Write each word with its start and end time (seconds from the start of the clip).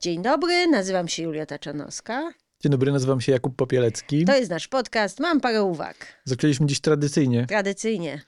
Dzień 0.00 0.22
dobry, 0.22 0.66
nazywam 0.66 1.08
się 1.08 1.22
Julia 1.22 1.46
Taczanowska. 1.46 2.32
Dzień 2.60 2.72
dobry, 2.72 2.92
nazywam 2.92 3.20
się 3.20 3.32
Jakub 3.32 3.56
Popielecki. 3.56 4.24
To 4.24 4.36
jest 4.36 4.50
nasz 4.50 4.68
podcast. 4.68 5.20
Mam 5.20 5.40
parę 5.40 5.62
uwag. 5.62 5.96
Zaczęliśmy 6.24 6.66
dziś 6.66 6.80
tradycyjnie, 6.80 7.46
Tradycyjnie. 7.46 8.22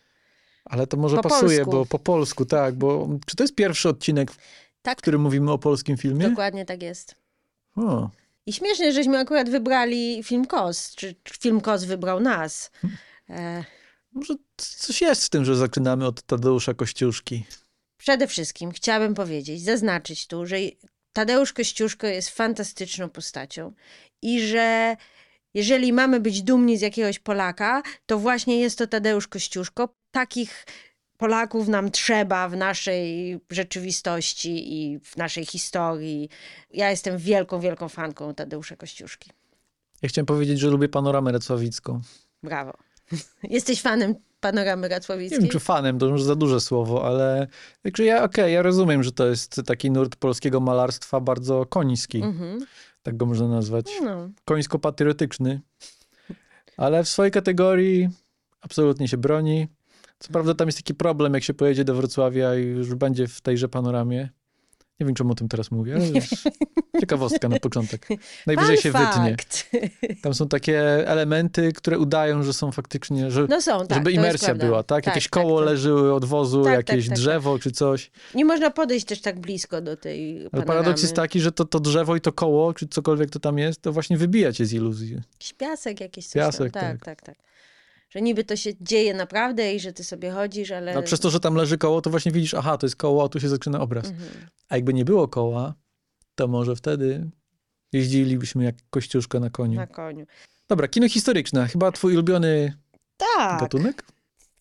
ale 0.64 0.86
to 0.86 0.96
może 0.96 1.16
Po 1.16 1.22
pasuje, 1.22 1.56
polsku. 1.58 1.70
bo 1.72 1.86
po 1.86 1.98
polsku, 1.98 2.44
tak, 2.44 2.74
bo 2.74 3.08
czy 3.26 3.36
to 3.36 3.44
jest 3.44 3.54
pierwszy 3.54 3.88
odcinek, 3.88 4.30
w 4.32 4.36
Tak, 4.82 4.98
którym 4.98 5.20
mówimy 5.20 5.52
o 5.52 5.58
polskim 5.58 5.96
filmie? 5.96 6.28
dokładnie 6.28 6.64
tak 6.64 6.82
jest. 6.82 7.14
O, 7.76 8.10
I 8.46 8.52
śmiesznie, 8.52 8.92
żeśmy 8.92 9.18
akurat 9.18 9.50
wybrali 9.50 10.22
film 10.24 10.46
KOS, 10.46 10.94
czy 10.94 11.14
film 11.40 11.60
KOS 11.60 11.84
wybrał 11.84 12.20
nas. 12.20 12.70
E, 13.30 13.64
może 14.12 14.34
coś 14.56 15.00
jest 15.00 15.24
w 15.26 15.28
tym, 15.30 15.44
że 15.44 15.56
zaczynamy 15.56 16.06
od 16.06 16.22
Tadeusza 16.22 16.74
Kościuszki. 16.74 17.44
przede 17.98 18.26
wszystkim 18.26 18.70
chciałabym 18.72 19.14
powiedzieć, 19.14 19.62
zaznaczyć 19.62 20.26
tu, 20.26 20.46
że 20.46 20.56
Tadeusz 21.12 21.52
Kościuszko 21.52 22.06
jest 22.06 22.30
fantastyczną 22.30 23.08
postacią 23.08 23.72
i 24.22 24.40
że 24.40 24.96
jeżeli 25.54 25.92
mamy 25.92 26.20
być 26.20 26.42
dumni 26.42 26.78
z 26.78 26.80
jakiegoś 26.80 27.18
Polaka, 27.18 27.82
to 28.06 28.18
właśnie 28.18 28.60
jest 28.60 28.78
to 28.78 28.86
Tadeusz 28.86 29.28
Kościuszko. 29.28 29.94
Takich 30.10 30.66
Polaków 31.16 31.68
nam 31.68 31.90
trzeba 31.90 32.48
w 32.48 32.56
naszej 32.56 33.38
rzeczywistości 33.50 34.82
i 34.82 34.98
w 34.98 35.16
naszej 35.16 35.46
historii. 35.46 36.28
Ja 36.70 36.90
jestem 36.90 37.18
wielką, 37.18 37.60
wielką 37.60 37.88
fanką 37.88 38.34
Tadeusza 38.34 38.76
Kościuszki. 38.76 39.30
Ja 40.02 40.08
chciałem 40.08 40.26
powiedzieć, 40.26 40.58
że 40.58 40.68
lubię 40.68 40.88
panoramę 40.88 41.32
racławicką. 41.32 42.00
Brawo. 42.42 42.72
Jesteś 43.42 43.82
fanem 43.82 44.14
panoramy 44.40 44.82
Nie 44.82 44.94
Racławickiej? 44.94 45.40
wiem, 45.40 45.48
czy 45.48 45.60
fanem, 45.60 45.98
to 45.98 46.10
może 46.10 46.24
za 46.24 46.36
duże 46.36 46.60
słowo, 46.60 47.06
ale 47.06 47.46
także 47.82 48.04
ja, 48.04 48.24
okej, 48.24 48.54
ja 48.54 48.62
rozumiem, 48.62 49.02
że 49.02 49.12
to 49.12 49.26
jest 49.26 49.60
taki 49.66 49.90
nurt 49.90 50.16
polskiego 50.16 50.60
malarstwa 50.60 51.20
bardzo 51.20 51.66
koński, 51.66 52.22
Mhm. 52.22 52.66
tak 53.02 53.16
go 53.16 53.26
można 53.26 53.48
nazwać. 53.48 53.90
No. 54.04 54.28
końsko-patriotyczny, 54.44 55.60
ale 56.76 57.04
w 57.04 57.08
swojej 57.08 57.32
kategorii 57.32 58.08
absolutnie 58.60 59.08
się 59.08 59.16
broni. 59.16 59.68
Co 60.18 60.32
prawda 60.32 60.54
tam 60.54 60.68
jest 60.68 60.78
taki 60.78 60.94
problem, 60.94 61.34
jak 61.34 61.42
się 61.44 61.54
pojedzie 61.54 61.84
do 61.84 61.94
Wrocławia 61.94 62.54
i 62.56 62.62
już 62.62 62.94
będzie 62.94 63.26
w 63.28 63.40
tejże 63.40 63.68
panoramie. 63.68 64.28
Nie 65.00 65.06
wiem, 65.06 65.14
czemu 65.14 65.32
o 65.32 65.34
tym 65.34 65.48
teraz 65.48 65.70
mówię, 65.70 65.94
ale 65.94 66.06
już 66.06 66.28
ciekawostka 67.00 67.48
na 67.48 67.58
początek. 67.60 68.08
Najwyżej 68.46 68.76
Fun 68.76 68.82
się 68.82 68.92
wytnie. 68.92 69.36
fact. 69.36 69.70
Tam 70.22 70.34
są 70.34 70.48
takie 70.48 71.08
elementy, 71.08 71.72
które 71.72 71.98
udają, 71.98 72.42
że 72.42 72.52
są 72.52 72.72
faktycznie, 72.72 73.30
że, 73.30 73.46
No 73.48 73.60
są, 73.60 73.86
tak. 73.86 73.98
żeby 73.98 74.12
imersja 74.12 74.54
była, 74.54 74.82
tak? 74.82 75.06
Jakieś 75.06 75.28
koło 75.28 75.58
tak. 75.60 75.66
leży 75.70 75.92
od 76.12 76.24
wozu, 76.24 76.64
Tak, 76.64 76.72
jakieś 76.74 77.04
tak, 77.04 77.08
tak, 77.08 77.18
drzewo 77.18 77.58
czy 77.58 77.70
coś. 77.70 78.10
Nie 78.34 78.44
można 78.44 78.70
podejść 78.70 79.06
też 79.06 79.20
tak 79.20 79.40
blisko 79.40 79.80
do 79.80 79.96
tej 79.96 80.38
Ale 80.40 80.50
panoramy. 80.50 80.66
paradoks 80.66 81.02
jest 81.02 81.14
taki, 81.14 81.40
że 81.40 81.52
to, 81.52 81.64
to 81.64 81.80
drzewo 81.80 82.16
i 82.16 82.20
to 82.20 82.32
koło, 82.32 82.74
czy 82.74 82.88
cokolwiek 82.88 83.30
to 83.30 83.40
tam 83.40 83.58
jest, 83.58 83.82
to 83.82 83.92
właśnie 83.92 84.16
wybija 84.16 84.52
cię 84.52 84.66
z 84.66 84.72
iluzji. 84.72 85.12
Jakiś 85.32 85.52
piasek 85.52 86.00
jakiś 86.00 86.26
coś 86.26 86.34
Piasek, 86.34 86.72
tam. 86.72 86.82
Tak, 86.82 87.04
tak. 87.04 87.04
tak, 87.04 87.22
tak. 87.36 87.49
Że 88.10 88.20
niby 88.20 88.44
to 88.44 88.56
się 88.56 88.70
dzieje 88.80 89.14
naprawdę 89.14 89.74
i 89.74 89.80
że 89.80 89.92
ty 89.92 90.04
sobie 90.04 90.30
chodzisz, 90.30 90.70
ale... 90.70 90.94
No, 90.94 91.02
przez 91.02 91.20
to, 91.20 91.30
że 91.30 91.40
tam 91.40 91.54
leży 91.54 91.78
koło, 91.78 92.02
to 92.02 92.10
właśnie 92.10 92.32
widzisz, 92.32 92.54
aha, 92.54 92.78
to 92.78 92.86
jest 92.86 92.96
koło, 92.96 93.24
a 93.24 93.28
tu 93.28 93.40
się 93.40 93.48
zaczyna 93.48 93.80
obraz. 93.80 94.06
Mhm. 94.06 94.30
A 94.68 94.76
jakby 94.76 94.94
nie 94.94 95.04
było 95.04 95.28
koła, 95.28 95.74
to 96.34 96.48
może 96.48 96.76
wtedy 96.76 97.30
jeździlibyśmy 97.92 98.64
jak 98.64 98.74
kościuszka 98.90 99.40
na 99.40 99.50
koniu. 99.50 99.76
Na 99.76 99.86
koniu. 99.86 100.26
Dobra, 100.68 100.88
kino 100.88 101.08
historyczne. 101.08 101.68
Chyba 101.68 101.92
twój 101.92 102.12
ulubiony 102.12 102.74
Tak. 103.16 103.60
gatunek? 103.60 104.04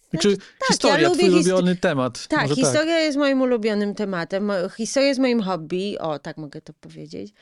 Znaczy, 0.10 0.38
Czy 0.38 0.44
historia, 0.68 1.00
ja 1.00 1.10
lubię 1.10 1.20
twój 1.20 1.30
ulubiony 1.30 1.76
temat? 1.76 2.28
Tak, 2.28 2.42
może 2.42 2.56
historia 2.56 3.00
jest 3.00 3.18
moim 3.18 3.42
ulubionym 3.42 3.96
tematem. 3.96 4.52
Historia 4.78 5.08
jest 5.08 5.20
moim 5.20 5.42
hobby. 5.42 6.00
O, 6.00 6.20
tak 6.20 6.38
mogę 6.38 6.62
to 6.62 6.74
powiedzieć. 6.74 7.34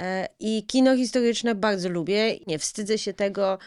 E, 0.00 0.28
I 0.40 0.66
kino 0.66 0.96
historyczne 0.96 1.54
bardzo 1.54 1.88
lubię. 1.88 2.38
Nie 2.46 2.58
wstydzę 2.58 2.98
się 2.98 3.12
tego 3.12 3.58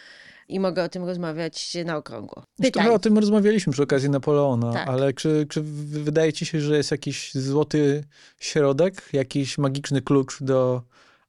i 0.54 0.60
mogę 0.60 0.84
o 0.84 0.90
tym 0.90 1.04
rozmawiać 1.06 1.78
na 1.86 1.98
okrągło. 1.98 2.44
Trochę 2.74 2.92
o 2.92 3.00
tym 3.00 3.18
rozmawialiśmy 3.18 3.74
przy 3.74 3.84
okazji 3.84 4.10
Napoleona, 4.10 4.74
Tak. 4.74 4.88
ale 4.88 5.14
czy, 5.14 5.46
czy 5.50 5.62
wydaje 5.64 6.34
ci 6.34 6.46
się, 6.46 6.62
że 6.62 6.78
jest 6.78 6.92
jakiś 6.92 7.34
złoty 7.34 8.04
środek, 8.40 9.10
jakiś 9.14 9.58
magiczny 9.58 10.02
klucz 10.02 10.44
do 10.44 10.82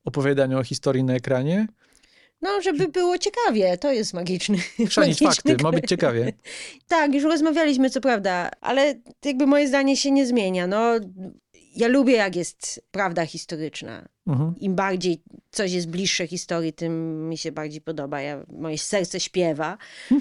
opowiadania 0.05 0.59
o 0.59 0.65
historii 0.65 1.05
na 1.05 1.15
ekranie? 1.15 1.67
No, 2.43 2.63
żeby 2.63 2.89
było 2.89 3.19
ciekawie. 3.19 3.79
To 3.79 3.93
jest 3.93 4.15
magiczny. 4.15 4.59
Chrzanić 4.89 5.19
fakty, 5.29 5.57
ma 5.63 5.73
być 5.73 5.89
ciekawie. 5.89 6.33
Tak, 6.89 7.15
już 7.15 7.25
rozmawialiśmy, 7.25 7.91
co 7.91 8.01
prawda, 8.01 8.51
ale 8.61 8.95
jakby 9.25 9.47
moje 9.47 9.69
zdanie 9.69 9.97
się 9.97 10.11
nie 10.11 10.27
zmienia. 10.27 10.67
No, 10.67 10.93
ja 11.77 11.89
lubię, 11.89 12.13
jak 12.13 12.37
jest 12.37 12.85
prawda 12.91 13.27
historyczna. 13.27 14.09
Mhm. 14.27 14.55
Im 14.61 14.75
bardziej 14.75 15.23
coś 15.51 15.73
jest 15.73 15.89
bliższe 15.89 16.27
historii, 16.27 16.73
tym 16.73 17.29
mi 17.29 17.39
się 17.39 17.53
bardziej 17.53 17.81
podoba. 17.81 18.21
Ja, 18.21 18.45
moje 18.49 18.79
serce 18.79 19.21
śpiewa. 19.21 19.79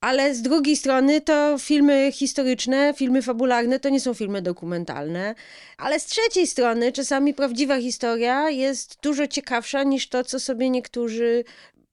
Ale 0.00 0.34
z 0.34 0.42
drugiej 0.42 0.76
strony 0.76 1.20
to 1.20 1.56
filmy 1.58 2.10
historyczne, 2.12 2.94
filmy 2.96 3.22
fabularne 3.22 3.80
to 3.80 3.88
nie 3.88 4.00
są 4.00 4.14
filmy 4.14 4.42
dokumentalne. 4.42 5.34
Ale 5.76 6.00
z 6.00 6.06
trzeciej 6.06 6.46
strony 6.46 6.92
czasami 6.92 7.34
prawdziwa 7.34 7.80
historia 7.80 8.50
jest 8.50 8.98
dużo 9.02 9.26
ciekawsza 9.26 9.82
niż 9.82 10.08
to, 10.08 10.24
co 10.24 10.40
sobie 10.40 10.70
niektórzy 10.70 11.44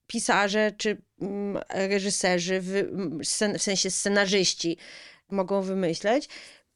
pisarze 0.07 0.71
czy 0.77 0.97
mm, 1.21 1.63
reżyserzy, 1.69 2.61
w 2.61 3.27
sensie 3.57 3.91
scenarzyści 3.91 4.77
mogą 5.31 5.61
wymyśleć. 5.61 6.29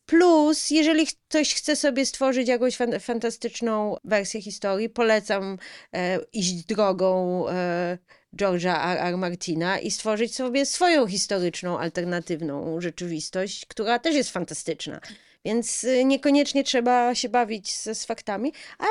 Plus, 0.10 0.70
jeżeli 0.70 1.08
ktoś 1.08 1.54
chce 1.54 1.76
sobie 1.76 2.06
stworzyć 2.06 2.48
jakąś 2.48 2.76
fan, 2.76 3.00
fantastyczną 3.00 3.98
wersję 4.04 4.42
historii, 4.42 4.90
polecam 4.90 5.58
e, 5.94 6.20
iść 6.34 6.54
drogą 6.54 7.46
e, 7.50 7.98
George'a 8.38 8.92
R. 8.92 8.98
R. 8.98 9.18
Martina 9.18 9.80
i 9.80 9.92
stworzyć 9.92 10.36
sobie 10.36 10.66
swoją 10.66 11.08
historyczną, 11.08 11.80
alternatywną 11.80 12.82
rzeczywistość, 12.82 13.66
która 13.66 14.00
też 14.00 14.16
jest 14.16 14.30
fantastyczna. 14.30 15.00
Więc 15.46 15.84
y, 15.84 16.06
niekoniecznie 16.06 16.64
trzeba 16.64 17.16
się 17.16 17.30
bawić 17.30 17.76
z, 17.76 17.98
z 17.98 18.06
faktami. 18.06 18.54
A 18.80 18.86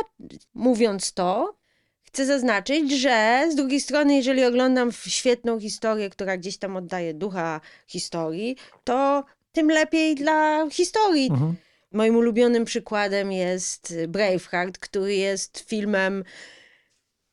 mówiąc 0.55 1.13
to, 1.13 1.57
chcę 2.03 2.27
zaznaczyć, 2.27 2.93
że 2.93 3.47
z 3.53 3.55
drugiej 3.55 3.81
strony, 3.81 4.17
jeżeli 4.17 4.45
oglądam 4.45 4.93
świetną 4.93 5.61
historię, 5.61 6.11
która 6.11 6.37
gdzieś 6.37 6.59
tam 6.59 6.77
oddaje 6.77 7.15
ducha 7.15 7.61
historii, 7.87 8.57
to 8.85 9.25
tym 9.53 9.71
lepiej 9.71 10.15
dla 10.15 10.67
historii. 10.71 11.31
Mhm. 11.31 11.57
Moim 11.93 12.17
ulubionym 12.17 12.65
przykładem 12.65 13.33
jest 13.33 13.95
Braveheart, 14.09 14.79
który 14.79 15.15
jest 15.15 15.65
filmem 15.69 16.25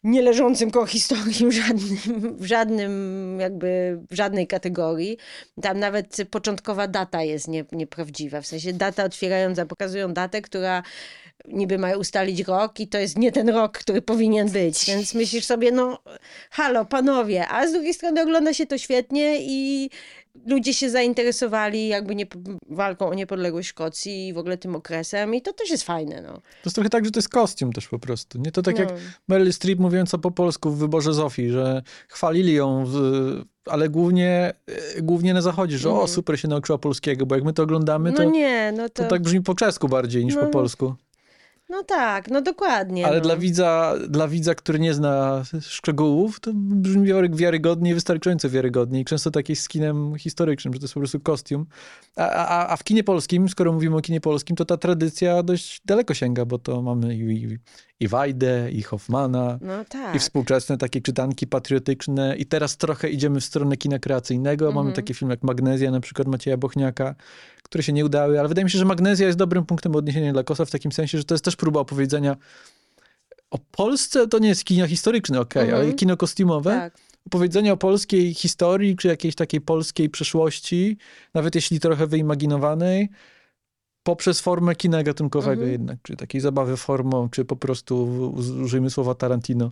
nie 0.05 0.21
leżącym 0.21 0.71
koło 0.71 0.85
historii 0.85 1.45
w 1.49 1.51
żadnym, 1.51 1.97
w 2.37 2.45
żadnym 2.45 3.37
jakby, 3.39 3.99
w 4.11 4.15
żadnej 4.15 4.47
kategorii. 4.47 5.17
Tam 5.61 5.79
nawet 5.79 6.17
początkowa 6.31 6.87
data 6.87 7.23
jest 7.23 7.47
nie, 7.47 7.65
nieprawdziwa, 7.71 8.41
w 8.41 8.47
sensie 8.47 8.73
data 8.73 9.03
otwierająca, 9.03 9.65
pokazują 9.65 10.13
datę, 10.13 10.41
która 10.41 10.83
niby 11.47 11.77
ma 11.77 11.91
ustalić 11.97 12.39
rok 12.47 12.79
i 12.79 12.87
to 12.87 12.97
jest 12.97 13.17
nie 13.17 13.31
ten 13.31 13.49
rok, 13.49 13.77
który 13.77 14.01
powinien 14.01 14.49
być, 14.49 14.85
więc 14.85 15.13
myślisz 15.13 15.45
sobie, 15.45 15.71
no 15.71 15.99
halo, 16.51 16.85
panowie, 16.85 17.47
a 17.47 17.67
z 17.67 17.71
drugiej 17.73 17.93
strony 17.93 18.21
ogląda 18.21 18.53
się 18.53 18.65
to 18.65 18.77
świetnie 18.77 19.37
i 19.41 19.89
ludzie 20.47 20.73
się 20.73 20.89
zainteresowali 20.89 21.87
jakby 21.87 22.15
nie, 22.15 22.25
walką 22.69 23.07
o 23.09 23.13
niepodległość 23.13 23.69
Szkocji 23.69 24.27
i 24.27 24.33
w 24.33 24.37
ogóle 24.37 24.57
tym 24.57 24.75
okresem 24.75 25.35
i 25.35 25.41
to 25.41 25.53
też 25.53 25.69
jest 25.69 25.83
fajne, 25.83 26.21
no. 26.21 26.33
To 26.33 26.41
jest 26.65 26.75
trochę 26.75 26.89
tak, 26.89 27.05
że 27.05 27.11
to 27.11 27.17
jest 27.19 27.29
kostium 27.29 27.73
też 27.73 27.87
po 27.87 27.99
prostu. 27.99 28.39
Nie 28.39 28.51
to 28.51 28.61
tak 28.61 28.75
no. 28.75 28.81
jak 28.81 28.93
Meryl 29.27 29.53
Streep 29.53 29.79
mówiąca 29.79 30.17
po 30.17 30.31
polsku 30.31 30.71
w 30.71 30.77
wyborze 30.77 31.13
Zofii, 31.13 31.49
że 31.49 31.81
chwalili 32.09 32.53
ją, 32.53 32.83
w, 32.87 32.95
ale 33.65 33.89
głównie, 33.89 34.53
e, 34.97 35.01
głównie 35.01 35.33
na 35.33 35.41
zachodzie, 35.41 35.77
że 35.77 35.89
o, 35.89 35.91
Mhm. 35.91 36.07
super 36.07 36.39
się 36.39 36.47
nauczyła 36.47 36.77
polskiego, 36.77 37.25
bo 37.25 37.35
jak 37.35 37.43
my 37.43 37.53
to 37.53 37.63
oglądamy, 37.63 38.11
No 38.11 38.17
to, 38.17 38.23
nie, 38.23 38.73
no 38.77 38.89
to, 38.89 39.03
to 39.03 39.09
tak 39.09 39.21
brzmi 39.21 39.41
po 39.41 39.55
czesku 39.55 39.87
bardziej 39.89 40.25
niż 40.25 40.35
No. 40.35 40.41
po 40.41 40.47
polsku. 40.47 40.95
No 41.69 41.83
tak, 41.83 42.29
no 42.31 42.41
dokładnie. 42.41 43.07
Ale 43.07 43.15
no. 43.17 43.21
dla, 43.23 43.37
widza, 43.37 43.93
dla 44.09 44.27
widza, 44.27 44.55
który 44.55 44.79
nie 44.79 44.93
zna 44.93 45.43
szczegółów, 45.61 46.39
to 46.39 46.51
brzmi 46.55 47.07
wiary- 47.07 47.35
wiarygodnie, 47.35 47.93
wystarczająco 47.93 48.49
wiarygodnie. 48.49 48.99
I 49.01 49.05
często 49.05 49.31
tak 49.31 49.49
jest 49.49 49.61
z 49.61 49.67
kinem 49.67 50.15
historycznym, 50.17 50.73
że 50.73 50.79
to 50.79 50.83
jest 50.83 50.93
po 50.93 50.99
prostu 50.99 51.19
kostium. 51.19 51.65
A, 52.15 52.29
a, 52.29 52.67
a 52.73 52.77
w 52.77 52.83
kinie 52.83 53.03
polskim, 53.03 53.49
skoro 53.49 53.73
mówimy 53.73 53.95
o 53.95 54.01
kinie 54.01 54.21
polskim, 54.21 54.55
to 54.55 54.65
ta 54.65 54.77
tradycja 54.77 55.43
dość 55.43 55.81
daleko 55.85 56.13
sięga, 56.13 56.45
bo 56.45 56.59
to 56.59 56.81
mamy 56.81 57.15
i, 57.15 57.19
i, 57.43 57.57
i 57.99 58.07
Wajdę, 58.07 58.71
i 58.71 58.81
Hoffmana, 58.81 59.59
No 59.61 59.85
tak. 59.89 60.15
i 60.15 60.19
współczesne 60.19 60.77
takie 60.77 61.01
czytanki 61.01 61.47
patriotyczne. 61.47 62.35
I 62.37 62.45
teraz 62.45 62.77
trochę 62.77 63.09
idziemy 63.09 63.39
w 63.41 63.45
stronę 63.45 63.77
kina 63.77 63.99
kreacyjnego. 63.99 64.65
Mamy 64.65 64.79
Mhm. 64.79 64.95
takie 64.95 65.13
filmy 65.13 65.33
jak 65.33 65.43
Magnezja, 65.43 65.91
na 65.91 65.99
przykład 65.99 66.27
Macieja 66.27 66.57
Bochniaka, 66.57 67.15
które 67.65 67.83
się 67.83 67.93
nie 67.93 68.05
udały, 68.05 68.39
ale 68.39 68.47
wydaje 68.49 68.65
mi 68.65 68.71
się, 68.71 68.77
że 68.79 68.85
Magnezja 68.85 69.27
jest 69.27 69.39
dobrym 69.39 69.65
punktem 69.65 69.95
odniesienia 69.95 70.33
dla 70.33 70.43
Kosa 70.43 70.65
w 70.65 70.71
takim 70.71 70.91
sensie, 70.91 71.17
że 71.17 71.23
to 71.23 71.33
jest 71.33 71.45
też 71.45 71.55
próba 71.55 71.79
opowiedzenia 71.79 72.35
o 73.51 73.57
Polsce, 73.71 74.27
to 74.27 74.39
nie 74.39 74.47
jest 74.47 74.63
kino 74.63 74.87
historyczne, 74.87 75.39
okej, 75.39 75.63
Mhm. 75.63 75.81
ale 75.81 75.93
kino 75.93 76.17
kostiumowe. 76.17 76.71
Tak. 76.71 76.97
Opowiedzenie 77.27 77.73
o 77.73 77.77
polskiej 77.77 78.33
historii, 78.33 78.95
czy 78.95 79.07
jakiejś 79.07 79.35
takiej 79.35 79.61
polskiej 79.61 80.09
przeszłości, 80.09 80.97
nawet 81.33 81.55
jeśli 81.55 81.79
trochę 81.79 82.07
wyimaginowanej, 82.07 83.09
poprzez 84.03 84.41
formę 84.41 84.75
kina 84.75 85.03
gatunkowego 85.03 85.51
Mhm. 85.63 85.71
jednak, 85.71 85.97
czy 86.03 86.15
takiej 86.15 86.41
zabawy 86.41 86.77
formą, 86.77 87.29
czy 87.29 87.45
po 87.45 87.55
prostu 87.55 88.03
użyjmy 88.63 88.89
słowa 88.89 89.15
Tarantino 89.15 89.71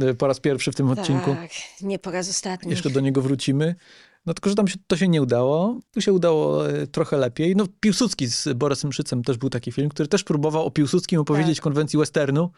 e, 0.00 0.14
po 0.14 0.26
raz 0.26 0.40
pierwszy 0.40 0.72
w 0.72 0.74
tym 0.74 0.90
odcinku. 0.90 1.34
Tak, 1.34 1.50
nie 1.80 1.98
po 1.98 2.10
raz 2.10 2.30
ostatni. 2.30 2.70
Jeszcze 2.70 2.90
do 2.90 3.00
niego 3.00 3.22
wrócimy. 3.22 3.74
No 4.28 4.34
tylko, 4.34 4.50
że 4.50 4.56
tam 4.56 4.68
się, 4.68 4.76
to 4.86 4.96
się 4.96 5.08
nie 5.08 5.22
udało. 5.22 5.80
Tu 5.94 6.00
się 6.00 6.12
udało 6.12 6.70
e, 6.70 6.86
trochę 6.86 7.16
lepiej. 7.16 7.56
No 7.56 7.66
Piłsudski 7.80 8.26
z 8.26 8.48
Borysem 8.54 8.92
Szycem 8.92 9.22
też 9.22 9.36
był 9.36 9.50
taki 9.50 9.72
film, 9.72 9.88
który 9.88 10.08
też 10.08 10.24
próbował 10.24 10.66
o 10.66 10.70
Piłsudskim 10.70 11.20
opowiedzieć 11.20 11.58
w 11.58 11.62
konwencji 11.62 11.98
westernu. 11.98 12.50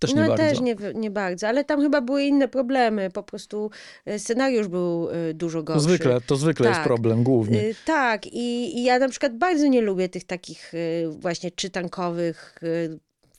Też 0.00 0.14
nie 0.14 0.20
no 0.20 0.28
bardzo. 0.28 0.44
też 0.44 0.60
nie, 0.60 0.76
nie 0.94 1.10
bardzo, 1.10 1.48
ale 1.48 1.64
tam 1.64 1.80
chyba 1.80 2.00
były 2.00 2.22
inne 2.22 2.48
problemy. 2.48 3.10
Po 3.10 3.22
prostu 3.22 3.70
e, 4.04 4.18
scenariusz 4.18 4.68
był 4.68 5.08
e, 5.10 5.34
dużo 5.34 5.62
gorszy. 5.62 5.82
zwykle, 5.82 6.20
to 6.20 6.36
zwykle 6.36 6.66
jest 6.66 6.78
Tak. 6.78 6.86
problem 6.86 7.22
główny. 7.22 7.74
Tak, 7.84 8.26
i, 8.26 8.78
i 8.78 8.84
ja 8.84 8.98
na 8.98 9.08
przykład 9.08 9.38
bardzo 9.38 9.66
nie 9.66 9.80
lubię 9.80 10.08
tych 10.08 10.24
takich 10.24 10.72
właśnie 11.10 11.50
czytankowych 11.50 12.58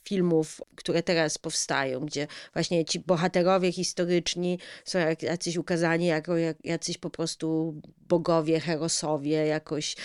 filmów, 0.04 0.60
które 0.76 1.02
teraz 1.02 1.38
powstają, 1.38 2.00
gdzie 2.00 2.26
właśnie 2.52 2.84
ci 2.84 3.00
bohaterowie 3.00 3.72
historyczni 3.72 4.58
są 4.84 4.98
jak, 4.98 5.22
jacyś 5.22 5.56
ukazani 5.56 6.06
jako 6.06 6.36
jak, 6.36 6.56
jacyś 6.64 6.98
po 6.98 7.10
prostu 7.10 7.74
bogowie, 8.08 8.60
herosowie, 8.60 9.46
jakoś 9.46 9.96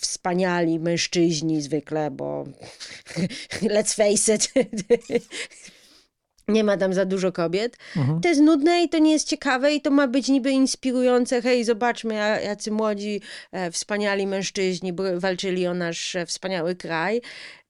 wspaniali 0.00 0.80
mężczyźni 0.80 1.62
zwykle, 1.62 2.10
bo 2.10 2.44
let's 3.74 3.94
face 3.94 4.34
it, 4.34 4.52
nie 6.48 6.64
ma 6.64 6.76
tam 6.76 6.94
za 6.94 7.04
dużo 7.04 7.32
kobiet. 7.32 7.76
Mhm. 7.96 8.20
To 8.20 8.28
jest 8.28 8.40
nudne 8.40 8.82
i 8.82 8.88
to 8.88 8.98
nie 8.98 9.12
jest 9.12 9.28
ciekawe 9.28 9.74
i 9.74 9.80
to 9.80 9.90
ma 9.90 10.06
być 10.08 10.28
niby 10.28 10.50
inspirujące. 10.50 11.42
Hej, 11.42 11.64
zobaczmy, 11.64 12.14
ja- 12.14 12.40
jacy 12.40 12.70
młodzi, 12.70 13.20
e, 13.52 13.70
wspaniali 13.70 14.26
mężczyźni 14.26 14.92
walczyli 15.14 15.66
o 15.66 15.74
nasz 15.74 16.16
e, 16.16 16.26
wspaniały 16.26 16.76
kraj. 16.76 17.20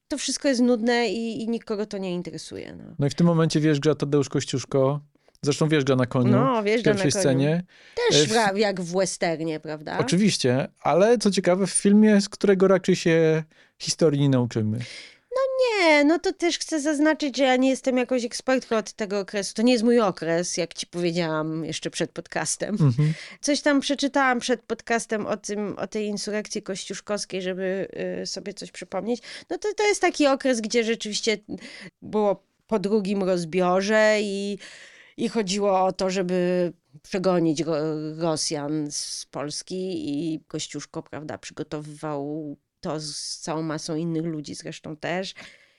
To 0.08 0.18
wszystko 0.18 0.48
jest 0.48 0.60
nudne 0.60 1.08
i, 1.08 1.42
i 1.42 1.48
nikogo 1.48 1.86
to 1.86 1.98
nie 1.98 2.14
interesuje. 2.14 2.76
No, 2.76 2.84
No 2.98 3.06
i 3.06 3.10
w 3.10 3.14
tym 3.14 3.26
momencie 3.26 3.60
wjeżdża 3.60 3.94
Tadeusz 3.94 4.28
Kościuszko. 4.28 5.00
Zresztą 5.42 5.68
wjeżdża 5.68 5.96
na 5.96 6.06
koniu 6.06 6.30
no 6.30 6.62
w 6.62 6.64
wjeżdża 6.64 6.90
na 6.90 6.94
pierwszej 7.02 7.12
koniu. 7.12 7.22
scenie. 7.22 7.62
Też 8.10 8.22
E, 8.22 8.26
w- 8.26 8.54
w, 8.54 8.58
jak 8.58 8.80
w 8.80 8.92
westernie, 8.96 9.60
prawda? 9.60 9.98
Oczywiście, 9.98 10.68
ale 10.82 11.18
co 11.18 11.30
ciekawe, 11.30 11.66
w 11.66 11.70
filmie, 11.70 12.20
z 12.20 12.28
którego 12.28 12.68
raczej 12.68 12.96
się 12.96 13.42
historii 13.78 14.20
nie 14.20 14.28
nauczymy. 14.28 14.78
Nie, 15.58 16.04
no 16.04 16.18
to 16.18 16.32
też 16.32 16.58
chcę 16.58 16.80
zaznaczyć, 16.80 17.36
że 17.36 17.44
ja 17.44 17.56
nie 17.56 17.68
jestem 17.68 17.96
jakąś 17.96 18.24
ekspertką 18.24 18.76
od 18.76 18.92
tego 18.92 19.20
okresu. 19.20 19.54
To 19.54 19.62
nie 19.62 19.72
jest 19.72 19.84
mój 19.84 20.00
okres, 20.00 20.56
jak 20.56 20.74
ci 20.74 20.86
powiedziałam 20.86 21.64
jeszcze 21.64 21.90
przed 21.90 22.10
podcastem. 22.10 22.70
Mhm. 22.70 23.14
Coś 23.40 23.60
tam 23.60 23.80
przeczytałam 23.80 24.40
przed 24.40 24.62
podcastem 24.62 25.26
o, 25.26 25.36
tym, 25.36 25.78
o 25.78 25.86
tej 25.86 26.06
insurekcji 26.06 26.62
kościuszkowskiej, 26.62 27.42
żeby 27.42 27.88
y, 28.22 28.26
sobie 28.26 28.54
coś 28.54 28.70
przypomnieć. 28.70 29.22
No 29.50 29.58
to, 29.58 29.74
to 29.74 29.88
jest 29.88 30.00
taki 30.00 30.26
okres, 30.26 30.60
gdzie 30.60 30.84
rzeczywiście 30.84 31.38
było 32.02 32.42
po 32.66 32.78
drugim 32.78 33.22
rozbiorze 33.22 34.16
i, 34.20 34.58
i 35.16 35.28
chodziło 35.28 35.84
o 35.84 35.92
to, 35.92 36.10
żeby 36.10 36.72
przegonić 37.02 37.60
ro, 37.60 37.76
Rosjan 38.18 38.90
z 38.90 39.26
Polski 39.30 40.08
i 40.08 40.40
Kościuszko, 40.48 41.02
prawda, 41.02 41.38
przygotowywał 41.38 42.56
to 42.80 43.00
z 43.00 43.38
całą 43.38 43.62
masą 43.62 43.94
innych 43.96 44.24
ludzi 44.24 44.54
zresztą 44.54 44.96
też. 44.96 45.34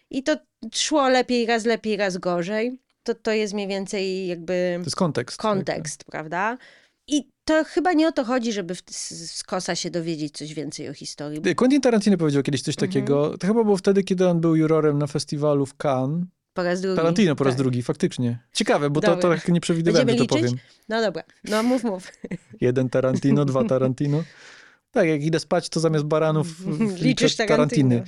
I 0.09 0.23
to 0.23 0.37
szło 0.73 1.09
lepiej, 1.09 1.45
raz 1.45 1.65
lepiej, 1.65 1.97
raz 1.97 2.17
gorzej. 2.17 2.79
To, 3.03 3.15
to 3.15 3.31
jest 3.31 3.53
mniej 3.53 3.67
więcej 3.67 4.27
jakby 4.27 4.73
To 4.79 4.83
jest 4.83 4.95
kontekst. 4.95 5.37
kontekst, 5.37 6.03
prawda? 6.03 6.57
I 7.07 7.29
to 7.45 7.63
chyba 7.63 7.93
nie 7.93 8.07
o 8.07 8.11
to 8.11 8.23
chodzi, 8.23 8.53
żeby 8.53 8.75
z, 8.89 9.43
kosa 9.43 9.75
się 9.75 9.89
dowiedzieć 9.91 10.37
coś 10.37 10.53
więcej 10.53 10.89
o 10.89 10.93
historii. 10.93 11.55
Quentin 11.55 11.81
Tarantino 11.81 12.17
powiedział 12.17 12.43
kiedyś 12.43 12.61
coś 12.61 12.75
Mhm. 12.75 12.89
takiego. 12.91 13.37
To 13.37 13.47
chyba 13.47 13.63
było 13.63 13.77
wtedy, 13.77 14.03
kiedy 14.03 14.27
on 14.27 14.41
był 14.41 14.55
jurorem 14.55 14.97
na 14.99 15.07
festiwalu 15.07 15.65
w 15.65 15.73
Cannes. 15.83 16.25
Po 16.53 16.63
raz 16.63 16.81
drugi. 16.81 16.95
Tarantino 16.97 17.35
po 17.35 17.43
raz 17.43 17.53
Tak. 17.53 17.57
drugi, 17.61 17.83
faktycznie. 17.83 18.39
Ciekawe, 18.53 18.89
bo 18.89 19.01
to, 19.01 19.07
to 19.07 19.21
Dobra. 19.21 19.37
tak 19.37 19.47
nie 19.47 19.61
przewidywałem, 19.61 20.01
że 20.01 20.05
Będziemy 20.05 20.27
to 20.27 20.35
liczyć? 20.35 20.51
powiem. 20.51 20.65
No 20.89 21.01
dobra, 21.01 21.23
no 21.43 21.63
mów, 21.63 21.83
mów. 21.83 22.11
Jeden 22.61 22.89
Tarantino, 22.89 23.45
dwa 23.45 23.63
Tarantino. 23.69 24.23
Tak, 24.91 25.07
jak 25.07 25.23
idę 25.23 25.39
spać, 25.39 25.69
to 25.69 25.79
zamiast 25.79 26.05
baranów 26.05 26.47
Liczysz 27.01 27.35
Tarantino. 27.35 27.89
Tarantiny. 27.89 28.03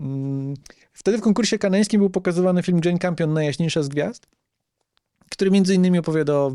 Mm, 0.00 0.54
Wtedy 0.92 1.18
w 1.18 1.20
konkursie 1.20 1.58
kanańskim 1.58 2.00
był 2.00 2.10
pokazywany 2.10 2.62
film 2.62 2.80
Jane 2.84 2.98
Campion 2.98 3.32
Najjaśniejsza 3.32 3.82
z 3.82 3.88
gwiazd, 3.88 4.26
który 5.30 5.50
między 5.50 5.74
innymi 5.74 5.98
opowiada 5.98 6.32
o 6.34 6.52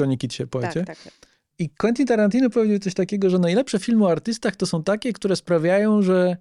Johnny 0.00 0.16
Kittsie, 0.16 0.46
poecie. 0.46 0.84
Tak, 0.84 1.02
tak. 1.04 1.12
I 1.58 1.70
Quentin 1.70 2.06
Tarantino 2.06 2.50
powiedział 2.50 2.78
coś 2.78 2.94
takiego, 2.94 3.30
że 3.30 3.38
najlepsze 3.38 3.78
filmy 3.78 4.04
o 4.04 4.10
artystach 4.10 4.56
to 4.56 4.66
są 4.66 4.82
takie, 4.82 5.12
które 5.12 5.36
sprawiają, 5.36 6.02
że, 6.02 6.36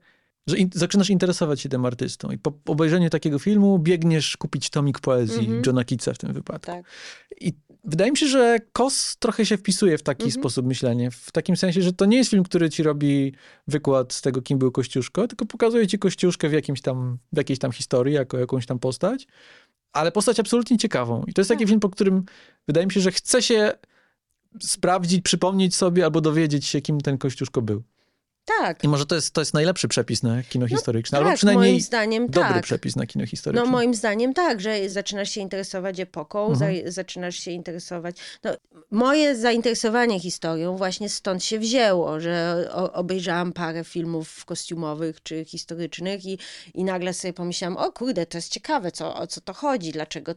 że 0.48 0.58
in, 0.58 0.70
zaczynasz 0.74 1.10
interesować 1.10 1.62
się 1.62 1.70
tym 1.70 1.86
artystą. 1.86 2.32
I 2.32 2.38
po 2.38 2.54
obejrzeniu 2.66 3.10
takiego 3.10 3.40
filmu 3.40 3.80
biegniesz 3.80 4.38
kupić 4.38 4.70
tomik 4.70 5.00
poezji 5.00 5.40
Mhm. 5.46 5.62
Johna 5.66 5.84
Kittsa 5.84 6.14
w 6.14 6.18
tym 6.18 6.34
wypadku. 6.34 6.66
tak. 6.72 6.86
I 7.42 7.54
wydaje 7.86 8.12
mi 8.12 8.18
się, 8.18 8.28
że 8.28 8.58
Kos 8.74 9.16
trochę 9.20 9.46
się 9.46 9.58
wpisuje 9.58 9.98
w 9.98 10.04
taki 10.04 10.24
Mhm. 10.24 10.42
sposób 10.42 10.66
myślenia. 10.66 11.12
W 11.12 11.32
takim 11.32 11.58
sensie, 11.58 11.82
że 11.82 11.94
to 11.94 12.06
nie 12.06 12.18
jest 12.18 12.30
film, 12.30 12.44
który 12.44 12.70
ci 12.70 12.84
robi 12.84 13.34
wykład 13.68 14.14
z 14.14 14.22
tego, 14.22 14.42
kim 14.42 14.58
był 14.58 14.72
Kościuszko, 14.72 15.28
tylko 15.28 15.46
pokazuje 15.46 15.88
ci 15.88 16.00
Kościuszkę 16.00 16.50
w, 16.50 16.54
jakimś 16.54 16.82
tam, 16.82 17.18
w 17.34 17.38
jakiejś 17.38 17.60
tam 17.60 17.72
historii, 17.72 18.14
jako 18.14 18.38
jakąś 18.40 18.66
tam 18.66 18.80
postać, 18.80 19.28
ale 19.94 20.12
postać 20.12 20.40
absolutnie 20.40 20.78
ciekawą. 20.78 21.24
I 21.28 21.34
to 21.34 21.42
jest 21.42 21.50
taki 21.50 21.64
Tak. 21.64 21.70
film, 21.70 21.80
po 21.80 21.90
którym 21.90 22.24
wydaje 22.68 22.86
mi 22.88 22.92
się, 22.94 23.02
że 23.02 23.12
chce 23.12 23.42
się 23.42 23.72
sprawdzić, 24.62 25.22
przypomnieć 25.22 25.76
sobie 25.76 26.04
albo 26.06 26.22
dowiedzieć 26.22 26.66
się, 26.66 26.82
kim 26.82 27.02
ten 27.02 27.18
Kościuszko 27.18 27.62
był. 27.62 27.84
Tak. 28.46 28.84
I 28.84 28.88
może 28.88 29.06
to 29.06 29.16
jest, 29.16 29.32
to 29.32 29.42
jest 29.42 29.54
najlepszy 29.54 29.88
przepis 29.88 30.24
na 30.24 30.44
kino 30.44 30.68
historyczne, 30.68 31.18
tak, 31.18 31.26
albo 31.26 31.38
przynajmniej 31.38 31.72
moim 31.72 31.82
zdaniem 31.82 32.28
dobry 32.28 32.54
tak. 32.54 32.64
przepis 32.64 32.96
na 32.96 33.06
kino 33.06 33.26
historyczne. 33.26 33.66
No 33.66 33.72
moim 33.72 33.94
zdaniem 33.96 34.34
tak, 34.34 34.62
że 34.62 34.90
zaczynasz 34.90 35.30
się 35.30 35.42
interesować 35.42 36.00
epoką, 36.00 36.48
Mhm. 36.52 36.76
za, 36.86 36.92
zaczynasz 36.92 37.36
się 37.36 37.52
interesować... 37.52 38.18
No, 38.44 38.52
moje 38.92 39.36
zainteresowanie 39.36 40.20
historią 40.20 40.78
właśnie 40.78 41.10
stąd 41.10 41.44
się 41.44 41.60
wzięło, 41.60 42.20
że 42.20 42.68
o, 42.74 42.94
obejrzałam 42.94 43.54
parę 43.54 43.84
filmów 43.84 44.46
kostiumowych 44.46 45.24
czy 45.24 45.46
historycznych 45.46 46.26
i, 46.26 46.40
i 46.74 46.84
nagle 46.84 47.14
sobie 47.14 47.34
pomyślałam, 47.34 47.78
o 47.78 47.92
kurde, 47.92 48.26
to 48.26 48.38
jest 48.38 48.52
ciekawe, 48.52 48.92
co, 48.92 49.16
o 49.16 49.28
co 49.28 49.42
to 49.42 49.54
chodzi, 49.54 49.92
dlaczego 49.92 50.36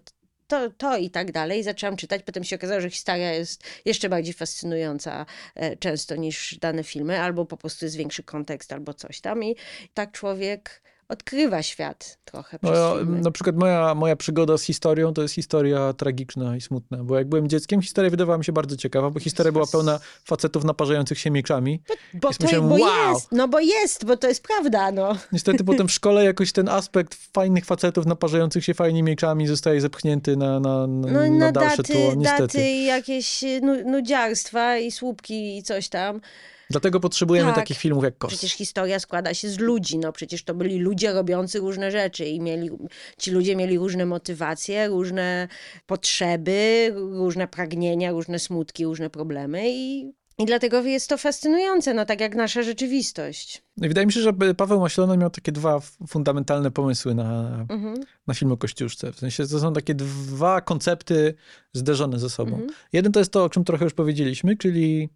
to, 0.49 0.71
to 0.71 0.97
i 0.97 1.11
tak 1.11 1.33
dalej. 1.33 1.62
Zaczęłam 1.62 1.97
czytać, 1.97 2.23
potem 2.23 2.45
się 2.45 2.56
okazało, 2.56 2.81
że 2.81 2.91
historia 2.91 3.33
jest 3.33 3.62
jeszcze 3.85 4.09
bardziej 4.09 4.35
fascynująca 4.35 5.27
e, 5.55 5.77
często 5.77 6.17
niż 6.17 6.59
dane 6.59 6.85
filmy, 6.85 7.21
albo 7.21 7.45
po 7.45 7.56
prostu 7.56 7.85
jest 7.85 7.97
większy 7.97 8.23
kontekst, 8.23 8.73
albo 8.73 8.95
coś 8.95 9.21
tam 9.21 9.45
i 9.45 9.56
tak 9.95 10.12
człowiek 10.12 10.83
odkrywa 11.08 11.62
świat 11.62 12.19
trochę 12.25 12.58
No, 12.62 12.94
na 13.05 13.31
przykład 13.31 13.56
moja, 13.56 13.94
moja 13.94 14.16
przygoda 14.16 14.58
z 14.58 14.62
historią 14.62 15.14
to 15.14 15.22
jest 15.22 15.34
historia 15.34 15.93
tragiczna 15.93 16.56
i 16.56 16.60
smutna, 16.60 17.04
bo 17.04 17.18
jak 17.18 17.28
byłem 17.28 17.49
dzieckiem, 17.49 17.83
historia 17.83 18.11
wydawała 18.11 18.38
mi 18.38 18.44
się 18.44 18.52
bardzo 18.52 18.76
ciekawa, 18.76 19.11
bo 19.11 19.21
historia 19.21 19.52
była 19.52 19.66
pełna 19.66 20.00
facetów 20.25 20.64
naparzających 20.64 21.18
się 21.18 21.30
mieczami. 21.30 21.83
Bo, 22.14 22.28
Więc 22.28 22.38
to, 22.38 22.44
myślałem, 22.44 22.68
bo 22.68 22.75
wow! 22.75 23.12
jest, 23.14 23.33
no 23.33 23.49
bo 23.49 23.61
jest, 23.61 24.04
bo 24.04 24.16
to 24.16 24.28
jest 24.28 24.42
prawda, 24.42 24.92
no. 24.92 25.16
Niestety 25.33 25.64
potem 25.64 25.88
w 25.88 25.92
szkole 25.92 26.25
jakoś 26.25 26.52
ten 26.52 26.68
aspekt 26.68 27.14
fajnych 27.14 27.64
facetów 27.64 28.06
naparzających 28.06 28.64
się 28.64 28.75
fajnie 28.75 29.02
mieczami 29.02 29.47
zostaje 29.47 29.80
zepchnięty 29.80 30.37
na, 30.37 30.61
na, 30.61 30.87
na, 30.87 31.12
No 31.12 31.21
na 31.21 31.28
na 31.28 31.52
dalsze 31.52 31.76
daty, 31.76 31.92
tło, 31.92 32.14
niestety. 32.16 32.42
daty 32.42 32.71
i 32.71 32.85
jakieś 32.85 33.44
nu, 33.62 33.90
nudziarstwa 33.90 34.76
i 34.76 34.90
słupki 34.90 35.59
i 35.59 35.62
coś 35.62 35.88
tam. 35.88 36.21
Dlatego 36.70 37.00
potrzebujemy 37.00 37.46
Tak. 37.48 37.56
takich 37.56 37.78
filmów 37.78 38.04
jak 38.04 38.18
Kos. 38.18 38.30
Przecież 38.30 38.52
historia 38.52 38.98
składa 39.00 39.34
się 39.34 39.48
z 39.48 39.58
ludzi, 39.58 39.98
no 39.98 40.12
przecież 40.12 40.44
to 40.44 40.54
byli 40.54 40.78
ludzie 40.78 41.12
robiący 41.12 41.58
różne 41.58 41.90
rzeczy 41.90 42.25
i 42.25 42.40
mieli, 42.40 42.70
ci 43.18 43.30
ludzie 43.30 43.56
mieli 43.56 43.78
różne 43.78 44.06
motywacje, 44.06 44.88
różne 44.88 45.48
potrzeby, 45.87 46.90
różne 46.94 47.48
pragnienia, 47.48 48.10
różne 48.10 48.38
smutki, 48.38 48.84
różne 48.84 49.10
problemy 49.10 49.62
i, 49.70 50.12
i 50.38 50.44
dlatego 50.46 50.82
jest 50.82 51.08
to 51.08 51.18
fascynujące, 51.18 51.94
no 51.94 52.04
tak 52.04 52.20
jak 52.20 52.34
nasza 52.34 52.62
rzeczywistość. 52.62 53.62
No 53.76 53.88
wydaje 53.88 54.06
mi 54.06 54.12
się, 54.12 54.20
że 54.20 54.32
Paweł 54.56 54.80
Maślona 54.80 55.16
miał 55.16 55.30
takie 55.30 55.52
dwa 55.52 55.80
fundamentalne 56.08 56.70
pomysły 56.70 57.14
na, 57.14 57.58
Mhm. 57.70 57.94
na 58.26 58.34
film 58.34 58.52
o 58.52 58.56
Kościuszce. 58.56 59.12
W 59.12 59.18
sensie 59.18 59.46
to 59.46 59.60
są 59.60 59.72
takie 59.72 59.94
dwa 59.94 60.60
koncepty 60.60 61.34
zderzone 61.72 62.18
ze 62.18 62.30
sobą. 62.30 62.50
Mhm. 62.52 62.70
Jeden 62.92 63.12
to 63.12 63.18
jest 63.20 63.32
to, 63.32 63.44
o 63.44 63.48
czym 63.48 63.64
trochę 63.64 63.84
już 63.84 63.94
powiedzieliśmy, 63.94 64.56
czyli 64.56 65.08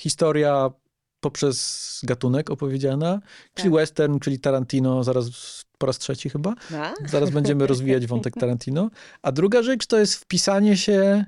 historia 0.00 0.70
poprzez 1.28 2.00
gatunek 2.02 2.50
opowiedziana, 2.50 3.20
czyli 3.54 3.70
Tak. 3.70 3.80
western, 3.80 4.18
czyli 4.18 4.38
Tarantino, 4.38 5.04
zaraz 5.04 5.26
po 5.78 5.86
raz 5.86 5.98
trzeci 5.98 6.30
chyba. 6.30 6.54
A? 6.74 6.92
Zaraz 7.08 7.30
będziemy 7.30 7.66
rozwijać 7.66 8.06
wątek 8.06 8.34
Tarantino. 8.34 8.90
A 9.22 9.32
druga 9.32 9.62
rzecz 9.62 9.86
to 9.86 9.98
jest 9.98 10.14
wpisanie 10.14 10.76
się 10.76 11.24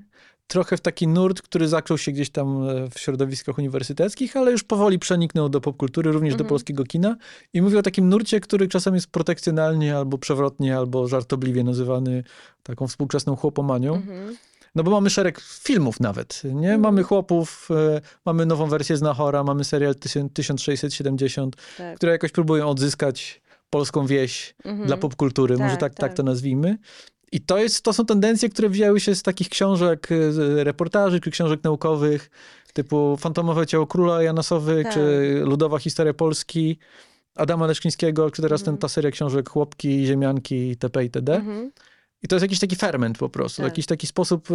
trochę 0.47 0.77
w 0.77 0.81
taki 0.81 1.09
nurt, 1.09 1.43
który 1.43 1.69
zaczął 1.69 1.99
się 1.99 2.13
gdzieś 2.13 2.31
tam 2.31 2.69
e, 2.69 2.91
w 2.91 2.99
środowiskach 2.99 3.59
uniwersyteckich, 3.59 4.37
ale 4.37 4.53
już 4.53 4.65
powoli 4.65 4.99
przeniknął 4.99 5.49
do 5.49 5.61
popkultury, 5.61 6.13
również 6.13 6.35
do 6.35 6.45
Mhm. 6.45 6.49
polskiego 6.49 6.85
kina. 6.85 7.17
I 7.53 7.63
mówię 7.63 7.79
o 7.79 7.83
takim 7.83 8.09
nurcie, 8.09 8.41
który 8.41 8.69
czasem 8.69 8.95
jest 8.95 9.07
protekcjonalnie, 9.07 9.97
albo 9.97 10.19
przewrotnie, 10.19 10.77
albo 10.77 11.09
żartobliwie 11.09 11.65
nazywany 11.65 12.25
taką 12.63 12.89
współczesną 12.89 13.37
chłopomanią. 13.37 13.95
Mhm. 13.95 14.37
No 14.77 14.83
bo 14.83 14.91
mamy 14.91 15.11
szereg 15.11 15.41
filmów 15.41 16.01
nawet, 16.01 16.43
nie? 16.45 16.51
Mhm. 16.69 16.81
Mamy 16.81 17.03
Chłopów, 17.03 17.69
e, 17.71 18.01
mamy 18.27 18.47
nową 18.47 18.67
wersję 18.67 18.97
Znachora, 18.97 19.45
mamy 19.45 19.65
serial 19.65 19.95
1000 19.95 20.33
1670, 20.33 21.57
Tak. 21.79 21.97
które 21.97 22.13
jakoś 22.13 22.33
próbują 22.33 22.69
odzyskać 22.69 23.43
polską 23.71 24.07
wieś 24.07 24.55
Mhm. 24.65 24.87
dla 24.87 24.97
popkultury, 24.97 25.57
może 25.57 25.71
Tak, 25.71 25.81
tak, 25.81 25.95
tak 25.95 26.01
tak. 26.01 26.17
to 26.17 26.23
nazwijmy. 26.23 26.79
I 27.33 27.41
to, 27.41 27.59
jest, 27.59 27.83
to 27.85 27.93
są 27.93 28.07
tendencje, 28.07 28.49
które 28.49 28.69
wzięły 28.69 29.01
się 29.01 29.15
z 29.15 29.23
takich 29.23 29.49
książek, 29.49 30.09
e, 30.13 30.33
z 30.33 30.67
reportaży 30.67 31.21
czy 31.21 31.31
książek 31.31 31.65
naukowych, 31.65 32.31
typu 32.73 33.17
Fantomowe 33.21 33.67
Ciało 33.67 33.87
Króla 33.87 34.23
Janasowy, 34.23 34.83
Tak. 34.83 34.95
czy 34.95 35.33
Ludowa 35.45 35.79
Historia 35.79 36.15
Polski 36.15 36.79
Adama 37.35 37.67
Leszczyńskiego, 37.67 38.31
czy 38.31 38.43
teraz 38.43 38.61
ten, 38.63 38.69
Mhm. 38.75 38.81
ta 38.81 38.89
seria 38.89 39.11
książek 39.11 39.49
Chłopki, 39.51 40.07
Ziemianki, 40.07 40.69
itp. 40.69 41.05
itd. 41.05 41.37
Mhm. 41.37 41.71
I 42.23 42.29
to 42.29 42.37
jest 42.37 42.43
jakiś 42.43 42.59
taki 42.59 42.77
ferment 42.77 43.19
po 43.19 43.29
prostu, 43.29 43.63
Tak. 43.63 43.71
jakiś 43.73 43.87
taki 43.87 44.07
sposób 44.07 44.49
e, 44.51 44.55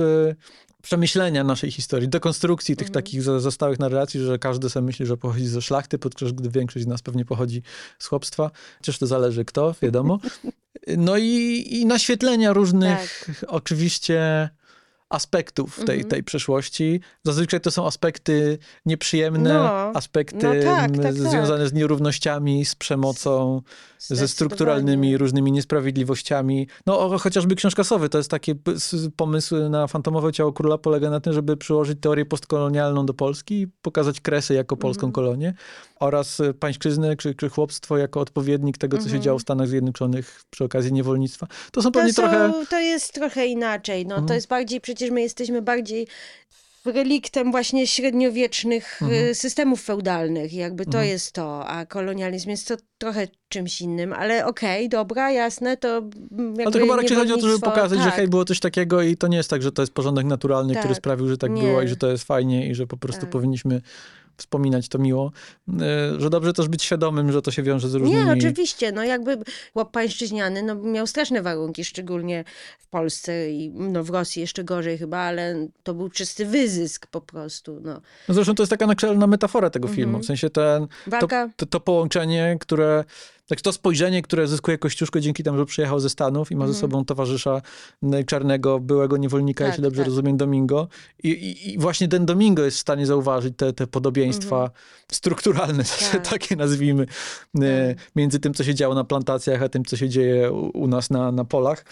przemyślenia 0.81 1.43
naszej 1.43 1.71
historii, 1.71 2.09
dekonstrukcji 2.09 2.75
tych 2.75 2.87
Mhm. 2.87 3.03
takich 3.03 3.23
za- 3.23 3.39
zostałych 3.39 3.79
narracji, 3.79 4.19
że 4.19 4.39
każdy 4.39 4.69
sobie 4.69 4.85
myśli, 4.85 5.05
że 5.05 5.17
pochodzi 5.17 5.47
ze 5.47 5.61
szlachty, 5.61 5.97
podczas 5.99 6.31
gdy 6.31 6.49
większość 6.49 6.85
z 6.85 6.87
nas 6.87 7.01
pewnie 7.01 7.25
pochodzi 7.25 7.61
z 7.99 8.05
chłopstwa. 8.07 8.51
Chociaż 8.77 8.97
to 8.97 9.07
zależy 9.07 9.45
kto, 9.45 9.75
wiadomo. 9.81 10.19
No 10.97 11.17
i, 11.17 11.63
i 11.69 11.85
naświetlenia 11.85 12.53
różnych 12.53 13.29
oczywiście 13.47 14.49
aspektów 15.11 15.75
tej, 15.75 15.95
Mhm. 15.95 16.09
tej 16.09 16.23
przeszłości. 16.23 16.99
Zazwyczaj 17.23 17.61
to 17.61 17.71
są 17.71 17.87
aspekty 17.87 18.57
nieprzyjemne, 18.85 19.53
No. 19.53 19.69
aspekty 19.97 20.37
No 20.63 20.71
tak, 20.75 20.91
m, 20.95 21.01
tak, 21.03 21.13
związane 21.13 21.67
z 21.67 21.73
nierównościami, 21.73 22.65
z 22.65 22.75
przemocą, 22.75 23.61
ze 23.99 24.27
strukturalnymi 24.27 25.17
różnymi 25.17 25.51
niesprawiedliwościami. 25.51 26.67
No 26.85 27.17
chociażby 27.19 27.55
książka 27.55 27.83
Sowy, 27.83 28.09
to 28.09 28.17
jest 28.17 28.29
taki 28.31 28.53
pomysł 29.15 29.55
na 29.69 29.87
fantomowe 29.87 30.31
ciało 30.33 30.53
króla, 30.53 30.77
polega 30.77 31.09
na 31.09 31.19
tym, 31.19 31.33
żeby 31.33 31.57
przyłożyć 31.57 31.97
teorię 32.01 32.25
postkolonialną 32.25 33.05
do 33.05 33.13
Polski 33.13 33.61
i 33.61 33.67
pokazać 33.81 34.21
Kresy 34.21 34.53
jako 34.53 34.77
polską 34.77 35.07
Mhm. 35.07 35.11
kolonię 35.13 35.53
oraz 35.99 36.39
y, 36.39 36.53
pańszczyznę 36.53 37.15
czy, 37.15 37.35
czy 37.35 37.49
chłopstwo 37.49 37.97
jako 37.97 38.19
odpowiednik 38.19 38.77
tego, 38.77 38.97
co 38.97 39.03
się 39.03 39.07
Mhm. 39.07 39.23
działo 39.23 39.39
w 39.39 39.41
Stanach 39.41 39.67
Zjednoczonych 39.67 40.41
przy 40.49 40.63
okazji 40.63 40.93
niewolnictwa. 40.93 41.47
To 41.71 41.81
są 41.81 41.91
To, 41.91 41.99
pewnie 41.99 42.13
są, 42.13 42.21
trochę... 42.21 42.53
to 42.69 42.79
jest 42.79 43.13
trochę 43.13 43.45
inaczej. 43.45 44.05
No, 44.05 44.15
Mhm. 44.15 44.27
To 44.27 44.33
jest 44.33 44.47
bardziej, 44.47 44.81
przecież 45.01 45.13
my 45.13 45.21
jesteśmy 45.21 45.61
bardziej 45.61 46.07
reliktem 46.85 47.51
właśnie 47.51 47.87
średniowiecznych 47.87 49.01
Mhm. 49.01 49.25
y, 49.29 49.35
systemów 49.35 49.81
feudalnych. 49.81 50.53
Jakby 50.53 50.85
to 50.85 50.89
Mhm. 50.91 51.07
jest 51.07 51.31
to, 51.31 51.67
a 51.67 51.85
kolonializm 51.85 52.49
jest 52.49 52.67
to 52.67 52.75
trochę 52.97 53.27
czymś 53.49 53.81
innym. 53.81 54.13
Ale 54.13 54.45
okej, 54.45 54.89
dobra, 54.89 55.31
jasne, 55.31 55.77
to 55.77 55.87
jakby 56.31 56.63
Ale 56.63 56.71
to 56.71 56.79
chyba 56.79 56.95
raczej 56.95 57.17
chodzi 57.17 57.33
o 57.33 57.37
to, 57.37 57.47
żeby 57.47 57.59
pokazać, 57.59 57.99
że 57.99 58.05
tak. 58.05 58.13
hej, 58.15 58.27
było 58.27 58.45
coś 58.45 58.59
takiego 58.59 59.01
i 59.01 59.17
to 59.17 59.27
nie 59.27 59.37
jest 59.37 59.49
tak, 59.49 59.61
że 59.61 59.71
to 59.71 59.81
jest 59.81 59.93
porządek 59.93 60.25
naturalny, 60.25 60.73
który 60.75 60.87
Tak. 60.93 60.97
sprawił, 60.97 61.27
że 61.27 61.37
tak 61.37 61.51
Nie. 61.51 61.61
było 61.61 61.81
i 61.81 61.87
że 61.87 61.95
to 61.95 62.11
jest 62.11 62.23
fajnie 62.23 62.67
i 62.69 62.75
że 62.75 62.87
po 62.87 62.97
prostu 62.97 63.21
Tak. 63.21 63.29
powinniśmy 63.29 63.81
wspominać 64.41 64.89
to 64.89 64.99
miło. 64.99 65.31
E, 65.81 66.19
Że 66.19 66.29
dobrze 66.29 66.53
też 66.53 66.67
być 66.67 66.83
świadomym, 66.83 67.31
że 67.31 67.41
to 67.41 67.51
się 67.51 67.63
wiąże 67.63 67.89
z 67.89 67.93
różnymi... 67.95 68.25
Nie, 68.25 68.31
oczywiście, 68.33 68.91
no 68.91 69.03
jakby 69.03 69.37
chłop 69.73 69.91
pańszczyźniany 69.91 70.63
no, 70.63 70.75
miał 70.75 71.07
straszne 71.07 71.41
warunki, 71.41 71.85
szczególnie 71.85 72.43
w 72.79 72.87
Polsce 72.87 73.51
i 73.51 73.69
no, 73.69 74.03
w 74.03 74.09
Rosji 74.09 74.41
jeszcze 74.41 74.63
gorzej 74.63 74.97
chyba, 74.97 75.17
ale 75.17 75.67
to 75.83 75.93
był 75.93 76.09
czysty 76.09 76.45
wyzysk 76.45 77.07
po 77.07 77.21
prostu, 77.21 77.79
no. 77.83 78.01
No 78.27 78.33
zresztą 78.33 78.55
to 78.55 78.63
jest 78.63 78.69
taka 78.69 78.87
naczelna 78.87 79.27
metafora 79.27 79.69
tego 79.69 79.87
Mhm. 79.87 79.95
filmu. 79.95 80.19
W 80.19 80.25
sensie 80.25 80.49
ten, 80.49 80.87
to, 81.19 81.27
to, 81.55 81.65
to 81.65 81.79
połączenie, 81.79 82.57
które, 82.59 83.03
tak 83.51 83.61
to 83.61 83.73
spojrzenie, 83.73 84.21
które 84.21 84.47
zyskuje 84.47 84.77
Kościuszko 84.77 85.19
dzięki 85.19 85.43
temu, 85.43 85.57
że 85.57 85.65
przyjechał 85.65 85.99
ze 85.99 86.09
Stanów 86.09 86.51
i 86.51 86.55
ma 86.55 86.65
ze 86.65 86.69
Mhm. 86.73 86.81
sobą 86.81 87.05
towarzysza 87.05 87.61
czarnego, 88.25 88.79
byłego 88.79 89.17
niewolnika, 89.17 89.63
Tak, 89.63 89.67
jeśli 89.71 89.83
dobrze 89.83 89.97
tak. 90.01 90.07
rozumiem, 90.07 90.37
Domingo. 90.37 90.87
I, 91.23 91.29
i, 91.29 91.73
I 91.73 91.77
właśnie 91.79 92.07
ten 92.07 92.25
Domingo 92.25 92.63
jest 92.63 92.77
w 92.77 92.79
stanie 92.79 93.05
zauważyć 93.05 93.53
te, 93.57 93.73
te 93.73 93.87
podobieństwa 93.87 94.69
strukturalne, 95.11 95.83
Mhm. 96.01 96.11
Tak. 96.23 96.27
takie 96.27 96.55
nazwijmy, 96.55 97.05
e, 97.61 97.95
między 98.15 98.39
tym, 98.39 98.53
co 98.53 98.63
się 98.63 98.75
działo 98.75 98.95
na 98.95 99.03
plantacjach, 99.03 99.61
a 99.63 99.69
tym, 99.69 99.85
co 99.85 99.97
się 99.97 100.09
dzieje 100.09 100.51
u, 100.51 100.79
u 100.79 100.87
nas 100.87 101.09
na, 101.09 101.31
na 101.31 101.45
polach. 101.45 101.85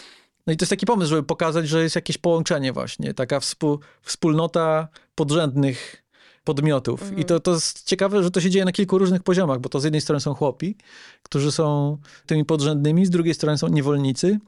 No 0.48 0.54
i 0.54 0.58
to 0.58 0.64
jest 0.64 0.70
taki 0.70 0.86
pomysł, 0.86 1.10
żeby 1.10 1.24
pokazać, 1.24 1.68
że 1.68 1.84
jest 1.84 1.96
jakieś 1.96 2.18
połączenie 2.18 2.74
właśnie, 2.74 3.14
taka 3.14 3.40
współ, 3.40 3.80
wspólnota 4.02 4.88
podrzędnych 5.16 6.04
podmiotów. 6.50 7.02
Mhm. 7.02 7.20
I 7.20 7.26
to, 7.26 7.40
to 7.40 7.54
jest 7.54 7.84
ciekawe, 7.84 8.24
że 8.24 8.32
to 8.32 8.42
się 8.42 8.50
dzieje 8.50 8.66
na 8.66 8.72
kilku 8.72 8.98
różnych 8.98 9.24
poziomach, 9.24 9.60
bo 9.60 9.70
to 9.70 9.80
z 9.80 9.84
jednej 9.84 10.02
strony 10.02 10.20
są 10.20 10.34
chłopi, 10.34 10.76
którzy 11.24 11.52
są 11.52 11.98
tymi 12.26 12.46
podrzędnymi, 12.46 13.06
z 13.06 13.10
drugiej 13.10 13.34
strony 13.34 13.58
są 13.58 13.68
niewolnicy, 13.68 14.40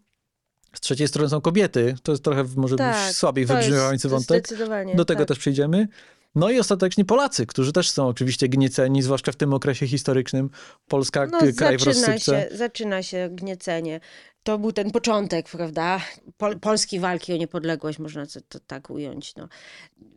z 0.74 0.80
trzeciej 0.80 1.08
strony 1.08 1.30
są 1.30 1.42
kobiety. 1.42 1.96
To 2.04 2.12
jest 2.12 2.24
trochę 2.24 2.44
może 2.56 2.76
tak, 2.76 3.14
słabiej 3.14 3.46
wybrzmiewający 3.46 4.10
wątek. 4.10 4.48
Do 4.96 5.06
tego 5.06 5.20
tak. 5.20 5.28
też 5.28 5.40
przejdziemy. 5.40 5.88
No 6.36 6.50
i 6.50 6.60
ostatecznie 6.60 7.06
Polacy, 7.06 7.46
którzy 7.46 7.74
też 7.74 7.90
są 7.92 8.08
oczywiście 8.08 8.50
gnieceni, 8.50 9.02
zwłaszcza 9.02 9.32
w 9.32 9.36
tym 9.36 9.54
okresie 9.54 9.88
historycznym. 9.88 10.50
Polska, 10.88 11.28
No, 11.32 11.40
kraj 11.58 11.78
w 11.78 11.84
rozsypce. 11.84 12.20
się, 12.20 12.50
zaczyna 12.52 13.04
się 13.04 13.30
gniecenie. 13.32 14.00
To 14.44 14.60
był 14.60 14.72
ten 14.72 14.92
początek, 14.92 15.50
prawda? 15.50 16.00
Pol, 16.38 16.60
polskiej 16.60 17.00
walki 17.00 17.34
o 17.34 17.38
niepodległość, 17.38 18.00
można 18.00 18.26
to, 18.26 18.40
to 18.50 18.60
tak 18.68 18.90
ująć. 18.90 19.36
No. 19.36 19.48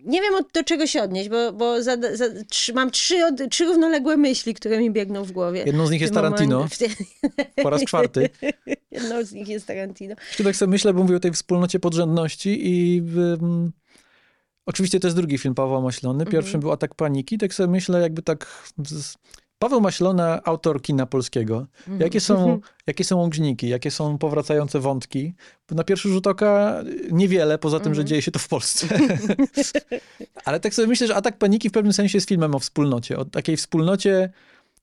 Nie 0.04 0.20
wiem 0.20 0.34
od, 0.34 0.52
do 0.52 0.64
czego 0.64 0.86
się 0.86 1.02
odnieść, 1.02 1.28
bo, 1.28 1.52
bo 1.52 1.82
za, 1.82 1.96
za, 2.14 2.24
trzy, 2.48 2.72
mam 2.72 2.90
trzy, 2.90 3.24
od, 3.26 3.50
trzy 3.50 3.64
równoległe 3.64 4.16
myśli, 4.16 4.54
które 4.54 4.78
mi 4.78 4.90
biegną 4.90 5.24
w 5.24 5.32
głowie. 5.32 5.62
Jedną 5.66 5.86
z 5.86 5.90
nich 5.90 6.00
jest 6.00 6.14
Tarantino, 6.14 6.68
po 7.62 7.70
raz 7.70 7.84
czwarty. 7.84 8.28
Jedną 8.90 9.24
z 9.24 9.32
nich 9.32 9.48
jest 9.48 9.66
Tarantino. 9.66 10.14
Jeszcze 10.28 10.44
tak 10.44 10.56
sobie 10.56 10.70
myślę, 10.70 10.94
bo 10.94 11.02
mówię 11.02 11.16
o 11.16 11.20
tej 11.20 11.32
wspólnocie 11.32 11.80
podrzędności 11.80 12.68
i 12.68 12.98
ym, 13.16 13.72
oczywiście 14.66 15.00
to 15.00 15.06
jest 15.06 15.16
drugi 15.16 15.38
film 15.38 15.54
Pawła 15.54 15.80
Maślony. 15.80 16.24
Pierwszym 16.24 16.48
Mhm. 16.48 16.60
był 16.60 16.72
Atak 16.72 16.94
Paniki. 16.94 17.38
Tak 17.38 17.54
sobie 17.54 17.68
myślę, 17.68 18.00
jakby 18.00 18.22
tak... 18.22 18.70
Z... 18.86 19.14
Paweł 19.64 19.80
Maślona, 19.80 20.40
autor 20.44 20.82
kina 20.82 21.06
polskiego. 21.06 21.66
Jakie 21.98 22.20
są, 22.20 22.60
jakie 22.86 23.04
są 23.04 23.16
łączniki, 23.16 23.68
jakie 23.68 23.90
są 23.90 24.18
powracające 24.18 24.80
wątki? 24.80 25.34
Na 25.70 25.84
pierwszy 25.84 26.08
rzut 26.08 26.26
oka 26.26 26.82
niewiele, 27.10 27.58
poza 27.58 27.80
tym, 27.80 27.94
że 27.94 28.00
Mhm. 28.00 28.06
dzieje 28.06 28.22
się 28.22 28.30
to 28.30 28.38
w 28.38 28.48
Polsce. 28.48 28.86
Ale 30.44 30.60
tak 30.60 30.74
sobie 30.74 30.88
myślę, 30.88 31.06
że 31.06 31.16
Atak 31.16 31.38
Paniki 31.38 31.68
w 31.68 31.72
pewnym 31.72 31.92
sensie 31.92 32.16
jest 32.16 32.28
filmem 32.28 32.54
o 32.54 32.58
wspólnocie. 32.58 33.18
O 33.18 33.24
takiej 33.24 33.56
wspólnocie 33.56 34.30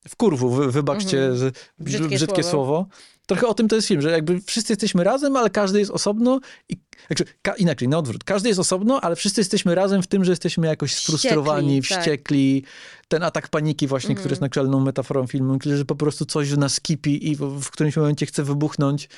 w 0.07 0.15
kurwu, 0.15 0.49
wy, 0.49 0.71
wybaczcie 0.71 1.25
Mhm. 1.25 1.51
Brzydkie 1.79 2.15
brzydkie, 2.15 2.43
słowo. 2.43 2.51
słowo. 2.51 2.85
Trochę 3.31 3.47
o 3.47 3.53
tym 3.53 3.67
to 3.67 3.75
jest 3.75 3.87
film, 3.87 4.01
że 4.01 4.11
jakby 4.11 4.41
wszyscy 4.41 4.73
jesteśmy 4.73 5.03
razem, 5.03 5.35
ale 5.35 5.49
każdy 5.49 5.79
jest 5.79 5.91
osobno. 5.91 6.39
I, 6.69 6.77
znaczy, 7.07 7.25
ka, 7.41 7.53
inaczej, 7.53 7.87
na 7.87 7.97
odwrót. 7.97 8.23
Każdy 8.23 8.49
jest 8.49 8.59
osobno, 8.59 9.01
ale 9.01 9.15
wszyscy 9.15 9.41
jesteśmy 9.41 9.75
razem 9.75 10.01
w 10.01 10.07
tym, 10.07 10.25
że 10.25 10.31
jesteśmy 10.31 10.67
jakoś 10.67 10.95
sfrustrowani, 10.95 11.81
Wściekli, 11.81 11.95
tak. 11.95 12.01
wściekli. 12.01 12.63
Ten 13.07 13.23
atak 13.23 13.47
paniki 13.47 13.87
właśnie, 13.87 14.09
Mhm. 14.09 14.21
który 14.21 14.31
jest 14.31 14.41
naczelną 14.41 14.79
metaforą 14.79 15.27
filmu, 15.27 15.57
że 15.65 15.85
po 15.85 15.95
prostu 15.95 16.25
coś 16.25 16.51
nas 16.51 16.81
kipi 16.81 17.29
i 17.31 17.35
w, 17.35 17.39
w 17.39 17.71
którymś 17.71 17.97
momencie 17.97 18.25
chce 18.25 18.43
wybuchnąć. 18.43 19.09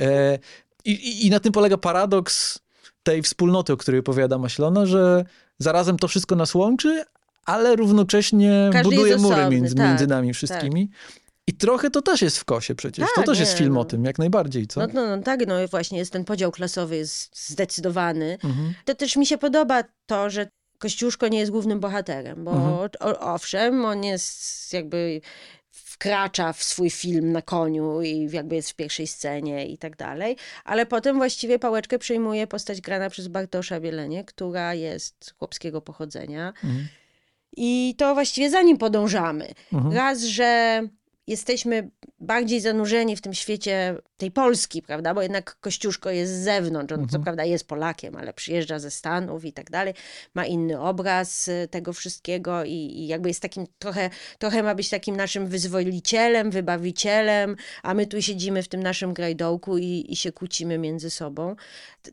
E, 0.00 0.38
i, 0.84 1.26
i, 1.26 1.30
na 1.30 1.40
tym 1.40 1.52
polega 1.52 1.76
paradoks 1.76 2.58
tej 3.02 3.22
wspólnoty, 3.22 3.72
o 3.72 3.76
której 3.76 4.00
opowiada 4.00 4.38
Maślona, 4.38 4.86
że 4.86 5.24
zarazem 5.58 5.96
to 5.96 6.08
wszystko 6.08 6.36
nas 6.36 6.54
łączy, 6.54 7.04
ale 7.44 7.76
równocześnie 7.76 8.70
Każdy 8.72 8.90
buduje 8.90 9.16
mury 9.16 9.48
między, 9.50 9.74
tak, 9.74 9.86
między 9.86 10.06
nami 10.06 10.34
wszystkimi. 10.34 10.90
I 11.46 11.52
trochę 11.54 11.90
to 11.90 12.02
też 12.02 12.22
jest 12.22 12.38
w 12.38 12.44
kosie 12.44 12.74
przecież. 12.74 13.08
to 13.08 13.14
Tak, 13.16 13.26
też 13.26 13.40
jest 13.40 13.52
nie, 13.52 13.58
film 13.58 13.74
no. 13.74 13.80
o 13.80 13.84
tym, 13.84 14.04
jak 14.04 14.18
najbardziej, 14.18 14.66
co? 14.66 14.80
No, 14.80 14.86
no, 14.94 15.16
no 15.16 15.22
tak, 15.22 15.46
no 15.46 15.68
właśnie 15.68 15.98
jest 15.98 16.12
ten 16.12 16.24
podział 16.24 16.52
klasowy 16.52 16.96
jest 16.96 17.48
zdecydowany. 17.50 18.38
Mhm. 18.44 18.74
To 18.84 18.94
też 18.94 19.16
mi 19.16 19.26
się 19.26 19.38
podoba 19.38 19.82
to, 20.06 20.30
że 20.30 20.48
Kościuszko 20.78 21.28
nie 21.28 21.38
jest 21.38 21.52
głównym 21.52 21.80
bohaterem, 21.80 22.44
bo 22.44 22.50
Mhm. 22.50 22.74
o, 23.00 23.20
owszem, 23.34 23.84
on 23.84 24.04
jest 24.04 24.72
jakby 24.72 25.20
wkracza 25.70 26.52
w 26.52 26.62
swój 26.64 26.90
film 26.90 27.32
na 27.32 27.42
koniu 27.42 28.02
i 28.02 28.28
jakby 28.32 28.54
jest 28.54 28.70
w 28.70 28.74
pierwszej 28.74 29.06
scenie 29.06 29.66
i 29.66 29.78
tak 29.78 29.96
dalej, 29.96 30.36
ale 30.64 30.86
potem 30.86 31.16
właściwie 31.16 31.58
pałeczkę 31.58 31.98
przejmuje 31.98 32.46
postać 32.46 32.80
grana 32.80 33.10
przez 33.10 33.28
Bartosza 33.28 33.80
Bielenie, 33.80 34.24
która 34.24 34.74
jest 34.74 35.34
chłopskiego 35.38 35.80
pochodzenia 35.80 36.48
Mhm. 36.64 36.88
i 37.56 37.94
to 37.98 38.14
właściwie 38.14 38.50
za 38.50 38.62
nim 38.62 38.78
podążamy. 38.78 39.48
Mhm. 39.72 39.94
Raz, 39.94 40.22
że 40.22 40.80
jesteśmy 41.26 41.90
bardziej 42.20 42.60
zanurzeni 42.60 43.16
w 43.16 43.20
tym 43.20 43.34
świecie 43.34 43.96
tej 44.16 44.30
Polski, 44.30 44.82
prawda? 44.82 45.14
Bo 45.14 45.22
jednak 45.22 45.56
Kościuszko 45.60 46.10
jest 46.10 46.32
z 46.32 46.44
zewnątrz. 46.44 46.92
On 46.92 46.98
co 46.98 47.04
Mhm. 47.04 47.22
prawda 47.22 47.44
jest 47.44 47.66
Polakiem, 47.68 48.16
ale 48.16 48.32
przyjeżdża 48.32 48.78
ze 48.78 48.90
Stanów 48.90 49.44
i 49.44 49.52
tak 49.52 49.70
dalej. 49.70 49.94
Ma 50.34 50.46
inny 50.46 50.80
obraz 50.80 51.48
y, 51.48 51.68
tego 51.70 51.92
wszystkiego 51.92 52.64
i, 52.64 52.70
i 52.72 53.06
jakby 53.06 53.28
jest 53.28 53.40
takim 53.40 53.66
trochę, 53.78 54.10
trochę 54.38 54.62
ma 54.62 54.74
być 54.74 54.88
takim 54.88 55.16
naszym 55.16 55.46
wyzwolicielem, 55.46 56.50
wybawicielem, 56.50 57.56
a 57.82 57.94
my 57.94 58.06
tu 58.06 58.22
siedzimy 58.22 58.62
w 58.62 58.68
tym 58.68 58.82
naszym 58.82 59.14
grajdołku 59.14 59.78
i, 59.78 60.06
i 60.08 60.16
się 60.16 60.32
kłócimy 60.32 60.78
między 60.78 61.10
sobą. 61.10 61.56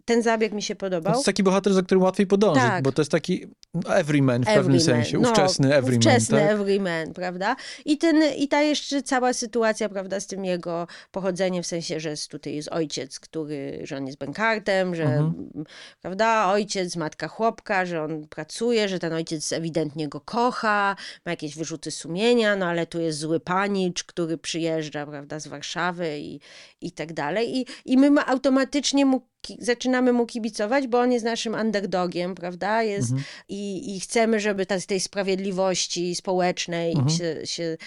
Ten 0.05 0.21
zabieg 0.21 0.53
mi 0.53 0.61
się 0.61 0.75
To 0.75 0.79
podobał. 0.79 1.13
jest 1.13 1.25
taki 1.25 1.43
bohater, 1.43 1.73
za 1.73 1.81
którym 1.81 2.03
łatwiej 2.03 2.27
podążyć, 2.27 2.63
Tak. 2.63 2.83
bo 2.83 2.91
to 2.91 3.01
jest 3.01 3.11
taki 3.11 3.47
everyman 3.89 4.41
w 4.41 4.45
pewnym 4.45 4.59
Everyman, 4.75 4.79
sensie, 5.03 5.19
no, 5.19 5.29
ówczesny 5.29 5.75
everyman, 5.75 5.97
Ówczesny 6.07 6.39
tak? 6.39 6.51
everyman, 6.51 7.13
prawda? 7.13 7.55
I, 7.85 7.97
ten, 7.97 8.23
I 8.37 8.47
ta 8.47 8.61
jeszcze 8.61 9.00
cała 9.03 9.33
sytuacja, 9.33 9.89
prawda, 9.89 10.19
z 10.19 10.27
tym 10.27 10.45
jego 10.45 10.87
pochodzeniem, 11.11 11.63
w 11.63 11.67
sensie, 11.67 11.99
że 11.99 12.09
jest, 12.09 12.31
tutaj 12.31 12.55
jest 12.55 12.69
ojciec, 12.71 13.19
który, 13.19 13.79
że 13.83 13.97
on 13.97 14.05
jest 14.07 14.19
bękartem, 14.19 14.95
że, 14.95 15.03
Mhm. 15.03 15.63
prawda, 16.01 16.47
ojciec, 16.51 16.95
matka 16.95 17.27
chłopka, 17.27 17.85
że 17.85 18.03
on 18.03 18.27
pracuje, 18.27 18.89
że 18.89 18.99
ten 18.99 19.13
ojciec 19.13 19.53
ewidentnie 19.53 20.07
go 20.09 20.21
kocha, 20.21 20.95
ma 21.25 21.31
jakieś 21.31 21.55
wyrzuty 21.55 21.91
sumienia, 21.91 22.55
no 22.55 22.65
ale 22.65 22.85
tu 22.85 23.01
jest 23.01 23.19
zły 23.19 23.39
panicz, 23.39 24.03
który 24.03 24.37
przyjeżdża, 24.37 25.05
prawda, 25.05 25.39
z 25.39 25.47
Warszawy 25.47 26.19
i, 26.19 26.39
i 26.81 26.91
tak 26.91 27.13
dalej. 27.13 27.57
I, 27.57 27.65
i 27.85 27.97
my 27.97 28.11
ma- 28.11 28.25
automatycznie 28.27 29.05
mu, 29.05 29.30
zaczynamy 29.59 30.13
mu 30.13 30.25
kibicować, 30.25 30.87
bo 30.87 30.99
on 30.99 31.11
jest 31.11 31.25
naszym 31.25 31.53
underdogiem, 31.53 32.35
prawda, 32.35 32.83
jest 32.83 33.09
Mhm. 33.11 33.23
i, 33.49 33.95
i 33.95 33.99
chcemy, 33.99 34.39
żeby 34.39 34.65
ta, 34.65 34.75
tej 34.87 34.99
sprawiedliwości 34.99 36.15
społecznej 36.15 36.91
Mhm. 36.91 37.09
się, 37.09 37.35
się 37.45 37.77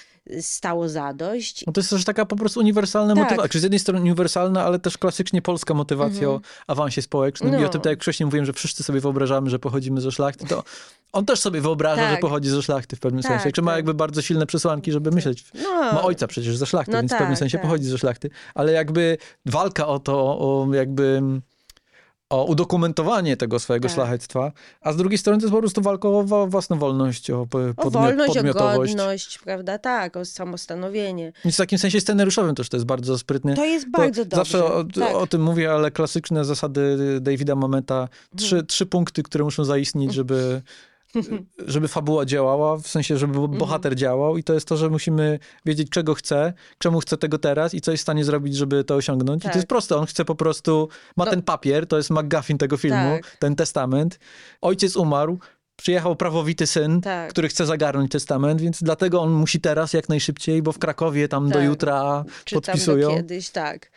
stało 0.40 0.88
zadość. 0.88 1.66
No 1.66 1.72
to 1.72 1.80
jest 1.80 1.90
też 1.90 2.04
taka 2.04 2.26
po 2.26 2.36
prostu 2.36 2.60
uniwersalna 2.60 3.14
Tak. 3.14 3.24
motywacja. 3.24 3.48
Czy 3.48 3.60
z 3.60 3.62
jednej 3.62 3.78
strony 3.78 4.00
uniwersalna, 4.00 4.64
ale 4.64 4.78
też 4.78 4.98
klasycznie 4.98 5.42
polska 5.42 5.74
motywacja 5.74 6.28
o 6.30 6.40
awansie 6.66 7.02
społecznym. 7.02 7.48
I 7.48 7.52
o 7.52 7.54
Mhm. 7.54 7.64
No. 7.66 7.72
tym, 7.72 7.80
tak 7.80 7.90
jak 7.90 8.00
wcześniej 8.02 8.24
mówiłem, 8.24 8.46
że 8.46 8.52
wszyscy 8.52 8.82
sobie 8.82 9.00
wyobrażamy, 9.00 9.50
że 9.50 9.58
pochodzimy 9.58 10.00
ze 10.00 10.12
szlachty, 10.12 10.46
to 10.46 10.62
on 11.12 11.24
też 11.26 11.40
sobie 11.40 11.60
wyobraża, 11.60 12.02
Tak. 12.02 12.10
że 12.10 12.16
pochodzi 12.16 12.48
ze 12.48 12.62
szlachty 12.62 12.96
w 12.96 13.00
pewnym 13.00 13.22
Tak, 13.22 13.32
sensie. 13.32 13.52
Czy 13.52 13.62
ma 13.62 13.70
tak. 13.70 13.76
jakby 13.78 13.94
bardzo 13.94 14.22
silne 14.22 14.46
przesłanki, 14.46 14.92
żeby 14.92 15.10
myśleć. 15.10 15.44
No, 15.62 15.70
Ma 15.92 16.02
ojca 16.02 16.26
przecież 16.26 16.56
ze 16.56 16.66
szlachty, 16.66 16.92
No 16.92 16.98
więc 16.98 17.10
w 17.12 17.14
pewnym 17.14 17.30
tak, 17.32 17.38
sensie 17.38 17.58
tak. 17.58 17.62
pochodzi 17.62 17.84
ze 17.84 17.98
szlachty. 17.98 18.30
Ale 18.54 18.72
jakby 18.72 19.16
walka 19.46 19.86
o 19.86 19.98
to, 19.98 20.14
o 20.38 20.68
jakby 20.74 21.22
o 22.30 22.44
udokumentowanie 22.44 23.36
tego 23.36 23.58
swojego 23.58 23.88
Tak. 23.88 23.94
szlachectwa, 23.94 24.52
a 24.80 24.92
z 24.92 24.96
drugiej 24.96 25.18
strony 25.18 25.38
to 25.38 25.44
jest 25.46 25.52
po 25.54 25.58
prostu 25.60 25.82
walka 25.82 26.08
o 26.08 26.46
własną 26.46 26.78
wolność, 26.78 27.30
o, 27.30 27.46
po- 27.46 27.58
o 27.58 27.72
podmi- 27.74 27.92
wolność, 27.92 28.30
o 28.30 28.34
podmiotowość. 28.34 28.92
godność, 28.94 29.38
prawda, 29.38 29.78
tak, 29.78 30.16
o 30.16 30.24
samostanowienie. 30.24 31.32
Więc 31.44 31.54
w 31.54 31.58
takim 31.58 31.78
sensie 31.78 32.00
scenariuszowym 32.00 32.54
też 32.54 32.68
to 32.68 32.76
jest 32.76 32.86
bardzo 32.86 33.18
sprytne. 33.18 33.54
To 33.54 33.64
jest 33.64 33.90
bardzo 33.90 34.24
dobrze. 34.24 34.36
Zawsze 34.36 34.64
o, 34.64 34.84
tak. 34.84 35.14
o 35.14 35.26
tym 35.26 35.42
mówię, 35.42 35.72
ale 35.72 35.90
klasyczne 35.90 36.44
zasady 36.44 36.96
Davida 37.20 37.54
Momenta, 37.54 38.08
trzy, 38.36 38.46
Mhm. 38.56 38.66
trzy 38.66 38.86
punkty, 38.86 39.22
które 39.22 39.44
muszą 39.44 39.64
zaistnieć, 39.64 40.14
żeby, 40.14 40.62
żeby 41.66 41.88
fabuła 41.88 42.24
działała, 42.24 42.76
w 42.76 42.88
sensie, 42.88 43.16
żeby 43.18 43.38
Mhm. 43.38 43.58
bohater 43.58 43.94
działał 43.96 44.36
i 44.38 44.44
to 44.44 44.54
jest 44.54 44.68
to, 44.68 44.76
że 44.76 44.88
musimy 44.90 45.38
wiedzieć, 45.66 45.88
czego 45.90 46.14
chce, 46.14 46.52
czemu 46.78 47.00
chce 47.00 47.16
tego 47.16 47.38
teraz 47.38 47.74
i 47.74 47.80
co 47.80 47.90
jest 47.90 48.00
w 48.00 48.04
stanie 48.04 48.24
zrobić, 48.24 48.56
żeby 48.56 48.84
to 48.84 48.94
osiągnąć. 48.94 49.42
I 49.42 49.44
Tak. 49.44 49.52
to 49.52 49.58
jest 49.58 49.68
proste, 49.68 49.96
on 49.96 50.06
chce 50.06 50.24
po 50.24 50.34
prostu, 50.34 50.88
ma 51.16 51.24
No. 51.24 51.30
ten 51.30 51.42
papier, 51.42 51.86
to 51.86 51.96
jest 51.96 52.10
McGuffin 52.10 52.58
tego 52.58 52.76
filmu, 52.76 53.16
Tak. 53.22 53.36
ten 53.36 53.56
testament. 53.56 54.18
Ojciec 54.60 54.96
umarł, 54.96 55.38
przyjechał 55.76 56.16
prawowity 56.16 56.66
syn, 56.66 57.00
Tak. 57.00 57.30
który 57.30 57.48
chce 57.48 57.66
zagarnąć 57.66 58.12
testament, 58.12 58.60
więc 58.60 58.82
dlatego 58.82 59.20
on 59.22 59.30
musi 59.32 59.60
teraz 59.60 59.92
jak 59.92 60.08
najszybciej, 60.08 60.62
bo 60.62 60.72
w 60.72 60.78
Krakowie 60.78 61.28
tam 61.28 61.48
do 61.48 61.54
Tak. 61.54 61.64
jutra 61.64 62.24
Czy 62.44 62.54
tam 62.54 62.62
podpisują. 62.62 63.08
do 63.10 63.16
kiedyś, 63.16 63.50
tak. 63.50 63.90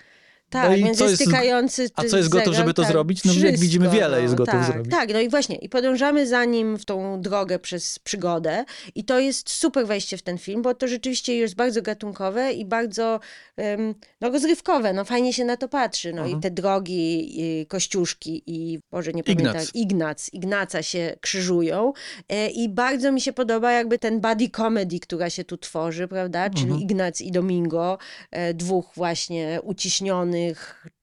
Tak, 0.50 0.70
No 0.70 0.76
i 0.76 0.84
więc 0.84 0.98
co 0.98 1.10
jest 1.10 1.22
stykający 1.22 1.90
a 1.96 2.04
co 2.04 2.18
jest 2.18 2.30
gotów, 2.30 2.46
zegar, 2.46 2.58
żeby 2.62 2.74
to 2.74 2.82
tak, 2.82 2.92
zrobić? 2.92 3.24
No, 3.24 3.32
jak 3.34 3.42
wszystko, 3.42 3.62
widzimy, 3.62 3.90
wiele 3.90 4.22
jest 4.22 4.36
gotów 4.36 4.54
tak, 4.54 4.66
zrobić. 4.74 4.92
Tak, 4.92 5.14
no 5.14 5.20
i 5.20 5.30
właśnie, 5.30 5.56
i 5.56 5.70
podążamy 5.70 6.28
za 6.28 6.46
nim 6.46 6.78
w 6.78 6.86
tą 6.86 7.22
drogę 7.22 7.60
przez 7.60 8.00
przygodę 8.00 8.66
i 8.96 9.04
to 9.04 9.20
jest 9.20 9.50
super 9.50 9.88
wejście 9.88 10.18
w 10.18 10.22
ten 10.22 10.38
film, 10.38 10.62
bo 10.62 10.74
to 10.74 10.88
rzeczywiście 10.88 11.36
jest 11.38 11.56
bardzo 11.56 11.82
gatunkowe 11.82 12.54
i 12.54 12.66
bardzo 12.66 13.20
em, 13.58 13.96
no, 14.22 14.30
rozrywkowe, 14.30 14.94
no 14.94 15.06
fajnie 15.06 15.34
się 15.34 15.46
na 15.46 15.58
to 15.58 15.68
patrzy, 15.68 16.14
no 16.14 16.22
Mhm. 16.22 16.40
i 16.40 16.42
te 16.42 16.52
drogi, 16.52 17.42
i 17.42 17.66
kościuszki 17.66 18.44
i, 18.48 18.80
Boże, 18.92 19.14
nie 19.14 19.22
Ignac. 19.22 19.38
pamiętam, 19.38 19.66
Ignac, 19.74 20.30
Ignaca 20.34 20.84
się 20.84 21.16
krzyżują 21.22 21.94
e, 22.30 22.50
i 22.50 22.70
bardzo 22.70 23.12
mi 23.12 23.22
się 23.22 23.34
podoba 23.34 23.72
jakby 23.72 24.00
ten 24.00 24.22
buddy 24.22 24.50
comedy, 24.50 25.00
która 25.00 25.30
się 25.30 25.44
tu 25.44 25.58
tworzy, 25.58 26.08
prawda, 26.08 26.50
czyli 26.50 26.64
Mhm. 26.64 26.82
Ignac 26.82 27.22
i 27.22 27.32
Domingo, 27.32 27.98
e, 28.32 28.54
dwóch 28.54 28.92
właśnie 28.96 29.60
uciśnionych 29.64 30.37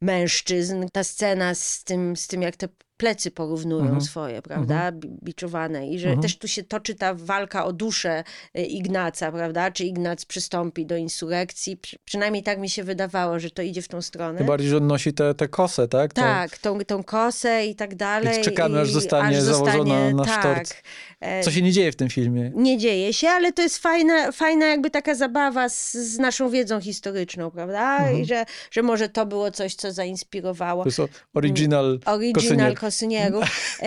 mężczyzn. 0.00 0.87
Ta 0.93 1.05
scena 1.05 1.55
z 1.55 1.85
tym, 1.85 2.17
z 2.17 2.26
tym 2.26 2.43
jak 2.43 2.57
te 2.57 2.69
plecy 2.97 3.31
porównują 3.31 3.83
Mhm. 3.85 4.01
swoje, 4.01 4.43
prawda, 4.43 4.93
bi- 4.93 5.09
biczowane 5.25 5.89
i 5.89 5.99
że 5.99 6.09
Mhm. 6.09 6.23
też 6.23 6.39
tu 6.39 6.49
się 6.49 6.63
toczy 6.63 6.95
ta 6.95 7.15
walka 7.15 7.65
o 7.65 7.73
duszę 7.73 8.25
e, 8.55 8.63
Ignaca, 8.65 9.33
prawda, 9.33 9.71
czy 9.71 9.85
Ignac 9.85 10.25
przystąpi 10.25 10.87
do 10.87 10.97
insurekcji, 10.97 11.77
Przy, 11.77 11.99
przynajmniej 12.05 12.43
tak 12.43 12.59
mi 12.59 12.71
się 12.71 12.85
wydawało, 12.85 13.39
że 13.39 13.51
to 13.51 13.63
idzie 13.63 13.83
w 13.83 13.89
tą 13.89 14.03
stronę. 14.03 14.39
Tym 14.39 14.47
bardziej, 14.47 14.69
że 14.71 14.77
on 14.77 14.87
nosi 14.87 15.13
tę 15.13 15.35
te, 15.35 15.49
kosę, 15.49 15.89
tak? 15.89 16.13
To- 16.15 16.23
Tak, 16.23 16.59
tą, 16.59 16.79
tą 16.85 17.05
kosę 17.05 17.67
i 17.67 17.75
tak 17.75 17.95
dalej. 17.95 18.35
Więc 18.35 18.45
czekamy, 18.45 18.81
aż 18.81 18.91
zostanie 18.91 19.43
założona 19.43 20.11
na 20.11 20.25
tak, 20.25 20.41
sztorc. 20.41 20.75
e, 21.21 21.43
Co 21.43 21.50
się 21.50 21.63
nie 21.63 21.73
dzieje 21.73 21.93
w 21.93 21.97
tym 21.97 22.09
filmie. 22.09 22.52
nie 22.54 22.78
dzieje 22.78 23.13
się, 23.13 23.28
ale 23.28 23.52
to 23.52 23.63
jest 23.63 23.78
fajna, 23.78 24.33
fajna 24.33 24.67
jakby 24.67 24.91
taka 24.91 25.15
zabawa 25.15 25.69
z, 25.69 25.93
z 25.93 26.19
naszą 26.19 26.50
wiedzą 26.50 26.80
historyczną, 26.80 27.50
prawda? 27.50 27.97
Mhm. 27.99 28.19
I 28.21 28.25
że, 28.25 28.45
że 28.71 28.83
może 28.83 29.09
to 29.09 29.26
było 29.26 29.50
coś, 29.50 29.75
co 29.75 29.93
zainspirowało 29.93 30.83
To 30.85 30.89
jest 30.89 31.00
original 31.35 31.99
original 32.07 32.75
Kosynierów. 32.84 33.40
Kosynierów. 33.44 33.78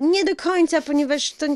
E, 0.00 0.06
nie 0.08 0.24
do 0.24 0.36
końca, 0.36 0.82
ponieważ 0.82 1.32
to 1.32 1.46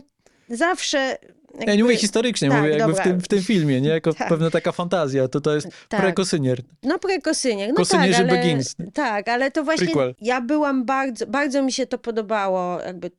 zawsze... 0.48 0.98
Ja 0.98 1.60
nie 1.60 1.66
jakby- 1.66 1.82
mówię 1.82 1.96
historycznie, 1.96 2.48
tak, 2.48 2.58
mówię 2.62 2.70
jakby 2.78 2.94
w 2.94 3.00
tym, 3.00 3.20
w 3.20 3.28
tym 3.28 3.42
filmie, 3.42 3.80
nie? 3.80 3.88
Jako 3.88 4.14
Tak. 4.18 4.28
pewna 4.28 4.50
taka 4.50 4.72
fantazja. 4.72 5.28
To 5.28 5.40
to 5.40 5.54
jest 5.54 5.68
Tak. 5.88 6.00
prekosynier. 6.00 6.60
No 6.82 6.98
prekosynier, 6.98 7.68
no 7.68 7.74
Kosynierzy 7.74 8.12
tak, 8.22 8.28
ale, 8.30 8.38
Begins. 8.42 8.74
tak, 8.94 9.28
ale 9.28 9.50
to 9.50 9.64
właśnie 9.64 9.87
Prequel. 9.87 10.14
ja 10.20 10.40
byłam 10.40 10.84
bardzo, 10.84 11.26
bardzo 11.26 11.62
mi 11.62 11.72
się 11.72 11.87
to 11.87 11.98
podobało 11.98 12.80
jakby 12.80 13.10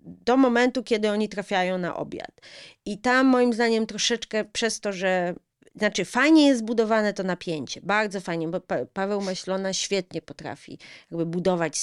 do 0.00 0.36
momentu, 0.36 0.82
kiedy 0.82 1.10
oni 1.10 1.28
trafiają 1.28 1.78
na 1.78 1.96
obiad. 1.96 2.30
I 2.86 2.98
tam 2.98 3.26
moim 3.26 3.52
zdaniem 3.52 3.86
troszeczkę 3.86 4.44
przez 4.44 4.80
to, 4.80 4.92
że 4.92 5.34
znaczy 5.76 6.04
fajnie 6.04 6.46
jest 6.46 6.60
zbudowane 6.60 7.12
to 7.12 7.22
napięcie, 7.22 7.80
bardzo 7.82 8.20
fajnie, 8.20 8.48
bo 8.48 8.60
pa 8.60 8.76
Paweł 8.92 9.20
Maślona 9.20 9.72
świetnie 9.72 10.22
potrafi 10.22 10.78
jakby 11.10 11.26
budować 11.26 11.78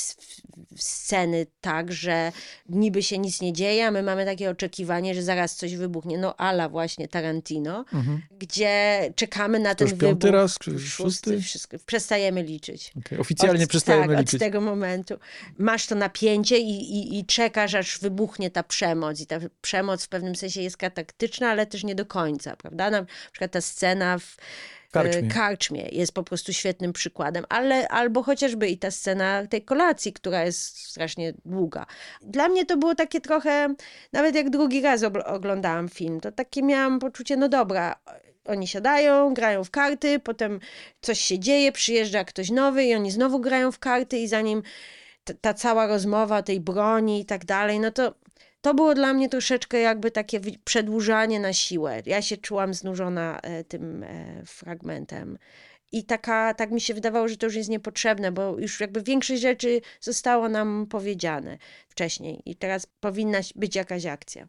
sceny 0.76 1.46
tak, 1.62 1.92
że 1.94 2.32
niby 2.70 3.04
się 3.04 3.18
nic 3.18 3.42
nie 3.42 3.54
dzieje, 3.54 3.88
a 3.88 3.92
my 3.92 4.04
mamy 4.04 4.26
takie 4.26 4.50
oczekiwanie, 4.50 5.16
że 5.16 5.24
zaraz 5.24 5.56
coś 5.56 5.76
wybuchnie, 5.76 6.18
no 6.18 6.36
ala 6.36 6.70
właśnie 6.70 7.08
Tarantino, 7.08 7.86
Mhm. 7.94 8.22
gdzie 8.40 9.00
czekamy 9.16 9.60
na 9.60 9.70
To 9.70 9.76
ten 9.76 9.88
już 9.88 10.00
piąty 10.00 10.28
wybuch. 10.28 10.42
raz, 10.42 10.58
czy 10.60 10.80
szósty? 10.80 11.42
Wszystko, 11.42 11.78
przestajemy 11.86 12.44
liczyć. 12.44 12.94
Okej, 13.00 13.20
Oficjalnie 13.20 13.64
Od- 13.64 13.70
przestajemy 13.70 14.08
tak, 14.08 14.20
liczyć. 14.20 14.34
od 14.34 14.40
tego 14.40 14.62
momentu. 14.62 15.16
Masz 15.58 15.88
to 15.88 15.96
napięcie 15.96 16.58
i, 16.60 16.70
i, 16.98 17.20
i 17.20 17.26
czekasz, 17.26 17.74
aż 17.76 18.00
wybuchnie 18.00 18.52
ta 18.52 18.64
przemoc. 18.64 19.20
I 19.22 19.26
ta 19.28 19.40
przemoc 19.62 20.06
w 20.06 20.10
pewnym 20.10 20.36
sensie 20.36 20.62
jest 20.62 20.78
kataktyczna, 20.78 21.50
ale 21.50 21.66
też 21.66 21.84
nie 21.84 21.96
do 21.96 22.06
końca, 22.06 22.56
prawda? 22.56 22.90
Na 22.90 23.06
przykład 23.32 23.52
ta 23.52 23.62
scena 23.62 23.79
w 24.20 24.38
w 24.90 24.92
Karczmie. 24.92 25.30
karczmie 25.30 25.90
jest 25.92 26.12
po 26.12 26.24
prostu 26.24 26.54
świetnym 26.54 26.94
przykładem, 26.94 27.46
ale 27.50 27.88
albo 27.88 28.24
chociażby 28.24 28.68
i 28.68 28.78
ta 28.78 28.92
scena 28.92 29.48
tej 29.48 29.62
kolacji, 29.62 30.14
która 30.14 30.44
jest 30.44 30.90
strasznie 30.90 31.34
długa. 31.46 31.86
Dla 32.22 32.48
mnie 32.48 32.66
to 32.66 32.78
było 32.78 32.96
takie 32.96 33.22
trochę, 33.22 33.76
nawet 34.14 34.36
jak 34.36 34.50
drugi 34.50 34.82
raz 34.82 35.04
oglądałam 35.26 35.90
film, 35.90 36.20
to 36.22 36.32
takie 36.32 36.64
miałam 36.64 37.00
poczucie, 37.00 37.38
no 37.38 37.50
dobra, 37.50 37.96
oni 38.46 38.68
siadają, 38.68 39.34
grają 39.34 39.64
w 39.64 39.72
karty, 39.72 40.20
potem 40.20 40.60
coś 41.02 41.20
się 41.20 41.40
dzieje, 41.40 41.72
przyjeżdża 41.72 42.24
ktoś 42.24 42.50
nowy 42.50 42.84
i 42.84 42.96
oni 42.96 43.12
znowu 43.12 43.40
grają 43.40 43.72
w 43.72 43.80
karty 43.80 44.18
i 44.18 44.28
zanim 44.28 44.64
ta 45.42 45.54
cała 45.54 45.88
rozmowa 45.88 46.44
tej 46.44 46.60
broni 46.60 47.22
i 47.22 47.26
tak 47.26 47.46
dalej, 47.46 47.80
no 47.80 47.92
to 47.92 48.14
to 48.62 48.74
było 48.74 48.96
dla 48.96 49.14
mnie 49.14 49.30
troszeczkę 49.30 49.80
jakby 49.80 50.12
takie 50.12 50.40
przedłużanie 50.64 51.40
na 51.40 51.54
siłę. 51.54 52.02
Ja 52.06 52.22
się 52.22 52.38
czułam 52.38 52.74
znużona 52.74 53.40
e, 53.44 53.64
tym 53.64 54.04
e, 54.04 54.42
fragmentem. 54.46 55.38
I 55.92 56.04
taka, 56.04 56.54
tak 56.54 56.72
mi 56.72 56.82
się 56.82 56.94
wydawało, 56.94 57.28
że 57.28 57.38
to 57.38 57.46
już 57.46 57.56
jest 57.56 57.70
niepotrzebne, 57.70 58.32
bo 58.32 58.60
już 58.60 58.80
jakby 58.80 59.02
większość 59.04 59.42
rzeczy 59.42 59.82
zostało 60.02 60.50
nam 60.50 60.86
powiedziane 60.90 61.58
wcześniej 61.88 62.42
i 62.46 62.56
teraz 62.56 62.88
powinna 63.00 63.40
być 63.56 63.76
jakaś 63.76 64.06
akcja. 64.06 64.48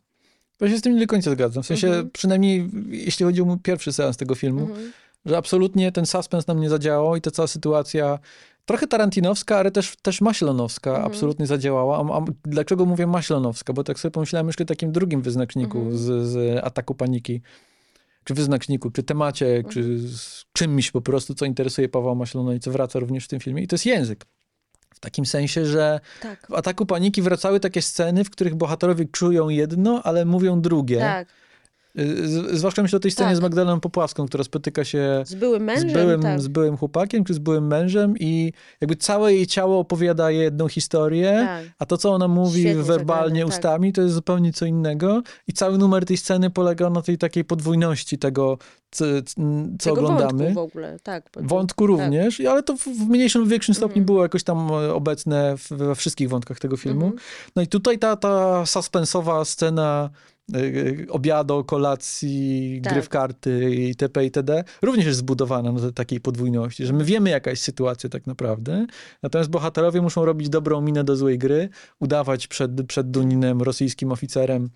To 0.58 0.68
się 0.68 0.78
z 0.78 0.82
tym 0.82 0.94
nie 0.94 1.00
do 1.00 1.06
końca 1.06 1.30
zgadzam. 1.30 1.62
W 1.62 1.66
sensie, 1.66 1.86
Mhm. 1.86 2.10
przynajmniej 2.10 2.70
jeśli 2.88 3.24
chodzi 3.26 3.42
o 3.42 3.44
mój 3.44 3.58
pierwszy 3.58 3.92
seans 3.92 4.16
tego 4.16 4.34
filmu, 4.34 4.60
Mhm. 4.60 4.92
Że 5.26 5.36
absolutnie 5.36 5.92
ten 5.92 6.06
suspens 6.06 6.46
na 6.46 6.54
mnie 6.54 6.68
zadziałał 6.70 7.16
i 7.16 7.20
ta 7.20 7.30
cała 7.30 7.46
sytuacja 7.48 8.18
trochę 8.64 8.86
tarantinowska, 8.86 9.56
ale 9.58 9.70
też, 9.70 9.96
też 10.02 10.20
maślonowska 10.20 10.90
Mhm. 10.90 11.06
absolutnie 11.06 11.46
zadziałała. 11.46 11.98
A, 11.98 12.18
a 12.18 12.24
dlaczego 12.44 12.84
mówię 12.86 13.06
maślonowska? 13.06 13.72
Bo 13.72 13.84
tak 13.84 13.98
sobie 13.98 14.12
pomyślałem 14.12 14.46
jeszcze 14.46 14.64
o 14.64 14.66
takim 14.66 14.92
drugim 14.92 15.22
wyznaczniku 15.22 15.78
Mhm. 15.78 15.98
z, 15.98 16.28
z 16.28 16.64
ataku 16.64 16.94
paniki. 16.94 17.40
Czy 18.24 18.34
wyznaczniku, 18.34 18.90
czy 18.90 19.02
temacie, 19.02 19.46
Mhm. 19.56 19.74
czy 19.74 19.98
z 20.08 20.44
czymś 20.52 20.90
po 20.90 21.00
prostu, 21.00 21.34
co 21.34 21.44
interesuje 21.44 21.88
Pawła 21.88 22.14
Maślona 22.14 22.54
i 22.54 22.60
co 22.60 22.70
wraca 22.70 22.98
również 22.98 23.24
w 23.24 23.28
tym 23.28 23.40
filmie. 23.40 23.62
I 23.62 23.66
to 23.68 23.74
jest 23.74 23.86
język. 23.86 24.24
W 24.94 25.00
takim 25.00 25.26
sensie, 25.26 25.66
że 25.66 26.00
Tak, 26.22 26.46
w 26.50 26.54
ataku 26.54 26.86
paniki 26.86 27.22
wracały 27.22 27.60
takie 27.60 27.82
sceny, 27.82 28.24
w 28.24 28.30
których 28.30 28.54
bohaterowie 28.54 29.04
czują 29.04 29.48
jedno, 29.48 30.02
ale 30.02 30.24
mówią 30.24 30.60
drugie. 30.60 30.98
tak. 30.98 31.28
Y, 31.98 32.56
Zwłaszcza 32.58 32.82
myślę 32.82 32.96
o 32.96 33.00
tej 33.00 33.10
scenie 33.10 33.28
Tak. 33.30 33.36
z 33.36 33.40
Magdaleną 33.40 33.80
Popławską, 33.80 34.26
która 34.26 34.44
spotyka 34.44 34.84
się 34.84 35.22
Z 35.26 35.34
byłym 35.34 35.64
mężem, 35.64 35.90
z 35.90 35.92
byłym, 35.92 36.22
tak. 36.22 36.40
z 36.40 36.48
byłym 36.48 36.76
chłopakiem, 36.76 37.24
czy 37.24 37.34
z 37.34 37.38
byłym 37.38 37.66
mężem 37.66 38.14
i 38.18 38.52
jakby 38.80 38.96
całe 38.96 39.34
jej 39.34 39.46
ciało 39.46 39.78
opowiada 39.78 40.30
jedną 40.30 40.68
historię, 40.68 41.46
Tak. 41.46 41.64
a 41.78 41.86
to, 41.86 41.96
co 41.96 42.12
ona 42.12 42.28
mówi 42.28 42.60
Świetnie 42.60 42.82
werbalnie 42.82 43.28
zagrane, 43.28 43.50
tak. 43.50 43.58
ustami, 43.58 43.92
to 43.92 44.02
jest 44.02 44.14
zupełnie 44.14 44.52
co 44.52 44.66
innego 44.66 45.22
i 45.46 45.52
cały 45.52 45.78
numer 45.78 46.04
tej 46.04 46.16
sceny 46.16 46.50
polega 46.50 46.90
na 46.90 47.02
tej 47.02 47.18
takiej 47.18 47.44
podwójności 47.44 48.18
tego, 48.18 48.58
co, 48.90 49.04
co 49.78 49.92
oglądamy. 49.92 50.44
Wątku 50.44 50.54
w 50.54 50.58
ogóle, 50.58 50.96
tak. 51.02 51.24
Wątku 51.36 51.86
również, 51.86 52.40
ale 52.40 52.62
to 52.62 52.76
w, 52.76 52.86
mniejszym 53.08 53.40
lub 53.40 53.50
większym 53.50 53.74
stopniu 53.74 53.90
Mhm. 54.00 54.04
było 54.06 54.22
jakoś 54.22 54.42
tam 54.44 54.58
e, 54.70 54.94
obecne 54.94 55.54
we 55.70 55.94
wszystkich 55.94 56.28
wątkach 56.28 56.58
tego 56.58 56.76
filmu. 56.76 57.04
Mhm. 57.04 57.22
No 57.56 57.62
i 57.62 57.66
tutaj 57.66 57.98
ta, 57.98 58.16
ta 58.16 58.66
suspensowa 58.66 59.44
scena 59.44 60.10
obiadu, 61.08 61.64
kolacji, 61.64 62.80
Tak. 62.84 62.92
gry 62.92 63.02
w 63.02 63.08
karty 63.08 63.70
itp. 63.74 64.24
itd. 64.24 64.64
również 64.82 65.06
jest 65.06 65.18
zbudowana 65.18 65.72
na 65.72 65.92
takiej 65.92 66.20
podwójności, 66.20 66.86
że 66.86 66.92
my 66.92 67.04
wiemy 67.04 67.30
jaka 67.30 67.50
jest 67.50 67.62
sytuacja 67.62 68.10
tak 68.10 68.26
naprawdę, 68.26 68.86
natomiast 69.22 69.50
bohaterowie 69.50 70.02
muszą 70.02 70.24
robić 70.24 70.48
dobrą 70.48 70.80
minę 70.80 71.04
do 71.04 71.16
złej 71.16 71.38
gry, 71.38 71.68
udawać 72.00 72.46
przed, 72.46 72.86
przed 72.86 73.10
Duninem, 73.10 73.62
rosyjskim 73.62 74.12
oficerem, 74.12 74.70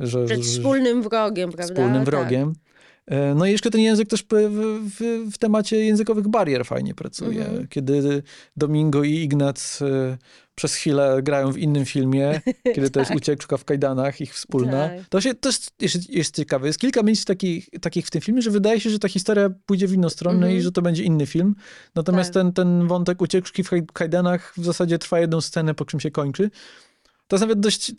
że... 0.00 0.24
Przed 0.24 0.40
wspólnym 0.40 1.02
wrogiem, 1.02 1.52
prawda? 1.52 1.74
wspólnym 1.74 2.04
Tak. 2.04 2.04
wrogiem. 2.04 2.52
E, 3.06 3.34
No 3.34 3.46
i 3.46 3.50
jeszcze 3.50 3.70
ten 3.70 3.80
język 3.80 4.08
też 4.08 4.22
w, 4.22 4.26
w, 4.98 5.30
w 5.32 5.38
temacie 5.38 5.76
językowych 5.84 6.28
barier 6.28 6.64
fajnie 6.64 6.94
pracuje. 6.94 7.46
Mhm. 7.46 7.68
Kiedy 7.68 8.22
Domingo 8.56 9.04
i 9.04 9.12
Ignac 9.14 9.82
e, 9.82 10.18
przez 10.54 10.74
chwilę 10.74 11.18
grają 11.22 11.52
w 11.52 11.58
innym 11.58 11.84
filmie, 11.84 12.40
kiedy 12.74 12.90
to 12.90 13.00
jest 13.00 13.08
Tak. 13.08 13.16
ucieczka 13.18 13.56
w 13.56 13.64
kajdanach, 13.64 14.20
ich 14.20 14.34
wspólna. 14.34 14.88
Tak. 14.88 15.08
To, 15.08 15.20
się, 15.20 15.34
to 15.34 15.48
jest, 15.48 15.72
jest, 15.80 16.10
jest 16.10 16.36
ciekawe. 16.36 16.66
Jest 16.66 16.78
kilka 16.78 17.02
miejsc 17.02 17.24
takich, 17.24 17.68
takich 17.80 18.06
w 18.06 18.10
tym 18.10 18.20
filmie, 18.20 18.42
że 18.42 18.50
wydaje 18.50 18.80
się, 18.80 18.90
że 18.90 18.98
ta 18.98 19.08
historia 19.08 19.50
pójdzie 19.66 19.86
w 19.88 19.92
inną 19.92 20.08
stronę 20.08 20.36
Mhm. 20.36 20.56
i 20.56 20.60
że 20.60 20.72
to 20.72 20.82
będzie 20.82 21.02
inny 21.04 21.26
film. 21.26 21.54
Natomiast 21.94 22.32
Tak. 22.34 22.42
ten, 22.42 22.52
ten 22.52 22.86
wątek 22.88 23.22
ucieczki 23.22 23.62
w 23.64 23.70
kaj- 23.70 23.86
kajdanach 23.92 24.52
w 24.56 24.64
zasadzie 24.64 24.98
trwa 24.98 25.20
jedną 25.20 25.40
scenę, 25.40 25.74
po 25.74 25.84
czym 25.84 26.00
się 26.00 26.10
kończy. 26.10 26.50
To 27.30 27.36
jest 27.36 27.40
nawet 27.40 27.60
dość, 27.60 27.92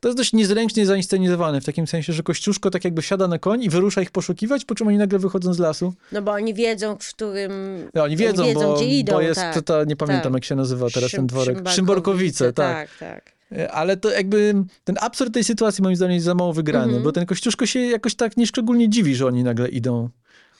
to 0.00 0.08
jest 0.08 0.18
dość 0.18 0.32
niezręcznie 0.32 0.86
zainscenizowane, 0.86 1.60
w 1.60 1.64
takim 1.64 1.86
sensie, 1.86 2.12
że 2.12 2.22
Kościuszko 2.22 2.70
tak 2.70 2.84
jakby 2.84 3.02
siada 3.02 3.28
na 3.28 3.38
koń 3.38 3.62
i 3.62 3.70
wyrusza 3.70 4.02
ich 4.02 4.10
poszukiwać, 4.10 4.64
po 4.64 4.74
czym 4.74 4.88
oni 4.88 4.96
nagle 4.96 5.18
wychodzą 5.18 5.54
z 5.54 5.58
lasu. 5.58 5.94
No 6.12 6.22
bo 6.22 6.32
oni 6.32 6.54
wiedzą, 6.54 6.96
w 7.00 7.08
którym... 7.14 7.52
No, 7.94 8.02
oni 8.02 8.16
wiedzą, 8.16 8.54
bo, 8.54 8.74
gdzie 8.74 8.86
idą, 8.86 9.12
bo 9.12 9.20
jest, 9.20 9.40
tak. 9.40 9.54
to, 9.54 9.62
to, 9.62 9.84
nie 9.84 9.96
pamiętam 9.96 10.32
tak. 10.32 10.34
jak 10.34 10.44
się 10.44 10.54
nazywa 10.54 10.86
teraz 10.94 11.10
ten 11.10 11.20
Szym- 11.20 11.26
dworek. 11.26 11.46
Szymborkowice, 11.46 11.74
Szymborkowice, 11.76 12.52
tak. 12.52 12.88
Tak, 12.90 12.98
tak. 12.98 13.32
E, 13.58 13.72
Ale 13.72 13.96
to 13.96 14.10
jakby 14.10 14.54
ten 14.84 14.96
absurd 15.00 15.34
tej 15.34 15.44
sytuacji 15.44 15.82
moim 15.82 15.96
zdaniem 15.96 16.14
jest 16.14 16.26
za 16.26 16.34
mało 16.34 16.52
wygrany, 16.52 16.84
Mhm. 16.84 17.02
bo 17.02 17.12
ten 17.12 17.26
Kościuszko 17.26 17.66
się 17.66 17.80
jakoś 17.80 18.14
tak 18.14 18.36
nieszczególnie 18.36 18.88
dziwi, 18.88 19.14
że 19.14 19.26
oni 19.26 19.44
nagle 19.44 19.68
idą. 19.68 20.08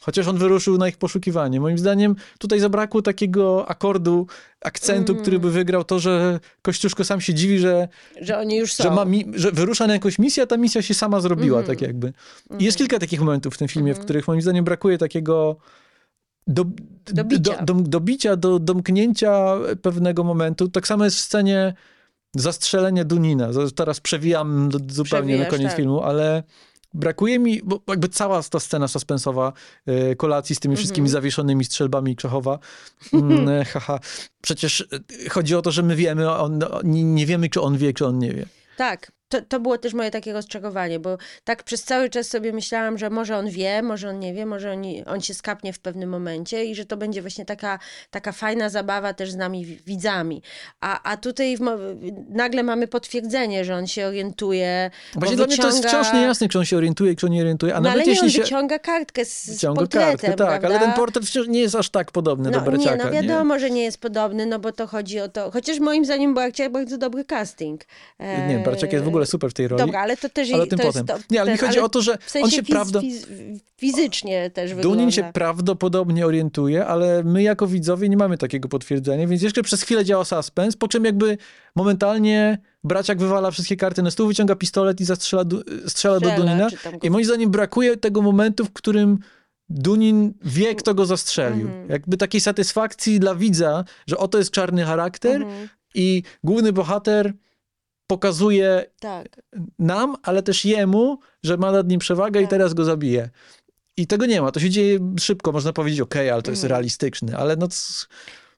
Chociaż 0.07 0.27
on 0.29 0.39
wyruszył 0.39 0.79
na 0.79 0.89
ich 0.89 0.97
poszukiwanie. 0.97 1.61
Moim 1.61 1.79
zdaniem 1.79 2.17
tutaj 2.39 2.61
zabrakło 2.61 3.03
takiego 3.03 3.69
akordu, 3.69 4.27
akcentu, 4.65 5.13
Mhm. 5.13 5.23
który 5.23 5.39
by 5.39 5.51
wygrał 5.51 5.85
to, 5.85 5.99
że 5.99 6.41
Kościuszko 6.63 7.05
sam 7.05 7.21
się 7.21 7.35
dziwi, 7.35 7.59
że, 7.59 7.89
Że 8.21 8.39
oni 8.39 8.57
już 8.57 8.73
są. 8.73 8.85
że, 8.85 8.91
ma 8.91 9.05
mi, 9.05 9.25
że 9.35 9.53
wyrusza 9.53 9.87
na 9.87 9.93
jakąś 9.93 10.19
misję, 10.19 10.43
a 10.43 10.47
ta 10.47 10.57
misja 10.57 10.83
się 10.83 10.95
sama 10.95 11.21
zrobiła, 11.21 11.59
Mhm. 11.59 11.77
tak 11.79 11.87
jakby. 11.89 12.13
I 12.59 12.65
jest 12.65 12.79
kilka 12.79 12.99
takich 12.99 13.21
momentów 13.21 13.55
w 13.55 13.59
tym 13.59 13.69
filmie, 13.69 13.93
w 13.93 13.97
Mhm. 13.97 14.05
których 14.05 14.29
moim 14.29 14.43
zdaniem 14.43 14.65
brakuje 14.65 14.99
takiego 14.99 15.57
do, 16.47 16.65
Dobicia. 17.13 17.63
do, 17.63 17.75
do, 17.75 17.81
dobicia, 17.89 18.37
do 18.37 18.59
domknięcia 18.59 19.55
pewnego 19.83 20.25
momentu. 20.25 20.69
Tak 20.69 20.87
samo 20.87 21.05
jest 21.05 21.17
w 21.17 21.21
scenie 21.21 21.75
zastrzelenia 22.37 23.05
Dunina. 23.05 23.49
Teraz 23.75 24.01
przewijam 24.01 24.69
zupełnie 24.89 25.33
na 25.39 25.45
Przewijasz, 25.45 25.51
koniec 25.51 25.69
tak. 25.69 25.77
filmu, 25.77 26.03
ale 26.03 26.43
brakuje 26.97 27.39
mi, 27.39 27.61
bo 27.65 27.81
jakby 27.89 28.09
cała 28.09 28.43
ta 28.43 28.61
scena 28.61 28.89
suspensowa 28.89 29.53
e, 29.87 30.17
kolacji 30.17 30.57
z 30.57 30.61
tymi 30.61 30.77
wszystkimi 30.77 31.05
Mhm. 31.09 31.13
zawieszonymi 31.13 31.65
strzelbami 31.65 32.17
Krzechowa. 32.17 32.59
Mm, 33.13 33.49
e, 33.61 33.65
haha. 33.65 34.01
Przecież 34.43 34.81
e, 35.27 35.29
chodzi 35.29 35.55
o 35.55 35.63
to, 35.63 35.71
że 35.71 35.83
my 35.83 35.97
wiemy, 35.97 36.31
a 36.31 36.39
on, 36.39 36.59
no, 36.59 36.81
nie 36.85 37.27
wiemy, 37.27 37.49
czy 37.49 37.61
on 37.61 37.77
wie, 37.79 37.93
czy 37.93 38.07
on 38.07 38.19
nie 38.19 38.33
wie. 38.33 38.47
Tak, 38.77 39.13
to, 39.29 39.43
to 39.43 39.61
było 39.61 39.79
też 39.79 39.95
moje 39.95 40.11
takie 40.11 40.33
rozczarowanie, 40.33 40.99
bo 41.01 41.19
tak 41.45 41.63
przez 41.63 41.85
cały 41.85 42.11
czas 42.11 42.27
sobie 42.29 42.53
myślałam, 42.53 42.99
że 42.99 43.11
może 43.11 43.37
on 43.37 43.51
wie, 43.51 43.83
może 43.83 44.09
on 44.09 44.19
nie 44.19 44.35
wie, 44.35 44.47
może 44.47 44.73
on, 44.73 44.83
on 45.07 45.21
się 45.21 45.35
skapnie 45.35 45.73
w 45.73 45.79
pewnym 45.79 46.09
momencie 46.11 46.65
i 46.65 46.75
że 46.75 46.85
to 46.85 46.97
będzie 46.97 47.21
właśnie 47.21 47.45
taka, 47.45 47.79
taka 48.11 48.33
fajna 48.33 48.69
zabawa 48.69 49.15
też 49.15 49.31
z 49.31 49.37
nami 49.37 49.65
wi- 49.67 49.79
widzami. 49.87 50.43
A, 50.81 51.03
a 51.13 51.17
tutaj 51.17 51.57
w, 51.57 51.61
nagle 52.29 52.63
mamy 52.63 52.89
potwierdzenie, 52.89 53.65
że 53.65 53.77
on 53.77 53.87
się 53.87 54.07
orientuje. 54.07 54.91
bo 55.15 55.21
Właśnie 55.21 55.37
dla 55.37 55.47
mnie 55.47 55.57
to 55.57 55.67
jest 55.67 55.87
wciąż 55.87 56.13
niejasne, 56.13 56.49
czy 56.49 56.59
on 56.59 56.65
się 56.65 56.77
orientuje, 56.77 57.17
czy 57.17 57.27
on 57.27 57.33
nie 57.33 57.41
orientuje. 57.41 57.75
A 57.75 57.81
No 57.81 57.89
ale 57.89 57.99
nawet 57.99 58.07
nie, 58.07 58.13
jeśli 58.13 58.27
on 58.27 58.31
się... 58.33 58.43
wyciąga 58.43 58.79
kartkę 58.79 59.25
z, 59.25 59.51
Wyciąga 59.51 59.81
portretem, 59.81 60.09
kartkę, 60.11 60.29
tak, 60.29 60.37
prawda? 60.61 60.69
ale 60.69 60.79
ten 60.79 60.93
portret 60.93 61.25
wciąż 61.27 61.49
nie 61.49 61.61
jest 61.61 61.75
aż 61.75 61.89
tak 61.91 62.13
podobny 62.13 62.51
do 62.51 62.61
No 62.61 62.65
nie, 62.65 62.71
Braciaka. 62.71 63.05
no 63.05 63.11
wiadomo, 63.11 63.59
że 63.59 63.71
nie 63.71 63.83
jest 63.83 63.99
podobny, 64.01 64.47
no 64.47 64.59
bo 64.59 64.73
to 64.73 64.87
chodzi 64.87 65.21
o 65.21 65.29
to. 65.29 65.51
Chociaż 65.51 65.79
moim 65.81 66.05
zdaniem 66.05 66.35
Barciak 66.35 66.73
bardzo 66.73 66.99
dobry 66.99 67.25
casting. 67.25 67.85
Nie, 68.49 68.59
Barciak 68.65 68.93
jest 68.93 69.05
w 69.05 69.09
ogóle 69.09 69.16
super 69.25 69.51
w 69.51 69.55
tej 69.55 69.69
roli. 69.69 69.83
Dobra, 69.85 70.01
ale 70.01 70.17
to 70.17 70.29
też 70.29 70.53
ale 70.53 70.67
to 70.67 70.77
potem. 70.77 70.87
Jest 70.87 71.07
to, 71.07 71.19
nie, 71.35 71.41
ale 71.41 71.53
mi 71.53 71.59
ten- 71.59 71.67
chodzi 71.67 71.79
ale 71.79 71.87
o 71.87 71.89
to, 71.89 72.03
że 72.03 72.19
w 72.27 72.31
sensie 72.31 72.45
on 72.45 72.51
się 72.51 72.63
fiz, 72.63 72.71
prawda... 72.71 73.01
fiz, 73.01 73.27
fizycznie 73.77 74.51
też 74.51 74.75
wygląda. 74.75 74.97
Dunin 74.97 75.11
się 75.13 75.31
prawdopodobnie 75.35 76.27
orientuje, 76.27 76.87
ale 76.87 77.25
my 77.25 77.43
jako 77.43 77.67
widzowie 77.67 78.09
nie 78.09 78.17
mamy 78.17 78.39
takiego 78.39 78.69
potwierdzenia, 78.69 79.27
więc 79.27 79.43
jeszcze 79.43 79.63
przez 79.63 79.83
chwilę 79.83 80.05
działa 80.05 80.25
suspens, 80.25 80.77
po 80.77 80.89
czym 80.89 81.05
jakby 81.05 81.39
momentalnie 81.77 82.59
braciak 82.85 83.19
wywala 83.19 83.51
wszystkie 83.51 83.77
karty 83.77 84.03
na 84.03 84.11
stół, 84.11 84.29
wyciąga 84.29 84.57
pistolet 84.57 85.01
i 85.01 85.05
zastrzela 85.05 85.45
du- 85.45 85.63
strzela 85.87 86.21
do 86.21 86.29
Strzela, 86.31 86.37
Dunina. 86.37 86.69
tam 86.83 86.93
go- 86.93 87.07
I 87.07 87.11
moim 87.11 87.25
zdaniem 87.25 87.51
brakuje 87.51 87.97
tego 87.97 88.23
momentu, 88.23 88.65
w 88.65 88.73
którym 88.73 89.19
Dunin 89.69 90.35
wie, 90.45 90.75
kto 90.75 90.95
go 90.95 91.07
zastrzelił. 91.07 91.67
Mhm. 91.67 91.89
Jakby 91.91 92.17
takiej 92.17 92.41
satysfakcji 92.41 93.21
dla 93.21 93.35
widza, 93.35 93.85
że 94.07 94.19
oto 94.19 94.39
jest 94.39 94.51
czarny 94.51 94.85
charakter 94.85 95.43
Mhm, 95.43 95.69
i 95.95 96.23
główny 96.45 96.73
bohater 96.73 97.33
pokazuje 98.07 98.85
tak. 99.01 99.27
nam, 99.79 100.17
ale 100.23 100.43
też 100.43 100.65
jemu, 100.65 101.19
że 101.43 101.57
ma 101.57 101.73
nad 101.73 101.89
nim 101.89 102.01
przewagę 102.01 102.41
i 102.41 102.45
Tak. 102.45 102.51
teraz 102.51 102.75
go 102.75 102.85
zabije. 102.85 103.31
I 103.97 104.07
tego 104.07 104.27
nie 104.27 104.43
ma. 104.43 104.53
To 104.53 104.61
się 104.61 104.71
dzieje 104.71 104.99
szybko. 105.21 105.53
Można 105.53 105.73
powiedzieć, 105.73 106.01
okej, 106.01 106.31
ale 106.31 106.43
to 106.43 106.51
jest 106.51 106.63
Mhm. 106.65 106.77
realistyczny. 106.79 107.37
Ale 107.37 107.57
no, 107.57 107.69
to 107.69 107.75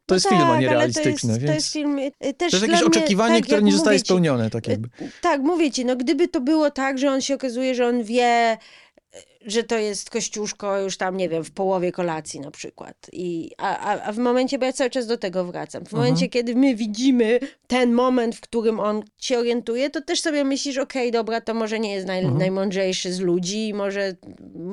No 0.09 0.17
jest 0.17 0.29
tak, 0.29 0.39
film, 0.39 0.51
a 0.51 0.61
nie 0.61 0.69
realistyczny. 0.69 1.29
To 1.29 1.33
jest, 1.35 1.41
więc 1.41 1.51
to 1.51 1.55
jest 1.55 1.73
film 1.73 1.99
y, 1.99 2.35
też 2.35 2.51
to 2.51 2.57
jest 2.57 2.63
jakieś 2.69 2.81
mnie, 2.81 2.87
oczekiwanie, 2.87 3.35
tak, 3.35 3.45
które 3.45 3.63
nie 3.63 3.73
zostaje 3.73 3.99
ci, 3.99 4.05
spełnione. 4.05 4.51
Tak 4.51 4.69
jakby. 4.69 4.89
Tak, 5.21 5.41
mówię 5.41 5.71
ci, 5.71 5.85
no 5.85 5.97
gdyby 5.97 6.29
to 6.29 6.41
było 6.41 6.71
tak, 6.71 6.99
że 6.99 7.11
on 7.11 7.21
się 7.21 7.35
okazuje, 7.35 7.75
że 7.75 7.87
on 7.87 8.03
wie, 8.05 8.57
że 9.47 9.62
to 9.62 9.79
jest 9.79 10.11
kościuszko 10.11 10.79
już 10.81 10.97
tam, 10.97 11.16
nie 11.16 11.29
wiem, 11.29 11.44
w 11.44 11.51
połowie 11.51 11.92
kolacji 11.92 12.40
na 12.40 12.51
przykład. 12.51 12.97
I, 13.12 13.51
a, 13.59 13.79
a, 14.03 14.12
w 14.12 14.18
momencie, 14.18 14.59
bo 14.59 14.66
ja 14.66 14.73
cały 14.73 14.90
czas 14.90 15.07
do 15.07 15.18
tego 15.18 15.44
wracam, 15.44 15.85
w 15.87 15.92
momencie, 15.92 16.12
Mhm. 16.27 16.31
kiedy 16.31 16.55
my 16.55 16.75
widzimy 16.75 17.40
ten 17.66 17.92
moment, 17.92 18.37
w 18.37 18.40
którym 18.40 18.81
on 18.81 19.03
się 19.18 19.38
orientuje, 19.38 19.90
to 19.90 20.01
też 20.03 20.21
sobie 20.21 20.44
myślisz, 20.44 20.79
okej, 20.79 21.12
dobra, 21.12 21.40
to 21.40 21.55
może 21.55 21.79
nie 21.81 21.92
jest 21.94 22.07
naj, 22.07 22.18
Mhm. 22.18 22.38
najmądrzejszy 22.38 23.12
z 23.12 23.21
ludzi, 23.21 23.75
może 23.75 24.16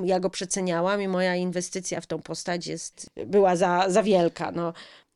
ja 0.04 0.19
go 0.19 0.30
przeceniałam 0.30 1.02
i 1.02 1.08
moja 1.08 1.36
inwestycja 1.36 2.02
w 2.02 2.08
tą 2.08 2.21
postać 2.21 2.67
jest, 2.67 3.10
była 3.26 3.56
za, 3.56 3.86
za 3.88 4.04
wielka, 4.04 4.52
no. 4.52 4.74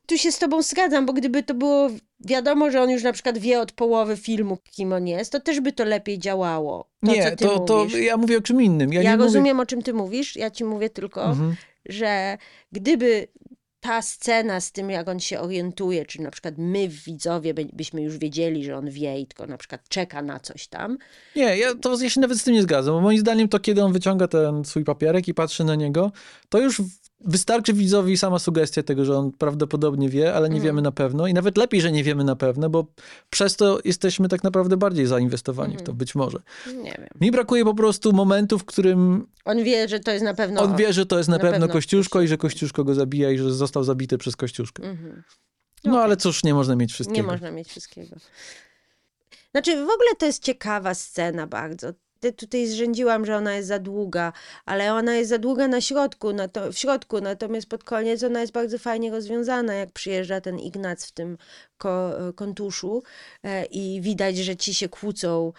Tu 0.09 0.17
się 0.17 0.31
z 0.31 0.39
tobą 0.39 0.61
zgadzam, 0.61 1.05
bo 1.05 1.13
gdyby 1.13 1.43
to 1.43 1.53
było 1.53 1.89
wiadomo, 2.19 2.71
że 2.71 2.81
on 2.81 2.89
już 2.89 3.03
na 3.03 3.13
przykład 3.13 3.37
wie 3.37 3.61
od 3.61 3.71
połowy 3.71 4.17
filmu, 4.17 4.57
kim 4.71 4.93
on 4.93 5.07
jest, 5.07 5.31
to 5.31 5.39
też 5.39 5.59
by 5.59 5.71
to 5.71 5.85
lepiej 5.85 6.19
działało. 6.19 6.89
To, 7.05 7.11
nie, 7.11 7.31
to, 7.35 7.59
to 7.59 7.77
mówisz. 7.77 7.99
ja 7.99 8.17
mówię 8.17 8.37
o 8.37 8.41
czym 8.41 8.61
innym. 8.61 8.93
Ja, 8.93 9.01
Ja, 9.01 9.15
rozumiem, 9.15 9.59
o 9.59 9.65
czym 9.65 9.81
ty 9.81 9.93
mówisz, 9.93 10.35
ja 10.35 10.51
ci 10.51 10.63
mówię 10.63 10.89
tylko, 10.89 11.21
Mówię... 11.27 11.31
Mhm. 11.31 11.55
że 11.85 12.37
gdyby 12.71 13.27
ta 13.81 14.01
scena 14.01 14.61
z 14.61 14.71
tym, 14.71 14.89
jak 14.89 15.09
on 15.09 15.19
się 15.19 15.39
orientuje, 15.39 16.05
czy 16.05 16.21
na 16.21 16.31
przykład 16.31 16.53
my, 16.57 16.87
widzowie, 16.87 17.53
by- 17.53 17.67
byśmy 17.73 18.01
już 18.01 18.17
wiedzieli, 18.17 18.63
że 18.63 18.77
on 18.77 18.89
wie 18.89 19.19
i 19.19 19.27
tylko 19.27 19.47
na 19.47 19.57
przykład 19.57 19.81
czeka 19.89 20.21
na 20.21 20.39
coś 20.39 20.67
tam, 20.67 20.97
Nie, 21.35 21.57
ja, 21.57 21.75
to, 21.75 22.01
ja 22.01 22.09
się 22.09 22.21
nawet 22.21 22.37
z 22.37 22.43
tym 22.43 22.53
nie 22.53 22.61
zgadzam, 22.61 22.93
bo 22.93 23.01
moim 23.01 23.19
zdaniem 23.19 23.47
to, 23.49 23.59
kiedy 23.59 23.83
on 23.83 23.93
wyciąga 23.93 24.27
ten 24.27 24.65
swój 24.65 24.83
papierek 24.83 25.27
i 25.27 25.33
patrzy 25.33 25.63
na 25.63 25.75
niego, 25.75 26.11
to 26.49 26.59
już 26.59 26.81
wystarczy 27.25 27.73
widzowi 27.73 28.17
sama 28.17 28.39
sugestia 28.39 28.83
tego, 28.83 29.05
że 29.05 29.17
on 29.17 29.31
prawdopodobnie 29.31 30.09
wie, 30.09 30.33
ale 30.33 30.49
nie 30.49 30.55
Mhm. 30.55 30.63
wiemy 30.63 30.81
na 30.81 30.91
pewno. 30.91 31.27
I 31.27 31.33
nawet 31.33 31.57
lepiej, 31.57 31.81
że 31.81 31.91
nie 31.91 32.03
wiemy 32.03 32.23
na 32.23 32.35
pewno, 32.35 32.69
bo 32.69 32.85
przez 33.29 33.55
to 33.55 33.79
jesteśmy 33.85 34.29
tak 34.29 34.43
naprawdę 34.43 34.77
bardziej 34.77 35.05
zainwestowani 35.05 35.73
w 35.73 35.77
to, 35.77 35.81
Mhm. 35.81 35.97
być 35.97 36.15
może. 36.15 36.39
nie 36.67 36.95
wiem. 36.97 37.07
Mi 37.21 37.31
brakuje 37.31 37.65
po 37.65 37.73
prostu 37.73 38.13
momentu, 38.13 38.59
w 38.59 38.65
którym 38.65 39.27
On 39.45 39.63
wie, 39.63 39.87
że 39.87 39.99
to 39.99 40.11
jest 40.11 40.23
na 40.25 40.33
pewno... 40.33 40.61
on 40.61 40.75
wie, 40.75 40.93
że 40.93 41.05
to 41.05 41.17
jest 41.17 41.29
na, 41.29 41.35
na 41.35 41.41
pewno, 41.41 41.59
pewno 41.59 41.73
Kościuszko 41.73 42.21
i 42.21 42.27
że 42.27 42.37
Kościuszko 42.37 42.83
go 42.83 42.93
zabija 42.95 43.31
i 43.31 43.37
że 43.37 43.53
został 43.53 43.83
zabity 43.83 44.17
przez 44.17 44.35
Kościuszkę. 44.35 44.83
Mhm. 44.83 45.23
No 45.83 45.91
Okej. 45.91 46.03
ale 46.03 46.17
cóż, 46.17 46.43
nie 46.43 46.53
można 46.53 46.75
mieć 46.75 46.93
wszystkiego. 46.93 47.21
Nie 47.21 47.31
można 47.33 47.51
mieć 47.51 47.67
wszystkiego. 47.69 48.15
Znaczy, 49.51 49.71
w 49.71 49.89
ogóle 49.89 50.15
to 50.19 50.25
jest 50.25 50.43
ciekawa 50.43 50.93
scena 50.93 51.47
bardzo. 51.47 51.87
Tutaj 52.37 52.67
zrzędziłam, 52.67 53.25
że 53.25 53.37
ona 53.37 53.55
jest 53.55 53.67
za 53.67 53.79
długa, 53.79 54.33
ale 54.65 54.93
ona 54.93 55.15
jest 55.15 55.29
za 55.29 55.37
długa 55.37 55.67
na 55.67 55.81
środku, 55.81 56.33
na 56.33 56.47
to, 56.47 56.71
w 56.71 56.77
środku, 56.77 57.21
natomiast 57.21 57.69
pod 57.69 57.83
koniec 57.83 58.23
ona 58.23 58.41
jest 58.41 58.53
bardzo 58.53 58.79
fajnie 58.79 59.11
rozwiązana, 59.11 59.73
jak 59.73 59.91
przyjeżdża 59.91 60.41
ten 60.41 60.59
Ignac 60.59 61.05
w 61.05 61.11
tym 61.11 61.37
ko, 61.77 62.13
kontuszu 62.35 63.03
e, 63.43 63.65
i 63.65 64.01
widać, 64.01 64.37
że 64.37 64.55
ci 64.55 64.73
się 64.73 64.89
kłócą, 64.89 65.53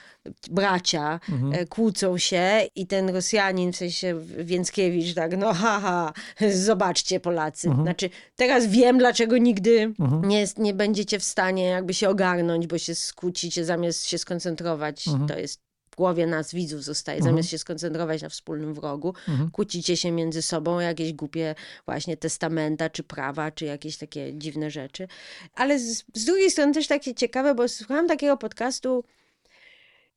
bracia 0.50 1.20
e, 1.52 1.66
kłócą 1.66 2.18
się 2.18 2.60
i 2.74 2.86
ten 2.86 3.08
Rosjanin, 3.08 3.72
w 3.72 3.76
sensie 3.76 4.20
Więckiewicz, 4.38 5.14
tak, 5.14 5.36
no 5.36 5.54
haha, 5.54 6.12
zobaczcie 6.54 7.20
Polacy. 7.20 7.68
Znaczy, 7.82 8.10
teraz 8.36 8.66
wiem, 8.66 8.98
dlaczego 8.98 9.38
nigdy 9.38 9.94
nie, 10.22 10.40
jest, 10.40 10.58
nie 10.58 10.74
będziecie 10.74 11.18
w 11.18 11.24
stanie 11.24 11.64
jakby 11.64 11.94
się 11.94 12.08
ogarnąć, 12.08 12.66
bo 12.66 12.78
się 12.78 12.94
skłócicie 12.94 13.64
zamiast 13.64 14.06
się 14.06 14.18
skoncentrować. 14.18 15.04
To 15.28 15.38
jest 15.38 15.69
w 15.90 15.96
głowie 15.96 16.26
nas, 16.26 16.54
widzów 16.54 16.84
zostaje, 16.84 17.22
zamiast 17.22 17.48
się 17.48 17.58
skoncentrować 17.58 18.22
na 18.22 18.28
wspólnym 18.28 18.74
wrogu, 18.74 19.14
kłócicie 19.52 19.96
się 19.96 20.10
między 20.10 20.42
sobą 20.42 20.76
o 20.76 20.80
jakieś 20.80 21.12
głupie 21.12 21.54
właśnie 21.86 22.16
testamenta, 22.16 22.90
czy 22.90 23.02
prawa, 23.02 23.50
czy 23.50 23.64
jakieś 23.64 23.96
takie 23.96 24.34
dziwne 24.34 24.70
rzeczy. 24.70 25.08
Ale 25.54 25.78
z, 25.78 26.04
z 26.14 26.24
drugiej 26.24 26.50
strony 26.50 26.74
też 26.74 26.86
takie 26.86 27.14
ciekawe, 27.14 27.54
bo 27.54 27.68
słuchałam 27.68 28.08
takiego 28.08 28.36
podcastu 28.36 29.04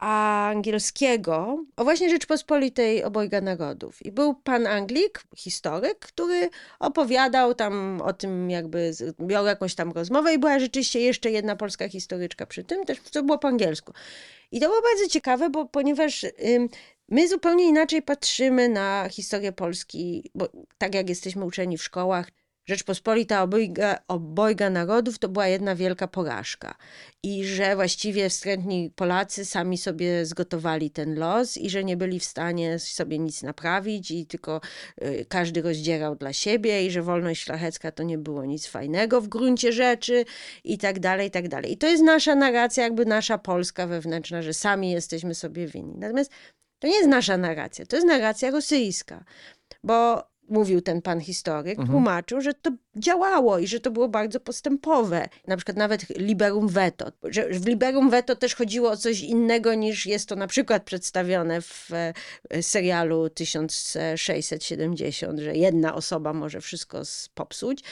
angielskiego 0.04 1.66
o 1.76 1.84
właśnie 1.84 2.10
Rzeczpospolitej 2.10 3.04
obojga 3.04 3.42
narodów. 3.42 4.06
I 4.06 4.12
był 4.12 4.36
pan 4.36 4.68
Anglik, 4.68 5.24
historyk, 5.36 6.00
który 6.00 6.50
opowiadał 6.80 7.54
tam 7.54 8.02
o 8.02 8.14
tym, 8.14 8.50
jakby 8.50 8.92
miał 9.20 9.46
jakąś 9.46 9.76
tam 9.76 9.92
rozmowę 9.92 10.34
i 10.34 10.38
była 10.38 10.60
rzeczywiście 10.60 11.00
jeszcze 11.00 11.32
jedna 11.32 11.56
polska 11.56 11.90
historyczka 11.90 12.46
przy 12.46 12.64
tym, 12.64 12.86
też 12.86 13.00
to 13.12 13.24
było 13.24 13.38
po 13.38 13.48
angielsku. 13.48 13.94
I 14.52 14.60
to 14.60 14.68
było 14.68 14.82
bardzo 14.82 15.10
ciekawe, 15.10 15.50
bo 15.50 15.66
ponieważ 15.66 16.24
ym, 16.24 16.70
my 17.10 17.28
zupełnie 17.28 17.68
inaczej 17.68 18.02
patrzymy 18.02 18.70
na 18.70 19.10
historię 19.10 19.52
Polski, 19.52 20.32
bo 20.36 20.50
tak 20.78 20.96
jak 20.96 21.10
jesteśmy 21.10 21.46
uczeni 21.46 21.78
w 21.78 21.84
szkołach, 21.84 22.28
Rzeczpospolita 22.66 23.44
obojga, 23.44 24.00
obojga 24.08 24.70
narodów 24.70 25.20
to 25.20 25.30
była 25.30 25.48
jedna 25.48 25.76
wielka 25.76 26.08
porażka. 26.08 26.76
I 27.24 27.46
że 27.46 27.76
właściwie 27.76 28.30
wstrętni 28.30 28.92
Polacy 28.96 29.46
sami 29.46 29.78
sobie 29.78 30.26
zgotowali 30.26 30.92
ten 30.92 31.20
los 31.20 31.58
i 31.58 31.70
że 31.70 31.84
nie 31.84 31.98
byli 31.98 32.20
w 32.20 32.24
stanie 32.24 32.80
sobie 32.80 33.20
nic 33.20 33.44
naprawić 33.44 34.12
i 34.12 34.26
tylko 34.26 34.62
y, 35.04 35.26
każdy 35.30 35.62
rozdzierał 35.62 36.16
dla 36.16 36.34
siebie 36.34 36.86
i 36.86 36.92
że 36.92 37.02
wolność 37.02 37.44
szlachecka 37.44 37.92
to 37.92 38.04
nie 38.04 38.18
było 38.18 38.46
nic 38.46 38.68
fajnego 38.68 39.22
w 39.22 39.28
gruncie 39.28 39.72
rzeczy 39.72 40.26
i 40.64 40.78
tak 40.78 41.00
dalej, 41.00 41.28
i 41.28 41.32
tak 41.32 41.48
dalej. 41.48 41.72
I 41.72 41.78
to 41.78 41.88
jest 41.88 42.04
nasza 42.04 42.36
narracja, 42.36 42.84
jakby 42.84 43.06
nasza 43.06 43.38
polska 43.38 43.88
wewnętrzna, 43.88 44.42
że 44.42 44.54
sami 44.54 44.92
jesteśmy 44.92 45.36
sobie 45.36 45.68
winni. 45.68 45.98
Natomiast 45.98 46.32
to 46.80 46.88
nie 46.88 46.96
jest 46.96 47.10
nasza 47.10 47.38
narracja, 47.38 47.86
to 47.86 47.96
jest 47.96 48.08
narracja 48.08 48.52
rosyjska. 48.52 49.24
Bo 49.84 50.33
mówił 50.50 50.82
ten 50.82 51.02
pan 51.02 51.22
historyk, 51.22 51.80
tłumaczył, 51.86 52.42
że 52.42 52.54
to 52.54 52.72
działało 52.96 53.60
i 53.60 53.68
że 53.68 53.80
to 53.80 53.92
było 53.92 54.10
bardzo 54.10 54.40
postępowe. 54.40 55.30
Na 55.48 55.58
przykład 55.58 55.78
nawet 55.78 56.10
liberum 56.10 56.68
veto. 56.68 57.12
Że 57.24 57.50
w 57.50 57.68
liberum 57.68 58.10
veto 58.10 58.36
też 58.36 58.56
chodziło 58.56 58.92
o 58.92 58.98
coś 58.98 59.22
innego 59.22 59.74
niż 59.74 60.06
jest 60.06 60.30
to 60.30 60.36
na 60.36 60.48
przykład 60.48 60.84
przedstawione 60.84 61.62
w 61.62 61.90
e, 61.94 62.14
serialu 62.64 63.30
1670, 63.30 65.40
że 65.40 65.56
jedna 65.56 65.96
osoba 65.96 66.34
może 66.34 66.62
wszystko 66.62 67.02
popsuć. 67.34 67.84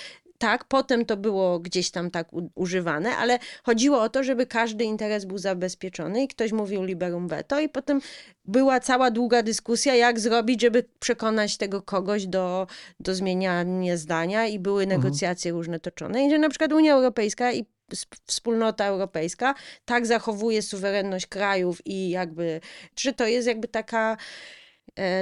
Tak, 0.42 0.66
potem 0.66 1.06
to 1.06 1.18
było 1.18 1.60
gdzieś 1.60 1.92
tam 1.92 2.12
tak 2.12 2.28
używane, 2.56 3.18
ale 3.18 3.40
chodziło 3.64 4.02
o 4.02 4.10
to, 4.10 4.24
żeby 4.24 4.46
każdy 4.46 4.84
interes 4.84 5.26
był 5.26 5.38
zabezpieczony 5.38 6.24
i 6.24 6.28
ktoś 6.28 6.52
mówił 6.52 6.84
liberum 6.84 7.28
veto 7.28 7.60
i 7.60 7.70
potem 7.70 8.02
była 8.46 8.80
cała 8.80 9.12
długa 9.12 9.44
dyskusja, 9.44 9.96
jak 9.96 10.20
zrobić, 10.20 10.62
żeby 10.62 10.84
przekonać 11.00 11.58
tego 11.58 11.82
kogoś 11.82 12.28
do, 12.28 12.68
do 13.00 13.16
zmieniania 13.16 13.98
zdania 13.98 14.48
i 14.48 14.60
były 14.60 14.88
negocjacje 14.88 15.52
różne 15.52 15.80
toczone. 15.80 16.26
I 16.26 16.30
że 16.30 16.38
na 16.38 16.50
przykład 16.50 16.74
Unia 16.74 16.94
Europejska 16.94 17.52
i 17.52 17.66
sp- 18.02 18.18
wspólnota 18.26 18.86
europejska 18.86 19.56
tak 19.86 20.06
zachowuje 20.06 20.62
suwerenność 20.62 21.28
krajów 21.28 21.82
i 21.86 22.10
jakby, 22.10 22.62
że 22.96 23.14
to 23.14 23.28
jest 23.28 23.48
jakby 23.48 23.68
taka 23.68 24.18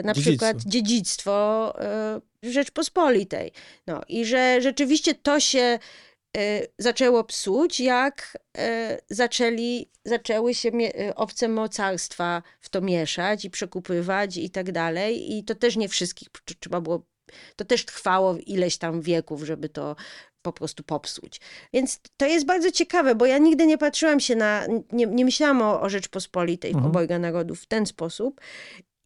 na 0.03 0.13
Dziedzictwo. 0.13 0.21
przykład 0.31 0.57
dziedzictwo 0.65 1.73
e, 1.81 2.21
Rzeczpospolitej. 2.43 3.51
No 3.87 4.01
i 4.07 4.25
że 4.25 4.61
rzeczywiście 4.61 5.15
to 5.15 5.39
się 5.39 5.79
e, 6.37 6.61
zaczęło 6.77 7.23
psuć, 7.23 7.79
jak 7.79 8.37
e, 8.57 8.97
zaczęli, 9.09 9.89
zaczęły 10.05 10.53
się 10.53 10.69
e, 10.69 11.15
obce 11.15 11.47
mocarstwa 11.47 12.43
w 12.61 12.69
to 12.69 12.81
mieszać 12.81 13.45
i 13.45 13.49
przekupywać 13.49 14.37
i 14.37 14.49
tak 14.49 14.71
dalej. 14.71 15.37
I 15.37 15.43
to 15.43 15.55
też 15.55 15.75
nie 15.75 15.89
wszystkich 15.89 16.29
tr- 16.29 16.55
trzeba 16.59 16.81
było, 16.81 17.05
to 17.55 17.65
też 17.65 17.85
trwało 17.85 18.37
ileś 18.45 18.77
tam 18.77 19.01
wieków, 19.01 19.43
żeby 19.43 19.69
to 19.69 19.95
po 20.41 20.53
prostu 20.53 20.83
popsuć. 20.83 21.41
Więc 21.73 21.99
to 22.17 22.25
jest 22.25 22.45
bardzo 22.45 22.71
ciekawe, 22.71 23.15
bo 23.15 23.25
ja 23.25 23.37
nigdy 23.37 23.65
nie 23.67 23.77
patrzyłam 23.77 24.19
się 24.19 24.35
na, 24.35 24.65
nie, 24.91 25.05
nie 25.05 25.25
myślałam 25.25 25.61
o, 25.61 25.81
o 25.81 25.89
Rzeczpospolitej 25.89 26.71
Mhm. 26.71 26.87
obojga 26.87 27.19
narodów 27.19 27.61
w 27.61 27.65
ten 27.65 27.85
sposób. 27.85 28.41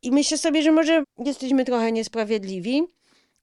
I 0.04 0.12
myślę 0.12 0.38
sobie, 0.38 0.64
że 0.64 0.72
może 0.72 1.04
jesteśmy 1.26 1.66
trochę 1.66 1.92
niesprawiedliwi. 1.92 2.84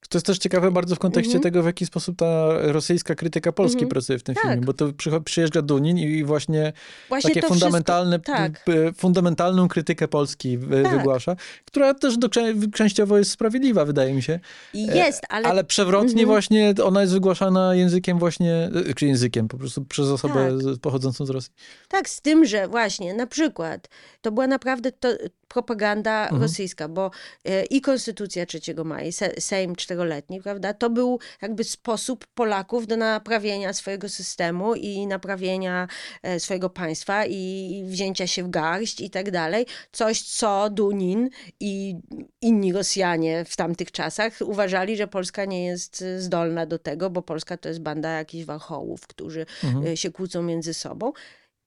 To 0.08 0.18
jest 0.18 0.26
też 0.26 0.38
ciekawe 0.38 0.70
bardzo 0.70 0.96
w 0.96 0.98
kontekście 0.98 1.34
Mhm. 1.36 1.42
tego, 1.42 1.62
w 1.62 1.66
jaki 1.66 1.86
sposób 1.86 2.16
ta 2.16 2.48
rosyjska 2.72 3.14
krytyka 3.14 3.52
Polski 3.52 3.76
Mhm. 3.76 3.88
pracuje 3.90 4.18
w 4.18 4.22
tym 4.22 4.34
Tak. 4.34 4.44
filmie, 4.44 4.60
bo 4.66 4.72
to 4.72 4.88
przyjeżdża 5.24 5.62
Dunin 5.62 5.98
i 5.98 6.24
właśnie 6.24 6.72
Właśnie 7.08 7.34
takie 7.34 7.46
fundamentalne, 7.48 8.20
tak. 8.20 8.64
fundamentalną 8.96 9.68
krytykę 9.68 10.08
Polski 10.08 10.58
Tak. 10.82 10.92
wygłasza, 10.98 11.36
która 11.64 11.94
też 11.94 12.18
do, 12.18 12.28
czę- 12.28 12.70
częściowo 12.74 13.18
jest 13.18 13.30
sprawiedliwa, 13.30 13.84
wydaje 13.84 14.14
mi 14.14 14.22
się. 14.22 14.40
I 14.74 14.86
jest, 14.86 15.22
ale, 15.28 15.48
Ale 15.48 15.64
przewrotnie 15.64 16.10
Mhm. 16.22 16.28
właśnie 16.28 16.74
ona 16.84 17.00
jest 17.00 17.12
wygłaszana 17.12 17.74
językiem 17.74 18.18
właśnie, 18.18 18.70
y, 18.90 18.94
czy 18.94 19.06
językiem 19.06 19.48
po 19.48 19.58
prostu 19.58 19.84
przez 19.84 20.08
osobę 20.08 20.34
Tak. 20.64 20.80
pochodzącą 20.80 21.26
z 21.26 21.30
Rosji. 21.30 21.52
tak 21.88 22.08
z 22.08 22.20
tym, 22.20 22.44
że 22.44 22.68
właśnie 22.68 23.14
na 23.14 23.26
przykład 23.26 23.88
to 24.20 24.32
była 24.32 24.46
naprawdę 24.46 24.92
to, 24.92 25.08
propaganda 25.54 26.22
Mhm. 26.22 26.42
rosyjska, 26.42 26.88
bo 26.88 27.10
e, 27.44 27.64
i 27.64 27.80
Konstytucja 27.80 28.46
3 28.46 28.60
maja, 28.84 29.06
i 29.06 29.12
Sejm 29.40 29.76
czteroletni, 29.76 30.42
prawda, 30.42 30.74
to 30.74 30.90
był 30.90 31.18
jakby 31.42 31.64
sposób 31.64 32.26
Polaków 32.34 32.86
do 32.86 32.96
naprawienia 32.96 33.72
swojego 33.72 34.08
systemu 34.08 34.74
i 34.74 35.06
naprawienia 35.06 35.88
e, 36.22 36.40
swojego 36.40 36.70
państwa 36.70 37.26
i 37.26 37.82
wzięcia 37.86 38.26
się 38.26 38.42
w 38.44 38.50
garść 38.50 39.00
i 39.00 39.10
tak 39.10 39.30
dalej. 39.30 39.66
Coś, 39.92 40.22
co 40.22 40.70
Dunin 40.70 41.28
i 41.60 41.96
inni 42.40 42.72
Rosjanie 42.72 43.44
w 43.44 43.56
tamtych 43.56 43.92
czasach 43.92 44.32
uważali, 44.44 44.96
że 44.96 45.06
Polska 45.08 45.44
nie 45.44 45.66
jest 45.66 46.04
zdolna 46.18 46.66
do 46.66 46.78
tego, 46.78 47.10
bo 47.10 47.22
Polska 47.22 47.56
to 47.56 47.68
jest 47.68 47.80
banda 47.80 48.10
jakichś 48.10 48.44
warchołów, 48.44 49.06
którzy 49.06 49.46
Mhm. 49.64 49.86
e, 49.86 49.96
się 49.96 50.10
kłócą 50.10 50.42
między 50.42 50.74
sobą. 50.74 51.12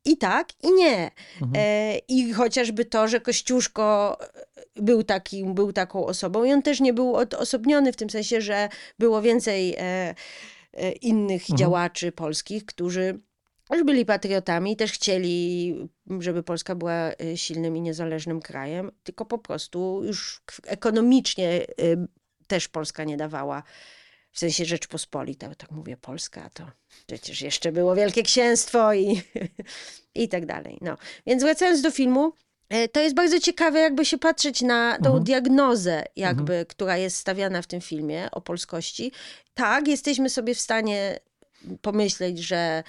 I 0.05 0.17
tak, 0.17 0.49
i 0.63 0.71
nie. 0.71 1.11
E, 1.55 1.97
I 2.07 2.33
chociażby 2.33 2.85
to, 2.85 3.07
że 3.07 3.19
Kościuszko 3.19 4.17
e, 4.21 4.81
był, 4.81 5.03
takim, 5.03 5.53
był 5.53 5.73
taką 5.73 6.05
osobą 6.05 6.43
i 6.43 6.53
on 6.53 6.61
też 6.61 6.79
nie 6.79 6.93
był 6.93 7.15
odosobniony 7.15 7.93
w 7.93 7.95
tym 7.95 8.09
sensie, 8.09 8.41
że 8.41 8.69
było 8.99 9.21
więcej 9.21 9.75
e, 9.77 10.15
e, 10.73 10.91
innych 10.91 11.43
działaczy 11.55 12.11
polskich, 12.11 12.65
którzy 12.65 13.19
też 13.73 13.83
byli 13.83 14.05
patriotami 14.05 14.71
i 14.71 14.75
też 14.75 14.91
chcieli, 14.91 15.75
żeby 16.19 16.43
Polska 16.43 16.75
była 16.75 16.93
e, 16.93 17.37
silnym 17.37 17.77
i 17.77 17.81
niezależnym 17.81 18.41
krajem, 18.41 18.91
tylko 19.03 19.25
po 19.25 19.37
prostu 19.37 20.01
już 20.03 20.43
ekonomicznie 20.65 21.47
e, 21.49 21.65
też 22.47 22.67
Polska 22.67 23.03
nie 23.03 23.17
dawała, 23.17 23.63
w 24.33 24.39
sensie 24.39 24.65
Rzeczpospolita, 24.65 25.55
tak 25.55 25.71
mówię 25.71 25.97
Polska, 25.97 26.49
to 26.53 26.71
przecież 27.07 27.41
jeszcze 27.41 27.71
było 27.71 27.95
Wielkie 27.95 28.23
Księstwo 28.23 28.93
i, 28.93 29.21
i 30.15 30.29
tak 30.29 30.45
dalej. 30.45 30.77
No. 30.81 30.97
Więc 31.27 31.43
wracając 31.43 31.81
do 31.81 31.91
filmu, 31.91 32.33
e, 32.69 32.87
to 32.87 32.99
jest 32.99 33.15
bardzo 33.15 33.39
ciekawe 33.39 33.79
jakby 33.79 34.05
się 34.05 34.17
patrzeć 34.17 34.61
na 34.61 34.97
tą 34.97 35.05
Mhm. 35.05 35.23
diagnozę 35.23 36.03
jakby, 36.15 36.65
która 36.69 36.97
jest 36.97 37.17
stawiana 37.17 37.61
w 37.61 37.67
tym 37.67 37.81
filmie 37.81 38.31
o 38.31 38.41
polskości. 38.41 39.11
Tak, 39.53 39.87
jesteśmy 39.87 40.29
sobie 40.29 40.55
w 40.55 40.59
stanie 40.59 41.19
pomyśleć, 41.81 42.39
że 42.39 42.83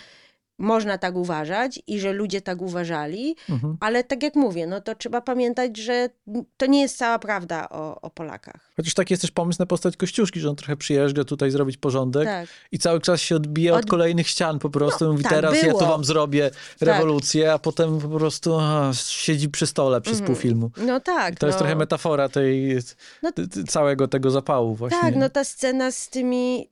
można 0.59 0.99
tak 0.99 1.17
uważać 1.17 1.81
i 1.87 2.01
że 2.01 2.13
ludzie 2.13 2.41
tak 2.41 2.63
uważali, 2.63 3.37
Mhm. 3.51 3.77
ale 3.81 4.05
tak 4.05 4.23
jak 4.23 4.35
mówię, 4.35 4.67
no 4.67 4.81
to 4.81 4.95
trzeba 4.95 5.21
pamiętać, 5.21 5.77
że 5.77 6.09
to 6.57 6.67
nie 6.67 6.81
jest 6.83 6.97
cała 6.97 7.19
prawda 7.19 7.69
o, 7.69 8.01
o 8.01 8.11
Polakach. 8.11 8.71
Chociaż 8.77 8.95
taki 8.95 9.13
jest 9.13 9.21
też 9.21 9.31
pomysł 9.31 9.57
na 9.63 9.67
postać 9.67 9.97
Kościuszki, 9.97 10.41
że 10.41 10.51
on 10.51 10.57
trochę 10.57 10.77
przyjeżdża 10.77 11.25
tutaj 11.25 11.51
zrobić 11.51 11.77
porządek 11.77 12.25
Tak. 12.25 12.49
i 12.73 12.79
cały 12.79 13.01
czas 13.01 13.21
się 13.21 13.37
odbija 13.37 13.73
od, 13.75 13.79
Od- 13.85 13.91
kolejnych 13.91 14.29
ścian 14.29 14.59
po 14.59 14.71
prostu. 14.71 15.05
No, 15.05 15.13
Mówi, 15.13 15.23
tak 15.25 15.33
teraz 15.33 15.63
ja 15.63 15.69
było. 15.69 15.81
tu 15.81 15.87
wam 15.87 16.05
zrobię 16.05 16.51
rewolucję, 16.81 17.53
a 17.53 17.59
potem 17.59 17.99
po 18.01 18.09
prostu 18.09 18.55
a, 18.61 18.91
siedzi 19.09 19.49
przy 19.49 19.67
stole 19.67 20.01
przez 20.01 20.23
pół 20.23 20.35
filmu. 20.35 20.71
No 20.87 21.01
tak. 21.01 21.39
To 21.39 21.47
jest 21.47 21.57
no. 21.57 21.61
trochę 21.61 21.77
metafora 21.77 22.29
tej, 22.29 22.79
No- 23.23 23.31
całego 23.69 24.09
tego 24.09 24.31
zapału 24.31 24.75
właśnie. 24.75 25.01
Tak, 25.01 25.17
no 25.17 25.29
ta 25.31 25.45
scena 25.45 25.91
z 25.91 26.09
tymi 26.09 26.69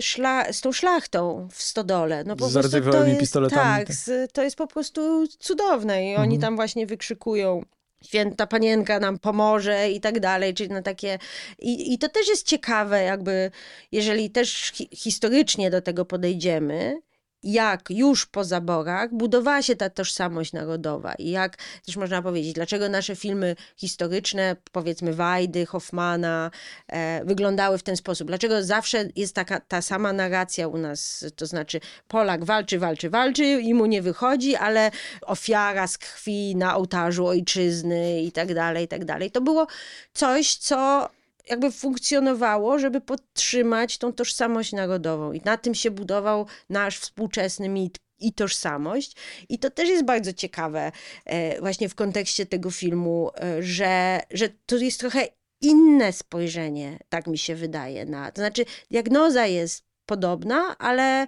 szla, 0.00 0.52
z 0.52 0.60
tą 0.60 0.72
szlachtą 0.72 1.48
w 1.52 1.62
stodole. 1.62 2.24
No 2.24 2.36
po 2.36 2.48
Z 2.48 2.52
prostu 2.52 2.80
to 2.90 3.04
jest, 3.04 3.20
pistoletami, 3.20 3.62
Tak, 3.62 3.86
tak. 3.86 3.96
z, 3.96 4.32
to 4.32 4.42
jest 4.42 4.56
po 4.56 4.66
prostu 4.66 5.26
cudowne 5.38 6.04
i 6.04 6.16
oni 6.16 6.34
Mhm. 6.34 6.40
tam 6.40 6.56
właśnie 6.56 6.86
wykrzykują 6.86 7.62
święta 8.04 8.46
panienka 8.46 9.00
nam 9.00 9.18
pomoże 9.18 9.90
i 9.90 10.00
tak 10.00 10.20
dalej, 10.20 10.54
czyli 10.54 10.70
na 10.70 10.82
takie... 10.82 11.18
I, 11.58 11.92
I 11.94 11.98
to 11.98 12.08
też 12.08 12.28
jest 12.28 12.46
ciekawe, 12.46 13.02
jakby, 13.02 13.50
jeżeli 13.92 14.30
też 14.30 14.70
hi 14.74 14.88
historycznie 14.92 15.70
do 15.70 15.80
tego 15.82 16.04
podejdziemy, 16.04 17.00
jak 17.44 17.90
już 17.90 18.26
po 18.26 18.44
zaborach 18.44 19.14
budowała 19.14 19.62
się 19.62 19.76
ta 19.76 19.90
tożsamość 19.90 20.52
narodowa 20.52 21.14
i 21.14 21.30
jak 21.30 21.56
też 21.86 21.96
można 21.96 22.22
powiedzieć, 22.22 22.52
dlaczego 22.52 22.88
nasze 22.88 23.16
filmy 23.16 23.56
historyczne, 23.76 24.56
powiedzmy 24.72 25.14
Wajdy, 25.14 25.66
Hoffmana, 25.66 26.50
e, 26.88 27.24
wyglądały 27.24 27.78
w 27.78 27.82
ten 27.82 27.96
sposób. 27.96 28.28
Dlaczego 28.28 28.64
zawsze 28.64 29.08
jest 29.16 29.34
taka 29.34 29.60
ta 29.60 29.82
sama 29.82 30.12
narracja 30.12 30.68
u 30.68 30.78
nas, 30.78 31.24
to 31.36 31.46
znaczy 31.46 31.80
Polak 32.08 32.44
walczy, 32.44 32.78
walczy, 32.78 33.10
walczy 33.10 33.44
i 33.44 33.74
mu 33.74 33.86
nie 33.86 34.02
wychodzi, 34.02 34.56
ale 34.56 34.90
ofiara 35.22 35.86
z 35.86 35.98
krwi 35.98 36.56
na 36.56 36.76
ołtarzu 36.76 37.26
ojczyzny 37.26 38.22
i 38.22 38.32
tak 38.32 38.54
dalej, 38.54 38.84
i 38.84 38.88
tak 38.88 39.04
dalej. 39.04 39.30
To 39.30 39.40
było 39.40 39.66
coś, 40.12 40.56
co 40.56 41.08
jakby 41.50 41.72
funkcjonowało, 41.72 42.78
żeby 42.78 43.00
podtrzymać 43.00 43.98
tą 43.98 44.12
tożsamość 44.12 44.72
narodową. 44.72 45.32
I 45.32 45.40
na 45.44 45.56
tym 45.56 45.74
się 45.74 45.90
budował 45.90 46.46
nasz 46.70 46.98
współczesny 46.98 47.68
mit 47.68 47.98
i 48.18 48.32
tożsamość. 48.32 49.16
I 49.48 49.58
to 49.58 49.70
też 49.70 49.88
jest 49.88 50.04
bardzo 50.04 50.32
ciekawe 50.32 50.92
e, 51.24 51.60
właśnie 51.60 51.88
w 51.88 51.94
kontekście 51.94 52.46
tego 52.46 52.70
filmu, 52.70 53.30
e, 53.36 53.62
że, 53.62 54.20
że 54.30 54.48
to 54.66 54.76
jest 54.76 55.00
trochę 55.00 55.28
inne 55.60 56.12
spojrzenie, 56.12 56.98
tak 57.08 57.26
mi 57.26 57.38
się 57.38 57.54
wydaje. 57.54 58.04
Na, 58.04 58.32
to 58.32 58.40
znaczy, 58.40 58.64
diagnoza 58.90 59.46
jest 59.46 59.84
podobna, 60.06 60.78
ale 60.78 61.26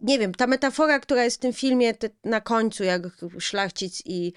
nie 0.00 0.18
wiem, 0.18 0.34
ta 0.34 0.46
metafora, 0.46 1.00
która 1.00 1.24
jest 1.24 1.36
w 1.36 1.40
tym 1.40 1.52
filmie 1.52 1.94
na 2.24 2.40
końcu, 2.40 2.84
jak 2.84 3.02
szlachcic 3.38 4.02
i 4.04 4.32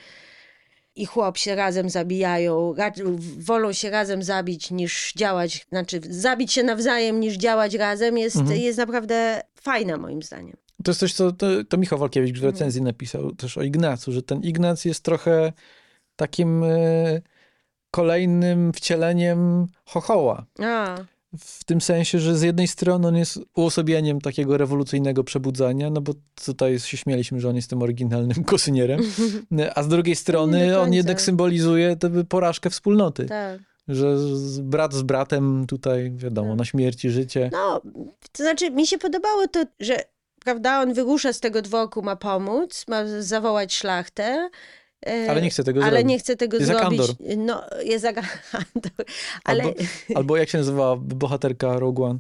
i 0.99 1.05
chłop 1.05 1.38
się 1.38 1.55
razem 1.55 1.89
zabijają, 1.89 2.73
wolą 3.38 3.73
się 3.73 3.89
razem 3.89 4.23
zabić 4.23 4.71
niż 4.71 5.13
działać, 5.13 5.65
znaczy 5.69 6.01
zabić 6.09 6.53
się 6.53 6.63
nawzajem 6.63 7.19
niż 7.19 7.35
działać 7.38 7.73
razem, 7.73 8.17
jest, 8.17 8.35
mhm. 8.35 8.59
jest 8.59 8.77
naprawdę 8.77 9.41
fajna 9.62 9.97
moim 9.97 10.21
zdaniem. 10.21 10.57
To 10.83 10.91
jest 10.91 10.99
coś, 10.99 11.13
co 11.13 11.31
to, 11.31 11.47
to 11.69 11.77
Michał 11.77 11.99
Walkiewicz 11.99 12.39
w 12.39 12.43
recenzji 12.43 12.81
napisał 12.81 13.31
też 13.31 13.57
o 13.57 13.63
Ignacu, 13.63 14.12
że 14.12 14.23
ten 14.23 14.41
Ignac 14.41 14.85
jest 14.85 15.03
trochę 15.03 15.53
takim 16.15 16.63
y, 16.63 17.21
kolejnym 17.91 18.73
wcieleniem 18.73 19.67
Chochoła. 19.85 20.45
A 20.63 20.97
w 21.38 21.63
tym 21.63 21.82
sensie, 21.82 22.20
że 22.20 22.38
z 22.38 22.42
jednej 22.42 22.68
strony 22.68 23.08
on 23.08 23.15
jest 23.15 23.39
uosobieniem 23.56 24.22
takiego 24.22 24.58
rewolucyjnego 24.58 25.24
przebudzania, 25.24 25.89
no 25.89 26.02
bo 26.02 26.13
tutaj 26.46 26.80
się 26.80 26.98
śmialiśmy, 26.98 27.39
że 27.39 27.50
on 27.50 27.56
jest 27.56 27.70
tym 27.70 27.82
oryginalnym 27.82 28.44
kosynierem, 28.54 29.02
a 29.76 29.84
z 29.84 29.88
drugiej 29.88 30.15
strony 30.15 30.80
on 30.80 30.94
jednak 30.94 31.22
symbolizuje 31.22 31.96
tę 31.96 32.24
porażkę 32.26 32.70
wspólnoty. 32.70 33.26
Tak. 33.26 33.62
Że 33.88 34.15
brat 34.62 34.94
z 34.94 35.02
bratem 35.02 35.65
tutaj, 35.68 36.12
wiadomo, 36.15 36.50
tak. 36.50 36.58
na 36.58 36.65
śmierci 36.65 37.10
życie. 37.10 37.50
No, 37.54 37.82
to 38.32 38.44
znaczy 38.44 38.72
mi 38.72 38.88
się 38.88 38.98
podobało 38.98 39.48
to, 39.48 39.63
że 39.80 40.04
prawda, 40.39 40.82
on 40.82 40.94
wyrusza 40.94 41.34
z 41.34 41.39
tego 41.39 41.62
dworku, 41.62 42.02
ma 42.02 42.15
pomóc, 42.15 42.86
ma 42.88 43.06
zawołać 43.20 43.74
szlachtę, 43.74 44.50
ale 45.29 45.41
nie 45.41 45.49
chce 45.49 45.63
tego 45.63 45.81
ale 45.81 45.89
zrobić. 45.91 46.07
nie 46.07 46.19
chce 46.19 46.35
tego 46.35 46.57
jest 46.57 46.67
zrobić. 46.67 46.99
Kandor. 46.99 47.15
No, 47.38 47.63
jest 47.83 48.05
Ale... 49.43 49.63
Albo, 49.63 49.75
albo 50.15 50.38
jak 50.38 50.49
się 50.49 50.57
nazywa 50.57 50.95
bohaterka 50.95 51.79
Rogue 51.79 52.03
One? 52.03 52.19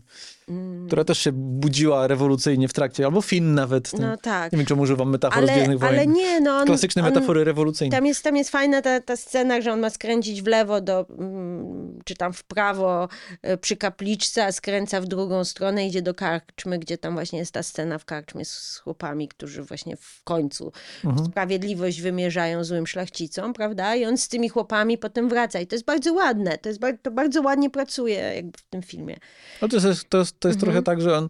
Która 0.87 1.03
też 1.03 1.19
się 1.19 1.31
budziła 1.33 2.07
rewolucyjnie 2.07 2.67
w 2.67 2.73
trakcie, 2.73 3.05
albo 3.05 3.21
Finn 3.21 3.53
nawet. 3.53 3.99
No 3.99 4.17
tak. 4.17 4.51
Nie 4.51 4.57
wiem, 4.57 4.65
czemu 4.65 4.81
używam 4.81 5.09
metafor 5.09 5.37
ale, 5.37 5.47
z 5.47 5.51
Gwiezdnych 5.51 5.79
Wojen. 5.79 5.95
Ale 5.95 6.07
nie, 6.07 6.41
no 6.41 6.57
on, 6.57 6.65
Klasyczne 6.65 7.01
on, 7.01 7.09
metafory 7.13 7.43
rewolucyjne. 7.43 7.97
Tam 7.97 8.05
jest, 8.05 8.23
tam 8.23 8.35
jest 8.35 8.49
fajna 8.49 8.81
ta, 8.81 9.01
ta 9.01 9.15
scena, 9.15 9.61
że 9.61 9.73
on 9.73 9.79
ma 9.79 9.89
skręcić 9.89 10.41
w 10.41 10.47
lewo 10.47 10.81
do, 10.81 11.05
mm, 11.09 11.99
czy 12.05 12.15
tam 12.15 12.33
w 12.33 12.43
prawo 12.43 13.07
e, 13.41 13.57
przy 13.57 13.77
kapliczce, 13.77 14.45
a 14.45 14.51
skręca 14.51 15.01
w 15.01 15.05
drugą 15.05 15.43
stronę, 15.43 15.87
idzie 15.87 16.01
do 16.01 16.13
karczmy, 16.13 16.79
gdzie 16.79 16.97
tam 16.97 17.13
właśnie 17.13 17.39
jest 17.39 17.51
ta 17.51 17.63
scena 17.63 17.97
w 17.97 18.05
karczmie 18.05 18.45
z 18.45 18.77
chłopami, 18.77 19.27
którzy 19.27 19.63
właśnie 19.63 19.97
w 19.97 20.23
końcu 20.23 20.71
mhm. 21.05 21.25
sprawiedliwość 21.25 22.01
wymierzają 22.01 22.63
złym 22.63 22.87
szlachcicom, 22.87 23.53
prawda? 23.53 23.95
I 23.95 24.05
on 24.05 24.17
z 24.17 24.27
tymi 24.27 24.49
chłopami 24.49 24.97
potem 24.97 25.29
wraca. 25.29 25.59
I 25.59 25.67
to 25.67 25.75
jest 25.75 25.85
bardzo 25.85 26.13
ładne. 26.13 26.57
To, 26.57 26.69
jest, 26.69 26.81
to 27.01 27.11
bardzo 27.11 27.41
ładnie 27.41 27.69
pracuje 27.69 28.19
jakby 28.19 28.57
w 28.57 28.61
tym 28.61 28.81
filmie. 28.81 29.17
No 29.61 29.67
to 29.67 29.75
jest, 29.75 30.09
to 30.09 30.17
jest 30.17 30.38
to 30.39 30.47
jest 30.47 30.57
mhm. 30.57 30.59
trochę 30.59 30.83
tak, 30.83 31.01
że 31.01 31.17
on 31.17 31.29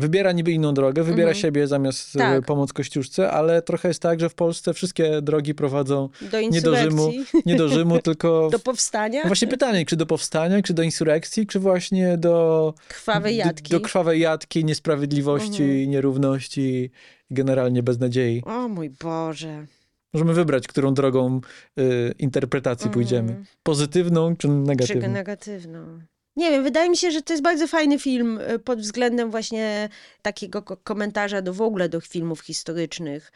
wybiera 0.00 0.32
niby 0.32 0.52
inną 0.52 0.74
drogę, 0.74 1.02
wybiera 1.02 1.28
mhm. 1.30 1.42
siebie 1.42 1.66
zamiast 1.66 2.16
e, 2.16 2.18
tak. 2.18 2.44
pomóc 2.44 2.72
Kościuszce, 2.72 3.30
ale 3.30 3.62
trochę 3.62 3.88
jest 3.88 4.02
tak, 4.02 4.20
że 4.20 4.28
w 4.28 4.34
Polsce 4.34 4.74
wszystkie 4.74 5.22
drogi 5.22 5.54
prowadzą 5.54 6.08
do 6.32 6.40
nie 6.40 6.62
do 6.62 6.76
Rzymu, 6.76 7.12
nie 7.46 7.56
do 7.56 7.68
Rzymu, 7.68 7.98
tylko... 8.08 8.48
Do 8.52 8.58
powstania? 8.58 9.22
No 9.22 9.26
właśnie 9.26 9.48
pytanie, 9.48 9.86
czy 9.86 9.96
do 9.96 10.06
powstania, 10.06 10.62
czy 10.62 10.74
do 10.74 10.82
insurekcji, 10.82 11.46
czy 11.46 11.58
właśnie 11.58 12.18
do... 12.18 12.74
Krwawej 12.88 13.36
jadki. 13.36 13.70
Do, 13.70 13.78
do 13.78 13.84
krwawej 13.84 14.20
jadki, 14.20 14.64
niesprawiedliwości, 14.64 15.62
mhm. 15.62 15.90
nierówności 15.90 16.60
i 16.60 16.90
generalnie 17.30 17.82
beznadziei. 17.82 18.42
O 18.44 18.68
mój 18.68 18.90
Boże. 18.90 19.66
Możemy 20.12 20.34
wybrać, 20.34 20.68
którą 20.68 20.94
drogą 20.94 21.40
y, 21.78 22.14
interpretacji 22.18 22.86
mhm. 22.86 22.94
pójdziemy. 22.94 23.44
Pozytywną 23.62 24.36
czy 24.36 24.48
negatywną? 24.48 25.02
Czy 25.02 25.08
negatywną. 25.08 26.00
Nie 26.40 26.50
wiem, 26.50 26.62
wydaje 26.64 26.90
mi 26.90 26.96
się, 26.96 27.10
że 27.10 27.22
to 27.22 27.32
jest 27.32 27.42
bardzo 27.42 27.66
fajny 27.66 27.98
film 27.98 28.38
y, 28.38 28.58
pod 28.58 28.80
względem 28.80 29.30
właśnie 29.30 29.88
takiego 30.22 30.62
komentarza 30.62 31.42
do 31.42 31.54
w 31.54 31.62
ogóle 31.62 31.88
do 31.88 32.00
filmów 32.00 32.40
historycznych, 32.40 33.32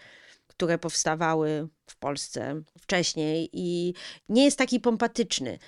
które 0.46 0.78
powstawały 0.78 1.68
w 1.86 1.96
Polsce 1.96 2.62
wcześniej 2.80 3.50
i 3.52 3.94
nie 4.28 4.44
jest 4.44 4.58
taki 4.58 4.80
pompatyczny. 4.80 5.58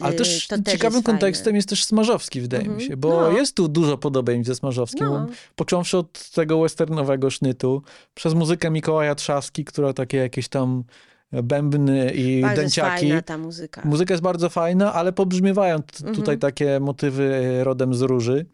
Ale 0.00 0.14
też 0.14 0.46
to 0.46 0.56
ciekawym 0.62 0.96
jest 0.96 1.06
kontekstem 1.06 1.44
fajne. 1.44 1.58
jest 1.58 1.68
też 1.68 1.84
Smarzowski, 1.84 2.40
wydaje 2.40 2.62
mi 2.62 2.70
mhm. 2.70 2.88
się, 2.88 2.96
bo 2.96 3.20
no. 3.20 3.30
jest 3.30 3.56
tu 3.56 3.68
dużo 3.68 3.98
podobieństw 3.98 4.46
ze 4.46 4.54
Smarzowskim. 4.54 5.06
No. 5.06 5.26
Począwszy 5.56 5.98
od 5.98 6.30
tego 6.30 6.60
westernowego 6.60 7.30
sznytu, 7.30 7.82
przez 8.14 8.34
muzykę 8.34 8.70
Mikołaja 8.70 9.14
Trzaski, 9.14 9.64
która 9.64 9.92
takie 9.92 10.16
jakieś 10.16 10.48
tam 10.48 10.84
bębny 11.32 12.10
i 12.10 12.40
bardzo 12.40 12.62
dęciaki. 12.62 13.00
Fajna 13.00 13.22
ta 13.22 13.38
muzyka. 13.38 13.82
Muzyka 13.84 14.14
jest 14.14 14.22
bardzo 14.22 14.48
fajna, 14.48 14.92
ale 14.92 15.12
pobrzmiewają 15.12 15.76
mhm. 15.76 16.14
tutaj 16.14 16.38
takie 16.38 16.80
motywy 16.80 17.24
e, 17.60 17.64
rodem 17.64 17.94
z 17.94 18.00
róży. 18.00 18.46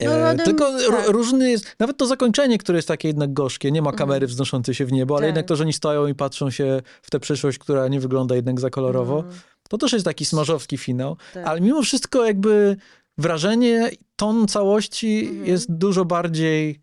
No, 0.00 0.12
e, 0.12 0.18
rodem, 0.18 0.46
Tylko 0.46 0.78
tak. 0.90 1.08
różny 1.08 1.50
jest, 1.50 1.76
nawet 1.78 1.96
to 1.96 2.06
zakończenie, 2.06 2.58
które 2.58 2.78
jest 2.78 2.88
takie 2.88 3.08
jednak 3.08 3.32
gorzkie, 3.32 3.72
nie 3.72 3.82
ma 3.82 3.90
mhm. 3.90 3.98
kamery 3.98 4.26
wznoszącej 4.26 4.74
się 4.74 4.86
w 4.86 4.92
niebo, 4.92 5.14
ale 5.14 5.22
tak. 5.22 5.26
jednak 5.26 5.46
to, 5.46 5.56
że 5.56 5.64
oni 5.64 5.72
stoją 5.72 6.06
i 6.06 6.14
patrzą 6.14 6.50
się 6.50 6.82
w 7.02 7.10
tę 7.10 7.20
przyszłość, 7.20 7.58
która 7.58 7.88
nie 7.88 8.00
wygląda 8.00 8.34
jednak 8.34 8.60
za 8.60 8.70
kolorowo, 8.70 9.16
mhm. 9.16 9.34
to 9.68 9.78
też 9.78 9.92
jest 9.92 10.04
taki 10.04 10.24
smażowski 10.24 10.78
finał, 10.78 11.16
tak. 11.34 11.46
ale 11.46 11.60
mimo 11.60 11.82
wszystko 11.82 12.24
jakby 12.26 12.76
wrażenie, 13.18 13.90
ton 14.16 14.48
całości 14.48 15.26
mhm. 15.26 15.46
jest 15.46 15.72
dużo 15.72 16.04
bardziej 16.04 16.80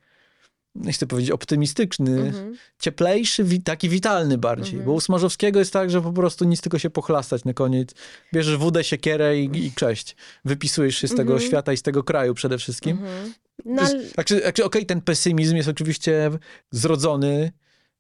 nie 0.75 0.93
chcę 0.93 1.07
powiedzieć 1.07 1.31
optymistyczny, 1.31 2.21
mhm. 2.21 2.55
cieplejszy, 2.79 3.45
taki 3.63 3.89
witalny 3.89 4.37
bardziej. 4.37 4.73
Mhm. 4.73 4.85
Bo 4.85 4.93
u 4.93 4.99
Smarzowskiego 4.99 5.59
jest 5.59 5.73
tak, 5.73 5.89
że 5.89 6.01
po 6.01 6.13
prostu 6.13 6.45
nic 6.45 6.61
tylko 6.61 6.79
się 6.79 6.89
pochlastać 6.89 7.45
na 7.45 7.53
koniec. 7.53 7.93
Bierzesz 8.33 8.57
wódę, 8.57 8.83
siekierę 8.83 9.39
i, 9.39 9.65
i 9.65 9.71
cześć. 9.71 10.15
Wypisujesz 10.45 10.97
się 10.97 11.07
z 11.07 11.15
tego 11.15 11.33
mhm. 11.33 11.49
świata 11.49 11.73
i 11.73 11.77
z 11.77 11.81
tego 11.81 12.03
kraju 12.03 12.33
przede 12.33 12.57
wszystkim. 12.57 12.97
Mhm. 12.97 13.33
No, 13.65 13.85
znaczy, 14.13 14.37
okej, 14.45 14.65
okay, 14.65 14.85
ten 14.85 15.01
pesymizm 15.01 15.55
jest 15.55 15.69
oczywiście 15.69 16.31
zrodzony 16.71 17.51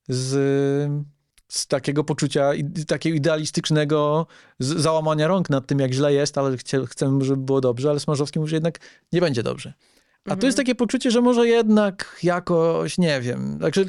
z, 0.07 0.31
z 1.47 1.67
takiego 1.67 2.03
poczucia, 2.03 2.51
takiego 2.87 3.15
idealistycznego 3.15 4.27
załamania 4.59 5.27
rąk 5.27 5.49
nad 5.49 5.67
tym, 5.67 5.79
jak 5.79 5.93
źle 5.93 6.13
jest, 6.13 6.37
ale 6.37 6.57
chcemy, 6.87 7.25
żeby 7.25 7.43
było 7.43 7.61
dobrze, 7.61 7.89
ale 7.89 7.99
Smarzowski 7.99 8.39
mówi, 8.39 8.49
że 8.49 8.55
jednak 8.55 8.79
nie 9.11 9.21
będzie 9.21 9.43
dobrze. 9.43 9.73
A 10.25 10.35
tu 10.35 10.45
jest 10.45 10.55
mhm. 10.59 10.65
takie 10.65 10.75
poczucie, 10.75 11.11
że 11.11 11.21
może 11.21 11.47
jednak 11.47 12.19
jakoś, 12.23 12.97
nie 12.97 13.21
wiem, 13.21 13.59
także... 13.61 13.85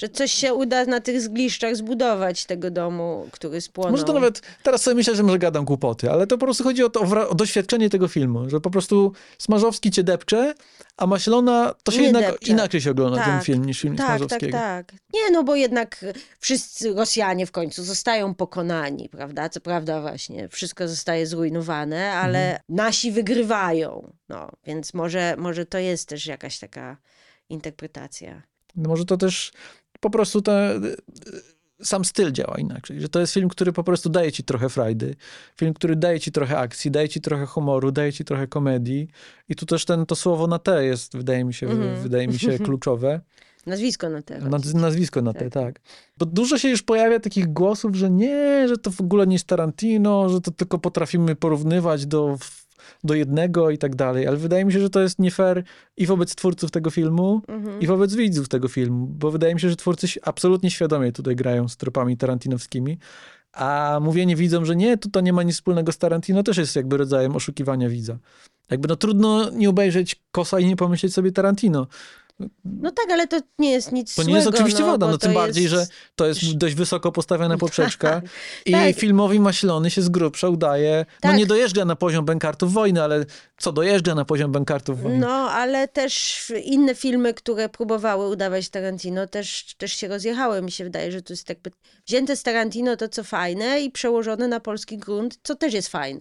Że 0.00 0.08
coś 0.08 0.32
się 0.32 0.54
uda 0.54 0.84
na 0.84 1.00
tych 1.00 1.20
zgliszczach 1.20 1.76
zbudować 1.76 2.44
tego 2.44 2.70
domu, 2.70 3.28
który 3.30 3.60
spłonął. 3.60 3.92
Może 3.92 4.04
to 4.04 4.12
nawet, 4.12 4.42
teraz 4.62 4.82
sobie 4.82 4.94
myślę, 4.94 5.14
że 5.14 5.22
może 5.22 5.38
gadam 5.38 5.64
głupoty, 5.64 6.10
ale 6.10 6.26
to 6.26 6.38
po 6.38 6.46
prostu 6.46 6.64
chodzi 6.64 6.84
o, 6.84 6.90
to, 6.90 7.28
o 7.28 7.34
doświadczenie 7.34 7.90
tego 7.90 8.08
filmu, 8.08 8.50
że 8.50 8.60
po 8.60 8.70
prostu 8.70 9.12
Smarzowski 9.38 9.90
cię 9.90 10.02
depcze, 10.02 10.54
a 10.96 11.06
Maślona 11.06 11.74
to 11.82 11.92
się 11.92 12.02
jednak 12.02 12.22
depcze. 12.22 12.52
inaczej 12.52 12.80
się 12.80 12.90
ogląda 12.90 13.16
tak, 13.16 13.26
ten 13.26 13.40
film 13.40 13.64
niż 13.64 13.80
film 13.80 13.96
tak, 13.96 14.06
Smarzowskiego. 14.06 14.52
Tak, 14.52 14.86
tak, 14.86 15.00
Nie, 15.14 15.30
no 15.32 15.44
bo 15.44 15.54
jednak 15.54 16.04
wszyscy 16.38 16.94
Rosjanie 16.94 17.46
w 17.46 17.52
końcu 17.52 17.84
zostają 17.84 18.34
pokonani, 18.34 19.08
prawda? 19.08 19.48
Co 19.48 19.60
prawda 19.60 20.00
właśnie 20.00 20.48
wszystko 20.48 20.88
zostaje 20.88 21.26
zrujnowane, 21.26 22.12
ale 22.12 22.38
mhm. 22.38 22.60
nasi 22.68 23.12
wygrywają. 23.12 24.12
No, 24.28 24.50
więc 24.66 24.94
może, 24.94 25.34
może 25.38 25.66
to 25.66 25.78
jest 25.78 26.08
też 26.08 26.26
jakaś 26.26 26.58
taka 26.58 26.96
interpretacja. 27.48 28.42
No 28.76 28.88
może 28.88 29.04
to 29.04 29.16
też 29.16 29.52
po 30.00 30.10
prostu 30.10 30.42
te, 30.42 30.80
sam 31.82 32.04
styl 32.04 32.32
działa 32.32 32.58
inaczej. 32.58 33.00
Że 33.00 33.08
to 33.08 33.20
jest 33.20 33.34
film, 33.34 33.48
który 33.48 33.72
po 33.72 33.84
prostu 33.84 34.08
daje 34.08 34.32
ci 34.32 34.44
trochę 34.44 34.68
frajdy. 34.68 35.14
Film, 35.56 35.74
który 35.74 35.96
daje 35.96 36.20
ci 36.20 36.32
trochę 36.32 36.58
akcji, 36.58 36.90
daje 36.90 37.08
ci 37.08 37.20
trochę 37.20 37.46
humoru, 37.46 37.92
daje 37.92 38.12
ci 38.12 38.24
trochę 38.24 38.46
komedii. 38.46 39.08
I 39.48 39.56
tu 39.56 39.66
też 39.66 39.84
ten, 39.84 40.06
to 40.06 40.16
słowo 40.16 40.46
na 40.46 40.58
T 40.58 40.84
jest, 40.84 41.16
wydaje 41.16 41.44
mi 41.44 41.54
się, 41.54 41.70
mm. 41.70 42.02
wydaje 42.02 42.28
mi 42.28 42.38
się 42.38 42.58
kluczowe. 42.68 43.20
Nazwisko 43.66 44.08
na 44.08 44.22
T. 44.22 44.38
Naz- 44.40 44.50
chodzi. 44.50 44.76
nazwisko 44.76 45.22
na 45.22 45.32
te, 45.32 45.50
tak. 45.50 45.80
Bo 46.18 46.26
dużo 46.26 46.58
się 46.58 46.68
już 46.68 46.82
pojawia 46.82 47.20
takich 47.20 47.52
głosów, 47.52 47.96
że 47.96 48.10
nie, 48.10 48.68
że 48.68 48.76
to 48.76 48.90
w 48.90 49.00
ogóle 49.00 49.26
nie 49.26 49.32
jest 49.32 49.46
Tarantino, 49.46 50.28
że 50.28 50.40
to 50.40 50.50
tylko 50.50 50.78
potrafimy 50.78 51.36
porównywać 51.36 52.06
do, 52.06 52.38
do 53.04 53.14
jednego 53.14 53.70
i 53.70 53.78
tak 53.78 53.96
dalej. 53.96 54.26
Ale 54.26 54.36
wydaje 54.36 54.64
mi 54.64 54.72
się, 54.72 54.80
że 54.80 54.90
to 54.90 55.00
jest 55.00 55.18
nie 55.18 55.30
fair 55.30 55.64
i 55.96 56.06
wobec 56.06 56.34
twórców 56.34 56.70
tego 56.70 56.90
filmu, 56.90 57.42
Mhm. 57.48 57.80
i 57.80 57.86
wobec 57.86 58.14
widzów 58.14 58.48
tego 58.48 58.68
filmu, 58.68 59.06
bo 59.06 59.30
wydaje 59.30 59.54
mi 59.54 59.60
się, 59.60 59.70
że 59.70 59.76
twórcy 59.76 60.06
absolutnie 60.22 60.70
świadomie 60.70 61.12
tutaj 61.12 61.36
grają 61.36 61.68
z 61.68 61.76
tropami 61.76 62.16
tarantinowskimi, 62.16 62.98
a 63.52 63.98
mówienie 64.02 64.36
widzom, 64.36 64.64
że 64.64 64.76
nie, 64.76 64.98
to, 64.98 65.10
to 65.10 65.20
nie 65.20 65.32
ma 65.32 65.42
nic 65.42 65.54
wspólnego 65.54 65.92
z 65.92 65.98
Tarantino, 65.98 66.42
też 66.42 66.56
jest 66.56 66.76
jakby 66.76 66.96
rodzajem 66.96 67.36
oszukiwania 67.36 67.88
widza. 67.88 68.18
Jakby 68.70 68.88
no 68.88 68.96
trudno 68.96 69.50
nie 69.50 69.68
obejrzeć 69.70 70.22
Kosa 70.32 70.60
i 70.60 70.66
nie 70.66 70.76
pomyśleć 70.76 71.14
sobie 71.14 71.32
Tarantino. 71.32 71.86
No 72.64 72.90
tak, 72.90 73.10
ale 73.10 73.26
to 73.28 73.40
nie 73.58 73.70
jest 73.72 73.92
nic 73.92 74.14
To 74.14 74.22
złego. 74.22 74.30
nie 74.30 74.36
jest 74.36 74.48
oczywiście 74.48 74.80
no, 74.80 74.86
woda, 74.86 75.06
no 75.08 75.18
tym 75.18 75.34
bardziej, 75.34 75.62
jest... 75.62 75.74
że 75.74 75.86
to 76.16 76.26
jest 76.26 76.56
dość 76.56 76.74
wysoko 76.74 77.12
postawiona 77.12 77.58
poprzeczka 77.66 78.22
i 78.66 78.72
tak. 78.72 78.96
filmowi 78.96 79.40
Maślony 79.40 79.90
się 79.90 80.02
z 80.02 80.08
grubsza 80.08 80.48
udaje, 80.48 81.06
no 81.24 81.30
Tak. 81.30 81.38
nie 81.38 81.46
dojeżdża 81.46 81.84
na 81.84 81.96
poziom 81.96 82.24
Bękartów 82.24 82.72
Wojny, 82.72 83.02
ale 83.02 83.24
co 83.58 83.72
dojeżdża 83.72 84.14
na 84.14 84.24
poziom 84.24 84.52
Bękartów 84.52 85.02
Wojny? 85.02 85.18
No, 85.18 85.50
ale 85.50 85.88
też 85.88 86.44
inne 86.64 86.94
filmy, 86.94 87.34
które 87.34 87.68
próbowały 87.68 88.28
udawać 88.28 88.68
Tarantino, 88.68 89.26
też, 89.26 89.74
też 89.78 89.92
się 89.92 90.08
rozjechały. 90.08 90.62
Mi 90.62 90.70
się 90.70 90.84
wydaje, 90.84 91.12
że 91.12 91.22
to 91.22 91.32
jest 91.32 91.48
jakby 91.48 91.70
wzięte 92.06 92.36
z 92.36 92.42
Tarantino 92.42 92.96
to, 92.96 93.08
co 93.08 93.24
fajne 93.24 93.80
i 93.80 93.90
przełożone 93.90 94.48
na 94.48 94.60
polski 94.60 94.98
grunt, 94.98 95.38
co 95.42 95.54
też 95.54 95.74
jest 95.74 95.88
fajne. 95.88 96.20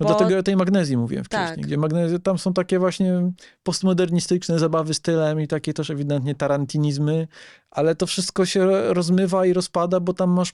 No 0.00 0.06
Bo- 0.06 0.12
do 0.12 0.18
tego 0.18 0.38
o 0.38 0.42
tej 0.42 0.56
magnezji 0.56 0.96
mówiłem 0.96 1.24
wcześniej, 1.24 1.48
Tak. 1.48 1.66
gdzie 1.66 1.76
magnezja, 1.76 2.18
tam 2.18 2.38
są 2.38 2.52
takie 2.52 2.78
właśnie 2.78 3.32
postmodernistyczne 3.62 4.58
zabawy 4.58 4.94
stylem 4.94 5.40
i 5.40 5.48
takie 5.56 5.74
też 5.74 5.90
ewidentnie 5.90 6.34
tarantinizmy, 6.34 7.28
ale 7.70 7.94
to 7.94 8.06
wszystko 8.06 8.46
się 8.46 8.66
rozmywa 8.92 9.46
i 9.46 9.52
rozpada, 9.52 10.00
bo 10.00 10.12
tam 10.14 10.30
masz 10.30 10.52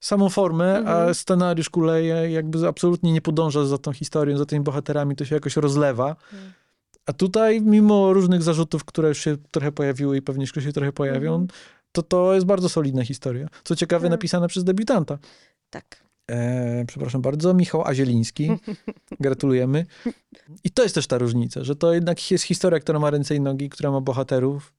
samą 0.00 0.28
formę, 0.28 0.74
a 0.76 0.78
Mhm. 0.78 1.14
scenariusz 1.14 1.70
kuleje, 1.70 2.30
jakby 2.30 2.68
absolutnie 2.68 3.12
nie 3.12 3.20
podąża 3.20 3.64
za 3.66 3.78
tą 3.78 3.92
historią, 3.92 4.38
za 4.38 4.46
tymi 4.46 4.64
bohaterami, 4.64 5.16
to 5.16 5.24
się 5.24 5.34
jakoś 5.34 5.56
rozlewa. 5.56 6.08
Mhm. 6.32 6.52
A 7.06 7.12
tutaj, 7.12 7.60
mimo 7.60 8.12
różnych 8.12 8.42
zarzutów, 8.42 8.84
które 8.84 9.08
już 9.08 9.18
się 9.18 9.36
trochę 9.50 9.72
pojawiły 9.72 10.16
i 10.16 10.22
pewnie 10.22 10.42
jeszcze 10.42 10.62
się 10.62 10.72
trochę 10.72 10.92
pojawią, 10.92 11.32
Mhm. 11.34 11.48
to 11.92 12.02
to 12.02 12.34
jest 12.34 12.46
bardzo 12.46 12.68
solidna 12.68 13.04
historia. 13.04 13.48
Co 13.64 13.76
ciekawe, 13.76 14.02
Tak. 14.02 14.10
napisana 14.10 14.48
przez 14.48 14.64
debiutanta. 14.64 15.18
Tak. 15.70 16.01
E, 16.30 16.84
przepraszam 16.88 17.22
bardzo, 17.22 17.54
Michał 17.54 17.86
Azieliński. 17.88 18.50
Gratulujemy. 19.20 19.86
I 20.64 20.70
to 20.70 20.82
jest 20.82 20.94
też 20.94 21.06
ta 21.06 21.18
różnica, 21.18 21.64
że 21.64 21.76
to 21.76 21.94
jednak 21.94 22.30
jest 22.30 22.44
historia, 22.44 22.80
która 22.80 22.98
ma 22.98 23.10
ręce 23.10 23.34
i 23.34 23.40
nogi, 23.40 23.70
która 23.70 23.90
ma 23.90 24.00
bohaterów. 24.00 24.74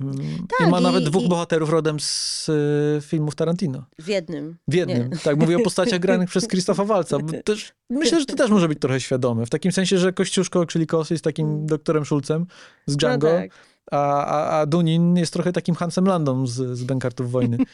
Mm, 0.00 0.16
Tak, 0.58 0.68
I 0.68 0.70
ma 0.70 0.80
i- 0.80 0.82
nawet 0.82 1.04
dwóch 1.04 1.22
i- 1.22 1.28
bohaterów 1.28 1.70
rodem 1.70 2.00
z 2.00 2.48
y, 2.48 2.98
filmów 3.02 3.34
Tarantino. 3.34 3.84
W 3.98 4.06
jednym. 4.08 4.56
W 4.68 4.74
jednym. 4.74 5.10
Nie. 5.10 5.16
Tak, 5.18 5.36
mówię 5.36 5.56
o 5.56 5.60
postaciach 5.60 6.00
granych 6.00 6.28
przez 6.28 6.46
Krzysztofa 6.46 6.84
Walca. 6.84 7.16
Też, 7.44 7.72
myślę, 7.90 8.20
że 8.20 8.26
to 8.26 8.34
też 8.36 8.50
może 8.50 8.68
być 8.68 8.78
trochę 8.80 9.00
świadome. 9.00 9.46
W 9.46 9.50
takim 9.50 9.72
sensie, 9.72 9.98
że 9.98 10.12
Kościuszko, 10.12 10.66
czyli 10.66 10.86
Kos 10.86 11.10
jest 11.10 11.24
takim 11.24 11.66
doktorem 11.66 12.04
Schulzem 12.04 12.46
z 12.86 12.96
Django, 12.96 13.30
Mm. 13.30 13.42
No 13.42 13.48
tak. 13.48 13.58
a, 13.90 14.24
a, 14.24 14.60
a 14.60 14.66
Dunin 14.66 15.16
jest 15.16 15.32
trochę 15.32 15.52
takim 15.52 15.74
Hansem 15.74 16.04
Landą 16.06 16.46
z, 16.46 16.78
z 16.78 16.84
Bękartów 16.84 17.30
Wojny. 17.30 17.56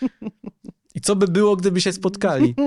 I 0.95 1.01
co 1.01 1.17
by 1.17 1.29
było, 1.29 1.57
gdyby 1.57 1.81
się 1.81 1.93
spotkali? 1.93 2.55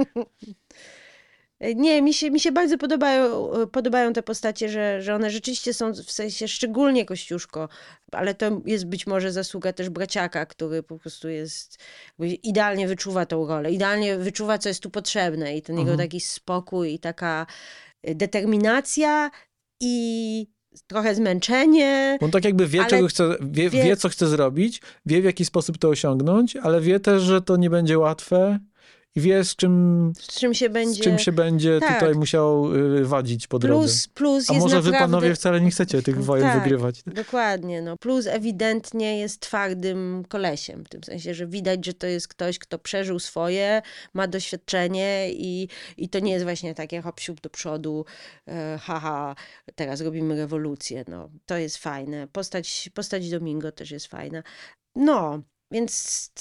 Nie, 1.76 2.01
mi 2.01 2.13
się, 2.13 2.32
mi 2.32 2.39
się 2.39 2.51
bardzo 2.51 2.78
podobają, 2.78 3.51
podobają 3.71 4.13
te 4.13 4.24
postacie, 4.24 4.69
że, 4.69 5.01
że 5.01 5.15
one 5.15 5.30
rzeczywiście 5.30 5.74
są 5.74 5.93
w 5.93 6.11
sensie 6.11 6.47
szczególnie 6.47 7.05
Kościuszko, 7.05 7.69
ale 8.11 8.36
to 8.36 8.61
jest 8.65 8.86
być 8.86 9.07
może 9.07 9.32
zasługa 9.32 9.74
też 9.74 9.89
Braciaka, 9.89 10.45
który 10.45 10.84
po 10.84 10.99
prostu 10.99 11.30
jest, 11.30 11.78
idealnie 12.19 12.88
wyczuwa 12.88 13.26
tą 13.26 13.47
rolę, 13.47 13.71
idealnie 13.71 14.17
wyczuwa, 14.17 14.57
co 14.57 14.69
jest 14.69 14.84
tu 14.84 14.89
potrzebne 14.89 15.57
i 15.57 15.61
ten 15.61 15.76
jego 15.78 15.91
Mhm. 15.91 16.09
taki 16.09 16.19
spokój 16.19 16.93
i 16.93 16.99
taka 16.99 17.45
determinacja 18.03 19.32
i 19.80 20.47
trochę 20.88 21.15
zmęczenie. 21.15 22.17
On 22.21 22.32
tak 22.32 22.45
jakby 22.45 22.67
wie, 22.67 22.82
czego 22.89 23.07
chce, 23.07 23.36
wie, 23.41 23.69
wie- 23.69 23.84
wie, 23.84 23.97
co 23.97 24.09
chce 24.09 24.28
zrobić, 24.28 24.82
wie, 25.05 25.21
w 25.21 25.26
jaki 25.26 25.45
sposób 25.45 25.78
to 25.78 25.89
osiągnąć, 25.89 26.55
ale 26.55 26.82
wie 26.82 26.99
też, 26.99 27.21
że 27.24 27.41
to 27.41 27.57
nie 27.57 27.69
będzie 27.69 27.99
łatwe 27.99 28.59
i 29.16 29.22
wie, 29.22 29.43
z 29.43 29.55
czym, 29.55 30.14
Z 30.20 30.39
czym 30.39 30.53
się 30.53 30.70
będzie... 30.70 31.01
z 31.01 31.03
czym 31.03 31.20
się 31.20 31.32
będzie 31.32 31.80
Tak. 31.80 31.99
tutaj 31.99 32.16
musiał 32.16 32.76
y, 32.76 33.05
wadzić 33.05 33.47
po 33.47 33.59
drodze. 33.59 33.80
Plus, 33.80 34.07
plus 34.07 34.49
A 34.49 34.53
jest 34.53 34.64
może 34.64 34.82
wy, 34.82 34.91
naprawdę... 34.91 34.99
panowie, 34.99 35.36
wcale 35.36 35.61
nie 35.61 35.72
chcecie 35.72 36.01
tych 36.01 36.24
wojen 36.24 36.47
Tak. 36.47 36.64
wygrywać. 36.64 37.03
Dokładnie, 37.07 37.82
no. 37.82 37.97
Plus 37.97 38.28
ewidentnie 38.28 39.20
jest 39.20 39.39
twardym 39.39 40.24
kolesiem, 40.30 40.86
w 40.86 40.89
tym 40.89 41.03
sensie, 41.03 41.34
że 41.34 41.47
widać, 41.47 41.86
że 41.86 41.93
to 41.93 42.07
jest 42.07 42.28
ktoś, 42.28 42.59
kto 42.59 42.80
przeżył 42.80 43.20
swoje, 43.20 43.82
ma 44.14 44.28
doświadczenie 44.28 45.30
i, 45.32 45.68
i 45.97 46.09
to 46.09 46.20
nie 46.20 46.32
jest 46.32 46.45
właśnie 46.45 46.76
takie 46.76 47.01
hop 47.01 47.22
do 47.43 47.49
przodu, 47.49 48.05
e, 48.47 48.80
haha, 48.82 49.36
teraz 49.76 50.01
robimy 50.01 50.36
rewolucję, 50.36 51.05
no. 51.07 51.30
To 51.45 51.57
jest 51.57 51.78
fajne. 51.78 52.28
Postać, 52.28 52.89
postać 52.93 53.30
Domingo 53.30 53.72
też 53.72 53.91
jest 53.91 54.07
fajna. 54.07 54.43
No, 54.95 55.41
więc 55.72 56.32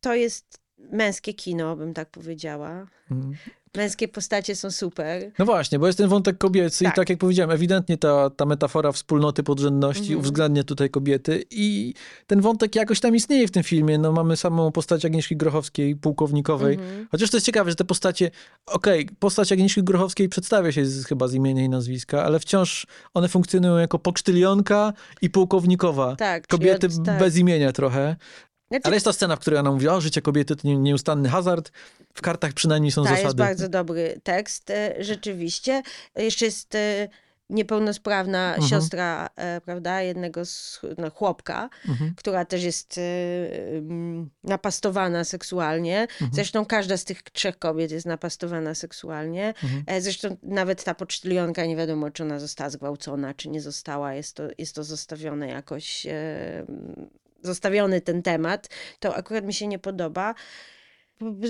to 0.00 0.14
jest 0.14 0.61
męskie 0.92 1.34
kino, 1.34 1.76
bym 1.76 1.94
tak 1.94 2.10
powiedziała. 2.10 2.86
Mhm. 3.10 3.34
Męskie 3.76 4.08
postacie 4.08 4.56
są 4.56 4.70
super. 4.70 5.30
No 5.38 5.44
właśnie, 5.44 5.78
bo 5.78 5.86
jest 5.86 5.98
ten 5.98 6.08
wątek 6.08 6.38
kobiecy 6.38 6.84
Tak. 6.84 6.92
i 6.92 6.96
tak 6.96 7.10
jak 7.10 7.18
powiedziałem, 7.18 7.50
ewidentnie 7.50 7.98
ta, 7.98 8.30
ta 8.30 8.46
metafora 8.46 8.92
wspólnoty 8.92 9.42
podrzędności 9.42 10.02
Mhm. 10.02 10.18
uwzględnia 10.20 10.64
tutaj 10.64 10.90
kobiety 10.90 11.44
i 11.50 11.94
ten 12.26 12.40
wątek 12.40 12.74
jakoś 12.76 13.00
tam 13.00 13.16
istnieje 13.16 13.48
w 13.48 13.50
tym 13.50 13.62
filmie. 13.62 13.98
No 13.98 14.12
mamy 14.12 14.36
samą 14.36 14.72
postać 14.72 15.04
Agnieszki 15.04 15.36
Grochowskiej, 15.36 15.96
pułkownikowej. 15.96 16.74
Mhm. 16.74 17.08
Chociaż 17.10 17.30
to 17.30 17.36
jest 17.36 17.46
ciekawe, 17.46 17.70
że 17.70 17.76
te 17.76 17.84
postacie, 17.84 18.30
okej, 18.66 19.08
postać 19.18 19.52
Agnieszki 19.52 19.82
Grochowskiej 19.82 20.28
przedstawia 20.28 20.72
się 20.72 20.86
z, 20.86 21.06
chyba 21.06 21.28
z 21.28 21.34
imienia 21.34 21.64
i 21.64 21.68
nazwiska, 21.68 22.24
ale 22.24 22.40
wciąż 22.40 22.86
one 23.14 23.28
funkcjonują 23.28 23.76
jako 23.76 23.98
pocztylionka 23.98 24.92
i 25.22 25.30
pułkownikowa. 25.30 26.16
Tak, 26.16 26.46
Kobiety 26.46 26.86
od- 26.86 27.04
tak. 27.06 27.18
bez 27.18 27.36
imienia 27.36 27.72
trochę. 27.72 28.16
Znaczy, 28.72 28.84
Ale 28.86 28.96
jest 28.96 29.04
ta 29.06 29.12
scena, 29.12 29.36
w 29.36 29.40
której 29.40 29.60
ona 29.60 29.70
mówi, 29.72 29.88
o, 29.88 30.00
życie 30.00 30.22
kobiety 30.22 30.56
to 30.56 30.68
nie- 30.68 30.76
nieustanny 30.76 31.28
hazard. 31.28 31.70
W 32.14 32.22
kartach 32.22 32.52
przynajmniej 32.52 32.92
są 32.92 33.02
jest 33.02 33.14
zasady. 33.22 33.34
bardzo 33.34 33.68
dobry 33.68 34.20
tekst, 34.22 34.70
e, 34.70 34.94
rzeczywiście. 35.00 35.82
Jeszcze 36.16 36.44
jest 36.44 36.74
e, 36.74 37.08
niepełnosprawna 37.50 38.48
Mhm. 38.54 38.68
siostra, 38.68 39.28
e, 39.36 39.60
prawda, 39.60 40.02
jednego 40.02 40.44
z 40.44 40.80
no, 40.98 41.10
chłopka, 41.10 41.70
Mhm. 41.88 42.14
która 42.16 42.44
też 42.44 42.62
jest 42.62 43.00
napastowana 44.44 45.24
seksualnie. 45.24 46.00
Mhm. 46.00 46.30
Zresztą 46.34 46.66
każda 46.66 46.96
z 46.96 47.04
tych 47.04 47.22
trzech 47.22 47.58
kobiet 47.58 47.90
jest 47.90 48.06
napastowana 48.06 48.74
seksualnie. 48.74 49.54
Mhm. 49.62 50.02
Zresztą 50.02 50.36
nawet 50.42 50.84
ta 50.84 50.94
pocztylionka, 50.94 51.66
nie 51.66 51.76
wiadomo, 51.76 52.10
czy 52.10 52.22
ona 52.22 52.38
została 52.38 52.70
zgwałcona, 52.70 53.34
czy 53.34 53.48
nie 53.48 53.60
została. 53.60 54.14
Jest 54.14 54.36
to, 54.36 54.42
jest 54.58 54.74
to 54.74 54.84
zostawione 54.84 55.48
jakoś, 55.48 56.06
zostawiony 57.42 58.00
ten 58.00 58.22
temat. 58.22 58.68
To 59.00 59.16
akurat 59.16 59.44
mi 59.44 59.54
się 59.54 59.66
nie 59.66 59.78
podoba. 59.78 60.34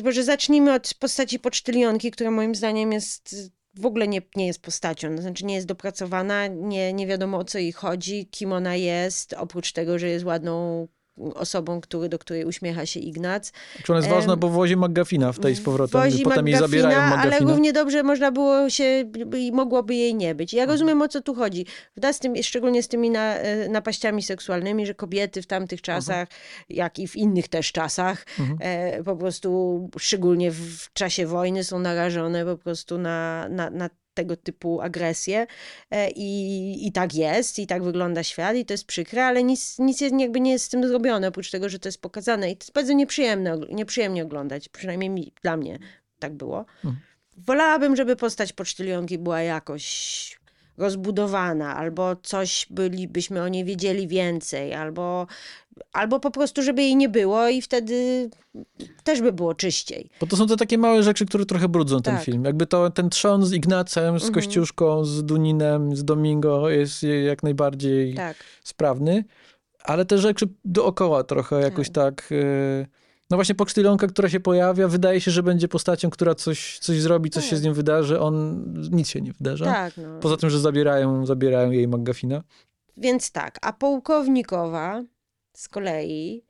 Może 0.05 0.25
zacznijmy 0.25 0.75
od 0.75 0.95
postaci 0.95 1.39
pocztylionki, 1.39 2.11
która 2.11 2.31
moim 2.31 2.55
zdaniem 2.55 2.93
jest 2.93 3.53
w 3.75 3.87
ogóle 3.87 4.09
nie, 4.09 4.23
nie 4.37 4.47
jest 4.47 4.63
postacią, 4.63 5.17
to 5.17 5.23
znaczy 5.23 5.45
nie 5.45 5.55
jest 5.55 5.67
dopracowana, 5.67 6.47
nie, 6.47 6.93
nie 6.93 7.07
wiadomo 7.07 7.39
o 7.39 7.45
co 7.45 7.59
jej 7.59 7.73
chodzi, 7.73 8.27
kim 8.27 8.53
ona 8.53 8.77
jest, 8.77 9.33
oprócz 9.33 9.73
tego, 9.73 9.99
że 9.99 10.09
jest 10.09 10.25
ładną 10.25 10.89
osobą, 11.35 11.81
który, 11.81 12.09
do 12.09 12.19
której 12.19 12.45
uśmiecha 12.45 12.87
się 12.87 13.01
Ignac. 13.01 13.53
Czy 13.85 13.93
ona 13.93 13.99
jest 13.99 14.11
ważna, 14.11 14.37
bo 14.37 14.49
wozi 14.49 14.77
McGuffina 14.77 15.33
w 15.33 15.39
tej 15.39 15.55
z 15.55 15.61
powrotem. 15.61 16.01
Wozi 16.01 16.23
Potem 16.23 16.49
jej 16.49 16.59
zabierają 16.59 16.99
McGuffina, 16.99 17.23
ale 17.23 17.39
równie 17.39 17.73
dobrze 17.73 18.03
można 18.03 18.33
było 18.33 18.71
się, 18.71 19.11
i 19.39 19.53
mogłoby 19.53 19.95
jej 19.95 20.15
nie 20.15 20.35
być. 20.35 20.55
Ja 20.55 20.67
rozumiem, 20.67 21.03
o 21.03 21.09
co 21.09 21.21
tu 21.21 21.35
chodzi. 21.35 21.67
Z 22.13 22.19
tym, 22.19 22.43
szczególnie 22.43 22.83
z 22.83 22.89
tymi 22.89 23.11
na, 23.11 23.35
e, 23.35 23.69
napaściami 23.69 24.23
seksualnymi, 24.23 24.87
że 24.87 24.95
kobiety 24.95 25.43
w 25.43 25.47
tamtych 25.47 25.83
czasach, 25.83 26.29
jak 26.69 26.99
i 26.99 27.09
w 27.09 27.17
innych 27.17 27.49
też 27.49 27.73
czasach, 27.73 28.27
Mhm. 28.39 28.59
e, 28.63 29.05
po 29.05 29.17
prostu, 29.17 29.91
szczególnie 29.99 30.51
w, 30.51 30.57
w 30.79 30.93
czasie 30.93 31.27
wojny, 31.27 31.65
są 31.65 31.79
narażone 31.79 32.45
po 32.45 32.57
prostu 32.57 32.99
na, 32.99 33.49
na, 33.49 33.71
na 33.71 33.91
tego 34.15 34.37
typu 34.37 34.81
agresję 34.81 35.47
E, 35.91 36.11
I, 36.11 36.87
i 36.87 36.93
tak 36.93 37.15
jest, 37.15 37.59
i 37.59 37.67
tak 37.67 37.83
wygląda 37.83 38.23
świat 38.23 38.57
i 38.57 38.65
to 38.65 38.75
jest 38.75 38.87
przykre, 38.87 39.25
ale 39.25 39.43
nic, 39.43 39.79
nic 39.79 40.01
jakby 40.01 40.41
nie 40.41 40.53
jest 40.53 40.65
z 40.65 40.69
tym 40.69 40.89
zrobione, 40.89 41.29
oprócz 41.29 41.51
tego, 41.51 41.69
że 41.69 41.79
to 41.79 41.89
jest 41.89 42.03
pokazane 42.03 42.51
i 42.51 42.57
to 42.57 42.65
jest 42.65 42.73
bardzo 42.73 42.93
nieprzyjemne, 42.93 43.59
nieprzyjemnie 43.71 44.23
oglądać, 44.23 44.69
przynajmniej 44.69 45.11
mi, 45.11 45.33
dla 45.43 45.57
mnie 45.57 45.79
tak 46.19 46.35
było. 46.35 46.65
Mhm. 46.85 46.97
Wolałabym, 47.37 47.97
żeby 47.97 48.17
postać 48.17 48.53
pocztylionki 48.53 49.19
była 49.19 49.43
jakoś 49.43 50.42
rozbudowana, 50.79 51.77
albo 51.77 52.17
coś 52.23 52.67
bylibyśmy 52.71 53.43
o 53.43 53.49
niej 53.49 53.65
wiedzieli 53.65 54.09
więcej, 54.09 54.75
albo, 54.75 55.27
albo 55.93 56.21
po 56.21 56.31
prostu, 56.31 56.63
żeby 56.63 56.83
jej 56.83 56.97
nie 56.97 57.09
było 57.09 57.49
i 57.49 57.63
wtedy 57.63 58.31
też 59.05 59.21
by 59.21 59.33
było 59.33 59.55
czyściej. 59.55 60.11
Bo 60.21 60.27
to 60.27 60.37
są 60.37 60.47
te 60.47 60.57
takie 60.57 60.79
małe 60.79 61.03
rzeczy, 61.03 61.27
które 61.27 61.47
trochę 61.47 61.69
brudzą 61.69 62.03
ten 62.03 62.15
Tak. 62.15 62.25
film. 62.25 62.45
Jakby 62.45 62.67
to, 62.67 62.91
ten 62.91 63.11
trzon 63.11 63.45
z 63.47 63.53
Ignacem, 63.53 64.19
z 64.19 64.23
Mhm. 64.23 64.35
Kościuszką, 64.35 65.05
z 65.05 65.25
Duninem, 65.25 65.97
z 65.97 66.05
Domingo 66.05 66.71
jest 66.71 67.03
jak 67.25 67.43
najbardziej 67.43 68.15
Tak. 68.15 68.37
sprawny. 68.65 69.25
ale 69.85 70.05
te 70.05 70.19
rzeczy 70.19 70.47
dookoła 70.65 71.25
trochę 71.25 71.61
jakoś 71.61 71.91
tak... 71.91 72.29
y, 72.33 72.87
no 73.33 73.37
właśnie 73.37 73.55
Pocztylonka, 73.55 74.07
która 74.07 74.29
się 74.29 74.41
pojawia, 74.41 74.89
wydaje 74.89 75.21
się, 75.21 75.31
że 75.31 75.43
będzie 75.43 75.69
postacią, 75.69 76.11
która 76.11 76.35
coś, 76.35 76.79
coś 76.79 77.01
zrobi, 77.01 77.31
coś 77.31 77.43
Tak. 77.43 77.51
się 77.51 77.57
z 77.57 77.63
nim 77.63 77.75
wydarzy. 77.75 78.21
On 78.21 78.65
nic 78.91 79.09
się 79.09 79.21
nie 79.21 79.33
wydarza. 79.33 79.65
Tak, 79.65 79.97
no. 79.97 80.19
Poza 80.21 80.37
tym, 80.37 80.51
że 80.51 80.61
zabierają, 80.61 81.27
zabierają 81.27 81.71
jej 81.71 81.89
McGuffina. 81.89 82.43
Więc 82.97 83.31
tak, 83.31 83.59
a 83.63 83.73
Pułkownikowa 83.73 85.03
z 85.53 85.69
kolei 85.69 86.45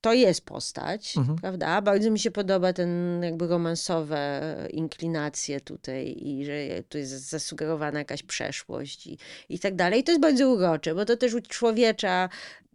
to 0.00 0.12
jest 0.12 0.44
postać, 0.44 1.16
Mhm. 1.16 1.38
prawda? 1.38 1.82
Bardzo 1.82 2.10
mi 2.10 2.18
się 2.18 2.30
podoba 2.30 2.72
ten 2.72 3.20
jakby 3.22 3.46
romansowe 3.46 4.40
inklinacje 4.70 5.60
tutaj 5.60 6.14
i 6.18 6.44
że 6.44 6.82
tu 6.88 6.98
jest 6.98 7.30
zasugerowana 7.30 7.98
jakaś 7.98 8.22
przeszłość 8.22 9.06
i, 9.06 9.18
i 9.48 9.58
tak 9.58 9.76
dalej. 9.76 10.00
I 10.00 10.04
to 10.04 10.12
jest 10.12 10.22
bardzo 10.22 10.48
urocze, 10.50 10.94
bo 10.94 11.04
to 11.04 11.16
też 11.16 11.34
uczłowiecza 11.34 12.28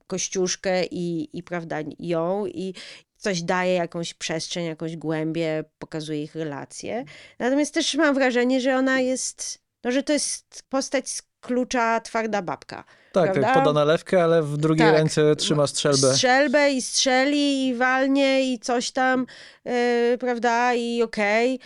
Kościuszkę 0.08 0.86
i, 0.86 1.38
i 1.38 1.44
prawda, 1.44 1.78
ją 2.00 2.46
i 2.46 2.74
coś 3.18 3.42
daje, 3.42 3.74
jakąś 3.74 4.14
przestrzeń, 4.14 4.66
jakąś 4.66 4.98
głębię, 4.98 5.64
pokazuje 5.80 6.24
ich 6.24 6.36
relacje. 6.36 7.06
Natomiast 7.40 7.74
też 7.74 7.96
mam 7.96 8.16
wrażenie, 8.16 8.62
że 8.62 8.76
ona 8.76 9.00
jest, 9.00 9.60
no 9.84 9.92
że 9.92 10.04
to 10.04 10.14
jest 10.14 10.64
postać 10.70 11.10
z 11.10 11.22
klucza 11.42 12.00
twarda 12.00 12.42
babka. 12.42 12.84
Tak, 13.12 13.34
Prawda? 13.34 13.54
poda 13.54 13.74
nalewkę, 13.74 14.24
ale 14.24 14.44
w 14.44 14.58
drugiej 14.58 14.88
Tak. 14.88 14.96
ręce 14.98 15.36
trzyma 15.36 15.68
strzelbę. 15.68 16.14
Strzelbę 16.14 16.72
i 16.72 16.82
strzeli 16.82 17.68
i 17.68 17.76
walnie 17.76 18.54
i 18.54 18.60
coś 18.60 18.92
tam, 18.92 19.26
yy, 19.66 20.18
prawda, 20.20 20.74
i 20.74 21.04
okej. 21.04 21.60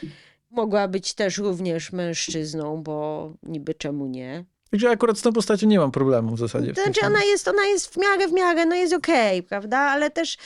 Mogła 0.49 0.87
być 0.87 1.13
też 1.13 1.37
również 1.37 1.91
mężczyzną, 1.91 2.83
bo 2.83 3.33
niby 3.43 3.73
czemu 3.73 4.07
nie. 4.07 4.45
Także 4.71 4.89
akurat 4.89 5.17
z 5.17 5.21
tą 5.21 5.33
postacią 5.33 5.67
nie 5.67 5.79
mam 5.79 5.91
problemu 5.91 6.35
w 6.35 6.39
zasadzie. 6.39 6.73
To 6.73 6.83
znaczy 6.83 7.01
ona 7.05 7.23
jest, 7.23 7.47
ona 7.47 7.65
jest 7.65 7.93
w 7.93 7.97
miarę, 7.97 8.27
w 8.27 8.31
miarę, 8.31 8.65
no 8.65 8.75
jest 8.75 8.93
okej, 8.93 9.43
prawda, 9.43 9.77
ale 9.77 10.09
też 10.09 10.37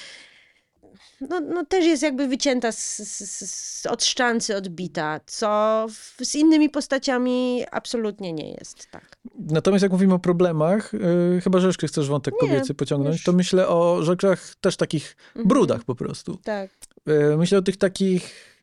no, 1.22 1.40
no 1.40 1.66
też 1.66 1.86
jest 1.86 2.04
jakby 2.04 2.28
wycięta 2.28 2.72
z, 2.72 2.98
z, 2.98 3.50
z, 3.52 3.86
od 3.86 4.04
szczancy, 4.06 4.56
odbita, 4.56 5.20
co 5.26 5.86
w, 5.90 6.26
z 6.26 6.36
innymi 6.36 6.70
postaciami 6.70 7.64
absolutnie 7.72 8.34
nie 8.34 8.52
jest 8.52 8.88
tak. 8.92 9.18
Natomiast 9.40 9.84
jak 9.84 9.92
mówimy 9.92 10.14
o 10.14 10.20
problemach, 10.20 10.94
yy, 10.94 11.42
chyba 11.42 11.60
że 11.60 11.68
jeszcze 11.68 11.88
chcesz 11.88 12.08
wątek 12.08 12.34
Nie, 12.34 12.40
kobiecy 12.50 12.74
pociągnąć, 12.74 13.16
już. 13.16 13.24
to 13.26 13.34
myślę 13.34 13.68
o 13.68 14.04
rzeczach 14.04 14.56
też 14.62 14.78
takich 14.78 15.16
Mhm. 15.28 15.48
brudach 15.48 15.84
po 15.84 15.96
prostu. 15.96 16.38
Tak. 16.44 16.70
Yy, 17.06 17.38
myślę 17.38 17.58
o 17.58 17.62
tych 17.62 17.78
takich 17.78 18.56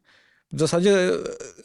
w 0.53 0.59
zasadzie 0.61 1.11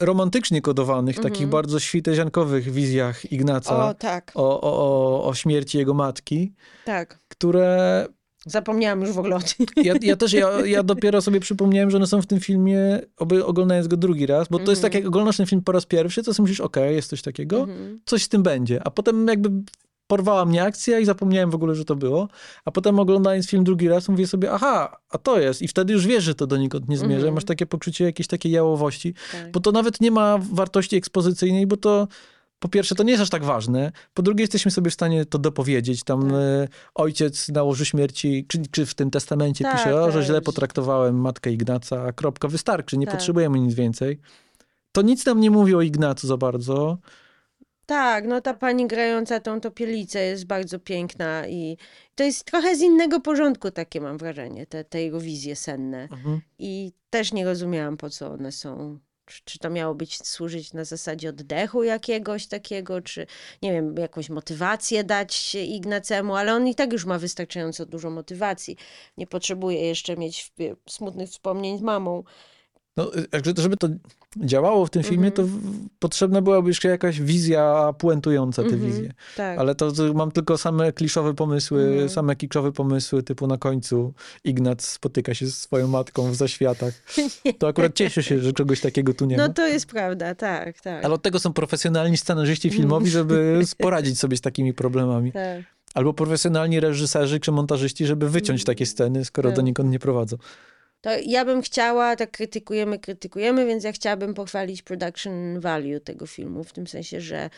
romantycznie 0.00 0.62
kodowanych, 0.62 1.16
Mhm. 1.16 1.32
takich 1.34 1.46
bardzo 1.48 1.80
świteziankowych 1.80 2.72
wizjach 2.72 3.32
Ignaca 3.32 3.88
O, 3.88 3.94
tak, 3.94 4.32
o, 4.34 4.60
o, 4.60 4.72
o, 4.72 5.24
o 5.28 5.34
śmierci 5.34 5.78
jego 5.78 5.94
matki, 5.94 6.52
tak. 6.84 7.18
które 7.28 8.06
Zapomniałam 8.46 9.00
już 9.00 9.10
w 9.12 9.18
ogóle 9.18 9.36
o 9.36 9.40
tym. 9.40 9.66
Ja, 9.84 9.94
ja 10.02 10.16
też, 10.16 10.32
ja, 10.32 10.66
ja 10.66 10.82
dopiero 10.82 11.20
sobie 11.22 11.40
przypomniałem, 11.40 11.90
że 11.90 11.96
one 11.96 12.06
są 12.06 12.22
w 12.22 12.26
tym 12.26 12.40
filmie, 12.40 13.00
oby 13.16 13.44
oglądając 13.44 13.88
go 13.88 13.96
drugi 13.96 14.26
raz, 14.26 14.48
bo 14.48 14.58
to 14.58 14.70
jest 14.72 14.82
tak, 14.82 14.94
jak 14.94 15.06
oglądasz 15.06 15.36
ten 15.36 15.46
film 15.46 15.62
po 15.62 15.72
raz 15.72 15.86
pierwszy, 15.86 16.22
to 16.22 16.34
sobie 16.34 16.44
myślisz, 16.44 16.60
okej, 16.60 16.94
jest 16.96 17.10
coś 17.10 17.22
takiego, 17.22 17.60
Mhm. 17.60 18.00
coś 18.06 18.22
z 18.22 18.28
tym 18.28 18.42
będzie. 18.42 18.80
A 18.84 18.90
potem 18.90 19.28
jakby 19.28 19.50
porwała 20.06 20.44
mnie 20.44 20.62
akcja 20.62 20.98
i 20.98 21.04
zapomniałem 21.04 21.50
w 21.50 21.54
ogóle, 21.54 21.74
że 21.74 21.84
to 21.84 21.96
było. 21.96 22.28
A 22.64 22.70
potem 22.70 22.98
oglądając 22.98 23.48
film 23.48 23.64
drugi 23.64 23.88
raz, 23.88 24.08
mówię 24.08 24.26
sobie, 24.26 24.52
aha, 24.52 24.96
a 25.10 25.18
to 25.18 25.40
jest. 25.40 25.62
I 25.62 25.68
wtedy 25.68 25.92
już 25.92 26.06
wiesz, 26.06 26.24
że 26.24 26.34
to 26.34 26.46
donikąd 26.46 26.88
nie 26.88 26.98
zmierza. 26.98 27.14
Mhm. 27.16 27.34
Masz 27.34 27.44
takie 27.44 27.66
poczucie 27.66 28.04
jakiejś 28.04 28.26
takiej 28.26 28.52
jałowości, 28.52 29.14
Tak. 29.32 29.52
bo 29.52 29.60
to 29.60 29.72
nawet 29.72 30.00
nie 30.00 30.10
ma 30.10 30.38
wartości 30.52 30.96
ekspozycyjnej, 30.96 31.66
bo 31.66 31.76
to 31.76 32.08
po 32.58 32.68
pierwsze, 32.68 32.94
to 32.94 33.02
nie 33.02 33.10
jest 33.10 33.22
aż 33.22 33.30
tak 33.30 33.44
ważne. 33.44 33.92
Po 34.14 34.22
drugie, 34.22 34.42
jesteśmy 34.42 34.70
sobie 34.70 34.90
w 34.90 34.94
stanie 34.94 35.24
to 35.24 35.38
dopowiedzieć. 35.38 36.04
Tam 36.04 36.22
Tak. 36.22 36.32
e, 36.32 36.68
ojciec 36.94 37.48
na 37.48 37.62
łożu 37.62 37.84
śmierci, 37.84 38.46
czy, 38.48 38.62
czy 38.70 38.86
w 38.86 38.94
tym 38.94 39.10
testamencie 39.10 39.64
Tak, 39.64 39.76
pisze, 39.76 40.02
o, 40.02 40.10
że 40.10 40.22
źle 40.22 40.40
potraktowałem 40.40 41.20
matkę 41.20 41.52
Ignaca, 41.52 42.02
a 42.02 42.12
kropka, 42.12 42.48
wystarczy, 42.48 42.98
nie 42.98 43.06
Tak. 43.06 43.14
potrzebujemy 43.14 43.58
nic 43.60 43.74
więcej. 43.74 44.18
To 44.92 45.02
nic 45.02 45.26
nam 45.26 45.40
nie 45.40 45.50
mówi 45.50 45.74
o 45.74 45.82
Ignacu 45.82 46.26
za 46.26 46.36
bardzo. 46.36 46.98
Tak, 47.86 48.26
no 48.26 48.40
ta 48.40 48.54
pani 48.54 48.86
grająca 48.86 49.40
tą 49.40 49.60
topielicę 49.60 50.20
jest 50.20 50.46
bardzo 50.46 50.78
piękna 50.78 51.46
i 51.46 51.76
to 52.14 52.24
jest 52.24 52.44
trochę 52.44 52.76
z 52.76 52.80
innego 52.80 53.20
porządku, 53.20 53.70
takie 53.70 54.00
mam 54.00 54.18
wrażenie, 54.18 54.66
te, 54.66 54.84
te 54.84 55.02
jego 55.02 55.20
wizje 55.20 55.56
senne. 55.56 56.02
Mhm. 56.02 56.40
I 56.58 56.92
też 57.10 57.32
nie 57.32 57.44
rozumiałam, 57.44 57.96
po 57.96 58.10
co 58.10 58.30
one 58.32 58.52
są. 58.52 58.98
Czy, 59.44 59.58
to 59.58 59.70
miało 59.70 59.94
być 59.94 60.26
służyć 60.26 60.72
na 60.72 60.84
zasadzie 60.84 61.28
oddechu 61.28 61.82
jakiegoś 61.82 62.46
takiego, 62.46 63.00
czy 63.00 63.26
nie 63.62 63.72
wiem, 63.72 63.94
jakąś 63.96 64.30
motywację 64.30 65.04
dać 65.04 65.54
Ignacemu, 65.54 66.36
ale 66.36 66.54
on 66.54 66.68
i 66.68 66.74
tak 66.74 66.92
już 66.92 67.04
ma 67.04 67.18
wystarczająco 67.18 67.86
dużo 67.86 68.10
motywacji. 68.10 68.76
Nie 69.16 69.26
potrzebuje 69.26 69.80
jeszcze 69.80 70.16
mieć 70.16 70.52
smutnych 70.88 71.30
wspomnień 71.30 71.78
z 71.78 71.82
mamą. 71.82 72.24
No, 72.96 73.14
y, 73.16 73.54
żeby 73.56 73.76
to 73.76 73.88
działało 74.36 74.86
w 74.86 74.90
tym 74.90 75.02
filmie, 75.02 75.28
Mhm. 75.28 75.32
to 75.32 75.42
w, 75.54 75.60
potrzebna 75.98 76.42
byłaby 76.42 76.68
jeszcze 76.70 76.88
jakaś 76.88 77.20
wizja 77.20 77.92
puentująca 77.98 78.62
te 78.62 78.68
Mhm. 78.68 78.86
wizje. 78.90 79.12
Tak. 79.36 79.58
Ale 79.58 79.74
to, 79.74 79.92
to 79.92 80.14
mam 80.14 80.30
tylko 80.30 80.58
same 80.58 80.92
kliszowe 80.92 81.34
pomysły, 81.34 81.82
Mhm. 81.86 82.08
same 82.08 82.36
kiczowe 82.36 82.72
pomysły, 82.72 83.22
typu 83.22 83.46
na 83.46 83.58
końcu 83.58 84.14
Ignac 84.44 84.84
spotyka 84.84 85.34
się 85.34 85.46
ze 85.46 85.52
swoją 85.52 85.88
matką 85.88 86.30
w 86.30 86.34
zaświatach. 86.34 86.94
To 87.58 87.68
akurat 87.68 87.94
cieszę 87.94 88.22
się, 88.22 88.38
że 88.40 88.52
czegoś 88.52 88.80
takiego 88.80 89.14
tu 89.14 89.26
nie 89.26 89.36
ma. 89.36 89.46
No 89.46 89.52
to 89.54 89.66
jest 89.68 89.86
prawda, 89.86 90.34
tak, 90.34 90.80
tak. 90.80 91.04
Ale 91.04 91.14
od 91.14 91.22
tego 91.22 91.38
są 91.38 91.52
profesjonalni 91.52 92.16
scenarzyści 92.16 92.70
filmowi, 92.70 93.10
żeby 93.10 93.60
poradzić 93.78 94.18
sobie 94.18 94.36
z 94.36 94.40
takimi 94.40 94.74
problemami. 94.74 95.32
tak. 95.32 95.62
Albo 95.94 96.12
profesjonalni 96.14 96.80
reżyserzy 96.80 97.40
czy 97.40 97.52
montażyści, 97.52 98.06
żeby 98.06 98.28
wyciąć 98.28 98.64
takie 98.64 98.86
sceny, 98.86 99.24
skoro 99.24 99.48
Tak. 99.50 99.56
donikąd 99.56 99.90
nie 99.90 99.98
prowadzą. 99.98 100.36
To 101.00 101.10
ja 101.26 101.44
bym 101.44 101.62
chciała, 101.62 102.16
tak 102.16 102.30
krytykujemy, 102.30 102.98
krytykujemy, 102.98 103.66
więc 103.66 103.84
ja 103.84 103.92
chciałabym 103.92 104.34
pochwalić 104.34 104.82
production 104.82 105.60
value 105.60 106.00
tego 106.00 106.26
filmu, 106.26 106.64
w 106.64 106.72
tym 106.72 106.86
sensie, 106.86 107.20
że 107.20 107.50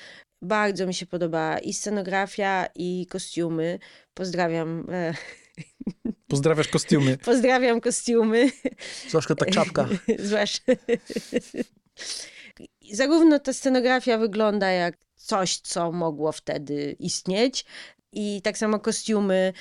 bardzo 0.43 0.87
mi 0.87 0.95
się 0.95 1.07
podoba 1.07 1.59
i 1.59 1.73
scenografia, 1.73 2.67
i 2.75 3.07
kostiumy. 3.11 3.79
Pozdrawiam, 4.15 4.87
e, 4.91 5.15
Pozdrawiasz 6.29 6.69
kostiumy. 6.69 7.19
pozdrawiam 7.25 7.81
kostiumy, 7.81 8.51
Zwłaszcza 9.09 9.35
ta 9.35 9.47
czapka. 9.47 9.89
zwłaszcza. 10.19 10.73
Zarówno 12.93 13.39
ta 13.39 13.53
scenografia 13.53 14.19
wygląda 14.19 14.71
jak 14.71 14.97
coś, 15.15 15.59
co 15.59 15.93
mogło 15.93 16.33
wtedy 16.33 16.97
istnieć, 16.99 17.65
i 18.13 18.43
tak 18.43 18.59
samo 18.59 18.79
kostiumy 18.79 19.53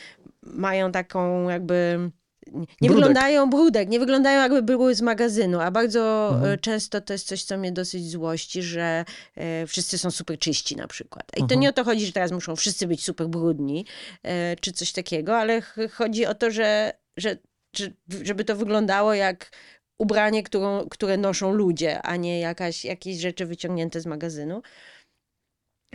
mają 0.44 0.92
taką 0.92 1.50
jakby. 1.50 2.10
Nie 2.54 2.66
Brudek. 2.90 2.96
wyglądają 2.96 3.50
brudek, 3.50 3.90
nie 3.90 4.00
wyglądają 4.00 4.42
jakby 4.42 4.62
były 4.62 4.96
z 4.96 5.02
magazynu, 5.02 5.60
a 5.60 5.72
bardzo 5.72 6.30
Mhm. 6.34 6.54
e, 6.54 6.58
często 6.58 7.02
to 7.02 7.14
jest 7.14 7.28
coś, 7.28 7.44
co 7.44 7.58
mnie 7.58 7.72
dosyć 7.72 8.10
złości, 8.10 8.64
że 8.64 9.06
e, 9.36 9.68
wszyscy 9.68 9.98
są 9.98 10.12
super 10.12 10.40
czyści 10.40 10.76
na 10.76 10.88
przykład. 10.88 11.24
I 11.34 11.38
to 11.38 11.44
Mhm. 11.44 11.60
nie 11.60 11.70
o 11.70 11.74
to 11.74 11.84
chodzi, 11.84 12.06
że 12.06 12.12
teraz 12.12 12.32
muszą 12.32 12.56
wszyscy 12.56 12.88
być 12.88 13.04
super 13.04 13.28
brudni, 13.28 13.86
e, 14.24 14.56
czy 14.56 14.72
coś 14.72 14.92
takiego, 14.92 15.38
ale 15.38 15.62
ch- 15.62 15.76
chodzi 15.94 16.26
o 16.26 16.36
to, 16.36 16.52
że, 16.52 16.94
że, 17.18 17.38
że 17.76 17.88
żeby 18.24 18.46
to 18.46 18.56
wyglądało 18.56 19.14
jak 19.14 19.52
ubranie, 20.00 20.44
którą, 20.44 20.88
które 20.90 21.18
noszą 21.18 21.52
ludzie, 21.54 22.02
a 22.02 22.16
nie 22.16 22.40
jakaś, 22.40 22.86
jakieś 22.86 23.18
rzeczy 23.18 23.46
wyciągnięte 23.46 24.02
z 24.02 24.06
magazynu. 24.06 24.62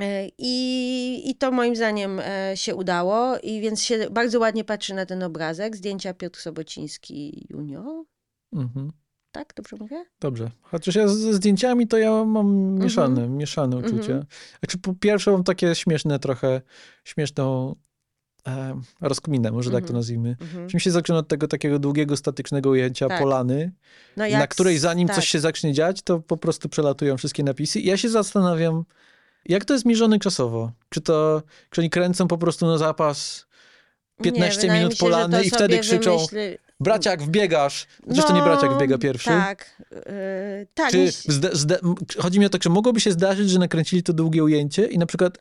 E, 0.00 0.28
I, 0.38 1.30
I 1.30 1.34
to 1.34 1.50
moim 1.50 1.76
zdaniem 1.76 2.20
e, 2.20 2.52
się 2.56 2.74
udało, 2.74 3.38
i 3.38 3.60
więc 3.60 3.82
się 3.82 4.10
bardzo 4.10 4.38
ładnie 4.40 4.64
patrzy 4.64 4.94
na 4.94 5.06
ten 5.06 5.22
obrazek. 5.22 5.76
Zdjęcia 5.76 6.14
Piotr 6.14 6.40
Sobociński 6.40 7.46
junior. 7.50 8.04
Mhm. 8.52 8.92
Tak, 9.32 9.52
dobrze 9.56 9.76
mówię? 9.80 10.04
Dobrze. 10.20 10.50
Chociaż 10.62 10.94
ja 10.94 11.08
ze 11.08 11.34
zdjęciami 11.34 11.86
to 11.88 11.98
ja 11.98 12.24
mam 12.24 12.74
mieszane, 12.78 13.28
mieszane 13.28 13.76
uczucia. 13.76 13.96
Mhm. 13.96 14.24
Znaczy 14.60 14.78
po 14.78 14.94
pierwsze 14.94 15.30
mam 15.30 15.44
takie 15.44 15.74
śmieszne 15.74 16.18
trochę, 16.18 16.60
śmieszną 17.04 17.76
e, 18.46 18.80
rozkminę, 19.00 19.50
może 19.52 19.70
tak 19.70 19.80
to 19.80 19.86
Mhm. 19.86 19.96
nazwijmy. 19.96 20.36
Mhm. 20.40 20.68
Czym 20.68 20.80
się 20.80 20.90
zaczyna 20.90 21.18
od 21.18 21.28
tego 21.28 21.48
takiego 21.48 21.78
długiego, 21.78 22.16
statycznego 22.16 22.70
ujęcia 22.70 23.08
Tak. 23.08 23.20
polany, 23.20 23.72
No 24.16 24.28
na 24.28 24.46
której 24.46 24.78
zanim 24.78 25.08
tak. 25.08 25.16
coś 25.16 25.28
się 25.28 25.40
zacznie 25.40 25.72
dziać, 25.72 26.02
to 26.02 26.20
po 26.20 26.36
prostu 26.36 26.68
przelatują 26.68 27.16
wszystkie 27.16 27.42
napisy. 27.44 27.80
I 27.80 27.86
ja 27.86 27.96
się 27.96 28.08
zastanawiam, 28.08 28.84
jak 29.46 29.64
to 29.64 29.72
jest 29.74 29.84
mierzone 29.84 30.18
czasowo? 30.18 30.72
Czy 30.88 31.00
to, 31.00 31.42
czy 31.70 31.80
oni 31.80 31.90
kręcą 31.90 32.28
po 32.28 32.38
prostu 32.38 32.66
na 32.66 32.78
zapas 32.78 33.46
Nie, 34.18 34.24
15 34.24 34.60
wydaje 34.60 34.78
minut 34.78 34.92
mi 34.92 34.96
się, 34.96 35.00
polany 35.00 35.44
i 35.44 35.50
wtedy 35.50 35.78
krzyczą 35.78 36.16
wymyśli- 36.16 36.58
braciak 36.80 37.22
wbiegasz. 37.22 37.86
Zresztą 38.06 38.32
nie 38.34 38.38
No, 38.40 38.44
braciak 38.44 38.72
wbiega 38.74 38.98
pierwszy. 38.98 39.28
Tak, 39.30 39.82
yy, 39.90 40.66
tak. 40.74 40.90
Czy 40.90 40.98
nie- 40.98 41.12
zde, 41.52 41.78
chodzi 42.18 42.40
mi 42.40 42.46
o 42.46 42.48
to, 42.48 42.58
czy 42.58 42.70
mogłoby 42.70 43.00
się 43.00 43.12
zdarzyć, 43.12 43.50
że 43.50 43.58
nakręcili 43.58 44.02
to 44.02 44.12
długie 44.12 44.44
ujęcie 44.44 44.86
i 44.86 44.98
na 44.98 45.06
przykład, 45.06 45.38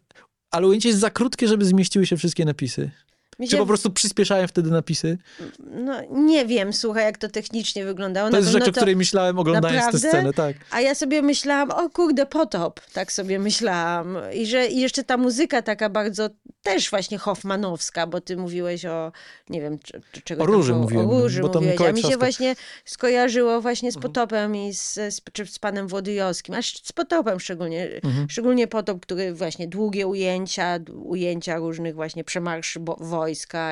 ale 0.52 0.68
ujęcie 0.68 0.90
jest 0.90 1.02
za 1.02 1.10
krótkie, 1.10 1.48
żeby 1.48 1.66
zmieściły 1.66 2.06
się 2.06 2.18
wszystkie 2.18 2.46
napisy. 2.46 2.92
Mi 3.40 3.48
Czy 3.48 3.52
się- 3.52 3.58
po 3.58 3.66
prostu 3.66 3.92
przyspieszają 3.92 4.48
wtedy 4.48 4.72
napisy? 4.72 5.18
No 5.60 5.94
nie 6.12 6.46
wiem, 6.46 6.74
słuchaj, 6.74 7.04
jak 7.04 7.18
to 7.18 7.30
technicznie 7.30 7.86
wyglądało. 7.86 8.30
To 8.30 8.38
jest 8.38 8.50
rzecz, 8.50 8.68
o 8.68 8.72
której 8.72 8.96
myślałem 8.96 9.40
oglądając 9.40 9.80
tę 9.86 9.86
Naprawdę? 9.86 10.10
scenę, 10.10 10.34
tak. 10.34 10.56
A 10.72 10.82
ja 10.82 10.96
sobie 10.96 11.22
myślałam, 11.22 11.72
o 11.72 11.90
kurde, 11.90 12.26
potop, 12.26 12.80
tak 12.94 13.12
sobie 13.12 13.40
myślałam. 13.40 14.18
I 14.34 14.46
że 14.46 14.68
i 14.68 14.80
jeszcze 14.82 15.04
ta 15.04 15.18
muzyka 15.18 15.62
taka 15.62 15.90
bardzo 15.90 16.30
też 16.64 16.90
właśnie 16.90 17.18
Hoffmanowska, 17.18 18.08
bo 18.08 18.22
ty 18.22 18.38
mówiłeś 18.38 18.86
o, 18.86 19.12
nie 19.50 19.62
wiem, 19.62 19.80
czy, 19.80 20.02
czy 20.12 20.22
czego 20.22 20.44
O 20.44 20.46
Róży 20.46 20.74
mówiłem, 20.76 21.10
o 21.10 21.22
Róży 21.22 21.42
bo 21.42 21.50
to 21.50 21.62
mówiłeś, 21.62 21.82
a 21.82 21.92
mi 21.92 22.02
się 22.02 22.18
właśnie 22.18 22.56
skojarzyło 22.86 23.62
właśnie 23.62 23.90
Mhm. 23.90 24.02
z 24.02 24.04
Potopem 24.04 24.56
i 24.56 24.74
z, 24.74 24.94
z, 24.94 25.22
czy 25.34 25.46
z 25.46 25.60
panem 25.60 25.88
Włodyjowskim, 25.88 26.56
aż 26.56 26.78
z 26.84 26.92
Potopem 26.92 27.40
szczególnie, 27.40 27.90
Mhm. 28.04 28.30
szczególnie 28.30 28.68
Potop, 28.68 29.00
który 29.02 29.34
właśnie 29.34 29.68
długie 29.68 30.08
ujęcia, 30.08 30.80
ujęcia 31.04 31.58
różnych 31.58 31.96
właśnie 31.96 32.24
przemarszy 32.24 32.80
bo, 32.80 32.96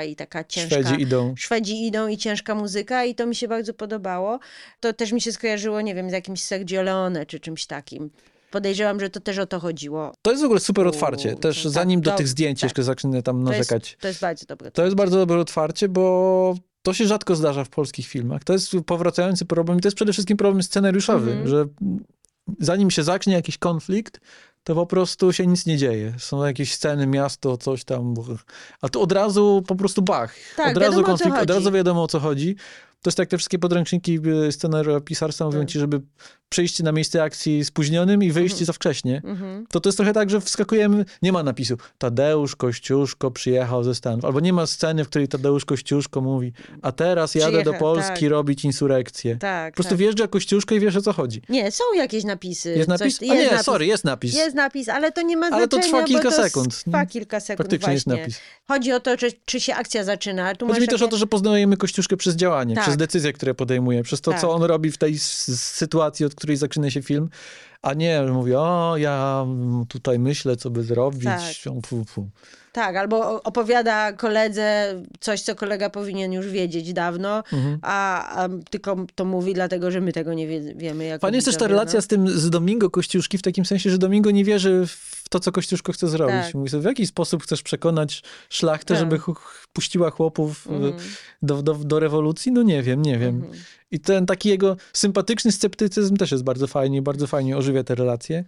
i 0.04 0.16
taka 0.16 0.44
ciężka... 0.44 0.82
Szwedzi 0.82 1.02
idą. 1.02 1.34
Szwedzi 1.38 1.86
idą 1.88 2.08
i 2.08 2.18
ciężka 2.18 2.56
muzyka 2.56 3.06
i 3.06 3.16
to 3.16 3.26
mi 3.26 3.36
się 3.36 3.48
bardzo 3.48 3.74
podobało. 3.74 4.40
To 4.80 4.94
też 4.94 5.12
mi 5.12 5.22
się 5.22 5.32
skojarzyło, 5.32 5.82
nie 5.82 5.96
wiem, 5.96 6.10
z 6.10 6.14
jakimś 6.14 6.44
Sergio 6.44 6.82
Leone 6.82 7.26
czy 7.26 7.40
czymś 7.40 7.66
takim. 7.66 8.10
Podejrzewam, 8.52 9.00
że 9.00 9.10
to 9.10 9.20
też 9.20 9.38
o 9.38 9.46
to 9.46 9.60
chodziło. 9.60 10.12
To 10.22 10.32
jest 10.32 10.44
w 10.44 10.46
ogóle 10.46 10.60
super 10.60 10.88
otwarcie. 10.88 11.36
Też 11.36 11.64
tak, 11.64 11.72
zanim 11.72 12.02
do 12.02 12.12
to- 12.12 12.18
tych 12.18 12.28
zdjęć 12.28 12.60
tak. 12.60 12.64
jeszcze 12.64 12.84
zacznę 12.84 13.24
tam 13.24 13.46
To 13.46 13.54
jest, 13.54 13.72
narzekać. 13.72 13.98
to 14.02 14.08
jest 14.08 14.20
bardzo 14.22 14.46
dobre. 14.46 14.72
To 14.72 14.84
jest 14.86 14.96
bardzo 14.96 15.18
dobre 15.18 15.38
otwarcie, 15.40 15.90
bo 15.90 16.56
to 16.82 16.94
się 16.94 17.08
rzadko 17.08 17.36
zdarza 17.36 17.64
w 17.64 17.70
polskich 17.70 18.08
filmach. 18.08 18.44
To 18.44 18.54
jest 18.54 18.72
powracający 18.86 19.46
problem 19.46 19.78
i 19.78 19.82
to 19.82 19.88
jest 19.88 19.96
przede 19.96 20.14
wszystkim 20.14 20.38
problem 20.38 20.64
scenariuszowy, 20.64 21.32
Mhm. 21.32 21.48
że 21.48 21.66
zanim 22.60 22.92
się 22.92 23.04
zacznie 23.04 23.34
jakiś 23.34 23.58
konflikt, 23.58 24.20
to 24.64 24.76
po 24.76 24.86
prostu 24.86 25.34
się 25.34 25.48
nic 25.48 25.66
nie 25.66 25.78
dzieje. 25.78 26.14
Są 26.18 26.46
jakieś 26.46 26.74
sceny, 26.74 27.08
miasto, 27.08 27.58
coś 27.58 27.84
tam, 27.84 28.14
a 28.82 28.90
tu 28.90 29.02
od 29.02 29.12
razu 29.12 29.64
po 29.68 29.76
prostu 29.76 30.02
bach. 30.02 30.36
Tak, 30.58 30.78
od 30.78 30.84
razu 30.84 31.04
konflikt, 31.04 31.38
od 31.38 31.50
razu 31.50 31.72
wiadomo 31.72 32.04
o 32.04 32.08
co 32.08 32.20
chodzi. 32.20 32.56
To 33.02 33.10
jest 33.10 33.18
tak, 33.18 33.30
te 33.30 33.38
wszystkie 33.38 33.60
podręczniki 33.60 34.20
y, 34.48 34.52
scenariopisarstwa 34.52 35.46
mówią 35.46 35.60
Tak. 35.60 35.70
ci, 35.70 35.80
żeby 35.80 36.02
przyjść 36.50 36.80
na 36.84 36.92
miejsce 36.92 37.24
akcji 37.24 37.66
spóźnionym 37.66 38.24
i 38.24 38.32
wyjść 38.32 38.64
za 38.64 38.74
wcześnie. 38.74 39.22
Mhm. 39.26 39.68
To 39.70 39.80
to 39.80 39.90
jest 39.90 39.98
trochę 39.98 40.14
tak, 40.14 40.30
że 40.30 40.42
wskakujemy, 40.42 41.06
nie 41.22 41.32
ma 41.32 41.44
napisu 41.44 41.78
Tadeusz 41.98 42.56
Kościuszko 42.56 43.32
przyjechał 43.32 43.84
ze 43.84 43.96
Stanów, 43.96 44.26
albo 44.26 44.40
nie 44.40 44.54
ma 44.54 44.66
sceny, 44.66 45.04
w 45.06 45.10
której 45.10 45.28
Tadeusz 45.28 45.66
Kościuszko 45.66 46.22
mówi, 46.22 46.54
a 46.82 46.92
teraz 46.92 47.36
jadę 47.36 47.64
do 47.64 47.72
Przyjecha- 47.72 47.80
Polski 47.80 48.20
tak. 48.22 48.30
robić 48.30 48.66
insurekcję. 48.66 49.36
Tak, 49.38 49.74
Po 49.74 49.76
prostu 49.76 49.90
tak. 49.90 50.00
wjeżdża 50.00 50.28
Kościuszko 50.28 50.76
i 50.76 50.80
wiesz 50.80 50.96
o 50.96 51.02
co 51.02 51.14
chodzi. 51.14 51.42
Nie, 51.50 51.72
są 51.72 51.84
jakieś 51.96 52.24
napisy. 52.24 52.70
Jest 52.70 52.90
napis? 52.90 53.18
Coś, 53.18 53.30
a 53.30 53.34
nie, 53.34 53.50
napis. 53.52 53.66
sorry, 53.66 53.86
jest 53.86 54.04
napis. 54.04 54.36
Jest 54.36 54.56
napis, 54.56 54.90
ale 54.90 55.12
to 55.12 55.22
nie 55.22 55.38
ma 55.38 55.48
Ale 55.48 55.68
to 55.68 55.76
znaczenia, 55.78 55.94
trwa 55.98 56.08
kilka 56.08 56.30
to 56.38 56.44
sekund. 56.44 56.84
Trwa 56.84 57.06
kilka 57.06 57.40
sekund 57.40 57.58
Faktycznie 57.70 57.94
jest 57.94 58.06
właśnie. 58.06 58.22
napis. 58.22 58.40
Chodzi 58.68 58.92
o 58.94 59.00
to, 59.00 59.18
czy, 59.18 59.32
czy 59.46 59.60
się 59.60 59.76
akcja 59.76 60.04
zaczyna. 60.04 60.56
Tu 60.56 60.68
Chodzi 60.68 60.82
mi 60.82 60.88
też 60.88 61.02
o 61.02 61.08
to, 61.08 61.18
że 61.18 61.28
poznajemy 61.28 61.78
Kościuszkę 61.78 62.18
przez 62.18 62.36
działanie, 62.36 62.76
Tak. 62.76 62.84
przez 62.84 62.91
decyzje, 62.98 63.34
które 63.34 63.54
podejmuje, 63.54 64.04
przez 64.04 64.22
to, 64.22 64.32
Tak. 64.32 64.42
co 64.42 64.52
on 64.52 64.64
robi 64.64 64.92
w 64.92 64.98
tej 64.98 65.20
sytuacji, 65.20 66.26
od 66.26 66.36
której 66.36 66.58
zaczyna 66.58 66.92
się 66.92 67.02
film, 67.02 67.30
a 67.82 67.94
nie, 67.94 68.22
mówi, 68.22 68.56
o, 68.56 68.94
ja 68.98 69.46
tutaj 69.88 70.20
myślę, 70.20 70.56
co 70.56 70.70
by 70.70 70.84
zrobić. 70.84 71.24
Tak. 71.24 71.42
Fu, 71.86 72.06
fu. 72.06 72.30
Tak, 72.74 72.96
albo 72.96 73.44
opowiada 73.44 74.14
koledze 74.14 74.96
coś, 75.20 75.42
co 75.42 75.56
kolega 75.56 75.90
powinien 75.90 76.34
już 76.34 76.48
wiedzieć 76.48 76.94
dawno, 76.94 77.44
Mhm. 77.54 77.80
a, 77.82 78.28
a 78.44 78.50
tylko 78.70 78.96
to 79.16 79.26
mówi 79.26 79.54
dlatego, 79.54 79.92
że 79.92 80.02
my 80.02 80.14
tego 80.14 80.34
nie 80.34 80.48
wie, 80.48 80.62
wiemy. 80.76 81.06
Jako 81.06 81.22
Fajna 81.22 81.36
jest 81.36 81.48
też 81.48 81.58
ta 81.58 81.68
relacja 81.68 81.98
no. 81.98 82.02
z 82.02 82.08
tym, 82.08 82.30
z 82.30 82.50
Domingo 82.50 82.90
Kościuszki, 82.90 83.38
w 83.38 83.42
takim 83.42 83.66
sensie, 83.66 83.90
że 83.90 83.98
Domingo 83.98 84.32
nie 84.32 84.46
wierzy 84.46 84.84
w 84.88 85.30
to, 85.30 85.40
co 85.40 85.52
Kościuszko 85.52 85.94
chce 85.94 86.08
zrobić. 86.08 86.36
Tak. 86.46 86.54
Mówi 86.54 86.70
sobie, 86.70 86.82
w 86.84 86.86
jaki 86.86 87.08
sposób 87.08 87.44
chcesz 87.44 87.62
przekonać 87.64 88.24
szlachtę, 88.50 88.94
Tak. 88.94 88.98
żeby 89.04 89.20
puściła 89.74 90.10
chłopów 90.10 90.68
y, 90.68 90.70
Mhm. 90.74 90.94
do, 91.42 91.62
do, 91.64 91.74
do 91.74 92.00
rewolucji? 92.00 92.52
No 92.52 92.64
nie 92.64 92.84
wiem, 92.84 93.02
nie 93.02 93.18
wiem. 93.18 93.36
Mhm. 93.36 93.54
I 93.92 94.00
ten 94.00 94.26
taki 94.26 94.50
jego 94.50 94.78
sympatyczny 94.94 95.52
sceptycyzm 95.52 96.18
też 96.18 96.32
jest 96.32 96.44
bardzo 96.44 96.68
fajnie, 96.68 97.02
bardzo 97.02 97.28
fajnie 97.28 97.58
ożywia 97.58 97.84
te 97.84 97.96
relacje. 97.96 98.44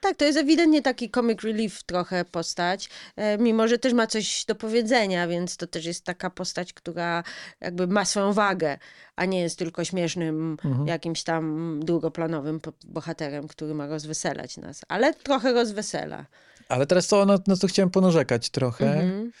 Tak, 0.00 0.16
to 0.16 0.24
jest 0.24 0.38
ewidentnie 0.38 0.82
taki 0.82 1.10
comic 1.10 1.42
relief 1.42 1.82
trochę 1.82 2.24
postać, 2.24 2.88
e, 3.16 3.38
mimo 3.38 3.68
że 3.68 3.78
też 3.78 3.92
ma 3.92 4.06
coś 4.06 4.44
do 4.44 4.54
powiedzenia, 4.54 5.28
więc 5.28 5.56
to 5.56 5.66
też 5.66 5.84
jest 5.84 6.04
taka 6.04 6.30
postać, 6.30 6.72
która 6.72 7.22
jakby 7.60 7.86
ma 7.86 8.04
swoją 8.04 8.32
wagę, 8.32 8.78
a 9.16 9.24
nie 9.24 9.40
jest 9.40 9.58
tylko 9.58 9.84
śmiesznym 9.84 10.56
Mhm. 10.64 10.86
jakimś 10.86 11.22
tam 11.22 11.80
drugoplanowym 11.84 12.60
po- 12.60 12.72
bohaterem, 12.86 13.48
który 13.48 13.74
ma 13.74 13.86
rozweselać 13.86 14.56
nas, 14.56 14.80
ale 14.88 15.14
trochę 15.14 15.52
rozwesela. 15.52 16.26
Ale 16.68 16.86
teraz 16.86 17.08
to, 17.08 17.24
na, 17.26 17.38
na 17.46 17.56
co 17.56 17.66
chciałem 17.66 17.90
ponarzekać 17.90 18.50
trochę, 18.50 18.92
Mhm. 18.92 19.32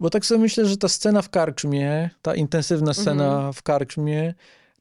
bo 0.00 0.10
tak 0.10 0.26
sobie 0.26 0.40
myślę, 0.40 0.66
że 0.66 0.76
ta 0.76 0.88
scena 0.88 1.22
w 1.22 1.30
karczmie, 1.30 2.10
ta 2.22 2.34
intensywna 2.34 2.94
scena 2.94 3.34
Mhm. 3.34 3.52
w 3.52 3.62
karczmie, 3.62 4.34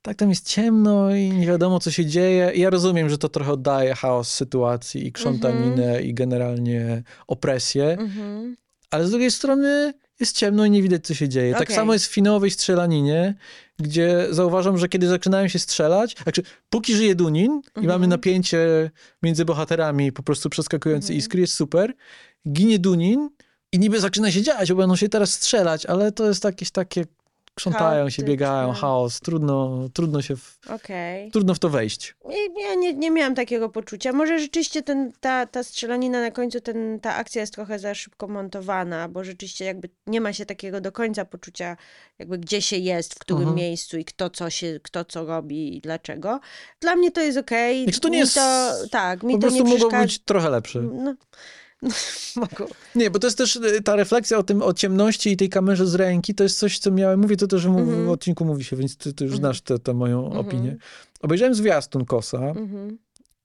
tak 0.06 0.18
tam 0.18 0.30
jest 0.30 0.47
ciemno 0.47 1.16
i 1.16 1.30
nie 1.30 1.47
wiadomo, 1.47 1.80
co 1.80 1.91
się 1.91 2.06
dzieje. 2.06 2.51
I 2.56 2.60
ja 2.62 2.70
rozumiem, 2.70 3.10
że 3.10 3.18
to 3.18 3.30
trochę 3.30 3.51
oddaje 3.51 3.95
chaos 3.95 4.32
sytuacji 4.32 5.08
i 5.08 5.12
krzątaninę 5.12 6.01
i 6.01 6.14
generalnie 6.14 7.03
opresję, 7.28 7.97
Mhm. 7.99 8.56
ale 8.91 9.08
z 9.08 9.10
drugiej 9.12 9.32
strony 9.32 9.93
jest 10.20 10.36
ciemno 10.38 10.66
i 10.66 10.70
nie 10.72 10.82
widać, 10.82 11.06
co 11.06 11.14
się 11.14 11.30
dzieje. 11.30 11.53
Tak 11.53 11.62
Okej. 11.62 11.76
samo 11.76 11.93
jest 11.93 12.06
w 12.06 12.12
finałowej 12.14 12.51
strzelaninie, 12.51 13.36
gdzie 13.80 14.28
zauważam, 14.30 14.78
że 14.78 14.89
kiedy 14.89 15.08
zaczynają 15.08 15.47
się 15.47 15.60
strzelać, 15.60 16.16
znaczy 16.24 16.43
póki 16.70 16.95
żyje 16.95 17.16
Dunin 17.16 17.51
i 17.51 17.68
Mhm. 17.80 17.86
mamy 17.88 18.08
napięcie 18.08 18.91
między 19.24 19.45
bohaterami, 19.45 20.12
po 20.12 20.24
prostu 20.24 20.49
przeskakujące 20.49 21.06
Mhm. 21.08 21.20
iskry, 21.20 21.41
jest 21.41 21.53
super, 21.53 21.93
ginie 22.51 22.80
Dunin 22.80 23.30
i 23.72 23.80
niby 23.80 23.99
zaczyna 23.99 24.32
się 24.32 24.41
dziać, 24.41 24.70
bo 24.70 24.76
będą 24.78 24.95
się 24.95 25.10
teraz 25.10 25.34
strzelać, 25.34 25.86
ale 25.86 26.12
to 26.12 26.28
jest 26.28 26.43
jakieś 26.43 26.72
takie, 26.72 27.06
krzątają 27.56 28.10
się, 28.10 28.24
biegają, 28.24 28.53
Chaotyczne. 28.68 28.82
chaos, 28.82 29.20
trudno, 29.20 29.88
trudno 29.93 30.22
się, 30.22 30.36
w, 30.36 30.58
Okej. 30.70 31.32
trudno 31.32 31.53
w 31.53 31.60
to 31.60 31.70
wejść. 31.70 32.16
Ja 32.70 32.76
nie, 32.76 32.93
nie 32.93 33.12
miałam 33.12 33.36
takiego 33.36 33.70
poczucia. 33.70 34.14
Może 34.14 34.39
rzeczywiście 34.39 34.84
ten, 34.84 35.12
ta, 35.20 35.45
ta 35.45 35.64
strzelanina 35.64 36.22
na 36.22 36.32
końcu, 36.32 36.62
ten, 36.62 36.99
ta 36.99 37.16
akcja 37.16 37.41
jest 37.41 37.53
trochę 37.53 37.80
za 37.80 37.95
szybko 37.95 38.28
montowana, 38.28 39.10
bo 39.10 39.24
rzeczywiście 39.24 39.66
jakby 39.66 39.89
nie 40.08 40.22
ma 40.22 40.34
się 40.34 40.45
takiego 40.45 40.82
do 40.82 40.91
końca 40.91 41.26
poczucia, 41.26 41.78
jakby 42.20 42.38
gdzie 42.38 42.62
się 42.62 42.78
jest, 42.78 43.14
w 43.14 43.20
którym 43.20 43.41
Mhm. 43.41 43.58
miejscu 43.58 43.97
i 43.97 44.06
kto 44.06 44.30
co, 44.30 44.49
się, 44.49 44.80
kto 44.84 45.06
co 45.06 45.26
robi 45.26 45.78
i 45.78 45.82
dlaczego. 45.82 46.39
Dla 46.80 46.95
mnie 46.95 47.12
to 47.12 47.22
jest 47.22 47.38
okej. 47.38 47.84
Znaczy, 47.84 47.99
to 47.99 48.08
nie 48.10 48.14
Mi 48.14 48.20
jest- 48.20 48.36
To, 48.36 48.72
tak, 48.91 49.24
mi 49.24 49.34
Po 49.34 49.38
to 49.38 49.41
prostu 49.41 49.58
nie 49.58 49.64
mogło 49.64 49.78
przeszkadza. 49.78 50.03
być 50.03 50.20
trochę 50.20 50.49
lepsze. 50.49 50.80
No, 50.82 51.16
no, 51.82 51.89
mogło. 52.36 52.67
Nie, 52.95 53.11
bo 53.11 53.19
to 53.19 53.28
jest 53.28 53.38
też 53.38 53.55
y, 53.55 53.82
ta 53.84 53.95
refleksja 53.95 54.38
o 54.38 54.43
tym, 54.43 54.61
o 54.61 54.73
ciemności 54.73 55.32
i 55.32 55.38
tej 55.38 55.49
kamerze 55.49 55.88
z 55.88 55.95
ręki, 55.95 56.36
to 56.36 56.43
jest 56.43 56.59
coś, 56.59 56.80
co 56.80 56.91
miałem, 56.91 57.19
mówię 57.19 57.38
to 57.38 57.47
też 57.47 57.61
że 57.61 57.69
mów- 57.69 57.80
Mhm. 57.82 58.05
w 58.05 58.09
odcinku 58.09 58.45
mówi 58.45 58.63
się, 58.63 58.76
więc 58.76 58.97
ty, 58.97 59.13
ty 59.13 59.23
już 59.23 59.34
Mhm. 59.34 59.39
znasz 59.55 59.80
tę 59.84 59.93
moją 59.93 60.26
Mhm. 60.26 60.47
opinię. 60.47 60.78
Obejrzałem 61.21 61.55
zwiastun 61.55 62.05
Kosa 62.05 62.38
Mhm, 62.38 62.97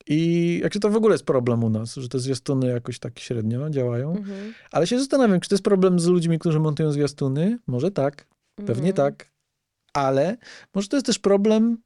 i 0.07 0.59
jak 0.63 0.73
to 0.73 0.89
w 0.89 0.95
ogóle 0.95 1.13
jest 1.13 1.25
problem 1.25 1.63
u 1.63 1.69
nas, 1.69 1.95
że 1.95 2.09
te 2.09 2.19
zwiastuny 2.19 2.67
jakoś 2.67 2.99
tak 2.99 3.19
średnio 3.19 3.69
działają, 3.69 4.15
mhm, 4.17 4.53
ale 4.71 4.87
się 4.87 4.99
zastanawiam, 4.99 5.39
czy 5.39 5.49
to 5.49 5.55
jest 5.55 5.63
problem 5.63 5.99
z 5.99 6.05
ludźmi, 6.07 6.39
którzy 6.39 6.59
montują 6.59 6.91
zwiastuny? 6.91 7.59
Może 7.67 7.91
tak, 7.91 8.27
pewnie 8.55 8.89
mhm. 8.89 8.93
tak, 8.93 9.31
ale 9.93 10.37
może 10.75 10.87
to 10.87 10.95
jest 10.97 11.05
też 11.05 11.19
problem 11.19 11.77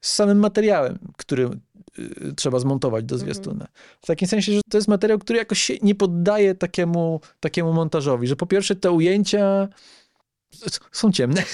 z 0.00 0.12
samym 0.12 0.38
materiałem, 0.38 0.98
który 1.16 1.50
trzeba 2.36 2.58
zmontować 2.58 3.04
do 3.04 3.14
Mhm. 3.14 3.24
zwiastuna. 3.34 3.66
W 4.02 4.06
takim 4.06 4.28
sensie, 4.28 4.52
że 4.52 4.60
to 4.70 4.78
jest 4.78 4.88
materiał, 4.88 5.18
który 5.18 5.38
jakoś 5.38 5.60
się 5.62 5.74
nie 5.82 5.94
poddaje 5.94 6.54
takiemu, 6.54 7.20
takiemu 7.40 7.72
montażowi, 7.72 8.26
że 8.26 8.36
po 8.36 8.46
pierwsze 8.46 8.76
te 8.76 8.90
ujęcia 8.90 9.68
są 10.92 11.12
ciemne. 11.12 11.42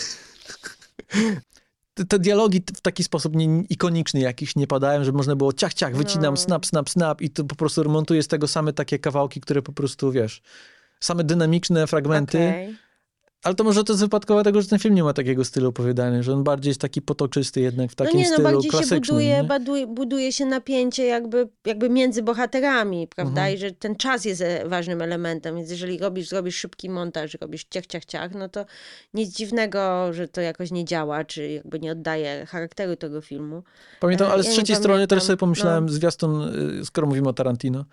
Te, 2.08 2.18
dialogi 2.18 2.62
w 2.76 2.80
taki 2.80 3.04
sposób 3.04 3.36
nie, 3.36 3.62
ikoniczny 3.62 4.20
jakiś 4.20 4.56
nie 4.56 4.66
padają, 4.66 5.04
że 5.04 5.12
można 5.12 5.36
było 5.36 5.52
ciach, 5.52 5.74
ciach, 5.74 5.96
wycinam, 5.96 6.32
No. 6.34 6.36
snap, 6.36 6.66
snap, 6.66 6.90
snap 6.90 7.22
i 7.22 7.30
to 7.30 7.44
po 7.44 7.54
prostu 7.56 7.82
remontuję 7.82 8.22
z 8.22 8.28
tego 8.28 8.48
same 8.48 8.72
takie 8.72 8.98
kawałki, 8.98 9.40
które 9.40 9.62
po 9.62 9.72
prostu, 9.72 10.12
wiesz, 10.12 10.42
same 11.00 11.24
dynamiczne 11.24 11.86
fragmenty. 11.86 12.38
Okej. 12.38 12.76
Ale 13.42 13.54
to 13.54 13.64
może 13.64 13.84
to 13.84 13.92
jest 13.92 14.02
wypadkowo 14.02 14.42
tego, 14.42 14.62
że 14.62 14.68
ten 14.68 14.78
film 14.78 14.94
nie 14.94 15.04
ma 15.04 15.12
takiego 15.12 15.44
stylu 15.44 15.68
opowiadania, 15.68 16.22
że 16.22 16.32
on 16.32 16.44
bardziej 16.44 16.70
jest 16.70 16.80
taki 16.80 17.02
potoczysty 17.02 17.60
jednak 17.60 17.90
w 17.90 17.94
takim 17.94 18.14
no 18.14 18.20
nie, 18.20 18.28
no 18.28 18.34
stylu 18.34 18.50
bardziej 18.50 18.70
się 18.70 18.76
klasycznym. 18.76 19.00
buduje, 19.00 19.46
nie? 19.78 19.86
buduje, 19.86 20.32
się 20.32 20.46
napięcie 20.46 21.04
jakby, 21.04 21.48
jakby 21.66 21.90
między 21.90 22.22
bohaterami, 22.22 23.08
prawda? 23.08 23.40
Mhm. 23.40 23.54
I 23.54 23.58
że 23.58 23.72
ten 23.72 23.96
czas 23.96 24.24
jest 24.24 24.40
e, 24.40 24.68
ważnym 24.68 25.02
elementem, 25.02 25.56
więc 25.56 25.70
jeżeli 25.70 25.98
robisz, 25.98 26.28
zrobisz 26.28 26.56
szybki 26.56 26.90
montaż, 26.90 27.34
robisz 27.40 27.64
ciach, 27.70 27.86
ciach, 27.86 28.04
ciach, 28.04 28.34
no 28.34 28.48
to 28.48 28.64
nic 29.14 29.36
dziwnego, 29.36 30.12
że 30.12 30.28
to 30.28 30.40
jakoś 30.40 30.70
nie 30.70 30.84
działa, 30.84 31.24
czy 31.24 31.48
jakby 31.48 31.80
nie 31.80 31.92
oddaje 31.92 32.46
charakteru 32.46 32.96
tego 32.96 33.20
filmu. 33.20 33.62
Pamiętam, 34.00 34.28
E, 34.28 34.32
ale 34.32 34.42
z 34.42 34.46
ja 34.46 34.52
trzeciej 34.52 34.76
strony 34.76 35.06
też 35.06 35.22
sobie 35.22 35.36
pomyślałem, 35.36 35.86
no. 35.86 35.92
zwiastun, 35.92 36.42
y, 36.80 36.84
skoro 36.84 37.06
mówimy 37.06 37.28
o 37.28 37.32
Tarantino, 37.32 37.84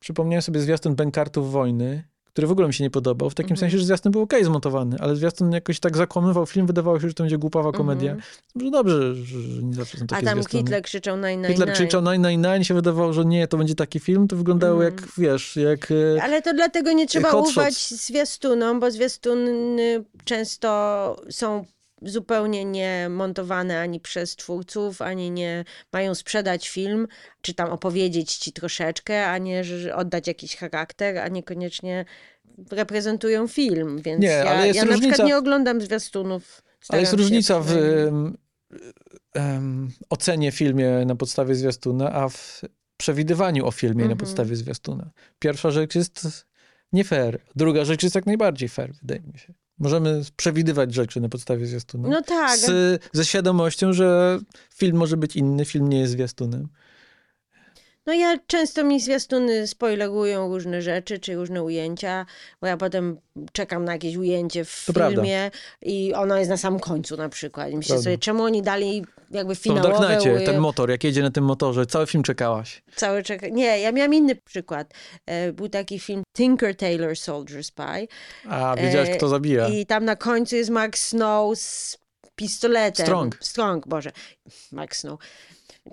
przypomniałem 0.00 0.42
sobie 0.42 0.60
zwiastun 0.60 0.94
Benkartów 0.94 1.52
Wojny, 1.52 2.04
który 2.38 2.46
w 2.48 2.50
ogóle 2.50 2.66
mi 2.68 2.74
się 2.74 2.84
nie 2.84 2.90
podobał, 2.90 3.30
w 3.30 3.34
takim 3.34 3.52
Mhm. 3.54 3.58
sensie, 3.60 3.78
że 3.78 3.84
zwiastun 3.84 4.12
był 4.12 4.22
okej 4.22 4.44
zmontowany, 4.44 4.96
ale 5.00 5.16
zwiastun 5.16 5.52
jakoś 5.52 5.80
tak 5.80 5.96
zakłamywał 5.96 6.46
film, 6.46 6.66
wydawało 6.66 7.00
się, 7.00 7.08
że 7.08 7.14
to 7.14 7.22
będzie 7.22 7.38
głupawa 7.38 7.72
komedia. 7.72 8.12
Mhm. 8.12 8.64
Że 8.64 8.70
dobrze, 8.70 9.14
że 9.14 9.38
nie 9.62 9.74
zawsze 9.74 9.98
są 9.98 10.04
A 10.04 10.06
takie 10.06 10.24
tam 10.26 10.34
zwiastuny. 10.34 10.62
Hitler 10.62 10.82
krzyczał 10.82 11.16
nine, 11.16 11.40
nine, 11.40 11.48
Hitler 11.50 11.72
krzyczał 11.72 12.02
nine, 12.02 12.22
nine, 12.22 12.42
nine, 12.52 12.64
się 12.64 12.74
wydawało, 12.74 13.12
że 13.12 13.24
nie, 13.24 13.48
to 13.48 13.56
będzie 13.56 13.74
taki 13.74 14.00
film, 14.00 14.28
to 14.28 14.36
wyglądało 14.36 14.84
Mhm. 14.84 14.94
jak, 14.94 15.12
wiesz, 15.18 15.56
jak... 15.56 15.90
e, 16.16 16.22
Ale 16.22 16.42
to 16.42 16.54
dlatego 16.54 16.92
nie 16.92 17.06
trzeba 17.06 17.32
ufać 17.32 17.74
zwiastunom, 17.88 18.80
bo 18.80 18.90
zwiastuny 18.90 20.04
często 20.24 21.16
są 21.30 21.64
zupełnie 22.02 22.64
nie 22.64 23.06
montowane 23.10 23.80
ani 23.80 24.00
przez 24.00 24.36
twórców, 24.36 25.02
ani 25.02 25.30
nie 25.30 25.64
mają 25.92 26.14
sprzedać 26.14 26.68
film, 26.68 27.08
czy 27.40 27.54
tam 27.54 27.70
opowiedzieć 27.70 28.34
ci 28.36 28.52
troszeczkę, 28.52 29.26
a 29.30 29.38
nie 29.38 29.62
oddać 29.94 30.26
jakiś 30.26 30.56
charakter, 30.56 31.18
a 31.18 31.28
niekoniecznie 31.28 32.04
reprezentują 32.70 33.48
film, 33.48 34.02
więc 34.02 34.20
Nie, 34.22 34.28
ja, 34.28 34.44
ale 34.50 34.66
jest 34.66 34.76
ja 34.76 34.84
na 34.84 34.90
różnica- 34.92 35.08
przykład 35.08 35.28
nie 35.28 35.36
oglądam 35.36 35.80
zwiastunów. 35.80 36.62
Ale 36.88 37.00
jest 37.00 37.12
różnica 37.12 37.60
w 37.60 37.68
ocenie 40.10 40.52
filmie 40.52 40.90
na 41.06 41.14
podstawie 41.16 41.54
zwiastuna, 41.54 42.12
a 42.12 42.28
w 42.28 42.60
przewidywaniu 42.96 43.66
o 43.66 43.70
filmie 43.70 43.98
na 44.04 44.10
Mhm. 44.12 44.18
podstawie 44.18 44.56
zwiastuna. 44.56 45.10
Pierwsza 45.38 45.70
rzecz 45.70 45.94
jest 45.94 46.26
nie 46.92 47.04
fair, 47.04 47.38
druga 47.56 47.84
rzecz 47.84 48.02
jest 48.02 48.14
jak 48.14 48.26
najbardziej 48.26 48.68
fair, 48.68 48.92
wydaje 48.94 49.20
mi 49.20 49.38
się. 49.38 49.54
Możemy 49.78 50.22
przewidywać 50.36 50.94
rzeczy 50.94 51.20
na 51.20 51.28
podstawie 51.28 51.66
zwiastuna. 51.66 52.08
No 52.08 52.22
tak, 52.22 52.58
Z, 52.58 53.02
ze 53.12 53.24
świadomością, 53.24 53.92
że 53.92 54.38
film 54.74 54.96
może 54.96 55.16
być 55.16 55.36
inny, 55.36 55.64
film 55.64 55.88
nie 55.88 55.98
jest 55.98 56.12
zwiastunem. 56.12 56.68
No 58.08 58.14
ja 58.14 58.38
często 58.46 58.84
mi 58.84 59.00
zwiastuny 59.00 59.66
spoilerują 59.66 60.48
różne 60.48 60.82
rzeczy, 60.82 61.18
czy 61.18 61.34
różne 61.34 61.62
ujęcia, 61.62 62.26
bo 62.60 62.66
ja 62.66 62.76
potem 62.76 63.18
czekam 63.52 63.84
na 63.84 63.92
jakieś 63.92 64.16
ujęcie 64.16 64.64
w 64.64 64.84
To 64.86 64.92
prawda. 64.92 65.22
filmie 65.22 65.50
i 65.82 66.14
ono 66.14 66.36
jest 66.38 66.50
na 66.50 66.56
samym 66.56 66.80
końcu 66.80 67.16
na 67.16 67.28
przykład. 67.28 67.70
I 67.70 67.76
myślę 67.76 67.88
Prawda. 67.88 68.04
sobie, 68.04 68.18
czemu 68.18 68.42
oni 68.42 68.62
dali 68.62 69.04
jakby 69.30 69.56
To 69.56 69.60
w 69.60 69.64
Dark 69.64 69.76
finałowe 69.86 70.06
Knightie, 70.06 70.40
ten 70.46 70.58
motor, 70.60 70.90
jak 70.90 71.04
jedzie 71.04 71.22
na 71.22 71.30
tym 71.30 71.44
motorze, 71.44 71.86
cały 71.86 72.06
film 72.06 72.22
czekałaś. 72.24 72.82
Cały 72.96 73.22
czeka... 73.22 73.48
Nie, 73.48 73.80
ja 73.80 73.92
miałam 73.92 74.14
inny 74.14 74.36
przykład. 74.36 74.94
E, 75.26 75.52
Był 75.52 75.68
taki 75.68 75.98
film 76.00 76.22
Tinker 76.36 76.76
Tailor 76.76 77.16
Soldier 77.16 77.64
Spy 77.64 78.08
A, 78.48 78.76
wiedziałaś, 78.76 79.08
E, 79.08 79.16
kto 79.16 79.28
zabija. 79.28 79.68
i 79.68 79.86
tam 79.86 80.04
na 80.04 80.16
końcu 80.16 80.56
jest 80.56 80.70
Mark 80.70 80.98
Snow 80.98 81.58
z 81.58 81.98
pistoletem. 82.36 83.06
Strong. 83.06 83.36
Strong, 83.40 83.88
Boże. 83.88 84.12
Mark 84.72 84.96
Snow. 84.96 85.20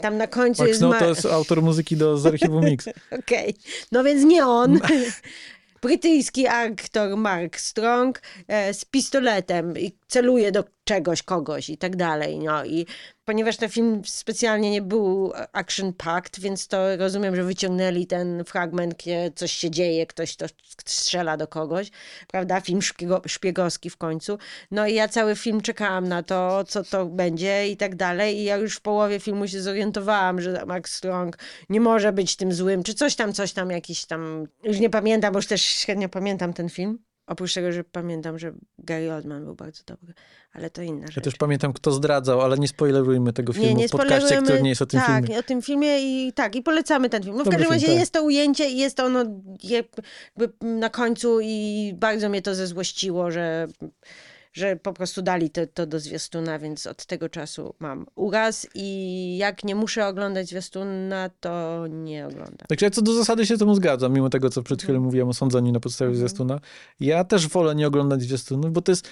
Tam 0.02 0.18
na 0.18 0.28
końcu 0.28 0.62
Mark 0.62 0.68
jest... 0.68 0.80
Snow 0.80 0.94
Ma- 0.94 1.00
to 1.00 1.10
jest 1.10 1.26
autor 1.26 1.62
muzyki 1.62 1.98
do 1.98 2.18
z 2.18 2.26
archiwum 2.26 2.66
Mix. 2.66 2.86
Okej, 3.20 3.56
no 3.92 4.04
więc 4.04 4.24
nie 4.26 4.46
on. 4.46 4.80
Brytyjski 5.82 6.48
aktor 6.48 7.18
Mark 7.18 7.60
Strong 7.60 8.22
e, 8.48 8.74
z 8.74 8.86
pistoletem 8.86 9.78
i 9.78 9.98
celuje 10.08 10.52
do 10.52 10.64
czegoś, 10.86 11.24
kogoś 11.24 11.70
i 11.70 11.78
tak 11.78 11.96
dalej. 11.96 12.40
No 12.40 12.66
i 12.66 12.86
ponieważ 13.26 13.58
ten 13.58 13.70
film 13.70 14.02
specjalnie 14.06 14.72
nie 14.72 14.82
był 14.82 15.34
action 15.54 15.94
packed, 15.94 16.40
więc 16.40 16.68
to 16.68 16.98
rozumiem, 16.98 17.36
że 17.36 17.44
wyciągnęli 17.44 18.08
ten 18.08 18.44
fragment, 18.44 18.94
gdzie 18.94 19.32
coś 19.36 19.52
się 19.52 19.72
dzieje, 19.72 20.06
ktoś 20.06 20.36
to 20.36 20.46
strzela 20.86 21.38
do 21.38 21.48
kogoś, 21.48 21.92
prawda? 22.28 22.62
Film 22.62 22.82
szpiego, 22.82 23.22
szpiegowski 23.28 23.90
w 23.90 23.98
końcu. 23.98 24.38
No 24.72 24.88
i 24.88 24.94
ja 24.94 25.08
cały 25.08 25.36
film 25.36 25.62
czekałam 25.62 26.08
na 26.08 26.24
to, 26.24 26.64
co 26.64 26.84
to 26.84 27.06
będzie 27.06 27.68
i 27.68 27.78
tak 27.78 27.96
dalej. 27.96 28.38
I 28.38 28.44
ja 28.44 28.58
już 28.58 28.76
w 28.76 28.82
połowie 28.82 29.20
filmu 29.20 29.48
się 29.48 29.62
zorientowałam, 29.62 30.42
że 30.42 30.66
Mark 30.66 30.90
Strong 30.90 31.38
nie 31.70 31.82
może 31.82 32.14
być 32.14 32.36
tym 32.36 32.54
złym, 32.54 32.84
czy 32.84 32.94
coś 32.94 33.16
tam, 33.16 33.34
coś 33.34 33.54
tam, 33.54 33.72
jakiś 33.72 34.06
tam, 34.06 34.48
już 34.64 34.80
nie 34.80 34.90
pamiętam, 34.90 35.34
bo 35.34 35.40
już 35.40 35.48
też 35.48 35.62
średnio 35.62 36.10
pamiętam 36.10 36.54
ten 36.54 36.70
film. 36.70 37.00
Oprócz 37.28 37.54
tego, 37.54 37.72
że 37.72 37.84
pamiętam, 37.84 38.40
że 38.40 38.54
Gary 38.80 39.14
Oldman 39.14 39.46
był 39.46 39.56
bardzo 39.56 39.84
dobry, 39.88 40.14
ale 40.54 40.70
to 40.70 40.82
inna 40.82 41.08
rzecz. 41.08 41.16
Ja 41.16 41.22
też 41.22 41.36
pamiętam, 41.36 41.74
kto 41.74 41.92
zdradzał, 41.92 42.42
ale 42.42 42.58
nie 42.58 42.68
spoilerujmy 42.68 43.34
tego 43.34 43.54
filmu 43.54 43.88
w 43.88 43.92
podcaście, 43.92 44.42
który 44.42 44.62
nie 44.62 44.70
jest 44.70 44.82
o 44.82 44.86
tym 44.86 45.00
tak, 45.00 45.26
filmie. 45.26 45.40
o 45.40 45.44
tym 45.44 45.62
filmie 45.62 46.00
i 46.00 46.34
tak, 46.34 46.56
i 46.56 46.62
polecamy 46.62 47.10
ten 47.10 47.24
film. 47.24 47.36
No 47.36 47.42
w 47.42 47.46
Dobry 47.46 47.60
każdym 47.60 47.74
razie 47.74 47.88
tak. 47.88 47.96
jest 47.96 48.14
to 48.14 48.24
ujęcie 48.24 48.70
i 48.70 48.78
jest 48.78 49.00
ono 49.00 49.24
jakby 49.64 50.50
na 50.62 50.90
końcu 50.90 51.40
i 51.42 51.94
bardzo 51.96 52.30
mnie 52.30 52.42
to 52.42 52.56
zezłościło, 52.56 53.32
że, 53.32 53.68
że 54.56 54.76
po 54.76 54.94
prostu 54.94 55.22
dali 55.22 55.50
to, 55.50 55.62
to 55.68 55.86
do 55.88 56.00
zwiastuna, 56.00 56.60
więc 56.60 56.88
od 56.88 57.06
tego 57.06 57.30
czasu 57.30 57.76
mam 57.80 58.06
uraz 58.16 58.68
i 58.76 59.38
jak 59.38 59.64
nie 59.64 59.76
muszę 59.76 60.08
oglądać 60.08 60.48
zwiastuna, 60.48 61.30
to 61.40 61.84
nie 61.90 62.28
oglądam. 62.28 62.68
Także 62.68 62.86
ja 62.86 62.90
co 62.90 63.02
do 63.02 63.14
zasady 63.14 63.46
się 63.46 63.56
z 63.56 63.60
temu 63.60 63.76
zgadzam, 63.76 64.14
mimo 64.14 64.30
tego, 64.30 64.50
co 64.50 64.64
przed 64.64 64.84
chwilą 64.84 65.00
mówiłem 65.00 65.30
o 65.30 65.34
sądzeniu 65.34 65.72
na 65.72 65.80
podstawie 65.80 66.10
Mhm. 66.12 66.28
zwiastuna. 66.28 66.60
Ja 67.00 67.24
też 67.24 67.48
wolę 67.48 67.76
nie 67.76 67.88
oglądać 67.88 68.22
zwiastunów, 68.22 68.72
bo 68.72 68.82
to 68.82 68.92
jest... 68.92 69.10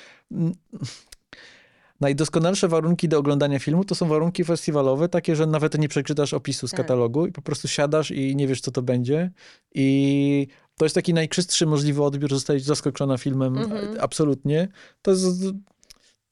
mm, 1.94 2.00
Najdoskonalsze 2.02 2.68
warunki 2.68 3.10
do 3.10 3.20
oglądania 3.20 3.60
filmu 3.60 3.86
to 3.86 3.96
są 3.96 4.08
warunki 4.08 4.44
festiwalowe, 4.44 5.10
takie, 5.10 5.36
że 5.36 5.48
nawet 5.48 5.80
nie 5.80 5.88
przeczytasz 5.90 6.34
opisu 6.34 6.68
z 6.68 6.72
Tak. 6.72 6.78
katalogu 6.78 7.26
i 7.28 7.32
po 7.32 7.42
prostu 7.42 7.68
siadasz 7.68 8.12
i 8.12 8.36
nie 8.36 8.48
wiesz, 8.48 8.62
co 8.62 8.72
to 8.72 8.82
będzie. 8.82 9.32
I 9.76 10.48
to 10.78 10.86
jest 10.86 10.96
taki 10.96 11.14
najczystszy 11.14 11.66
możliwy 11.66 12.04
odbiór, 12.04 12.30
zostajesz 12.30 12.64
zaskoczona 12.64 13.18
filmem 13.18 13.58
Mhm. 13.58 13.98
absolutnie. 14.00 14.68
To 15.02 15.12
jest, 15.12 15.44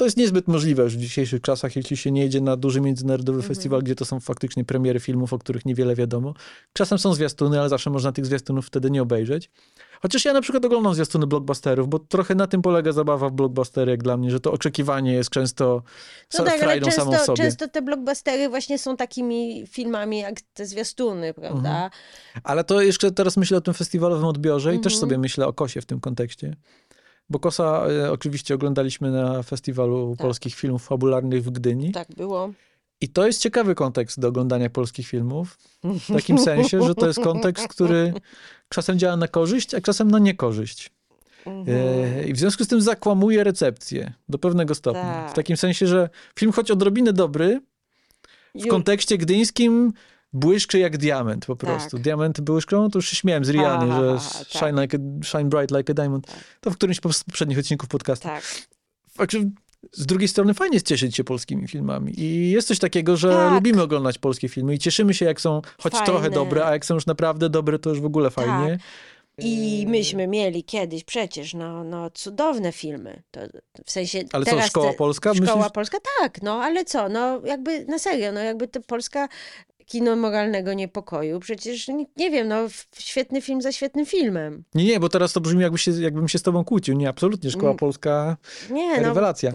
to 0.02 0.06
jest 0.06 0.18
niezbyt 0.18 0.48
możliwe 0.48 0.84
już 0.84 0.98
w 0.98 1.00
dzisiejszych 1.00 1.42
czasach, 1.42 1.76
jeśli 1.76 1.98
się 1.98 2.12
nie 2.12 2.22
jedzie 2.22 2.42
na 2.42 2.58
duży 2.58 2.82
międzynarodowy 2.82 3.38
Mhm. 3.38 3.56
festiwal, 3.56 3.82
gdzie 3.82 3.96
to 3.96 4.06
są 4.06 4.20
faktycznie 4.20 4.66
premiery 4.66 5.00
filmów, 5.00 5.34
o 5.34 5.40
których 5.40 5.66
niewiele 5.66 5.96
wiadomo. 5.96 6.34
Czasem 6.74 6.98
są 6.98 7.14
zwiastuny, 7.14 7.60
ale 7.60 7.70
zawsze 7.70 7.90
można 7.90 8.12
tych 8.12 8.26
zwiastunów 8.26 8.66
wtedy 8.68 8.92
nie 8.92 9.02
obejrzeć. 9.02 9.50
Chociaż 10.02 10.26
ja 10.26 10.34
na 10.34 10.42
przykład 10.42 10.66
oglądam 10.66 10.94
zwiastuny 10.94 11.28
blockbusterów, 11.28 11.88
bo 11.90 12.00
trochę 12.00 12.36
na 12.36 12.48
tym 12.48 12.62
polega 12.62 12.92
zabawa 12.92 13.30
w 13.30 13.32
blockbustery, 13.32 13.92
jak 13.92 14.04
dla 14.04 14.18
mnie, 14.18 14.32
że 14.32 14.40
to 14.40 14.52
oczekiwanie 14.52 15.14
jest 15.14 15.30
często 15.30 15.84
No 16.40 16.44
tak, 16.46 16.60
frajdą 16.60 16.92
samą 16.92 17.12
w 17.12 17.14
często, 17.14 17.26
sobie. 17.26 17.38
często 17.38 17.68
te 17.68 17.82
blockbustery 17.82 18.50
właśnie 18.50 18.80
są 18.80 18.98
takimi 18.98 19.68
filmami 19.68 20.20
jak 20.20 20.42
te 20.42 20.66
zwiastuny, 20.66 21.34
prawda? 21.34 21.70
Mhm. 21.70 21.90
Ale 22.44 22.64
to 22.64 22.82
jeszcze 22.82 23.12
teraz 23.12 23.38
myślę 23.38 23.58
o 23.58 23.62
tym 23.62 23.74
festiwalowym 23.74 24.26
odbiorze 24.26 24.76
i 24.76 24.80
też 24.80 24.94
Mhm. 24.94 25.00
sobie 25.00 25.18
myślę 25.18 25.48
o 25.48 25.54
Kosie 25.54 25.82
w 25.82 25.86
tym 25.86 26.00
kontekście. 26.00 26.56
Bo 27.30 27.40
Kosa 27.40 27.86
e, 27.88 28.12
oczywiście 28.12 28.56
oglądaliśmy 28.56 29.12
na 29.12 29.44
festiwalu 29.44 30.16
Tak. 30.18 30.26
polskich 30.28 30.56
filmów 30.56 30.84
fabularnych 30.86 31.44
w 31.44 31.50
Gdyni. 31.50 31.92
Tak 31.92 32.08
było. 32.18 32.52
I 33.02 33.10
to 33.10 33.28
jest 33.28 33.42
ciekawy 33.42 33.76
kontekst 33.76 34.20
do 34.20 34.28
oglądania 34.28 34.70
polskich 34.70 35.08
filmów. 35.08 35.58
W 35.84 36.14
takim 36.14 36.38
sensie, 36.50 36.82
że 36.82 36.96
to 36.96 37.08
jest 37.08 37.20
kontekst, 37.20 37.68
który 37.68 38.14
czasem 38.70 39.00
działa 39.00 39.18
na 39.18 39.28
korzyść, 39.28 39.74
a 39.74 39.82
czasem 39.82 40.12
na 40.12 40.20
niekorzyść. 40.20 40.92
Mhm. 41.46 41.78
E, 41.78 42.24
I 42.28 42.34
w 42.34 42.40
związku 42.40 42.64
z 42.64 42.68
tym 42.68 42.82
zakłamuje 42.82 43.44
recepcję 43.44 44.14
do 44.30 44.38
pewnego 44.38 44.76
stopnia. 44.76 45.04
Tak. 45.24 45.32
W 45.32 45.34
takim 45.34 45.58
sensie, 45.58 45.88
że 45.88 46.10
film 46.40 46.52
choć 46.52 46.72
odrobinę 46.72 47.14
dobry, 47.14 47.62
w 48.56 48.60
Ju- 48.64 48.68
kontekście 48.70 49.18
gdyńskim 49.18 49.94
błyszczy 50.34 50.80
jak 50.80 50.98
diament 50.98 51.46
po 51.46 51.56
prostu. 51.56 51.90
Tak. 51.98 52.02
Diament 52.02 52.42
błyszczą, 52.42 52.90
to 52.90 52.98
już 52.98 53.10
się 53.10 53.16
śmiałem 53.16 53.46
z 53.46 53.56
ha, 53.56 53.88
że 54.02 54.18
tak. 54.40 54.48
shine, 54.48 54.82
like 54.82 54.98
a, 54.98 55.24
shine 55.26 55.50
bright 55.50 55.72
like 55.78 55.92
a 55.92 55.94
diamond. 55.94 56.26
Tak. 56.28 56.36
To 56.62 56.72
w 56.72 56.76
którymś 56.76 56.98
z 57.12 57.24
poprzednich 57.24 57.60
odcinków 57.60 57.90
podcastu. 57.90 58.28
Tak. 58.28 58.44
Znaczy, 59.16 59.50
z 59.92 60.06
drugiej 60.06 60.28
strony 60.28 60.54
fajnie 60.54 60.76
jest 60.76 60.88
cieszyć 60.88 61.16
się 61.16 61.24
polskimi 61.24 61.68
filmami. 61.68 62.20
I 62.20 62.52
jest 62.52 62.68
coś 62.68 62.80
takiego, 62.80 63.18
że 63.18 63.30
Tak. 63.30 63.54
lubimy 63.54 63.82
oglądać 63.82 64.18
polskie 64.18 64.50
filmy 64.50 64.74
i 64.74 64.80
cieszymy 64.80 65.14
się, 65.14 65.26
jak 65.26 65.42
są 65.42 65.62
choć 65.78 65.94
Fajne. 65.94 66.06
trochę 66.06 66.30
dobre, 66.30 66.66
a 66.66 66.72
jak 66.72 66.86
są 66.86 66.94
już 66.94 67.06
naprawdę 67.06 67.50
dobre, 67.50 67.80
to 67.80 67.90
już 67.90 68.02
w 68.02 68.06
ogóle 68.06 68.30
fajnie. 68.30 68.78
I 69.38 69.86
myśmy 69.88 70.28
mieli 70.28 70.64
kiedyś 70.64 71.04
przecież 71.04 71.54
no, 71.54 71.84
no, 71.84 72.10
cudowne 72.10 72.72
filmy. 72.72 73.24
To, 73.32 73.42
w 73.86 73.92
sensie 73.92 74.24
Ale 74.34 74.46
co, 74.46 74.52
teraz 74.52 74.68
Szkoła 74.68 74.92
te- 74.92 74.98
Polska? 74.98 75.34
Szkoła 75.34 75.56
Myślisz- 75.56 75.72
Polska, 75.72 75.98
tak, 76.20 76.42
no 76.42 76.64
ale 76.64 76.86
co, 76.86 77.10
no 77.10 77.42
jakby 77.46 77.86
na 77.86 78.00
serio, 78.00 78.32
no 78.32 78.40
jakby 78.40 78.68
to 78.68 78.82
Polska 78.82 79.28
kino 79.92 80.16
moralnego 80.16 80.74
niepokoju, 80.74 81.40
przecież 81.40 81.88
nie, 82.18 82.30
wiem, 82.32 82.48
no 82.48 82.58
świetny 82.98 83.42
film 83.42 83.62
za 83.62 83.72
świetnym 83.72 84.06
filmem. 84.06 84.64
Nie, 84.76 84.86
nie, 84.86 85.00
bo 85.00 85.10
teraz 85.10 85.34
to 85.34 85.42
brzmi 85.42 85.62
jakby 85.62 85.78
się, 85.78 85.92
jakbym 85.92 86.28
się 86.28 86.40
z 86.40 86.42
tobą 86.44 86.64
kłócił. 86.66 86.96
Nie, 86.96 87.10
absolutnie. 87.10 87.52
Szkoła 87.52 87.70
Mm. 87.72 87.78
Polska, 87.78 88.38
Nie, 88.70 88.98
no 89.02 89.08
rewelacja. 89.08 89.52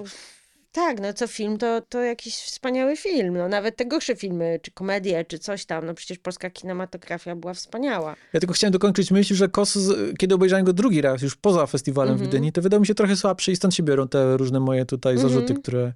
tak, 0.72 1.01
no 1.01 1.12
co 1.12 1.26
film, 1.26 1.59
to, 1.59 1.80
to 1.89 2.03
jakiś 2.03 2.34
wspaniały 2.37 2.97
film, 2.97 3.37
no 3.37 3.49
nawet 3.49 3.76
te 3.76 3.84
gorsze 3.87 4.16
filmy, 4.16 4.61
czy 4.62 4.70
komedie, 4.70 5.24
czy 5.24 5.39
coś 5.39 5.64
tam, 5.66 5.87
no 5.87 5.95
przecież 5.95 6.18
polska 6.18 6.51
kinematografia 6.51 7.37
była 7.37 7.55
wspaniała. 7.55 8.16
Ja 8.32 8.41
tylko 8.41 8.55
chciałem 8.55 8.72
dokończyć 8.72 9.11
myśl, 9.11 9.34
że 9.34 9.49
Kos, 9.49 9.74
z- 9.74 10.16
kiedy 10.18 10.34
obejrzałem 10.34 10.64
go 10.64 10.72
drugi 10.72 11.01
raz, 11.01 11.22
już 11.22 11.37
poza 11.37 11.66
festiwalem 11.66 12.12
Mhm. 12.12 12.26
w 12.26 12.30
Gdyni, 12.30 12.53
to 12.53 12.62
wydał 12.62 12.80
mi 12.80 12.87
się 12.87 12.95
trochę 12.95 13.16
słabszy 13.16 13.53
i 13.53 13.57
stąd 13.57 13.74
się 13.74 13.82
biorą 13.82 14.09
te 14.09 14.37
różne 14.37 14.61
moje 14.61 14.84
tutaj 14.84 15.14
Mhm. 15.14 15.32
zarzuty, 15.32 15.55
które, 15.55 15.93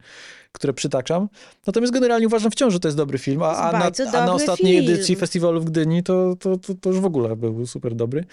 które 0.53 0.73
przytaczam. 0.73 1.29
Natomiast 1.67 1.93
generalnie 1.93 2.27
uważam 2.27 2.51
wciąż, 2.51 2.73
że 2.73 2.81
to 2.81 2.89
jest 2.89 2.99
dobry 2.99 3.19
film, 3.19 3.43
a, 3.43 3.57
a, 3.57 3.73
na, 3.73 3.91
a 4.13 4.27
na 4.27 4.33
ostatniej 4.33 4.79
film. 4.81 4.95
edycji 4.95 5.17
festiwalu 5.17 5.61
w 5.61 5.65
Gdyni 5.65 6.03
to, 6.03 6.37
to, 6.37 6.57
to, 6.57 6.75
to 6.75 6.91
już 6.91 7.01
w 7.01 7.05
ogóle 7.05 7.37
był 7.37 7.67
super 7.67 7.95
dobry. 7.95 8.25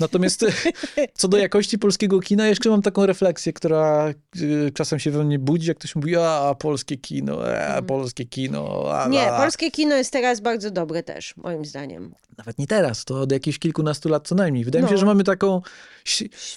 Natomiast 0.00 0.44
co 1.18 1.28
do 1.28 1.36
jakości 1.36 1.78
polskiego 1.78 2.20
kina, 2.20 2.46
jeszcze 2.46 2.70
mam 2.70 2.82
taką 2.82 3.06
refleksję, 3.06 3.52
która 3.52 4.14
y, 4.40 4.70
czasem 4.74 4.98
się 4.98 5.10
we 5.10 5.24
mnie 5.24 5.38
budzi, 5.38 5.68
jak 5.68 5.78
ktoś 5.78 5.96
mówi, 5.96 6.16
a 6.16 6.54
polskie 6.58 6.96
kino, 6.96 7.50
e, 7.52 7.82
polskie 7.82 8.24
kino. 8.24 8.84
A, 8.92 8.96
Mhm. 8.96 9.10
Nie, 9.12 9.32
a. 9.32 9.40
polskie 9.40 9.70
kino 9.70 9.94
jest 9.96 10.12
teraz 10.12 10.40
bardzo 10.40 10.70
dobre 10.70 11.02
też, 11.02 11.36
moim 11.36 11.64
zdaniem. 11.64 12.14
Nawet 12.38 12.58
nie 12.58 12.66
teraz, 12.66 13.04
to 13.04 13.20
od 13.20 13.32
jakichś 13.32 13.58
kilkunastu 13.58 14.08
lat 14.08 14.28
co 14.28 14.34
najmniej. 14.34 14.64
Wydaje 14.64 14.82
mi 14.82 14.88
się, 14.88 14.94
No. 14.94 15.00
że 15.00 15.06
mamy 15.06 15.24
taką 15.24 15.62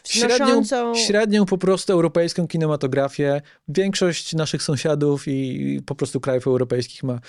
średnią, 0.04 0.64
średnią 0.96 1.46
po 1.46 1.58
prostu 1.58 1.94
europejską 1.94 2.48
kinematografię. 2.48 3.42
Większość 3.68 4.34
naszych 4.34 4.64
sąsiadów 4.64 5.28
i 5.28 5.82
po 5.86 5.96
prostu 5.96 6.20
krajów 6.20 6.48
europejskich 6.48 7.04
ma 7.04 7.20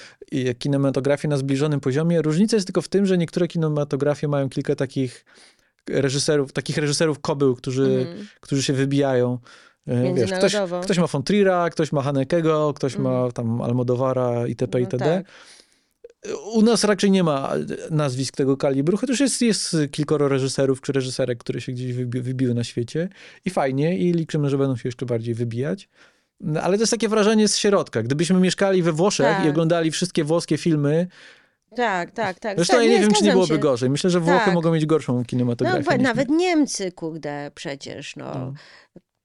kinematografię 0.59 1.29
na 1.29 1.37
zbliżonym 1.37 1.81
poziomie. 1.81 2.23
Różnica 2.23 2.57
jest 2.57 2.67
tylko 2.67 2.83
w 2.83 2.89
tym, 2.89 3.07
że 3.07 3.19
niektóre 3.19 3.49
kinematografie 3.49 4.29
mają 4.29 4.49
kilka 4.49 4.75
takich 4.75 5.25
reżyserów, 5.89 6.53
takich 6.53 6.77
reżyserów 6.79 7.19
kobył, 7.21 7.55
którzy, 7.57 7.85
Mhm. 8.09 8.27
którzy 8.41 8.63
się 8.63 8.73
wybijają. 8.73 9.39
E, 9.87 10.15
Wiesz, 10.15 10.33
ktoś, 10.33 10.57
ktoś 10.83 10.99
ma 10.99 11.07
von 11.07 11.23
Trier'a, 11.23 11.71
ktoś 11.71 11.93
ma 11.93 12.03
Hanekego, 12.03 12.73
ktoś 12.77 12.97
ma 12.97 13.33
tam 13.33 13.61
Almodovara 13.63 14.47
itp. 14.47 14.79
No 14.79 14.85
itd. 14.85 15.05
tak. 15.05 15.27
U 16.53 16.62
nas 16.62 16.85
raczej 16.85 17.11
nie 17.11 17.23
ma 17.25 17.53
nazwisk 17.91 18.37
tego 18.37 18.57
kalibru, 18.57 18.97
chociaż 18.97 19.21
jest, 19.21 19.43
jest 19.43 19.77
kilkoro 19.91 20.29
reżyserów 20.29 20.81
czy 20.81 20.93
reżyserek, 20.93 21.39
które 21.39 21.61
się 21.61 21.73
gdzieś 21.73 21.93
wybi 21.93 22.21
wybiły 22.21 22.55
na 22.55 22.64
świecie 22.64 23.09
i 23.45 23.51
fajnie 23.51 23.99
i 23.99 24.12
liczymy, 24.12 24.51
że 24.51 24.59
będą 24.59 24.77
się 24.77 24.89
jeszcze 24.89 25.07
bardziej 25.07 25.35
wybijać. 25.35 25.89
No, 26.41 26.61
ale 26.62 26.77
to 26.77 26.83
jest 26.83 26.91
takie 26.91 27.09
wrażenie 27.09 27.49
z 27.49 27.57
środka. 27.57 28.03
Gdybyśmy 28.03 28.41
mieszkali 28.41 28.83
we 28.83 28.93
Włoszech 28.93 29.27
Tak. 29.27 29.47
i 29.47 29.49
oglądali 29.49 29.91
wszystkie 29.91 30.25
włoskie 30.25 30.59
filmy, 30.59 31.07
Tak, 31.77 32.11
tak, 32.11 32.39
tak. 32.39 32.57
zresztą 32.57 32.75
tak, 32.77 32.85
ja 32.85 32.91
nie, 32.93 33.01
wiem, 33.01 33.12
czy 33.12 33.25
nie 33.25 33.33
byłoby 33.33 33.55
się. 33.55 33.59
gorzej. 33.59 33.91
Myślę, 33.91 34.11
że 34.11 34.21
Włochy 34.21 34.45
Tak. 34.45 34.55
mogą 34.55 34.73
mieć 34.73 34.87
gorszą 34.87 35.18
No, 35.18 35.25
kinematografię. 35.25 35.79
niż 35.99 36.03
nawet 36.05 36.29
my. 36.29 36.37
Niemcy, 36.37 36.93
kurde, 36.93 37.51
przecież, 37.55 38.16
no. 38.16 38.25
No. 38.35 38.53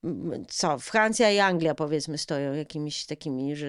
M- 0.03 0.45
Co, 0.49 0.79
Francja 0.79 1.31
i 1.31 1.39
Anglia, 1.39 1.75
powiedzmy, 1.75 2.17
stoją 2.17 2.53
jakimiś 2.53 3.05
takimi, 3.05 3.55
że... 3.55 3.67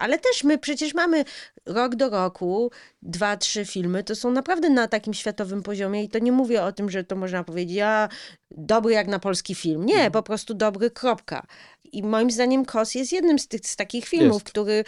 Ale 0.00 0.18
też 0.18 0.44
my 0.44 0.58
przecież 0.58 0.94
mamy 0.94 1.24
rok 1.66 1.94
do 1.94 2.10
roku, 2.10 2.70
dwa, 3.02 3.36
trzy 3.36 3.64
filmy, 3.64 4.04
to 4.04 4.16
są 4.16 4.30
naprawdę 4.30 4.70
na 4.70 4.88
takim 4.88 5.14
światowym 5.14 5.62
poziomie 5.62 6.04
i 6.04 6.08
to 6.08 6.18
nie 6.18 6.32
mówię 6.32 6.62
o 6.62 6.72
tym, 6.72 6.90
że 6.90 7.04
to 7.04 7.16
można 7.16 7.44
powiedzieć, 7.44 7.78
a 7.78 8.08
dobry 8.50 8.92
jak 8.92 9.06
na 9.06 9.18
polski 9.18 9.54
film. 9.54 9.80
Mhm. 9.82 9.98
Nie, 9.98 10.10
po 10.10 10.22
prostu 10.22 10.54
dobry, 10.54 10.90
kropka. 10.90 11.46
I 11.92 12.02
moim 12.02 12.30
zdaniem 12.30 12.64
Kos 12.64 12.94
jest 12.94 13.12
jednym 13.12 13.38
z, 13.38 13.48
tych, 13.48 13.60
z 13.66 13.76
takich 13.76 14.08
filmów, 14.08 14.32
Jest. 14.42 14.44
który 14.44 14.84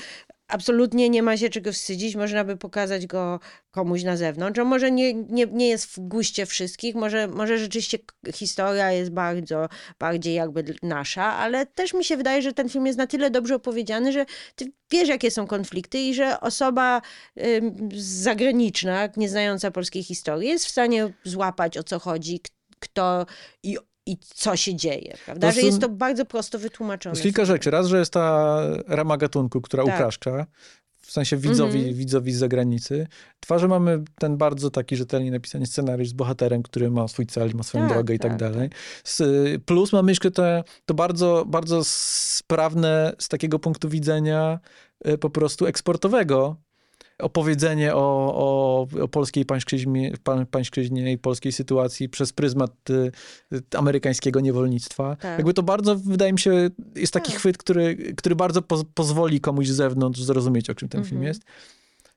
absolutnie 0.49 1.11
nie 1.11 1.23
ma 1.23 1.37
się 1.37 1.49
czego 1.49 1.73
wstydzić, 1.73 2.17
można 2.17 2.45
by 2.45 2.57
pokazać 2.57 3.07
go 3.07 3.41
komuś 3.71 4.03
na 4.03 4.17
zewnątrz. 4.17 4.59
On 4.59 4.69
może 4.69 4.91
nie, 4.91 5.15
nie, 5.15 5.47
nie 5.47 5.69
jest 5.69 5.87
w 5.87 6.01
guście 6.01 6.47
wszystkich, 6.47 6.95
może, 6.95 7.29
może 7.29 7.59
rzeczywiście 7.59 7.99
historia 8.35 8.93
jest 8.93 9.11
bardzo, 9.11 9.69
bardziej 9.99 10.35
jakby 10.35 10.65
nasza, 10.83 11.25
ale 11.25 11.67
też 11.67 11.95
mi 11.95 12.05
się 12.05 12.17
wydaje, 12.17 12.43
że 12.43 12.53
ten 12.53 12.69
film 12.69 12.87
jest 12.87 12.99
na 12.99 13.07
tyle 13.07 13.31
dobrze 13.31 13.55
opowiedziany, 13.55 14.13
że 14.13 14.27
ty 14.55 14.73
wiesz, 14.91 15.09
jakie 15.09 15.31
są 15.31 15.47
konflikty 15.47 15.99
i 15.99 16.15
że 16.15 16.41
osoba 16.41 17.03
ym, 17.47 17.89
zagraniczna, 17.97 19.09
nie 19.17 19.29
znająca 19.29 19.71
polskiej 19.71 20.03
historii, 20.03 20.49
jest 20.49 20.67
w 20.67 20.71
stanie 20.71 21.13
złapać 21.25 21.79
o 21.79 21.83
co 21.83 21.99
chodzi, 21.99 22.41
kto 22.81 23.27
i, 23.63 23.77
i 24.07 24.17
co 24.35 24.57
się 24.57 24.75
dzieje, 24.75 25.15
prawda? 25.25 25.53
Że 25.53 25.61
jest 25.61 25.81
to 25.81 25.89
bardzo 25.89 26.25
prosto 26.25 26.59
wytłumaczone. 26.59 27.21
Kilka 27.21 27.45
rzeczy. 27.45 27.71
Raz, 27.71 27.87
że 27.87 27.99
jest 27.99 28.13
ta 28.13 28.59
rama 28.87 29.17
gatunku, 29.17 29.61
która 29.61 29.85
Tak. 29.85 29.95
upraszcza, 29.95 30.47
w 31.01 31.11
sensie 31.13 31.37
widzowi, 31.37 31.79
Mhm. 31.79 31.95
widzowi 31.97 32.33
z 32.33 32.39
zagranicy. 32.39 33.07
Dwa, 33.41 33.59
że 33.59 33.69
mamy 33.69 34.03
ten 34.19 34.37
bardzo 34.37 34.71
taki 34.71 34.97
rzetelnie 34.97 35.31
napisany 35.31 35.67
scenariusz 35.67 36.09
z 36.09 36.13
bohaterem, 36.13 36.63
który 36.63 36.91
ma 36.91 37.09
swój 37.09 37.27
cel, 37.27 37.51
ma 37.55 37.63
swoją 37.63 37.85
Tak, 37.85 37.93
drogę 37.97 38.15
i 38.15 38.19
tak, 38.19 38.31
tak, 38.31 38.39
dalej. 38.41 38.71
Z, 39.05 39.23
plus 39.65 39.93
mamy 39.93 40.11
jeszcze 40.11 40.31
te, 40.31 40.65
to 40.87 40.95
bardzo, 40.95 41.45
bardzo 41.49 41.81
sprawne 41.85 43.13
z 43.19 43.29
takiego 43.29 43.59
punktu 43.59 43.89
widzenia 43.89 44.59
y, 45.09 45.19
po 45.19 45.31
prostu 45.31 45.67
eksportowego 45.67 46.57
opowiedzenie 47.19 47.95
o, 47.95 47.99
o, 48.35 48.87
o 49.03 49.09
polskiej 49.09 49.45
pańszczyźnie, 49.45 50.13
pań- 50.25 50.47
pańszczyźnie 50.47 51.13
i 51.13 51.19
polskiej 51.19 51.53
sytuacji 51.53 52.09
przez 52.09 52.33
pryzmat 52.33 52.91
y, 52.91 53.11
y, 53.53 53.63
amerykańskiego 53.77 54.41
niewolnictwa. 54.41 55.17
Tak. 55.17 55.39
Jakby 55.39 55.55
to 55.55 55.63
bardzo, 55.63 55.97
wydaje 55.97 56.33
mi 56.33 56.39
się, 56.39 56.71
jest 56.97 57.13
taki 57.13 57.31
Tak. 57.33 57.41
chwyt, 57.41 57.59
który, 57.59 57.97
który 58.17 58.37
bardzo 58.37 58.63
poz, 58.63 58.85
pozwoli 58.95 59.41
komuś 59.41 59.67
z 59.69 59.75
zewnątrz 59.77 60.21
zrozumieć, 60.23 60.71
o 60.71 60.75
czym 60.75 60.89
ten 60.89 61.05
film 61.05 61.17
Mhm. 61.17 61.29
jest. 61.29 61.43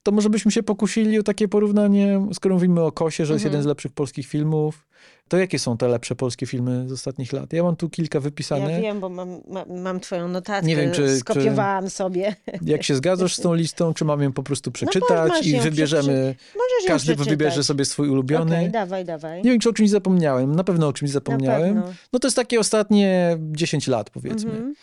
To 0.04 0.12
może 0.12 0.30
byśmy 0.30 0.52
się 0.52 0.64
pokusili 0.64 1.20
o 1.20 1.24
takie 1.24 1.48
porównanie, 1.48 2.28
skoro 2.34 2.56
mówimy 2.56 2.82
o 2.82 2.92
Kosie, 2.92 3.26
że 3.26 3.34
jest 3.34 3.46
Mhm. 3.46 3.52
jeden 3.54 3.64
z 3.64 3.66
lepszych 3.66 3.92
polskich 3.92 4.28
filmów, 4.28 4.88
to 5.28 5.38
jakie 5.38 5.60
są 5.60 5.78
te 5.78 5.88
lepsze 5.88 6.16
polskie 6.16 6.46
filmy 6.46 6.90
z 6.90 6.92
ostatnich 6.92 7.34
lat? 7.34 7.54
Ja 7.54 7.64
mam 7.64 7.76
tu 7.76 7.90
kilka 7.90 8.20
wypisane. 8.20 8.72
Ja 8.72 8.82
wiem, 8.82 9.00
bo 9.00 9.10
mam, 9.10 9.42
mam, 9.48 9.82
mam 9.82 10.00
twoją 10.00 10.28
notatkę, 10.28 10.68
Nie 10.68 10.76
wiem, 10.76 10.92
czy- 10.92 11.18
skopiowałam 11.20 11.90
sobie. 11.90 12.36
Jak 12.66 12.84
się 12.84 12.96
zgadzasz 12.96 13.36
z 13.36 13.42
tą 13.42 13.54
listą, 13.54 13.94
czy 13.94 14.06
mam 14.06 14.22
ją 14.22 14.34
po 14.34 14.44
prostu 14.44 14.72
przeczytać 14.72 15.30
masz 15.30 15.46
i 15.48 15.60
wybierzemy, 15.60 16.36
ją 16.56 16.62
każdy 16.88 17.16
wybierze 17.16 17.64
sobie 17.64 17.86
swój 17.86 18.10
ulubiony. 18.10 18.56
Okej, 18.56 18.72
dawaj, 18.72 19.06
dawaj. 19.06 19.44
Nie 19.44 19.52
wiem, 19.52 19.60
czy 19.60 19.70
o 19.70 19.74
czymś 19.74 19.90
zapomniałem. 19.90 20.56
Na 20.56 20.64
pewno 20.64 20.88
o 20.88 20.94
czymś 20.94 21.12
zapomniałem. 21.12 21.82
No 22.14 22.20
to 22.20 22.28
jest 22.28 22.36
takie 22.36 22.60
ostatnie 22.60 23.38
10 23.52 23.88
lat, 23.88 24.10
powiedzmy. 24.10 24.52
Mhm. 24.52 24.74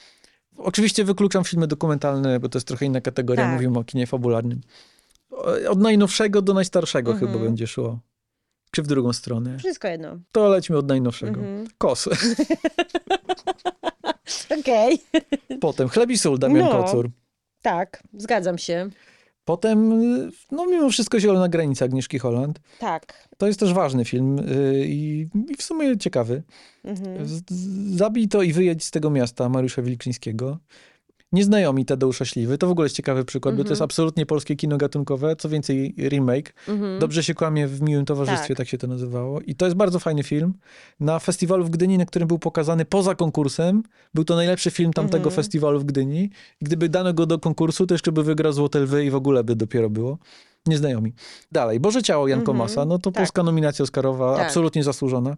Oczywiście 0.58 1.04
wykluczam 1.04 1.44
filmy 1.44 1.66
dokumentalne, 1.66 2.40
bo 2.40 2.48
to 2.48 2.58
jest 2.58 2.68
trochę 2.68 2.86
inna 2.86 3.00
kategoria. 3.00 3.44
Tak. 3.44 3.52
Mówimy 3.52 3.78
o 3.78 3.84
kinie 3.84 4.06
fabularnym. 4.06 4.60
Od 5.68 5.80
najnowszego 5.80 6.42
do 6.42 6.54
najstarszego 6.54 7.12
Mhm. 7.12 7.32
chyba 7.32 7.44
będzie 7.44 7.66
szło. 7.66 8.00
Czy 8.70 8.82
w 8.82 8.86
drugą 8.86 9.12
stronę. 9.12 9.58
Wszystko 9.58 9.88
jedno. 9.88 10.18
To 10.32 10.48
lećmy 10.48 10.76
od 10.76 10.88
najnowszego. 10.88 11.40
Mhm. 11.40 11.66
Kos. 11.78 12.08
Okej, 14.60 14.98
Potem 15.60 15.88
Chleb 15.88 16.10
i 16.10 16.18
sól, 16.18 16.38
Damian 16.38 16.66
No. 16.70 16.84
Kocur. 16.84 17.10
tak, 17.62 18.02
zgadzam 18.18 18.58
się. 18.58 18.90
Potem, 19.44 19.90
no 20.50 20.66
mimo 20.66 20.90
wszystko 20.90 21.20
Zielona 21.20 21.48
granica 21.48 21.84
Agnieszki 21.84 22.18
Holland. 22.18 22.60
Tak. 22.78 23.28
To 23.36 23.46
jest 23.46 23.60
też 23.60 23.72
ważny 23.72 24.04
film 24.04 24.38
y, 24.38 24.84
i, 24.86 25.28
i 25.48 25.54
w 25.58 25.62
sumie 25.62 25.98
ciekawy. 25.98 26.42
Mhm. 26.84 27.26
Zabij 27.96 28.28
to 28.28 28.42
i 28.42 28.52
wyjedź 28.52 28.84
z 28.84 28.90
tego 28.90 29.10
miasta 29.10 29.48
Mariusza 29.48 29.82
Wilczyńskiego. 29.82 30.58
Nieznajomi 31.40 31.84
Tadeusza 31.84 32.24
Śliwy. 32.24 32.58
To 32.58 32.66
w 32.66 32.70
ogóle 32.70 32.84
jest 32.86 32.96
ciekawy 32.96 33.24
przykład, 33.24 33.54
bo 33.54 33.58
to 33.58 33.62
Mhm. 33.62 33.72
jest 33.72 33.82
absolutnie 33.82 34.26
polskie 34.26 34.56
kino 34.56 34.76
gatunkowe, 34.76 35.36
co 35.36 35.48
więcej 35.48 35.94
remake. 35.98 36.54
Mhm. 36.68 36.98
Dobrze 36.98 37.22
się 37.22 37.34
kłamie 37.34 37.66
w 37.66 37.82
miłym 37.82 38.04
towarzystwie, 38.04 38.48
tak. 38.48 38.56
Tak. 38.56 38.68
się 38.68 38.78
to 38.78 38.86
nazywało. 38.86 39.40
I 39.40 39.54
to 39.54 39.64
jest 39.64 39.76
bardzo 39.76 39.98
fajny 39.98 40.22
film. 40.22 40.54
Na 41.00 41.18
festiwalu 41.18 41.64
w 41.64 41.70
Gdyni, 41.70 41.98
na 41.98 42.06
którym 42.06 42.28
był 42.28 42.38
pokazany 42.38 42.84
poza 42.84 43.14
konkursem, 43.14 43.82
był 44.14 44.24
to 44.24 44.36
najlepszy 44.36 44.70
film 44.70 44.92
tamtego 44.92 45.16
Mhm. 45.24 45.34
festiwalu 45.36 45.80
w 45.80 45.84
Gdyni. 45.84 46.30
Gdyby 46.62 46.88
dano 46.88 47.12
go 47.14 47.26
do 47.26 47.38
konkursu, 47.38 47.86
to 47.86 47.94
jeszcze 47.94 48.12
by 48.12 48.22
wygrał 48.22 48.52
Złote 48.52 48.80
Lwy 48.80 49.04
i 49.04 49.10
w 49.10 49.14
ogóle 49.14 49.44
by 49.44 49.56
dopiero 49.56 49.90
było. 49.90 50.18
Nieznajomi. 50.66 51.12
Dalej, 51.52 51.80
Boże 51.80 52.02
Ciało 52.02 52.28
Jan 52.28 52.38
Mhm. 52.40 52.46
Komasa, 52.58 52.84
no 52.84 52.98
to 52.98 53.10
Tak. 53.10 53.14
polska 53.22 53.42
nominacja 53.42 53.82
Oscarowa, 53.82 54.36
Tak. 54.36 54.46
absolutnie 54.46 54.84
zasłużona. 54.84 55.36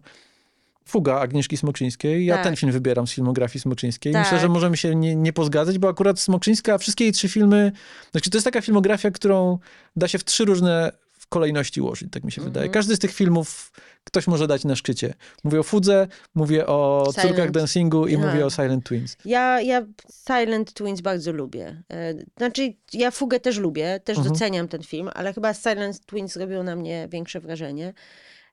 Fuga 0.89 1.19
Agnieszki 1.19 1.57
Smoczyńskiej. 1.57 2.25
Ja 2.25 2.35
Tak. 2.35 2.43
ten 2.43 2.55
film 2.55 2.71
wybieram 2.71 3.07
z 3.07 3.11
filmografii 3.13 3.61
Smoczyńskiej. 3.61 4.13
Tak. 4.13 4.23
Myślę, 4.23 4.39
że 4.39 4.49
możemy 4.49 4.77
się 4.77 4.95
nie, 4.95 5.15
nie 5.15 5.33
pozgadzać, 5.33 5.77
bo 5.77 5.89
akurat 5.89 6.19
Smoczyńska, 6.19 6.77
wszystkie 6.77 7.03
jej 7.03 7.13
trzy 7.13 7.29
filmy, 7.29 7.71
znaczy 8.11 8.29
to 8.29 8.37
jest 8.37 8.45
taka 8.45 8.61
filmografia, 8.61 9.11
którą 9.11 9.59
da 9.95 10.07
się 10.07 10.17
w 10.19 10.25
trzy 10.25 10.45
różne 10.45 10.91
kolejności 11.29 11.81
ułożyć, 11.81 12.11
tak 12.11 12.23
mi 12.23 12.31
się 12.31 12.41
wydaje. 12.41 12.65
Mhm. 12.65 12.73
Każdy 12.73 12.95
z 12.95 12.99
tych 12.99 13.11
filmów 13.13 13.71
ktoś 14.03 14.27
może 14.27 14.47
dać 14.47 14.63
na 14.65 14.75
szczycie. 14.75 15.13
Mówię 15.43 15.59
o 15.59 15.63
Fudze, 15.63 16.07
mówię 16.35 16.67
o 16.67 17.07
Silent. 17.11 17.27
Córkach 17.29 17.51
Dancingu 17.51 18.07
i 18.07 18.15
Aha. 18.15 18.27
mówię 18.27 18.45
o 18.45 18.49
Silent 18.49 18.85
Twins. 18.85 19.17
Ja, 19.25 19.61
ja 19.61 19.85
Silent 20.27 20.73
Twins 20.73 21.01
bardzo 21.01 21.31
lubię. 21.31 21.83
E, 21.91 22.13
Znaczy, 22.37 22.73
ja 22.93 23.11
Fugę 23.11 23.39
też 23.39 23.57
lubię, 23.57 23.99
też 24.03 24.17
Mhm. 24.17 24.33
doceniam 24.33 24.67
ten 24.67 24.83
film, 24.83 25.09
ale 25.13 25.33
chyba 25.33 25.53
Silent 25.53 26.05
Twins 26.05 26.35
robią 26.35 26.63
na 26.63 26.75
mnie 26.75 27.07
większe 27.11 27.39
wrażenie. 27.39 27.93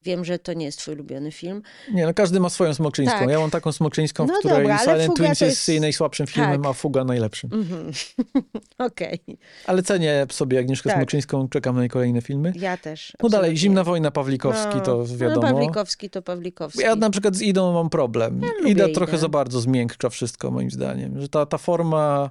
Wiem, 0.05 0.25
że 0.25 0.39
to 0.39 0.53
nie 0.53 0.65
jest 0.65 0.79
twój 0.79 0.95
ulubiony 0.95 1.33
film. 1.33 1.63
Nie, 1.93 2.07
no 2.07 2.15
każdy 2.15 2.41
ma 2.41 2.49
swoją 2.49 2.75
Smoczyńską. 2.75 3.19
Tak. 3.19 3.29
Ja 3.29 3.39
mam 3.39 3.51
taką 3.51 3.73
Smoczyńską, 3.73 4.25
w 4.27 4.29
No 4.29 4.39
której 4.39 4.59
dobra, 4.59 4.79
Silent 4.79 5.17
Twins 5.17 5.29
jest 5.29 5.41
jest- 5.41 5.69
jej 5.69 5.81
najsłabszym 5.81 6.27
filmem, 6.27 6.63
Tak. 6.63 6.71
a 6.71 6.73
Fuga 6.73 7.05
najlepszym. 7.05 7.51
Mhm. 7.53 7.91
Okej, 8.79 9.19
Ale 9.67 9.83
cenię 9.83 10.27
sobie 10.31 10.59
Agnieszkę 10.59 10.89
Tak. 10.91 10.99
Smoczyńską, 10.99 11.49
czekam 11.49 11.77
na 11.77 11.89
kolejne 11.89 12.23
filmy. 12.23 12.53
ja 12.57 12.77
też. 12.77 13.13
No 13.23 13.29
dalej. 13.29 13.57
Zimna 13.57 13.85
Wojna 13.85 14.11
Pawlikowski, 14.11 14.75
No, 14.77 14.81
to 14.81 14.97
No, 15.11 15.17
wiadomo. 15.17 15.43
Pawlikowski 15.49 16.11
to 16.11 16.23
Pawlikowski. 16.23 16.81
Ja 16.81 16.97
na 16.97 17.11
przykład 17.11 17.37
z 17.37 17.43
Idą 17.43 17.73
mam 17.73 17.91
problem. 17.91 18.35
lubię 18.35 18.71
Ida 18.71 18.85
Idę. 18.85 18.95
trochę 18.95 19.19
za 19.19 19.29
bardzo 19.29 19.61
zmiękcza 19.61 20.09
wszystko, 20.09 20.51
moim 20.51 20.71
zdaniem. 20.71 21.21
Że 21.21 21.29
ta, 21.29 21.47
ta 21.47 21.59
forma 21.59 22.31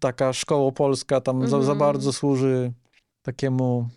taka 0.00 0.32
szkołopolska 0.32 1.20
tam 1.20 1.40
za, 1.42 1.48
za 1.50 1.56
Mhm. 1.56 1.78
bardzo 1.78 2.12
służy 2.12 2.72
takiemu 3.22 3.88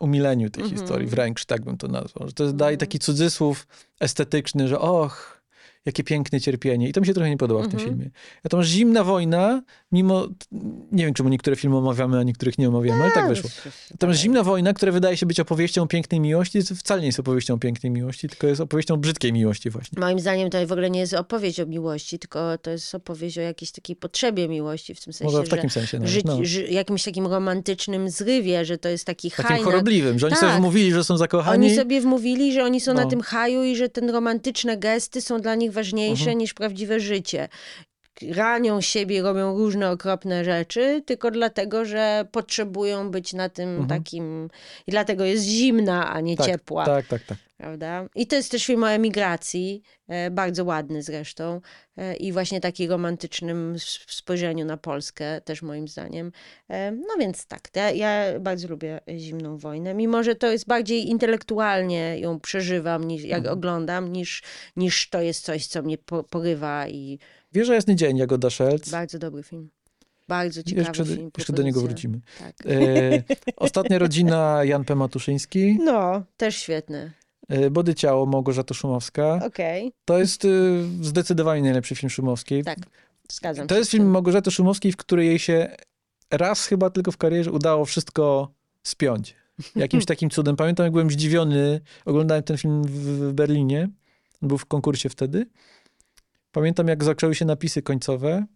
umileniu 0.00 0.50
tej 0.50 0.62
Mhm. 0.62 0.80
historii, 0.80 1.06
wręcz 1.08 1.44
tak 1.44 1.64
bym 1.64 1.76
to 1.78 1.88
nazwał. 1.88 2.28
Że 2.28 2.34
to 2.34 2.52
daje 2.52 2.76
taki 2.76 2.98
cudzysłów 2.98 3.66
estetyczny, 4.00 4.68
że 4.68 4.78
och, 4.80 5.42
jakie 5.86 6.04
piękne 6.04 6.40
cierpienie. 6.40 6.88
I 6.88 6.92
to 6.92 7.00
mi 7.00 7.06
się 7.06 7.14
trochę 7.14 7.30
nie 7.30 7.36
podoba 7.36 7.60
w 7.62 7.68
tym 7.68 7.78
Mhm. 7.78 7.90
filmie. 7.90 8.10
Natomiast 8.44 8.68
Zimna 8.70 9.04
Wojna, 9.04 9.62
mimo, 9.92 10.28
nie 10.92 11.04
wiem 11.04 11.14
czemu 11.14 11.28
niektóre 11.28 11.56
filmy 11.56 11.76
omawiamy, 11.76 12.18
a 12.18 12.22
niektórych 12.22 12.58
nie 12.58 12.68
omawiamy, 12.68 13.02
ale 13.02 13.12
tak 13.12 13.28
wyszło. 13.28 13.50
Natomiast 13.90 14.20
Zimna 14.20 14.42
Wojna, 14.42 14.72
która 14.72 14.92
wydaje 14.92 15.16
się 15.16 15.26
być 15.26 15.40
opowieścią 15.40 15.88
pięknej 15.88 16.20
miłości, 16.20 16.62
wcale 16.62 17.00
nie 17.00 17.06
jest 17.06 17.20
opowieścią 17.20 17.58
pięknej 17.58 17.90
miłości, 17.92 18.28
tylko 18.28 18.46
jest 18.46 18.60
opowieścią 18.60 18.96
brzydkiej 18.96 19.32
miłości 19.32 19.70
właśnie. 19.70 20.00
Moim 20.00 20.20
zdaniem 20.20 20.50
to 20.50 20.66
w 20.66 20.72
ogóle 20.72 20.90
nie 20.90 21.00
jest 21.00 21.14
opowieść 21.14 21.60
o 21.60 21.66
miłości, 21.66 22.18
tylko 22.18 22.58
to 22.58 22.70
jest 22.70 22.94
opowieść 22.94 23.38
o 23.38 23.40
jakiejś 23.40 23.70
takiej 23.72 23.96
potrzebie 23.96 24.48
miłości, 24.48 24.94
w 24.94 25.00
tym 25.04 25.12
sensie, 25.12 25.32
Może 25.32 25.42
w 25.42 25.50
że 25.50 25.56
takim 25.56 25.70
sensie 25.70 25.98
nawet, 25.98 26.24
no. 26.24 26.38
ży, 26.42 26.66
jakimś 26.66 27.02
takim 27.04 27.26
romantycznym 27.26 28.10
zrywie, 28.10 28.64
że 28.64 28.78
to 28.78 28.88
jest 28.88 29.04
taki 29.04 29.30
Takim 29.30 29.44
haj 29.44 29.58
na 29.58 29.64
chorobliwym, 29.64 30.18
że 30.18 30.26
oni 30.26 30.36
Tak. 30.36 30.40
sobie 30.40 30.56
wmówili, 30.56 30.92
że 30.92 31.04
są 31.04 31.16
zakochani. 31.16 31.66
Oni 31.66 31.76
sobie 31.76 32.00
wmówili, 32.00 32.52
że 32.52 32.64
oni 32.64 32.80
są 32.80 32.94
No. 32.94 33.00
na 33.00 33.06
tym 33.10 33.20
haju 33.20 33.62
i 33.64 33.76
że 33.76 33.88
ten 33.88 34.10
romantyczne 34.10 34.76
gesty 34.76 35.20
są 35.20 35.40
dla 35.40 35.54
nich 35.54 35.72
ważniejsze 35.72 36.22
Mhm. 36.22 36.38
niż 36.38 36.54
prawdziwe 36.54 37.00
życie. 37.00 37.48
Ranią 38.22 38.80
siebie, 38.80 39.22
robią 39.22 39.58
różne 39.58 39.90
okropne 39.90 40.44
rzeczy, 40.44 41.02
tylko 41.06 41.30
dlatego, 41.30 41.84
że 41.84 42.26
potrzebują 42.32 43.10
być 43.10 43.32
na 43.32 43.48
tym 43.48 43.68
Mhm. 43.68 43.88
takim... 43.88 44.50
I 44.86 44.90
dlatego 44.90 45.24
jest 45.24 45.44
zimna, 45.44 46.12
a 46.12 46.20
nie 46.20 46.36
tak, 46.36 46.46
ciepła. 46.46 46.84
Tak, 46.84 47.06
tak, 47.06 47.22
tak. 47.22 47.38
Prawda? 47.58 48.08
I 48.14 48.26
to 48.26 48.36
jest 48.36 48.50
też 48.50 48.66
film 48.66 48.84
o 48.84 48.90
emigracji, 48.90 49.82
e, 50.08 50.30
bardzo 50.30 50.64
ładny 50.64 51.02
zresztą 51.02 51.60
e, 51.96 52.16
i 52.16 52.32
właśnie 52.32 52.60
taki 52.60 52.86
romantycznym 52.88 53.76
spojrzeniu 54.06 54.64
na 54.64 54.76
Polskę, 54.76 55.40
też 55.40 55.62
moim 55.62 55.88
zdaniem. 55.88 56.32
E, 56.70 56.92
No 56.92 57.14
więc 57.18 57.46
tak, 57.46 57.68
ja, 57.76 57.90
ja 57.90 58.40
bardzo 58.40 58.68
lubię 58.68 59.00
Zimną 59.18 59.58
Wojnę, 59.58 59.94
mimo 59.94 60.22
że 60.22 60.34
to 60.34 60.50
jest 60.50 60.66
bardziej 60.66 61.08
intelektualnie 61.08 62.18
ją 62.18 62.40
przeżywam, 62.40 63.04
niż, 63.04 63.24
jak 63.24 63.38
Mhm. 63.38 63.54
oglądam, 63.58 64.12
niż, 64.12 64.42
niż 64.76 65.10
to 65.10 65.20
jest 65.20 65.44
coś, 65.44 65.66
co 65.66 65.82
mnie 65.82 65.98
po, 65.98 66.24
porywa 66.24 66.88
i 66.88 67.18
Wieża 67.52 67.74
Jasny 67.74 67.96
Dzień, 67.96 68.16
Jagoda 68.16 68.50
Szelc. 68.50 68.90
bardzo 68.90 69.18
dobry 69.18 69.42
film. 69.42 69.70
Bardzo 70.28 70.62
ciekawy 70.62 70.88
Jeszcze, 70.88 71.04
film. 71.04 71.30
jeszcze 71.38 71.52
do 71.52 71.62
niego 71.62 71.80
wrócimy. 71.80 72.20
Tak. 72.38 72.54
E, 72.66 73.22
ostatnia 73.56 73.98
rodzina, 73.98 74.60
Jan 74.64 74.84
P. 74.84 74.94
Matuszyński. 74.94 75.78
No, 75.80 76.22
też 76.36 76.56
świetne. 76.56 77.10
E, 77.48 77.70
Body 77.70 77.94
Ciało, 77.94 78.26
Małgorzata 78.26 78.74
Szumowska. 78.74 79.40
Okej, 79.46 79.92
To 80.04 80.18
jest 80.18 80.44
y, 80.44 80.80
zdecydowanie 81.02 81.62
najlepszy 81.62 81.94
film 81.94 82.10
Szumowskiej. 82.10 82.64
tak, 82.64 82.78
zgadzam 83.32 83.66
To 83.66 83.74
się. 83.74 83.78
jest 83.78 83.90
z 83.90 83.92
tym. 83.92 84.00
film 84.00 84.10
Małgorzaty 84.10 84.50
Szumowskiej, 84.50 84.92
w 84.92 84.96
której 84.96 85.26
jej 85.26 85.38
się 85.38 85.76
raz 86.30 86.66
chyba 86.66 86.90
tylko 86.90 87.12
w 87.12 87.16
karierze 87.16 87.52
udało 87.52 87.84
wszystko 87.84 88.52
spiąć. 88.82 89.34
Jakimś 89.76 90.04
takim 90.12 90.30
cudem. 90.30 90.56
Pamiętam, 90.56 90.84
jak 90.84 90.92
byłem 90.92 91.10
zdziwiony, 91.10 91.80
oglądałem 92.04 92.42
ten 92.42 92.58
film 92.58 92.82
w 92.84 93.32
Berlinie. 93.32 93.88
Był 94.42 94.58
w 94.58 94.66
konkursie 94.66 95.08
wtedy. 95.08 95.46
Pamiętam, 96.52 96.88
jak 96.88 97.04
zaczęły 97.04 97.34
się 97.34 97.44
napisy 97.44 97.82
końcowe 97.82 98.46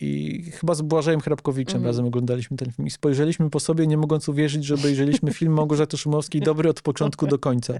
i 0.00 0.42
chyba 0.60 0.74
z 0.74 0.82
Błażejem 0.82 1.20
Hrabkowiczem 1.20 1.76
Mhm. 1.76 1.86
razem 1.86 2.06
oglądaliśmy 2.06 2.56
ten 2.56 2.72
film 2.72 2.88
i 2.88 2.90
spojrzeliśmy 2.90 3.50
po 3.50 3.60
sobie, 3.60 3.86
nie 3.86 3.96
mogąc 3.96 4.28
uwierzyć, 4.28 4.64
że 4.64 4.74
obejrzeliśmy 4.74 5.32
film 5.40 5.52
Małgorzaty 5.52 5.96
Szumowskiej 5.96 6.40
dobry 6.40 6.68
od 6.70 6.82
początku 6.82 7.26
do 7.26 7.38
końca. 7.38 7.74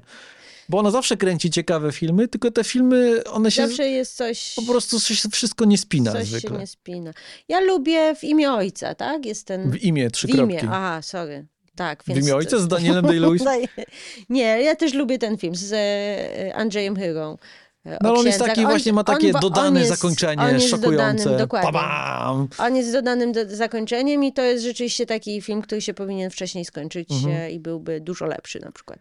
Bo 0.68 0.78
ona 0.78 0.90
zawsze 0.90 1.16
kręci 1.16 1.50
ciekawe 1.50 1.92
filmy, 1.92 2.28
tylko 2.28 2.50
te 2.50 2.64
filmy, 2.64 3.24
one 3.24 3.50
się 3.50 3.66
Zawsze 3.66 3.88
jest 3.88 4.16
coś... 4.16 4.52
po 4.56 4.62
prostu 4.62 5.00
się 5.00 5.28
wszystko 5.28 5.64
nie 5.64 5.78
spina 5.78 6.12
Coś 6.12 6.26
zwykle. 6.26 6.50
się 6.50 6.56
nie 6.58 6.66
spina. 6.66 7.12
Ja 7.48 7.60
lubię 7.60 8.14
w 8.16 8.24
imię 8.24 8.52
ojca, 8.52 8.94
tak? 8.94 9.26
Jest 9.26 9.46
ten... 9.46 9.70
W 9.70 9.82
imię, 9.82 10.10
trzy 10.10 10.26
w 10.26 10.30
imię, 10.30 10.38
kropki. 10.58 10.66
aha, 10.66 11.02
sorry. 11.02 11.46
Tak, 11.76 12.02
W 12.02 12.06
więc... 12.06 12.20
imię 12.26 12.36
ojca 12.36 12.58
z 12.58 12.68
Danielem 12.68 13.04
Day-Lewis? 13.04 13.44
Nie, 14.30 14.42
ja 14.62 14.76
też 14.76 14.94
lubię 14.94 15.18
ten 15.18 15.38
film 15.38 15.54
z 15.54 15.72
e, 15.72 16.54
Andrzejem 16.54 16.96
Hyrą. 16.96 17.36
No 17.85 17.97
ale 18.01 18.18
on 18.18 18.26
jest 18.26 18.39
taki, 18.39 18.62
właśnie 18.62 18.93
ma 18.93 19.05
takie 19.05 19.33
on- 19.35 19.41
dodane 19.41 19.68
on 19.68 19.76
jest- 19.76 19.89
zakończenie, 19.91 20.43
on 20.43 20.55
jest 20.55 20.68
szokujące. 20.68 21.24
Dodanym, 21.24 21.39
dokładnie. 21.39 21.72
Pabam! 21.72 22.49
On 22.59 22.76
jest 22.76 22.89
z 22.89 22.93
dodanym 22.93 23.33
do, 23.33 23.57
zakończeniem 23.57 24.24
i 24.24 24.33
to 24.33 24.43
jest 24.43 24.64
rzeczywiście 24.64 25.07
taki 25.07 25.43
film, 25.43 25.62
który 25.62 25.80
się 25.80 25.95
powinien 25.95 26.30
wcześniej 26.30 26.64
skończyć 26.64 27.11
Mhm. 27.12 27.37
e, 27.37 27.51
i 27.51 27.61
byłby 27.61 28.01
dużo 28.01 28.26
lepszy 28.26 28.61
na 28.61 28.72
przykład. 28.72 28.99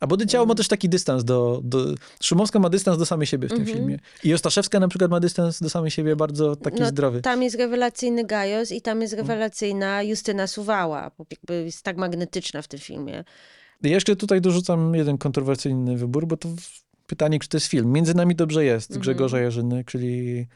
A 0.00 0.06
Body 0.06 0.26
Ciało 0.26 0.46
ma 0.46 0.54
też 0.54 0.68
taki 0.68 0.88
dystans 0.88 1.24
do, 1.24 1.60
do... 1.64 1.78
Szumowska 2.22 2.58
ma 2.58 2.68
dystans 2.68 2.98
do 2.98 3.06
samej 3.06 3.26
siebie 3.26 3.48
w 3.48 3.50
tym 3.50 3.60
Mhm. 3.60 3.76
filmie. 3.78 3.98
I 4.24 4.34
Ostaszewska 4.34 4.80
na 4.80 4.88
przykład 4.88 5.10
ma 5.10 5.20
dystans 5.20 5.60
do 5.60 5.70
samej 5.70 5.90
siebie 5.90 6.16
bardzo 6.16 6.56
taki 6.56 6.80
No, 6.80 6.86
zdrowy. 6.86 7.20
Tam 7.20 7.42
jest 7.42 7.56
rewelacyjny 7.56 8.24
Gajos 8.24 8.72
i 8.72 8.80
tam 8.82 9.02
jest 9.02 9.14
Mhm. 9.14 9.28
rewelacyjna 9.28 10.02
Justyna 10.02 10.46
Suwała, 10.46 11.10
bo 11.18 11.24
jakby 11.30 11.64
jest 11.64 11.82
tak 11.82 11.96
magnetyczna 11.96 12.62
w 12.62 12.68
tym 12.68 12.80
filmie. 12.80 13.24
I 13.82 13.90
jeszcze 13.90 14.16
tutaj 14.16 14.40
dorzucam 14.40 14.94
jeden 14.94 15.18
kontrowersyjny 15.18 15.96
wybór, 15.96 16.26
bo 16.26 16.36
to 16.36 16.48
pytanie, 17.08 17.38
czy 17.38 17.48
to 17.48 17.56
jest 17.56 17.66
film. 17.66 17.92
Między 17.92 18.14
nami 18.14 18.34
dobrze 18.34 18.64
jest 18.64 18.90
Mhm. 18.90 19.00
Grzegorza 19.00 19.40
Jarzyny, 19.40 19.84
czyli 19.84 20.46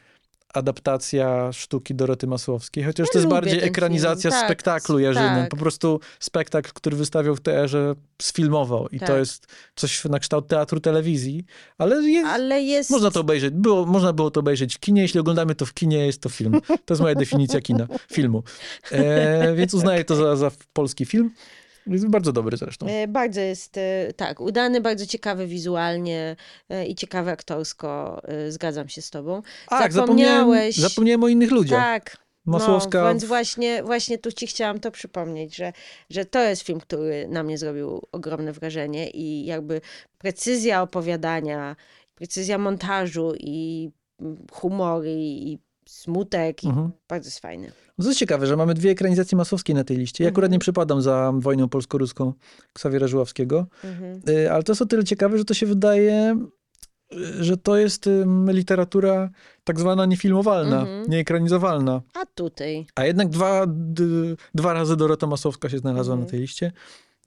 adaptacja 0.53 1.51
sztuki 1.53 1.95
Doroty 1.95 2.27
Masłowskiej, 2.27 2.83
chociaż 2.83 3.07
Ja 3.07 3.11
to 3.13 3.19
jest 3.19 3.29
bardziej 3.29 3.63
ekranizacja. 3.63 4.31
Tak, 4.31 4.45
spektaklu 4.45 4.99
Jarzyny. 4.99 5.25
tak. 5.25 5.49
Po 5.49 5.57
prostu 5.57 5.99
spektakl, 6.19 6.71
który 6.73 6.97
wystawiał 6.97 7.35
w 7.35 7.41
teatrze, 7.41 7.95
sfilmował 8.21 8.87
i 8.87 8.99
to 8.99 9.05
Tak. 9.05 9.17
jest 9.17 9.47
coś 9.75 10.05
na 10.05 10.19
kształt 10.19 10.47
teatru 10.47 10.79
telewizji, 10.79 11.45
ale 11.77 11.95
jest, 12.03 12.27
Ale 12.27 12.61
jest... 12.61 12.89
można 12.89 13.11
to 13.11 13.19
obejrzeć. 13.19 13.53
Było, 13.53 13.85
można 13.85 14.13
było 14.13 14.31
to 14.31 14.39
obejrzeć 14.39 14.75
w 14.75 14.79
kinie. 14.79 15.01
Jeśli 15.01 15.19
oglądamy 15.19 15.55
to 15.55 15.65
w 15.65 15.73
kinie, 15.73 16.05
jest 16.05 16.21
to 16.21 16.29
film. 16.29 16.61
To 16.85 16.93
jest 16.93 17.01
moja 17.01 17.15
definicja 17.15 17.61
kina, 17.61 17.87
filmu. 18.11 18.43
E, 18.91 19.55
więc 19.55 19.73
uznaję 19.73 20.05
to 20.05 20.15
za, 20.15 20.35
za 20.35 20.51
polski 20.73 21.05
film. 21.05 21.31
Jest 21.87 22.07
bardzo 22.07 22.31
dobry 22.33 22.57
zresztą. 22.57 22.87
E, 22.87 23.07
Bardzo 23.07 23.41
jest, 23.41 23.77
e, 23.77 24.13
tak, 24.15 24.39
udany, 24.41 24.81
bardzo 24.81 25.05
ciekawy 25.05 25.47
wizualnie 25.47 26.35
e, 26.69 26.85
i 26.85 26.95
ciekawy 26.95 27.31
aktorsko. 27.31 28.21
Zgadzam 28.49 28.89
się 28.89 29.01
z 29.01 29.09
tobą. 29.09 29.41
Tak, 29.69 29.93
zapomniałeś- 29.93 30.77
zapomniałem 30.81 31.23
o 31.23 31.27
innych 31.27 31.51
ludziach. 31.51 31.79
Tak. 31.79 32.17
Masłowska. 32.45 33.03
No, 33.03 33.09
więc 33.09 33.23
właśnie, 33.25 33.83
właśnie 33.83 34.17
tu 34.17 34.31
ci 34.31 34.47
chciałam 34.47 34.79
to 34.79 34.91
przypomnieć, 34.91 35.55
że, 35.55 35.73
że 36.09 36.25
to 36.25 36.39
jest 36.43 36.61
film, 36.61 36.79
który 36.79 37.27
na 37.27 37.43
mnie 37.43 37.57
zrobił 37.57 38.01
ogromne 38.11 38.53
wrażenie 38.53 39.09
i 39.09 39.45
jakby 39.45 39.81
precyzja 40.17 40.81
opowiadania, 40.81 41.75
precyzja 42.15 42.57
montażu 42.57 43.33
i 43.39 43.89
mm, 44.21 44.37
humory 44.51 45.13
i 45.19 45.59
smutek 45.85 46.63
i 46.63 46.67
Mhm. 46.67 46.91
bardzo 47.09 47.27
jest 47.27 47.39
fajny. 47.39 47.71
To 48.01 48.07
jest 48.07 48.19
ciekawe, 48.19 48.47
że 48.47 48.57
mamy 48.57 48.73
dwie 48.73 48.91
ekranizacje 48.91 49.37
masowskie 49.37 49.73
na 49.73 49.83
tej 49.83 49.97
liście. 49.97 50.23
Ja 50.23 50.29
akurat 50.29 50.51
nie 50.51 50.59
przypadam 50.59 51.01
za 51.01 51.31
wojną 51.35 51.69
polsko-ruską 51.69 52.33
Ksawiera 52.73 53.07
Żuławskiego, 53.07 53.67
Mhm. 53.83 54.21
Y, 54.29 54.51
ale 54.51 54.63
to 54.63 54.71
jest 54.71 54.81
o 54.81 54.85
tyle 54.85 55.03
ciekawe, 55.03 55.37
że 55.37 55.45
to 55.45 55.53
się 55.53 55.65
wydaje, 55.65 56.37
y, 57.13 57.43
że 57.43 57.57
to 57.57 57.77
jest 57.77 58.09
literatura 58.47 59.29
tak 59.63 59.79
zwana 59.79 60.05
niefilmowalna, 60.05 60.79
Mhm. 60.81 61.09
nieekranizowalna. 61.09 62.01
A 62.13 62.25
tutaj. 62.25 62.85
A 62.95 63.05
jednak 63.05 63.29
dwa, 63.29 63.65
dwa 64.55 64.73
razy 64.73 64.95
Dorota 64.97 65.27
Masowska 65.27 65.69
się 65.69 65.77
znalazła 65.77 66.13
Mhm. 66.13 66.25
na 66.27 66.31
tej 66.31 66.39
liście. 66.39 66.71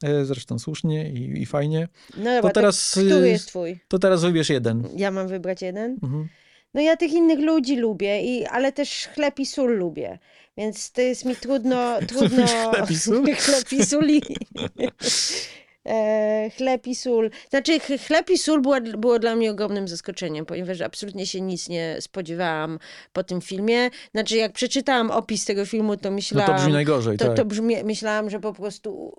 E, 0.03 0.25
Zresztą 0.25 0.59
słusznie 0.59 1.11
i, 1.13 1.43
i 1.43 1.47
fajnie. 1.47 1.89
No 2.17 2.25
dobra, 2.25 2.43
To 2.43 2.51
teraz, 2.51 2.91
który 2.91 3.15
y, 3.15 3.29
jest 3.29 3.49
twój? 3.49 3.81
to 3.89 3.99
teraz 3.99 4.23
wybierz 4.23 4.49
jeden. 4.51 4.89
Ja 4.97 5.11
mam 5.11 5.29
wybrać 5.29 5.63
jeden? 5.63 5.99
Mhm. 6.03 6.29
No 6.77 6.83
ja 6.83 6.97
tych 6.97 7.13
innych 7.13 7.39
ludzi 7.39 7.77
lubię, 7.77 8.23
i, 8.23 8.47
ale 8.47 8.73
też 8.73 9.09
chleb 9.15 9.39
i 9.39 9.47
sól 9.47 9.77
lubię. 9.77 10.19
Więc 10.57 10.93
to 10.93 11.01
jest 11.01 11.25
mi 11.25 11.37
trudno... 11.37 11.99
trudno... 12.09 12.47
Chleb 12.47 12.91
i 12.91 12.97
sól? 12.97 13.25
chleb 13.45 13.73
i 13.73 13.87
sól 13.87 14.11
i... 14.11 14.23
E, 15.87 16.51
chleb 16.57 16.87
i 16.87 16.95
sól. 16.95 17.31
Znaczy, 17.51 17.81
ch- 17.81 18.07
chleb 18.07 18.31
i 18.31 18.39
sól 18.39 18.61
było, 18.63 18.81
było 18.81 19.19
dla 19.19 19.37
mnie 19.37 19.51
ogromnym 19.51 19.89
zaskoczeniem, 19.89 20.47
ponieważ 20.47 20.81
absolutnie 20.81 21.27
się 21.27 21.41
nic 21.41 21.69
nie 21.69 21.97
spodziewałam 22.01 22.79
po 23.13 23.25
tym 23.25 23.41
filmie. 23.41 23.91
Znaczy, 24.15 24.37
jak 24.37 24.53
przeczytałam 24.53 25.11
opis 25.11 25.45
tego 25.45 25.67
filmu, 25.67 25.97
to 25.97 26.11
No 26.11 26.15
myślałam... 26.17 26.47
to 26.51 26.55
brzmi 26.63 26.73
najgorzej, 26.73 27.19
To, 27.19 27.25
tak. 27.25 27.37
to 27.37 27.45
brzmi, 27.45 27.77
myślałam, 27.85 28.31
że 28.31 28.41
po 28.41 28.53
prostu 28.53 29.13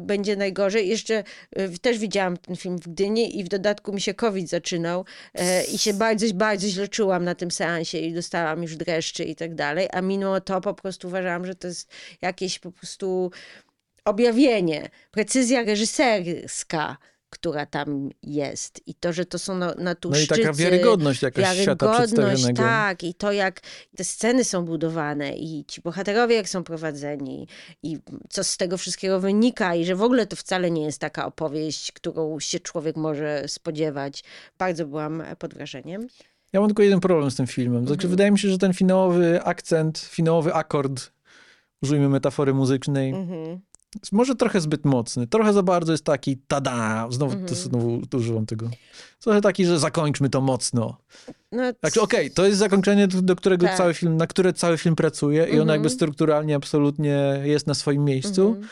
będzie 0.00 0.36
najgorzej. 0.36 0.88
Jeszcze 0.88 1.24
y, 1.58 1.78
też 1.78 1.98
widziałam 1.98 2.36
ten 2.36 2.56
film 2.56 2.78
w 2.78 2.88
Gdyni 2.88 3.38
i 3.38 3.44
w 3.44 3.48
dodatku 3.48 3.92
mi 3.92 4.00
się 4.00 4.14
COVID 4.14 4.48
zaczynał 4.48 5.04
e, 5.34 5.64
i 5.64 5.78
się 5.78 5.94
bardzo, 5.94 6.26
bardzo 6.34 6.68
źle 6.68 6.88
czułam 6.88 7.24
na 7.24 7.34
tym 7.34 7.50
seansie 7.50 7.98
i 7.98 8.14
dostałam 8.14 8.62
już 8.62 8.76
dreszczy 8.76 9.24
i 9.24 9.36
tak 9.36 9.54
dalej, 9.54 9.88
a 9.92 10.00
mimo 10.00 10.40
to 10.40 10.60
po 10.60 10.74
prostu 10.74 11.08
uważałam, 11.08 11.46
że 11.46 11.54
to 11.54 11.66
jest 11.68 11.90
jakieś 12.22 12.58
po 12.58 12.72
prostu 12.72 13.30
objawienie, 14.04 14.88
precyzja 15.10 15.62
reżyserska, 15.64 16.96
która 17.30 17.66
tam 17.66 18.10
jest 18.22 18.80
i 18.86 18.94
to, 18.94 19.12
że 19.12 19.24
to 19.24 19.38
są 19.38 19.54
na, 19.58 19.74
No 19.78 20.18
i 20.18 20.26
taka 20.26 20.52
wiarygodność 20.52 21.22
jakaś 21.22 21.44
świata 21.44 21.86
Wiarygodność, 21.86 21.98
przedstawionego. 22.42 22.62
tak. 22.62 23.02
I 23.04 23.14
to, 23.14 23.32
jak 23.32 23.60
te 23.96 24.04
sceny 24.04 24.44
są 24.44 24.64
budowane 24.64 25.36
i 25.36 25.64
ci 25.68 25.80
bohaterowie, 25.80 26.36
jak 26.36 26.48
są 26.48 26.64
prowadzeni 26.64 27.48
i 27.82 27.98
co 28.30 28.44
z 28.44 28.56
tego 28.56 28.78
wszystkiego 28.78 29.20
wynika 29.20 29.74
i 29.74 29.84
że 29.84 29.96
w 29.96 30.02
ogóle 30.02 30.26
to 30.26 30.36
wcale 30.36 30.70
nie 30.70 30.84
jest 30.84 30.98
taka 30.98 31.26
opowieść, 31.26 31.92
którą 31.92 32.40
się 32.40 32.60
człowiek 32.60 32.96
może 32.96 33.44
spodziewać. 33.46 34.24
Bardzo 34.58 34.86
byłam 34.86 35.22
pod 35.38 35.54
wrażeniem. 35.54 36.06
Ja 36.52 36.60
mam 36.60 36.68
tylko 36.68 36.82
jeden 36.82 37.00
problem 37.00 37.30
z 37.30 37.36
tym 37.36 37.46
filmem. 37.46 37.80
Znaczy, 37.86 37.92
Mhm. 37.94 38.10
wydaje 38.10 38.30
mi 38.30 38.38
się, 38.38 38.48
że 38.50 38.58
ten 38.58 38.72
finałowy 38.74 39.42
akcent, 39.42 39.98
finałowy 39.98 40.54
akord, 40.54 41.12
użyjmy 41.82 42.08
metafory 42.08 42.54
muzycznej, 42.54 43.10
Mhm. 43.10 43.60
Może 44.12 44.34
trochę 44.34 44.60
zbyt 44.60 44.84
mocny. 44.84 45.26
Trochę 45.26 45.52
za 45.52 45.62
bardzo 45.62 45.92
jest 45.92 46.04
taki 46.04 46.36
tada, 46.48 47.06
znowu, 47.10 47.32
Mhm. 47.32 47.48
to 47.48 47.54
znowu 47.54 48.00
używam 48.16 48.46
tego. 48.46 48.68
Trochę 49.20 49.40
taki, 49.40 49.66
że 49.66 49.78
zakończmy 49.78 50.30
to 50.30 50.40
mocno. 50.40 50.96
No, 51.52 51.62
Znaczy, 51.80 52.00
okej, 52.00 52.30
to 52.30 52.46
jest 52.46 52.58
zakończenie, 52.58 53.08
do, 53.08 53.36
którego 53.36 53.66
Tak. 53.66 53.76
cały 53.76 53.94
film, 53.94 54.16
na 54.16 54.26
które 54.26 54.52
cały 54.52 54.78
film 54.78 54.96
pracuje 54.96 55.44
i 55.44 55.50
ono 55.52 55.60
Mhm. 55.62 55.68
jakby 55.70 55.90
strukturalnie 55.90 56.54
absolutnie 56.56 57.40
jest 57.44 57.66
na 57.66 57.74
swoim 57.74 58.04
miejscu, 58.04 58.48
mhm. 58.48 58.68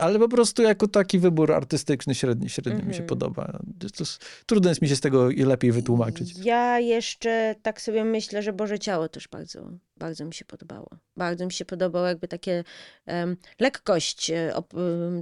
Ale 0.00 0.18
po 0.18 0.28
prostu 0.28 0.62
jako 0.62 0.88
taki 0.88 1.18
wybór 1.18 1.52
artystyczny 1.52 2.14
średnio, 2.14 2.48
średnio 2.48 2.78
mi 2.78 2.94
się 2.94 3.02
Mhm. 3.02 3.06
podoba. 3.06 3.58
jest, 4.00 4.24
trudno 4.46 4.68
jest 4.70 4.82
mi 4.82 4.88
się 4.88 4.96
z 4.96 5.00
tego 5.00 5.30
i 5.30 5.42
lepiej 5.42 5.72
wytłumaczyć. 5.72 6.34
Ja 6.44 6.78
jeszcze 6.78 7.54
tak 7.62 7.80
sobie 7.80 8.04
myślę, 8.04 8.42
że 8.42 8.52
Boże 8.52 8.78
Ciało 8.78 9.08
też 9.08 9.28
bardzo, 9.28 9.70
bardzo 9.96 10.24
mi 10.24 10.34
się 10.34 10.44
podobało. 10.44 10.88
Bardzo 11.16 11.46
mi 11.46 11.52
się 11.52 11.64
podobało 11.64 12.06
jakby 12.06 12.28
takie 12.28 12.64
em, 13.06 13.36
lekkość 13.60 14.30
e, 14.30 14.54
op, 14.54 14.72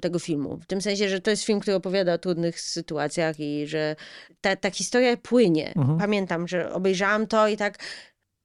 tego 0.02 0.18
filmu. 0.18 0.56
W 0.56 0.66
tym 0.66 0.80
sensie, 0.80 1.08
że 1.08 1.20
to 1.20 1.30
jest 1.30 1.42
film, 1.44 1.60
który 1.60 1.76
opowiada 1.76 2.12
o 2.14 2.18
trudnych 2.18 2.60
sytuacjach 2.60 3.40
i 3.40 3.66
że 3.66 3.96
ta, 4.40 4.56
ta 4.56 4.70
historia 4.70 5.16
płynie. 5.16 5.72
Mhm. 5.76 5.98
Pamiętam, 5.98 6.48
że 6.48 6.72
obejrzałam 6.72 7.26
to 7.26 7.48
i 7.48 7.56
tak, 7.56 7.78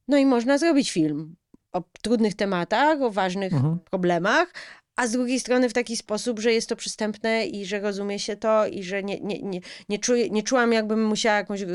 no 0.08 0.18
i 0.18 0.26
można 0.26 0.58
zrobić 0.58 0.92
film 0.92 1.36
o 1.72 1.84
trudnych 2.02 2.36
tematach, 2.36 3.02
o 3.02 3.12
ważnych 3.12 3.54
Mhm. 3.54 3.80
problemach, 3.80 4.54
a 4.96 5.08
z 5.08 5.12
drugiej 5.12 5.40
strony 5.40 5.70
w 5.70 5.74
taki 5.74 5.98
sposób, 5.98 6.40
że 6.40 6.54
jest 6.54 6.70
to 6.70 6.76
przystępne 6.76 7.46
i 7.46 7.66
że 7.66 7.80
rozumie 7.80 8.20
się 8.20 8.36
to 8.36 8.68
i 8.68 8.84
że 8.84 9.04
nie, 9.04 9.20
nie, 9.20 9.42
nie, 9.42 9.60
nie, 9.90 10.00
czuję, 10.00 10.30
nie 10.30 10.44
czułam, 10.44 10.74
jakbym 10.74 11.06
musiała 11.06 11.38
jakąś 11.38 11.62
y, 11.62 11.68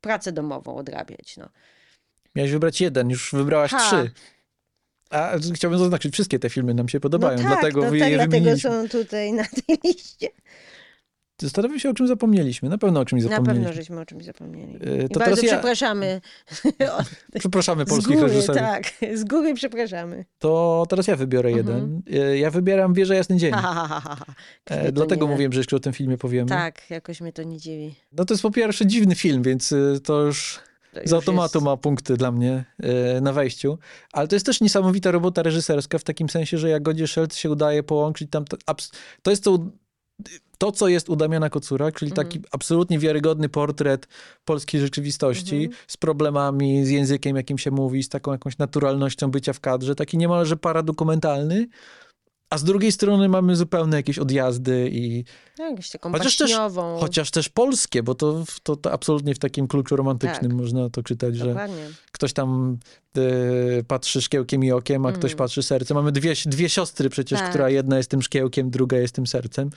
pracę 0.00 0.32
domową 0.32 0.76
odrabiać. 0.76 1.36
No. 1.36 1.48
Miałeś 2.34 2.52
wybrać 2.52 2.80
jeden, 2.80 3.10
już 3.10 3.32
wybrałaś 3.32 3.70
Ha. 3.70 3.78
trzy. 3.78 4.10
A 5.10 5.32
chciałbym 5.54 5.78
zaznaczyć, 5.80 6.12
wszystkie 6.12 6.38
te 6.38 6.50
filmy 6.50 6.74
nam 6.74 6.88
się 6.88 7.00
podobają, 7.00 7.38
no 7.38 7.42
tak, 7.42 7.52
dlatego 7.52 7.80
no 7.80 7.98
tak, 7.98 8.14
dlatego 8.14 8.58
są 8.58 8.88
tutaj 8.88 9.32
na 9.32 9.44
tej 9.44 9.78
liście. 9.84 10.28
Zastanawiam 11.40 11.78
się, 11.78 11.90
o 11.90 11.94
czym 11.94 12.06
zapomnieliśmy. 12.06 12.68
Na 12.68 12.78
pewno 12.78 13.00
o 13.00 13.04
czymś 13.04 13.22
Na 13.22 13.28
zapomnieliśmy. 13.28 13.64
pewno 13.64 13.76
żeśmy 13.82 14.00
o 14.00 14.06
czymś 14.06 14.24
zapomnieli. 14.24 14.72
Yy, 14.72 15.04
I 15.04 15.08
to 15.08 15.20
bardzo 15.20 15.42
ja- 15.42 15.52
przepraszamy. 15.52 16.20
Przepraszamy 17.40 17.84
z 17.84 17.88
polskich 17.88 18.16
góry, 18.16 18.28
reżyserów. 18.28 18.60
tak. 18.60 18.84
Z 19.14 19.24
góry 19.24 19.54
przepraszamy. 19.54 20.24
To 20.38 20.84
teraz 20.88 21.06
ja 21.06 21.16
wybiorę 21.16 21.52
jeden. 21.52 22.02
Yy, 22.06 22.38
Ja 22.38 22.50
wybieram 22.50 22.94
Wieża 22.94 23.14
Jasny 23.14 23.36
Dzień. 23.36 23.52
Ha, 23.62 23.86
ha, 23.88 24.00
ha. 24.00 24.24
E, 24.66 24.92
Dlatego 24.92 25.26
nie- 25.26 25.30
mówiłem, 25.32 25.52
że 25.52 25.60
jeszcze 25.60 25.76
o 25.76 25.80
tym 25.80 25.92
filmie 25.92 26.18
powiemy. 26.18 26.48
Tak, 26.48 26.90
jakoś 26.90 27.20
mnie 27.20 27.32
to 27.32 27.42
nie 27.42 27.58
dziwi. 27.58 27.94
No 28.12 28.24
to 28.24 28.34
jest 28.34 28.42
po 28.42 28.50
pierwsze 28.50 28.86
dziwny 28.86 29.14
film, 29.14 29.42
więc 29.42 29.74
to 30.04 30.20
już 30.22 30.60
To 30.94 31.00
z 31.04 31.12
automatu 31.12 31.58
jest- 31.58 31.64
ma 31.64 31.76
punkty 31.76 32.16
dla 32.16 32.32
mnie 32.32 32.64
y, 33.16 33.20
na 33.20 33.32
wejściu. 33.32 33.78
Ale 34.12 34.28
to 34.28 34.36
jest 34.36 34.46
też 34.46 34.60
niesamowita 34.60 35.10
robota 35.10 35.42
reżyserska 35.42 35.98
w 35.98 36.04
takim 36.04 36.28
sensie, 36.28 36.58
że 36.58 36.68
jak 36.68 36.82
Godzie 36.82 37.06
Szelc 37.06 37.36
się 37.36 37.50
udaje 37.50 37.82
połączyć 37.82 38.30
tam... 38.30 38.44
To, 38.44 38.56
to 39.22 39.30
jest 39.30 39.44
to, 39.44 39.58
to, 40.62 40.72
co 40.72 40.88
jest 40.88 41.08
u 41.08 41.16
Damiana 41.16 41.50
Kocura, 41.50 41.92
czyli 41.92 42.12
taki 42.12 42.36
Mhm. 42.38 42.50
absolutnie 42.52 42.98
wiarygodny 42.98 43.48
portret 43.48 44.08
polskiej 44.44 44.80
rzeczywistości 44.80 45.56
Mhm. 45.56 45.82
z 45.86 45.96
problemami, 45.96 46.84
z 46.86 46.90
językiem, 46.90 47.36
jakim 47.36 47.58
się 47.58 47.70
mówi, 47.70 48.02
z 48.02 48.08
taką 48.08 48.32
jakąś 48.32 48.58
naturalnością 48.58 49.30
bycia 49.30 49.52
w 49.52 49.60
kadrze, 49.60 49.94
taki 49.94 50.18
niemalże 50.18 50.56
paradokumentalny. 50.56 51.66
A 52.50 52.58
z 52.58 52.64
drugiej 52.64 52.92
strony 52.92 53.28
mamy 53.28 53.56
zupełnie 53.56 53.96
jakieś 53.96 54.18
odjazdy 54.18 54.88
i 54.92 55.24
No, 55.58 55.64
jakąś 55.70 55.90
taką 55.90 56.12
Chociaż 56.12 56.36
też-. 56.36 56.56
Chociaż 57.00 57.30
też 57.30 57.48
polskie, 57.48 58.02
bo 58.02 58.14
to, 58.14 58.44
to, 58.62 58.76
to 58.76 58.92
absolutnie 58.92 59.34
w 59.34 59.38
takim 59.38 59.68
kluczu 59.68 59.96
romantycznym 59.96 60.50
Tak. 60.50 60.60
można 60.60 60.90
to 60.90 61.02
czytać, 61.02 61.36
że 61.36 61.46
Dokładnie. 61.46 61.90
ktoś 62.12 62.32
tam 62.32 62.78
e, 63.16 63.20
patrzy 63.82 64.22
szkiełkiem 64.22 64.64
i 64.64 64.72
okiem, 64.72 65.06
a 65.06 65.12
ktoś 65.12 65.30
Mm. 65.30 65.38
patrzy 65.38 65.62
sercem. 65.62 65.94
Mamy 65.96 66.12
dwie, 66.12 66.34
dwie 66.46 66.68
siostry 66.68 67.10
przecież, 67.10 67.38
Tak. 67.38 67.48
która 67.50 67.70
jedna 67.70 67.96
jest 67.96 68.10
tym 68.10 68.22
szkiełkiem, 68.22 68.70
druga 68.70 68.96
jest 68.98 69.14
tym 69.14 69.26
sercem. 69.26 69.70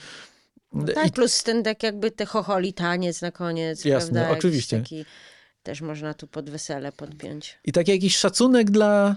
Tak, 0.94 1.06
I 1.06 1.12
plus 1.12 1.42
ten 1.42 1.62
tak 1.62 1.82
jakby 1.82 2.10
te 2.10 2.26
chocholi 2.26 2.72
taniec 2.72 3.22
na 3.22 3.30
koniec, 3.30 3.84
Jasne, 3.84 4.10
prawda? 4.12 4.28
Jakiś 4.28 4.38
oczywiście. 4.38 4.78
Taki, 4.78 5.04
też 5.62 5.80
można 5.80 6.14
tu 6.14 6.26
pod 6.26 6.50
wesele 6.50 6.92
podpiąć. 6.92 7.58
I 7.64 7.72
taki 7.72 7.90
jakiś 7.90 8.16
szacunek 8.16 8.70
dla. 8.70 9.16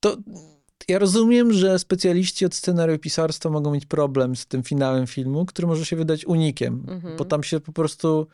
To 0.00 0.16
ja 0.88 0.98
rozumiem, 0.98 1.52
że 1.52 1.78
specjaliści 1.78 2.46
od 2.46 2.54
scenariopisarstwa 2.54 3.50
mogą 3.50 3.72
mieć 3.72 3.86
problem 3.86 4.36
z 4.36 4.46
tym 4.46 4.62
finałem 4.62 5.06
filmu, 5.06 5.46
który 5.46 5.68
może 5.68 5.86
się 5.86 5.96
wydać 5.96 6.24
unikiem, 6.24 6.86
Mhm. 6.88 7.16
bo 7.16 7.24
tam 7.24 7.42
się 7.42 7.60
po 7.60 7.72
prostu. 7.72 8.26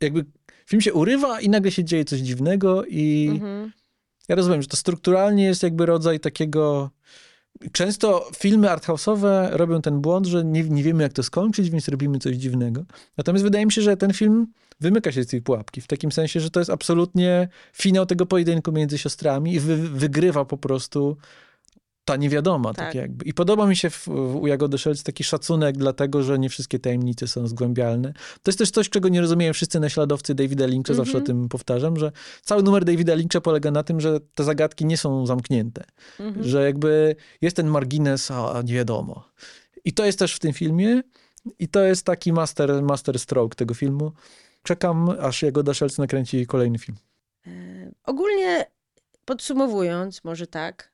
Jakby 0.00 0.24
film 0.66 0.80
się 0.80 0.92
urywa 0.92 1.40
i 1.40 1.48
nagle 1.48 1.70
się 1.70 1.84
dzieje 1.84 2.04
coś 2.04 2.20
dziwnego, 2.20 2.84
i 2.84 3.28
Mhm. 3.30 3.72
ja 4.28 4.36
rozumiem, 4.36 4.62
że 4.62 4.68
to 4.68 4.76
strukturalnie 4.76 5.44
jest 5.44 5.62
jakby 5.62 5.86
rodzaj 5.86 6.20
takiego. 6.20 6.90
Często 7.72 8.30
filmy 8.36 8.68
arthouse'owe 8.68 9.50
robią 9.50 9.82
ten 9.82 10.00
błąd, 10.00 10.26
że 10.26 10.44
nie, 10.44 10.62
nie 10.62 10.82
wiemy, 10.82 11.02
jak 11.02 11.12
to 11.12 11.22
skończyć, 11.22 11.70
więc 11.70 11.88
robimy 11.88 12.18
coś 12.18 12.36
dziwnego. 12.36 12.84
Natomiast 13.16 13.44
wydaje 13.44 13.66
mi 13.66 13.72
się, 13.72 13.82
że 13.82 13.96
ten 13.96 14.12
film 14.12 14.46
wymyka 14.80 15.12
się 15.12 15.22
z 15.22 15.26
tej 15.26 15.42
pułapki, 15.42 15.80
w 15.80 15.86
takim 15.86 16.12
sensie, 16.12 16.40
że 16.40 16.50
to 16.50 16.60
jest 16.60 16.70
absolutnie 16.70 17.48
finał 17.72 18.06
tego 18.06 18.26
pojedynku 18.26 18.72
między 18.72 18.98
siostrami 18.98 19.54
i 19.54 19.60
wy, 19.60 19.76
wygrywa 19.76 20.44
po 20.44 20.58
prostu 20.58 21.16
ta 22.12 22.16
niewiadoma. 22.16 22.74
Tak. 22.74 22.86
Tak. 22.86 22.94
jakby. 22.94 23.24
I 23.24 23.34
podoba 23.34 23.66
mi 23.66 23.76
się 23.76 23.90
w, 23.90 24.06
w, 24.06 24.36
u 24.36 24.46
Jagody 24.46 24.78
Szelc 24.78 25.02
taki 25.02 25.24
szacunek, 25.24 25.76
dlatego, 25.76 26.22
że 26.22 26.38
nie 26.38 26.48
wszystkie 26.48 26.78
tajemnice 26.78 27.28
są 27.28 27.46
zgłębialne. 27.46 28.12
To 28.42 28.48
jest 28.50 28.58
też 28.58 28.70
coś, 28.70 28.88
czego 28.90 29.08
nie 29.08 29.20
rozumieją 29.20 29.52
wszyscy 29.52 29.80
naśladowcy 29.80 30.34
Davida 30.34 30.66
Lyncha, 30.66 30.94
zawsze 30.94 31.12
o 31.18 31.20
Mhm. 31.20 31.26
tym 31.26 31.48
powtarzam, 31.48 31.96
że 31.96 32.12
cały 32.42 32.62
numer 32.62 32.84
Davida 32.84 33.14
Lyncha 33.14 33.40
polega 33.40 33.70
na 33.70 33.82
tym, 33.82 34.00
że 34.00 34.20
te 34.34 34.44
zagadki 34.44 34.86
nie 34.86 34.96
są 34.96 35.26
zamknięte. 35.26 35.84
Mhm. 36.20 36.46
Że 36.46 36.64
jakby 36.64 37.16
jest 37.40 37.56
ten 37.56 37.66
margines, 37.66 38.30
a 38.30 38.62
nie 38.64 38.74
wiadomo. 38.74 39.24
I 39.84 39.92
to 39.92 40.04
jest 40.04 40.18
też 40.18 40.34
w 40.34 40.38
tym 40.38 40.52
filmie 40.52 41.02
i 41.58 41.68
to 41.68 41.80
jest 41.80 42.06
taki 42.06 42.32
master, 42.32 42.82
master 42.82 43.18
stroke 43.18 43.54
tego 43.54 43.74
filmu. 43.74 44.12
Czekam, 44.62 45.10
aż 45.20 45.42
Jagoda 45.42 45.74
Szelc 45.74 45.98
nakręci 45.98 46.46
kolejny 46.46 46.78
film. 46.78 46.98
E, 47.46 47.50
Ogólnie 48.04 48.66
podsumowując, 49.24 50.24
może 50.24 50.46
tak. 50.46 50.91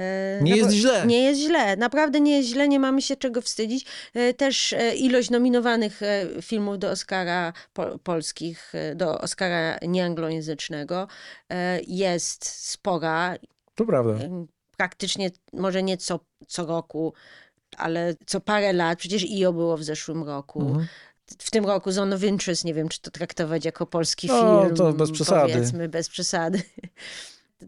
E, 0.00 0.38
Nie 0.42 0.50
na 0.50 0.56
jest 0.56 0.70
źle. 0.70 1.06
Nie 1.06 1.22
jest 1.22 1.40
źle, 1.40 1.76
naprawdę 1.76 2.20
nie 2.20 2.36
jest 2.36 2.48
źle, 2.48 2.68
nie 2.68 2.80
mamy 2.80 3.02
się 3.02 3.16
czego 3.16 3.42
wstydzić. 3.42 3.86
E, 4.14 4.34
Też 4.34 4.72
e, 4.72 4.94
ilość 4.94 5.30
nominowanych 5.30 6.00
filmów 6.42 6.78
do 6.78 6.90
Oscara 6.90 7.52
po, 7.72 7.98
polskich, 7.98 8.72
do 8.94 9.20
Oscara 9.20 9.78
nieanglojęzycznego 9.82 11.08
jest 11.86 12.44
spora. 12.44 13.36
To 13.74 13.84
prawda. 13.84 14.14
Praktycznie, 14.76 15.30
może 15.52 15.82
nie 15.82 15.96
co, 15.96 16.20
co 16.46 16.66
roku, 16.66 17.14
ale 17.76 18.14
co 18.26 18.40
parę 18.40 18.72
lat. 18.72 18.98
Przecież 18.98 19.24
IO 19.24 19.52
było 19.52 19.76
w 19.76 19.82
zeszłym 19.84 20.22
roku. 20.24 20.60
Mhm. 20.60 20.86
W 21.38 21.50
tym 21.50 21.66
roku 21.66 21.92
Zone 21.92 22.16
of 22.16 22.22
Interest, 22.24 22.64
nie 22.64 22.74
wiem, 22.74 22.88
czy 22.88 23.00
to 23.00 23.10
traktować 23.10 23.64
jako 23.64 23.86
polski 23.86 24.26
No, 24.26 24.62
film. 24.64 24.76
to 24.76 24.92
bez 24.92 25.10
przesady. 25.10 25.52
Powiedzmy, 25.52 25.88
bez 25.88 26.08
przesady. 26.08 26.62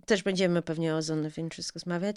Też 0.07 0.22
będziemy 0.22 0.62
pewnie 0.62 0.95
o 0.95 1.03
Zone 1.03 1.30
Interest 1.36 1.72
rozmawiać. 1.74 2.16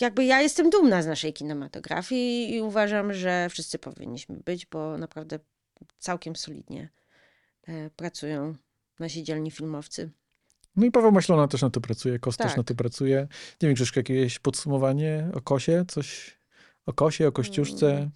Jakby 0.00 0.24
ja 0.24 0.40
jestem 0.40 0.70
dumna 0.70 1.02
z 1.02 1.06
naszej 1.06 1.32
kinematografii 1.32 2.54
i 2.54 2.60
uważam, 2.60 3.12
że 3.12 3.48
wszyscy 3.50 3.78
powinniśmy 3.78 4.36
być, 4.44 4.66
bo 4.66 4.98
naprawdę 4.98 5.38
całkiem 5.98 6.36
solidnie 6.36 6.88
e, 7.68 7.90
pracują 7.90 8.54
nasi 8.98 9.22
dzielni 9.22 9.50
filmowcy. 9.50 10.10
No 10.76 10.86
i 10.86 10.90
Paweł 10.90 11.12
Maślona 11.12 11.48
też 11.48 11.62
na 11.62 11.70
to 11.70 11.80
pracuje, 11.80 12.18
Kos 12.18 12.36
też 12.36 12.48
Tak. 12.48 12.56
na 12.56 12.62
to 12.62 12.74
pracuje. 12.74 13.28
Nie 13.62 13.68
wiem, 13.68 13.74
Krzyszka, 13.74 14.00
jakieś 14.00 14.38
podsumowanie 14.38 15.28
o 15.34 15.40
Kosie? 15.40 15.84
Coś 15.88 16.38
o 16.86 16.92
Kosie, 16.92 17.28
o 17.28 17.32
Kościuszce? 17.32 18.10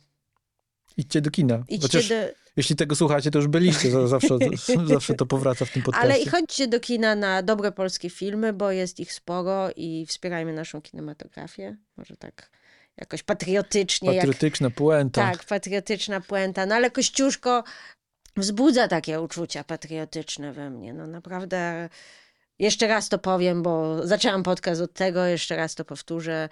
Idźcie 0.96 1.20
do 1.20 1.30
kina. 1.30 1.64
Idźcie 1.68 1.82
Chociaż 1.82 2.08
do, 2.08 2.14
jeśli 2.56 2.76
tego 2.76 2.94
słuchacie, 2.96 3.30
to 3.30 3.38
już 3.38 3.48
byliście. 3.48 3.90
za- 3.90 4.06
Zawsze, 4.08 4.38
zawsze 4.86 5.14
to 5.14 5.26
powraca 5.26 5.64
w 5.64 5.70
tym 5.70 5.82
podcaście. 5.82 6.08
ale 6.12 6.18
i 6.18 6.26
chodźcie 6.28 6.68
do 6.68 6.80
kina 6.80 7.14
na 7.14 7.42
dobre 7.42 7.72
polskie 7.72 8.10
filmy, 8.10 8.52
bo 8.52 8.70
jest 8.70 9.00
ich 9.00 9.12
sporo 9.12 9.68
i 9.76 10.06
wspierajmy 10.08 10.52
naszą 10.52 10.82
kinematografię. 10.82 11.76
Może 11.96 12.16
tak 12.16 12.50
jakoś 12.96 13.22
patriotycznie, 13.22 14.08
jak 14.14 14.16
Patriotyczna 14.26 14.70
puenta. 14.70 15.30
Tak, 15.30 15.44
patriotyczna 15.44 16.20
puenta. 16.20 16.66
No 16.66 16.74
ale 16.74 16.90
Kościuszko 16.90 17.64
wzbudza 18.36 18.88
takie 18.88 19.20
uczucia 19.20 19.64
patriotyczne 19.64 20.52
we 20.52 20.70
mnie. 20.70 20.94
No 20.94 21.06
naprawdę. 21.06 21.88
Jeszcze 22.58 22.86
raz 22.86 23.08
to 23.08 23.18
powiem, 23.18 23.62
bo 23.62 24.06
zaczęłam 24.06 24.42
podcast 24.42 24.80
od 24.80 24.92
tego, 24.92 25.24
jeszcze 25.24 25.56
raz 25.56 25.74
to 25.74 25.84
powtórzę. 25.84 26.48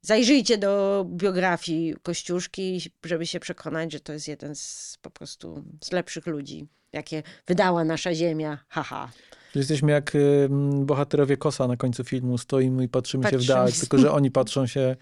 Zajrzyjcie 0.00 0.58
do 0.58 1.04
biografii 1.08 1.94
Kościuszki, 2.02 2.80
żeby 3.04 3.26
się 3.26 3.40
przekonać, 3.40 3.92
że 3.92 4.00
to 4.00 4.12
jest 4.12 4.28
jeden 4.28 4.54
z 4.54 4.98
po 5.02 5.10
prostu 5.10 5.64
z 5.84 5.92
lepszych 5.92 6.26
ludzi, 6.26 6.66
jakie 6.92 7.22
wydała 7.46 7.84
nasza 7.84 8.14
ziemia. 8.14 8.58
Haha. 8.68 9.10
Jesteśmy 9.54 9.92
jak 9.92 10.14
y, 10.14 10.48
bohaterowie 10.84 11.36
Kosa 11.36 11.68
na 11.68 11.76
końcu 11.76 12.04
filmu. 12.04 12.38
Stoimy 12.38 12.84
i 12.84 12.88
patrzymy, 12.88 13.24
się 13.24 13.28
w 13.28 13.32
Patrzymy 13.32 13.54
dal, 13.54 13.72
tylko 13.72 13.98
że 13.98 14.12
oni 14.12 14.30
patrzą 14.30 14.66
się 14.66 14.96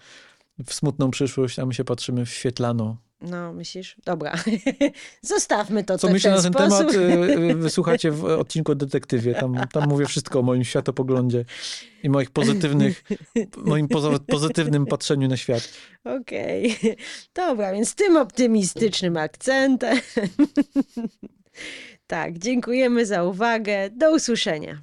w 0.65 0.73
smutną 0.73 1.11
przyszłość, 1.11 1.59
a 1.59 1.65
my 1.65 1.73
się 1.73 1.83
patrzymy 1.83 2.25
w 2.25 2.29
świetlaną. 2.29 2.97
No, 3.21 3.53
myślisz? 3.53 3.95
Dobra. 4.05 4.35
Zostawmy 5.21 5.83
to 5.83 5.97
Co 5.97 6.07
w 6.07 6.11
myślę 6.11 6.31
na 6.31 6.41
ten 6.41 6.53
sposób. 6.53 6.91
temat, 6.91 6.95
y, 6.95 7.49
y, 7.49 7.55
wysłuchacie 7.55 8.11
w 8.11 8.25
odcinku 8.25 8.71
o 8.71 8.75
detektywie. 8.75 9.33
Tam, 9.33 9.55
tam 9.73 9.89
mówię 9.89 10.05
wszystko 10.05 10.39
o 10.39 10.41
moim 10.41 10.63
światopoglądzie 10.63 11.45
i 12.03 12.09
moich 12.09 12.31
pozytywnych, 12.31 13.03
moim 13.57 13.87
pozytywnym 14.27 14.85
patrzeniu 14.85 15.27
na 15.27 15.37
świat. 15.37 15.73
Okej. 16.03 16.75
Dobra, 17.35 17.73
więc 17.73 17.95
tym 17.95 18.17
optymistycznym 18.17 19.17
akcentem. 19.17 19.97
tak, 22.07 22.37
dziękujemy 22.37 23.05
za 23.05 23.23
uwagę. 23.23 23.89
Do 23.89 24.15
usłyszenia. 24.15 24.81